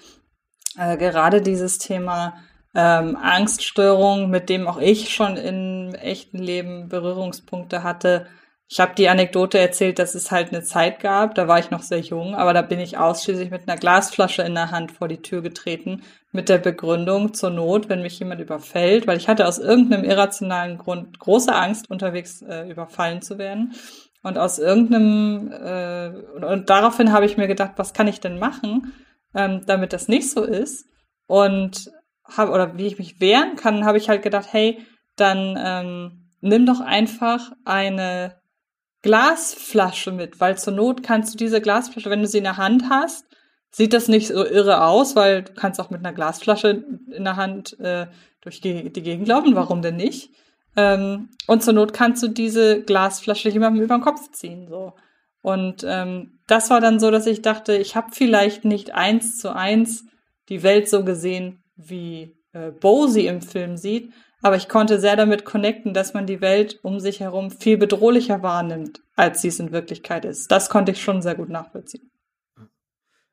äh, 0.77 0.97
gerade 0.97 1.43
dieses 1.43 1.79
Thema 1.79 2.43
ähm, 2.75 3.17
Angststörung, 3.17 4.31
mit 4.31 4.49
dem 4.49 4.67
auch 4.67 4.79
ich 4.79 5.11
schon 5.11 5.37
im 5.37 5.95
echten 5.95 6.39
Leben 6.39 6.89
Berührungspunkte 6.89 7.83
hatte, 7.83 8.27
ich 8.73 8.81
habe 8.81 8.95
die 8.97 9.11
Anekdote 9.11 9.59
erzählt, 9.59 9.99
dass 9.99 10.15
es 10.15 10.31
halt 10.31 10.49
eine 10.49 10.63
Zeit 10.63 10.99
gab, 10.99 11.35
da 11.35 11.47
war 11.47 11.59
ich 11.59 11.71
noch 11.71 11.83
sehr 11.83 12.01
jung, 12.01 12.35
aber 12.35 12.55
da 12.55 12.63
bin 12.63 12.81
ich 12.81 12.97
ausschließlich 12.97 13.51
mit 13.51 13.69
einer 13.69 13.79
Glasflasche 13.79 14.41
in 14.41 14.55
der 14.55 14.71
Hand 14.71 14.93
vor 14.93 15.09
die 15.09 15.21
Tür 15.21 15.43
getreten, 15.43 16.01
mit 16.31 16.49
der 16.49 16.57
Begründung 16.57 17.35
zur 17.35 17.51
Not, 17.51 17.91
wenn 17.91 18.01
mich 18.01 18.19
jemand 18.19 18.41
überfällt, 18.41 19.07
weil 19.07 19.19
ich 19.19 19.29
hatte 19.29 19.47
aus 19.47 19.59
irgendeinem 19.59 20.05
irrationalen 20.05 20.79
Grund 20.79 21.19
große 21.19 21.55
Angst, 21.55 21.91
unterwegs 21.91 22.41
äh, 22.41 22.67
überfallen 22.67 23.21
zu 23.21 23.37
werden. 23.37 23.75
Und 24.23 24.39
aus 24.39 24.59
irgendeinem, 24.59 25.53
äh, 25.53 26.09
und, 26.43 26.71
daraufhin 26.71 27.13
habe 27.13 27.27
ich 27.27 27.37
mir 27.37 27.49
gedacht, 27.49 27.73
was 27.77 27.93
kann 27.93 28.09
ich 28.09 28.21
denn 28.21 28.39
machen, 28.39 28.95
ähm, 29.35 29.61
damit 29.67 29.93
das 29.93 30.09
nicht 30.09 30.31
so 30.31 30.45
ist? 30.45 30.87
Und 31.27 31.93
habe, 32.25 32.53
oder 32.53 32.79
wie 32.79 32.87
ich 32.87 32.97
mich 32.97 33.21
wehren 33.21 33.57
kann, 33.57 33.85
habe 33.85 33.99
ich 33.99 34.09
halt 34.09 34.23
gedacht, 34.23 34.49
hey, 34.51 34.79
dann 35.17 35.59
ähm, 35.63 36.31
nimm 36.41 36.65
doch 36.65 36.81
einfach 36.81 37.53
eine 37.67 38.41
Glasflasche 39.03 40.13
mit, 40.13 40.41
weil 40.41 40.57
zur 40.57 40.73
Not 40.73 41.03
kannst 41.03 41.35
du 41.35 41.39
diese 41.39 41.61
Glasflasche, 41.61 42.11
wenn 42.11 42.23
du 42.23 42.29
sie 42.29 42.39
in 42.39 42.45
der 42.45 42.57
Hand 42.57 42.85
hast, 42.89 43.27
sieht 43.71 43.93
das 43.93 44.09
nicht 44.09 44.29
so 44.29 44.45
irre 44.45 44.85
aus, 44.85 45.17
weil 45.17 45.43
du 45.43 45.55
kannst 45.55 45.81
auch 45.81 45.91
mit 45.91 46.01
einer 46.01 46.15
Glasflasche 46.15 46.85
in 47.11 47.25
der 47.25 47.37
Hand 47.37 47.79
äh, 47.81 48.07
durch 48.43 48.61
die, 48.61 48.91
Gegend 48.91 49.29
laufen, 49.29 49.55
warum 49.55 49.83
denn 49.83 49.97
nicht? 49.97 50.31
Ähm, 50.77 51.31
und 51.47 51.63
zur 51.63 51.73
Not 51.75 51.93
kannst 51.93 52.23
du 52.23 52.29
diese 52.29 52.83
Glasflasche 52.83 53.49
jemandem 53.49 53.83
über 53.83 53.97
den 53.97 54.03
Kopf 54.03 54.31
ziehen, 54.31 54.69
so. 54.69 54.95
Und 55.43 55.85
ähm, 55.85 56.39
das 56.47 56.71
war 56.71 56.81
dann 56.81 57.01
so, 57.01 57.11
dass 57.11 57.27
ich 57.27 57.43
dachte, 57.43 57.77
ich 57.77 57.97
habe 57.97 58.13
vielleicht 58.13 58.65
nicht 58.65 58.95
eins 58.95 59.39
zu 59.39 59.55
eins 59.55 60.05
die 60.49 60.63
Welt 60.63 60.89
so 60.89 61.05
gesehen, 61.05 61.65
wie 61.75 62.37
äh, 62.53 62.71
Bo 62.71 63.09
sie 63.09 63.27
im 63.27 63.43
Film 63.43 63.77
sieht, 63.77 64.13
aber 64.43 64.57
ich 64.57 64.69
konnte 64.69 65.01
sehr 65.01 65.17
damit 65.17 65.45
connecten, 65.45 65.95
dass 65.95 66.15
man 66.15 66.27
die 66.27 66.41
Welt 66.41 66.81
um 66.83 67.01
sich 67.01 67.21
herum 67.21 67.51
viel 67.51 67.79
bedrohlicher 67.79 68.43
wahrnimmt, 68.43 69.01
als 69.17 69.41
sie 69.41 69.49
es 69.49 69.61
in 69.61 69.73
Wirklichkeit 69.73 70.25
ist. 70.25 70.51
Das 70.51 70.69
konnte 70.69 70.93
ich 70.93 71.03
schon 71.03 71.23
sehr 71.23 71.37
gut 71.37 71.49
nachvollziehen. 71.49 72.11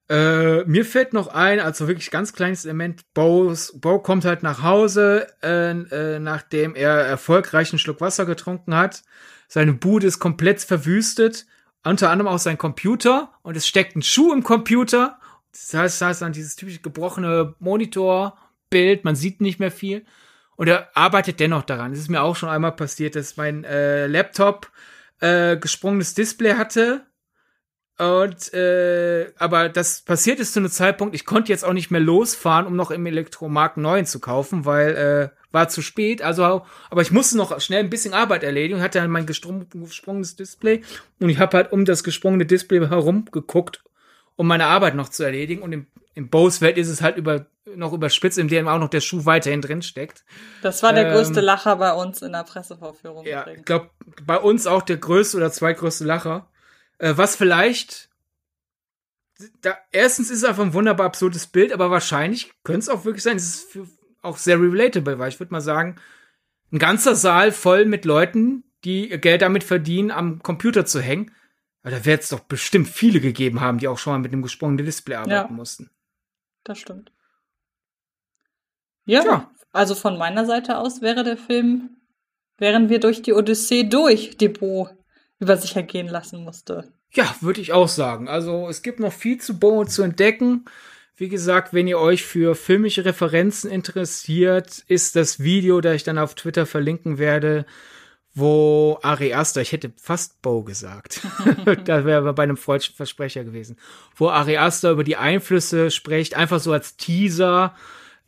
Äh, 0.07 0.64
mir 0.65 0.86
fällt 0.86 1.14
noch 1.14 1.27
ein, 1.27 1.60
also 1.60 1.88
wirklich 1.88 2.10
ganz 2.10 2.34
kleines 2.34 2.65
Element, 2.65 3.02
Bo's, 3.14 3.80
Bo 3.80 3.99
kommt 3.99 4.26
halt 4.26 4.41
nach 4.41 4.64
Hause, 4.64 5.27
äh, 5.44 5.69
äh, 5.72 6.19
nachdem 6.19 6.73
er 6.73 6.95
erfolgreich 6.95 7.72
einen 7.72 7.80
Schluck 7.80 8.02
Wasser 8.02 8.26
getrunken 8.26 8.76
hat. 8.76 9.03
Seine 9.48 9.73
Bude 9.73 10.07
ist 10.07 10.19
komplett 10.19 10.61
verwüstet, 10.61 11.45
unter 11.84 12.10
anderem 12.10 12.31
auch 12.31 12.40
sein 12.40 12.57
Computer 12.57 13.34
und 13.44 13.56
es 13.56 13.68
steckt 13.68 13.95
ein 13.95 14.02
Schuh 14.02 14.34
im 14.34 14.44
Computer. 14.44 15.19
Das 15.52 15.73
heißt, 15.73 16.02
das 16.02 16.07
heißt 16.07 16.22
dann 16.23 16.34
dieses 16.34 16.56
typische 16.56 16.81
gebrochene 16.81 17.56
Monitorbild, 17.60 19.06
man 19.06 19.15
sieht 19.15 19.41
nicht 19.41 19.60
mehr 19.60 19.72
viel. 19.72 20.06
Und 20.60 20.68
er 20.68 20.90
arbeitet 20.94 21.40
dennoch 21.40 21.64
daran. 21.64 21.94
Es 21.94 21.99
ist 21.99 22.10
mir 22.10 22.22
auch 22.22 22.36
schon 22.36 22.49
einmal 22.49 22.73
passiert, 22.73 23.15
dass 23.15 23.38
mein 23.38 23.64
äh, 23.64 24.07
Laptop 24.07 24.69
äh, 25.22 25.56
gesprungenes 25.56 26.15
Display 26.15 26.56
hatte. 26.56 27.06
Und 27.98 28.53
äh, 28.53 29.31
aber 29.38 29.69
das 29.69 30.02
passiert 30.02 30.41
ist 30.41 30.52
zu 30.52 30.60
einem 30.60 30.69
Zeitpunkt, 30.69 31.15
ich 31.15 31.23
konnte 31.23 31.53
jetzt 31.53 31.64
auch 31.64 31.72
nicht 31.72 31.91
mehr 31.91 32.02
losfahren, 32.02 32.68
um 32.68 32.76
noch 32.76 32.91
im 32.91 33.06
Elektromarkt 33.06 33.77
neuen 33.77 34.06
zu 34.06 34.19
kaufen, 34.19 34.65
weil 34.65 34.95
äh, 34.98 35.53
war 35.53 35.69
zu 35.69 35.81
spät. 35.81 36.22
Also, 36.22 36.65
aber 36.90 37.02
ich 37.02 37.11
musste 37.11 37.38
noch 37.38 37.57
schnell 37.61 37.80
ein 37.80 37.90
bisschen 37.90 38.14
Arbeit 38.14 38.44
erledigen, 38.44 38.81
hatte 38.81 38.99
dann 38.99 39.11
mein 39.11 39.27
gesprungenes 39.27 40.36
Display 40.36 40.81
und 41.22 41.30
ich 41.30 41.40
habe 41.40 41.56
halt 41.56 41.72
um 41.72 41.86
das 41.86 42.03
gesprungene 42.03 42.45
Display 42.45 42.86
herum 42.86 43.30
geguckt, 43.31 43.81
um 44.40 44.48
meine 44.48 44.68
Arbeit 44.68 44.95
noch 44.95 45.10
zu 45.10 45.24
erledigen. 45.24 45.61
Und 45.61 45.74
im, 45.74 45.88
im 46.14 46.30
Bose-Welt 46.30 46.78
ist 46.78 46.88
es 46.88 47.02
halt 47.02 47.18
über 47.18 47.48
noch 47.76 47.91
überspitzt, 47.91 48.38
in 48.38 48.48
dem 48.48 48.70
auch 48.70 48.80
noch 48.80 48.88
der 48.88 49.02
Schuh 49.02 49.26
weiterhin 49.26 49.60
drin 49.61 49.82
steckt. 49.82 50.24
Das 50.61 50.82
war 50.82 50.94
der 50.94 51.07
ähm, 51.07 51.14
größte 51.14 51.41
Lacher 51.41 51.76
bei 51.76 51.91
uns 51.91 52.22
in 52.22 52.32
der 52.32 52.45
Pressevorführung. 52.45 53.26
Ja, 53.26 53.45
ich 53.48 53.66
glaube, 53.66 53.90
bei 54.24 54.38
uns 54.38 54.66
auch 54.66 54.82
der 54.82 54.95
größte 54.95 55.36
oder 55.36 55.52
zweitgrößte 55.52 56.06
Lacher. 56.06 56.49
Äh, 56.99 57.16
was 57.18 57.36
vielleicht. 57.36 58.10
Da, 59.60 59.78
erstens 59.91 60.30
ist 60.30 60.38
es 60.38 60.44
einfach 60.45 60.64
ein 60.64 60.74
wunderbar 60.74 61.07
absurdes 61.07 61.48
Bild, 61.48 61.74
aber 61.74 61.91
wahrscheinlich 61.91 62.53
könnte 62.64 62.80
es 62.80 62.90
auch 62.90 63.03
wirklich 63.03 63.24
sein, 63.24 63.36
es 63.36 63.56
ist 63.56 63.72
für, 63.72 63.88
auch 64.22 64.38
sehr 64.38 64.57
relatable, 64.57 65.20
weil 65.20 65.30
ich 65.30 65.40
würde 65.41 65.52
mal 65.52 65.60
sagen, 65.60 65.98
ein 66.72 66.80
ganzer 66.80 67.16
Saal 67.16 67.52
voll 67.52 67.84
mit 67.84 68.06
Leuten, 68.06 68.64
die 68.86 69.10
Geld 69.10 69.41
damit 69.41 69.66
verdienen, 69.66 70.11
am 70.11 70.41
Computer 70.41 70.86
zu 70.86 71.02
hängen. 71.02 71.32
Aber 71.81 71.91
da 71.91 72.06
wird 72.06 72.23
es 72.23 72.30
doch 72.30 72.41
bestimmt 72.41 72.89
viele 72.89 73.19
gegeben 73.19 73.61
haben, 73.61 73.77
die 73.77 73.88
auch 73.88 73.97
schon 73.97 74.14
mal 74.14 74.19
mit 74.19 74.34
einem 74.34 74.41
gesprungenen 74.41 74.85
Display 74.85 75.15
arbeiten 75.15 75.51
ja, 75.51 75.56
mussten. 75.56 75.89
Das 76.64 76.77
stimmt. 76.77 77.11
Ja, 79.06 79.23
ja, 79.23 79.51
also 79.72 79.95
von 79.95 80.18
meiner 80.18 80.45
Seite 80.45 80.77
aus 80.77 81.01
wäre 81.01 81.23
der 81.23 81.38
Film, 81.38 81.97
wären 82.57 82.89
wir 82.89 82.99
durch 82.99 83.22
die 83.22 83.34
Odyssee 83.34 83.84
durch, 83.84 84.38
die 84.38 84.49
Bo 84.49 84.89
über 85.39 85.57
sich 85.57 85.76
ergehen 85.76 86.07
lassen 86.07 86.43
musste. 86.43 86.91
Ja, 87.11 87.35
würde 87.41 87.61
ich 87.61 87.73
auch 87.73 87.88
sagen. 87.88 88.27
Also 88.27 88.68
es 88.68 88.81
gibt 88.81 88.99
noch 88.99 89.14
viel 89.14 89.39
zu 89.39 89.57
Bo 89.57 89.85
zu 89.85 90.03
entdecken. 90.03 90.65
Wie 91.15 91.30
gesagt, 91.30 91.73
wenn 91.73 91.88
ihr 91.88 91.99
euch 91.99 92.23
für 92.23 92.56
filmische 92.56 93.03
Referenzen 93.03 93.69
interessiert, 93.69 94.84
ist 94.88 95.15
das 95.15 95.39
Video, 95.39 95.81
das 95.81 95.95
ich 95.95 96.03
dann 96.03 96.18
auf 96.18 96.35
Twitter 96.35 96.65
verlinken 96.65 97.18
werde, 97.18 97.65
wo 98.40 98.99
Ari 99.02 99.34
Aster, 99.34 99.61
ich 99.61 99.72
hätte 99.72 99.91
fast 99.98 100.41
Bo 100.41 100.64
gesagt, 100.64 101.22
da 101.86 102.06
wäre 102.06 102.34
bei 102.34 102.44
einem 102.44 102.57
falschen 102.57 102.95
Versprecher 102.95 103.44
gewesen, 103.44 103.78
wo 104.16 104.30
Ari 104.30 104.57
Aster 104.57 104.91
über 104.91 105.03
die 105.03 105.18
Einflüsse 105.18 105.91
spricht, 105.91 106.36
einfach 106.36 106.60
so 106.60 106.72
als 106.72 106.98
Teaser, 106.98 107.76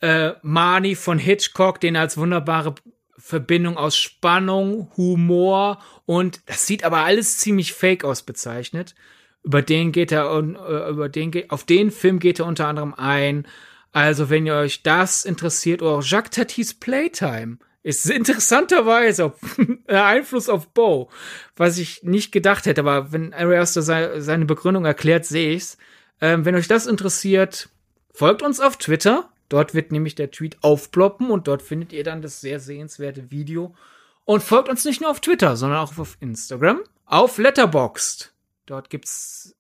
äh, 0.02 0.34
Marnie 0.42 0.96
von 0.96 1.18
Hitchcock, 1.18 1.80
den 1.80 1.96
er 1.96 2.02
als 2.02 2.18
wunderbare 2.18 2.76
Verbindung 3.18 3.78
aus 3.78 3.96
Spannung, 3.96 4.92
Humor 4.98 5.80
und 6.06 6.42
das 6.48 6.66
sieht 6.66 6.84
aber 6.84 7.00
alles 7.00 7.38
ziemlich 7.38 7.74
fake 7.74 8.04
aus 8.04 8.24
bezeichnet. 8.24 8.96
Über 9.44 9.62
den 9.62 9.92
geht 9.92 10.12
er 10.12 10.32
äh, 10.34 10.90
über 10.90 11.08
den 11.08 11.32
geht 11.32 11.52
auf 11.52 11.64
den 11.64 11.92
Film 11.92 12.20
geht 12.20 12.40
er 12.40 12.46
unter 12.46 12.68
anderem 12.68 12.94
ein. 12.94 13.48
Also 13.92 14.30
wenn 14.30 14.46
ihr 14.46 14.56
euch 14.56 14.84
das 14.84 15.26
interessiert 15.26 15.82
oder 15.82 15.92
auch 15.92 16.04
Jacques 16.04 16.32
Tatis 16.32 16.74
Playtime 16.74 17.58
ist 17.84 18.10
interessanterweise 18.10 19.34
ein 19.58 19.84
Einfluss 19.88 20.50
auf 20.50 20.68
Bo, 20.70 21.10
was 21.56 21.78
ich 21.78 22.04
nicht 22.04 22.32
gedacht 22.32 22.66
hätte, 22.66 22.82
aber 22.82 23.12
wenn 23.12 23.34
Ari 23.34 23.58
Aster 23.58 23.82
seine 23.82 24.46
Begründung 24.46 24.86
erklärt, 24.86 25.26
sehe 25.26 25.54
ich's. 25.54 25.78
Ähm, 26.20 26.46
wenn 26.46 26.56
euch 26.56 26.68
das 26.68 26.86
interessiert, 26.86 27.70
folgt 28.12 28.44
uns 28.44 28.60
auf 28.60 28.78
Twitter 28.78 29.32
Dort 29.52 29.74
wird 29.74 29.92
nämlich 29.92 30.16
der 30.16 30.32
Tweet 30.32 30.64
aufploppen 30.64 31.30
und 31.30 31.50
dort 31.50 31.62
findet 31.62 31.92
ihr 31.92 32.06
dann 32.06 32.22
das 32.22 32.40
sehr 32.40 32.62
sehenswerte 32.62 33.32
Video. 33.32 33.76
Und 34.24 34.42
folgt 34.42 34.70
uns 34.70 34.86
nicht 34.86 35.02
nur 35.02 35.10
auf 35.10 35.20
Twitter, 35.20 35.58
sondern 35.58 35.80
auch 35.80 35.98
auf 35.98 36.16
Instagram, 36.22 36.80
auf 37.04 37.38
Letterboxd. 37.38 38.34
Dort 38.66 38.90
gibt's 38.90 39.54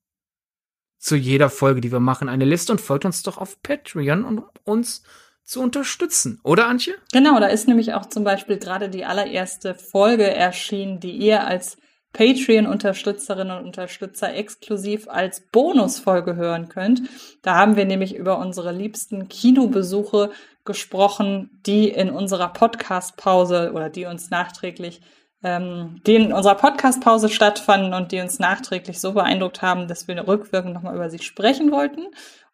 zu 0.97 1.17
jeder 1.17 1.49
Folge, 1.49 1.81
die 1.81 1.91
wir 1.91 1.99
machen, 1.99 2.29
eine 2.29 2.45
Liste 2.45 2.71
und 2.71 2.79
folgt 2.79 3.03
uns 3.03 3.21
doch 3.23 3.37
auf 3.37 3.61
Patreon, 3.63 4.23
um 4.23 4.45
uns 4.63 5.03
zu 5.43 5.61
unterstützen. 5.61 6.39
Oder, 6.43 6.67
Antje? 6.67 6.93
Genau, 7.11 7.39
da 7.39 7.47
ist 7.47 7.67
nämlich 7.67 7.93
auch 7.93 8.05
zum 8.05 8.23
Beispiel 8.23 8.57
gerade 8.57 8.89
die 8.89 9.05
allererste 9.05 9.75
Folge 9.75 10.33
erschienen, 10.33 10.99
die 10.99 11.11
ihr 11.11 11.45
als 11.45 11.77
Patreon-Unterstützerinnen 12.13 13.57
und 13.57 13.65
Unterstützer 13.65 14.33
exklusiv 14.33 15.07
als 15.07 15.41
Bonusfolge 15.51 16.35
hören 16.35 16.67
könnt. 16.67 17.01
Da 17.41 17.55
haben 17.55 17.75
wir 17.75 17.85
nämlich 17.85 18.15
über 18.15 18.37
unsere 18.37 18.71
liebsten 18.71 19.29
Kinobesuche 19.29 20.31
gesprochen, 20.65 21.61
die 21.65 21.89
in 21.89 22.09
unserer 22.09 22.49
Podcast-Pause 22.49 23.71
oder 23.73 23.89
die 23.89 24.05
uns 24.05 24.29
nachträglich, 24.29 25.01
ähm, 25.43 26.01
die 26.05 26.15
in 26.15 26.33
unserer 26.33 26.55
Podcast-Pause 26.55 27.29
stattfanden 27.29 27.93
und 27.93 28.11
die 28.11 28.19
uns 28.19 28.39
nachträglich 28.39 28.99
so 28.99 29.13
beeindruckt 29.13 29.61
haben, 29.61 29.87
dass 29.87 30.07
wir 30.07 30.27
rückwirkend 30.27 30.73
nochmal 30.73 30.95
über 30.95 31.09
sie 31.09 31.19
sprechen 31.19 31.71
wollten. 31.71 32.07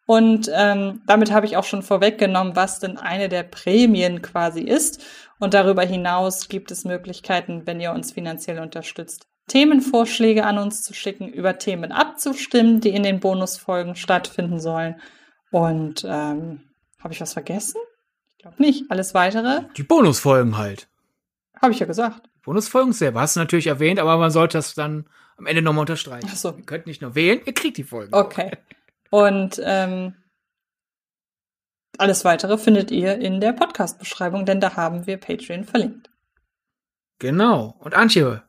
Und 0.08 0.50
ähm, 0.54 1.02
damit 1.06 1.30
habe 1.32 1.44
ich 1.44 1.58
auch 1.58 1.64
schon 1.64 1.82
vorweggenommen, 1.82 2.56
was 2.56 2.80
denn 2.80 2.96
eine 2.96 3.28
der 3.28 3.42
Prämien 3.42 4.22
quasi 4.22 4.62
ist. 4.62 5.04
Und 5.38 5.52
darüber 5.52 5.82
hinaus 5.82 6.48
gibt 6.48 6.70
es 6.70 6.86
Möglichkeiten, 6.86 7.66
wenn 7.66 7.78
ihr 7.78 7.92
uns 7.92 8.12
finanziell 8.12 8.58
unterstützt, 8.60 9.26
Themenvorschläge 9.48 10.46
an 10.46 10.56
uns 10.56 10.80
zu 10.80 10.94
schicken, 10.94 11.28
über 11.28 11.58
Themen 11.58 11.92
abzustimmen, 11.92 12.80
die 12.80 12.88
in 12.88 13.02
den 13.02 13.20
Bonusfolgen 13.20 13.96
stattfinden 13.96 14.60
sollen. 14.60 14.98
Und 15.50 16.06
ähm, 16.08 16.62
habe 17.00 17.12
ich 17.12 17.20
was 17.20 17.34
vergessen? 17.34 17.78
Ich 18.38 18.42
glaube 18.44 18.62
nicht. 18.62 18.90
Alles 18.90 19.12
weitere? 19.12 19.64
Die 19.76 19.82
Bonusfolgen 19.82 20.56
halt. 20.56 20.88
Habe 21.60 21.74
ich 21.74 21.80
ja 21.80 21.86
gesagt. 21.86 22.30
Bonusfolgen 22.44 22.94
selber 22.94 23.20
hast 23.20 23.36
du 23.36 23.40
natürlich 23.40 23.66
erwähnt, 23.66 24.00
aber 24.00 24.16
man 24.16 24.30
sollte 24.30 24.56
das 24.56 24.72
dann 24.72 25.04
am 25.36 25.44
Ende 25.44 25.60
nochmal 25.60 25.82
unterstreichen. 25.82 26.30
Ach 26.32 26.36
so. 26.36 26.54
Ihr 26.56 26.64
könnt 26.64 26.86
nicht 26.86 27.02
nur 27.02 27.14
wählen, 27.14 27.42
ihr 27.44 27.52
kriegt 27.52 27.76
die 27.76 27.84
Folgen. 27.84 28.14
Okay. 28.14 28.52
Und 29.10 29.60
ähm, 29.64 30.14
alles 31.98 32.24
weitere 32.24 32.58
findet 32.58 32.90
ihr 32.90 33.18
in 33.18 33.40
der 33.40 33.52
Podcast-Beschreibung, 33.52 34.46
denn 34.46 34.60
da 34.60 34.76
haben 34.76 35.06
wir 35.06 35.18
Patreon 35.18 35.64
verlinkt. 35.64 36.10
Genau. 37.18 37.76
Und 37.80 37.94
Antje, 37.94 38.42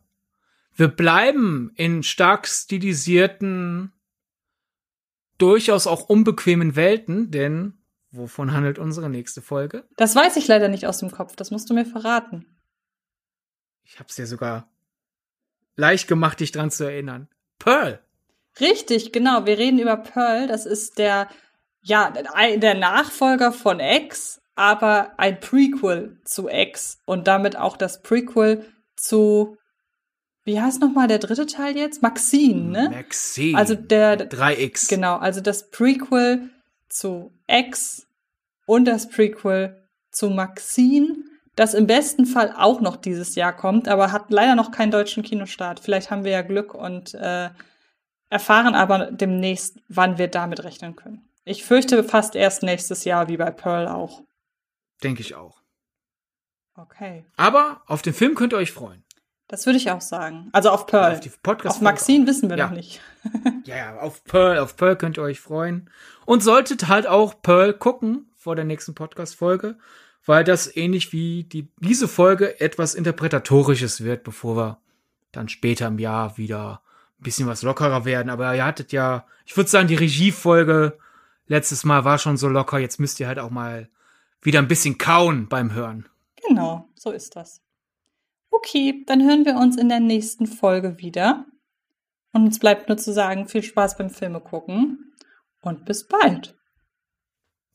wir 0.75 0.87
bleiben 0.87 1.71
in 1.75 2.03
stark 2.03 2.47
stilisierten, 2.47 3.91
durchaus 5.37 5.87
auch 5.87 6.07
unbequemen 6.07 6.75
Welten, 6.75 7.31
denn 7.31 7.81
wovon 8.11 8.53
handelt 8.53 8.77
unsere 8.77 9.09
nächste 9.09 9.41
Folge? 9.41 9.87
Das 9.97 10.15
weiß 10.15 10.37
ich 10.37 10.47
leider 10.47 10.67
nicht 10.67 10.85
aus 10.85 10.99
dem 10.99 11.11
Kopf, 11.11 11.35
das 11.35 11.51
musst 11.51 11.69
du 11.69 11.73
mir 11.73 11.85
verraten. 11.85 12.45
Ich 13.83 13.99
hab's 13.99 14.15
dir 14.15 14.27
sogar 14.27 14.69
leicht 15.75 16.07
gemacht, 16.07 16.39
dich 16.39 16.51
dran 16.51 16.69
zu 16.69 16.83
erinnern. 16.83 17.27
Pearl. 17.57 18.03
Richtig, 18.59 19.11
genau. 19.11 19.45
Wir 19.45 19.57
reden 19.57 19.79
über 19.79 19.97
Pearl. 19.97 20.47
Das 20.47 20.65
ist 20.65 20.97
der, 20.97 21.27
ja, 21.81 22.11
der 22.57 22.75
Nachfolger 22.75 23.51
von 23.51 23.79
X, 23.79 24.41
aber 24.55 25.13
ein 25.17 25.39
Prequel 25.39 26.19
zu 26.25 26.49
X 26.49 26.99
und 27.05 27.27
damit 27.27 27.55
auch 27.57 27.77
das 27.77 28.01
Prequel 28.01 28.65
zu 28.95 29.57
wie 30.49 30.59
heißt 30.59 30.81
nochmal 30.81 31.07
der 31.07 31.19
dritte 31.19 31.45
Teil 31.45 31.77
jetzt? 31.77 32.01
Maxine, 32.01 32.71
ne? 32.71 32.89
Maxine. 32.89 33.55
Also 33.55 33.75
der 33.75 34.31
3X. 34.31 34.89
Genau, 34.89 35.17
also 35.17 35.41
das 35.41 35.69
Prequel 35.69 36.49
zu 36.87 37.31
X 37.45 38.07
und 38.65 38.85
das 38.85 39.09
Prequel 39.09 39.87
zu 40.11 40.31
Maxine, 40.31 41.17
das 41.55 41.75
im 41.75 41.85
besten 41.85 42.25
Fall 42.25 42.51
auch 42.57 42.81
noch 42.81 42.95
dieses 42.95 43.35
Jahr 43.35 43.55
kommt, 43.55 43.87
aber 43.87 44.11
hat 44.11 44.31
leider 44.31 44.55
noch 44.55 44.71
keinen 44.71 44.91
deutschen 44.91 45.21
Kinostart. 45.21 45.81
Vielleicht 45.81 46.09
haben 46.09 46.23
wir 46.23 46.31
ja 46.31 46.41
Glück 46.41 46.73
und 46.73 47.13
äh, 47.13 47.49
erfahren 48.29 48.75
aber 48.75 49.11
demnächst, 49.11 49.79
wann 49.87 50.17
wir 50.17 50.27
damit 50.27 50.63
rechnen 50.63 50.95
können. 50.95 51.29
Ich 51.45 51.63
fürchte 51.63 52.03
fast 52.03 52.35
erst 52.35 52.63
nächstes 52.63 53.05
Jahr, 53.05 53.27
wie 53.27 53.37
bei 53.37 53.49
Pearl 53.51 53.87
auch. 53.87 54.23
Denke 55.03 55.21
ich 55.21 55.35
auch. 55.35 55.61
Okay. 56.75 57.25
Aber 57.35 57.81
auf 57.87 58.01
den 58.01 58.13
Film 58.13 58.35
könnt 58.35 58.53
ihr 58.53 58.57
euch 58.57 58.71
freuen. 58.71 59.03
Das 59.47 59.65
würde 59.65 59.77
ich 59.77 59.89
auch 59.89 60.01
sagen. 60.01 60.49
Also 60.51 60.69
auf 60.69 60.85
Pearl. 60.85 61.13
Auf, 61.13 61.19
die 61.21 61.31
Podcast 61.41 61.77
auf 61.77 61.81
Maxine 61.81 62.27
wissen 62.27 62.49
wir 62.49 62.57
ja. 62.57 62.67
noch 62.67 62.75
nicht. 62.75 63.01
ja, 63.65 63.75
ja, 63.75 63.99
auf 63.99 64.23
Pearl, 64.23 64.59
auf 64.59 64.77
Pearl 64.77 64.95
könnt 64.95 65.17
ihr 65.17 65.23
euch 65.23 65.39
freuen. 65.39 65.89
Und 66.25 66.43
solltet 66.43 66.87
halt 66.87 67.07
auch 67.07 67.41
Pearl 67.41 67.73
gucken 67.73 68.29
vor 68.35 68.55
der 68.55 68.65
nächsten 68.65 68.93
Podcast-Folge, 68.93 69.77
weil 70.23 70.43
das 70.43 70.73
ähnlich 70.75 71.11
wie 71.11 71.45
die, 71.45 71.71
diese 71.79 72.07
Folge 72.07 72.61
etwas 72.61 72.93
Interpretatorisches 72.93 74.03
wird, 74.03 74.23
bevor 74.23 74.55
wir 74.55 74.81
dann 75.31 75.49
später 75.49 75.87
im 75.87 75.97
Jahr 75.97 76.37
wieder 76.37 76.83
bisschen 77.19 77.47
was 77.47 77.63
lockerer 77.63 78.05
werden. 78.05 78.29
Aber 78.29 78.55
ihr 78.55 78.65
hattet 78.65 78.91
ja, 78.91 79.25
ich 79.45 79.55
würde 79.55 79.69
sagen, 79.69 79.87
die 79.87 79.95
Regiefolge 79.95 80.97
letztes 81.47 81.83
Mal 81.83 82.05
war 82.05 82.17
schon 82.17 82.37
so 82.37 82.47
locker. 82.47 82.79
Jetzt 82.79 82.99
müsst 82.99 83.19
ihr 83.19 83.27
halt 83.27 83.39
auch 83.39 83.49
mal 83.49 83.89
wieder 84.41 84.59
ein 84.59 84.67
bisschen 84.67 84.97
kauen 84.97 85.47
beim 85.47 85.73
Hören. 85.73 86.07
Genau, 86.47 86.87
so 86.95 87.11
ist 87.11 87.35
das. 87.35 87.61
Okay, 88.51 89.03
dann 89.05 89.23
hören 89.23 89.45
wir 89.45 89.55
uns 89.55 89.77
in 89.77 89.89
der 89.89 89.99
nächsten 89.99 90.47
Folge 90.47 90.97
wieder. 90.99 91.45
Und 92.31 92.45
uns 92.45 92.59
bleibt 92.59 92.87
nur 92.87 92.97
zu 92.97 93.11
sagen, 93.11 93.47
viel 93.47 93.63
Spaß 93.63 93.97
beim 93.97 94.09
Filme 94.09 94.39
gucken 94.39 95.13
und 95.61 95.85
bis 95.85 96.07
bald. 96.07 96.55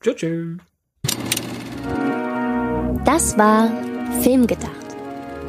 Tschüss. 0.01 0.17
tschüss. 0.17 0.59
Das 3.05 3.37
war 3.37 3.71
Filmgedacht 4.23 4.71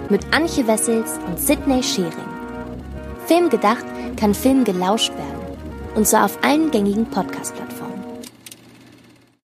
mit 0.10 0.34
Antje 0.34 0.68
Wessels 0.68 1.18
und 1.26 1.40
Sidney 1.40 1.82
Schering. 1.82 2.35
Filmgedacht 3.26 3.86
kann 4.18 4.34
Film 4.34 4.64
gelauscht 4.64 5.12
werden 5.14 5.58
Und 5.96 6.08
zwar 6.08 6.26
auf 6.26 6.38
allen 6.44 6.72
gängigen 6.72 7.06
Podcast-Plattformen. 7.06 7.85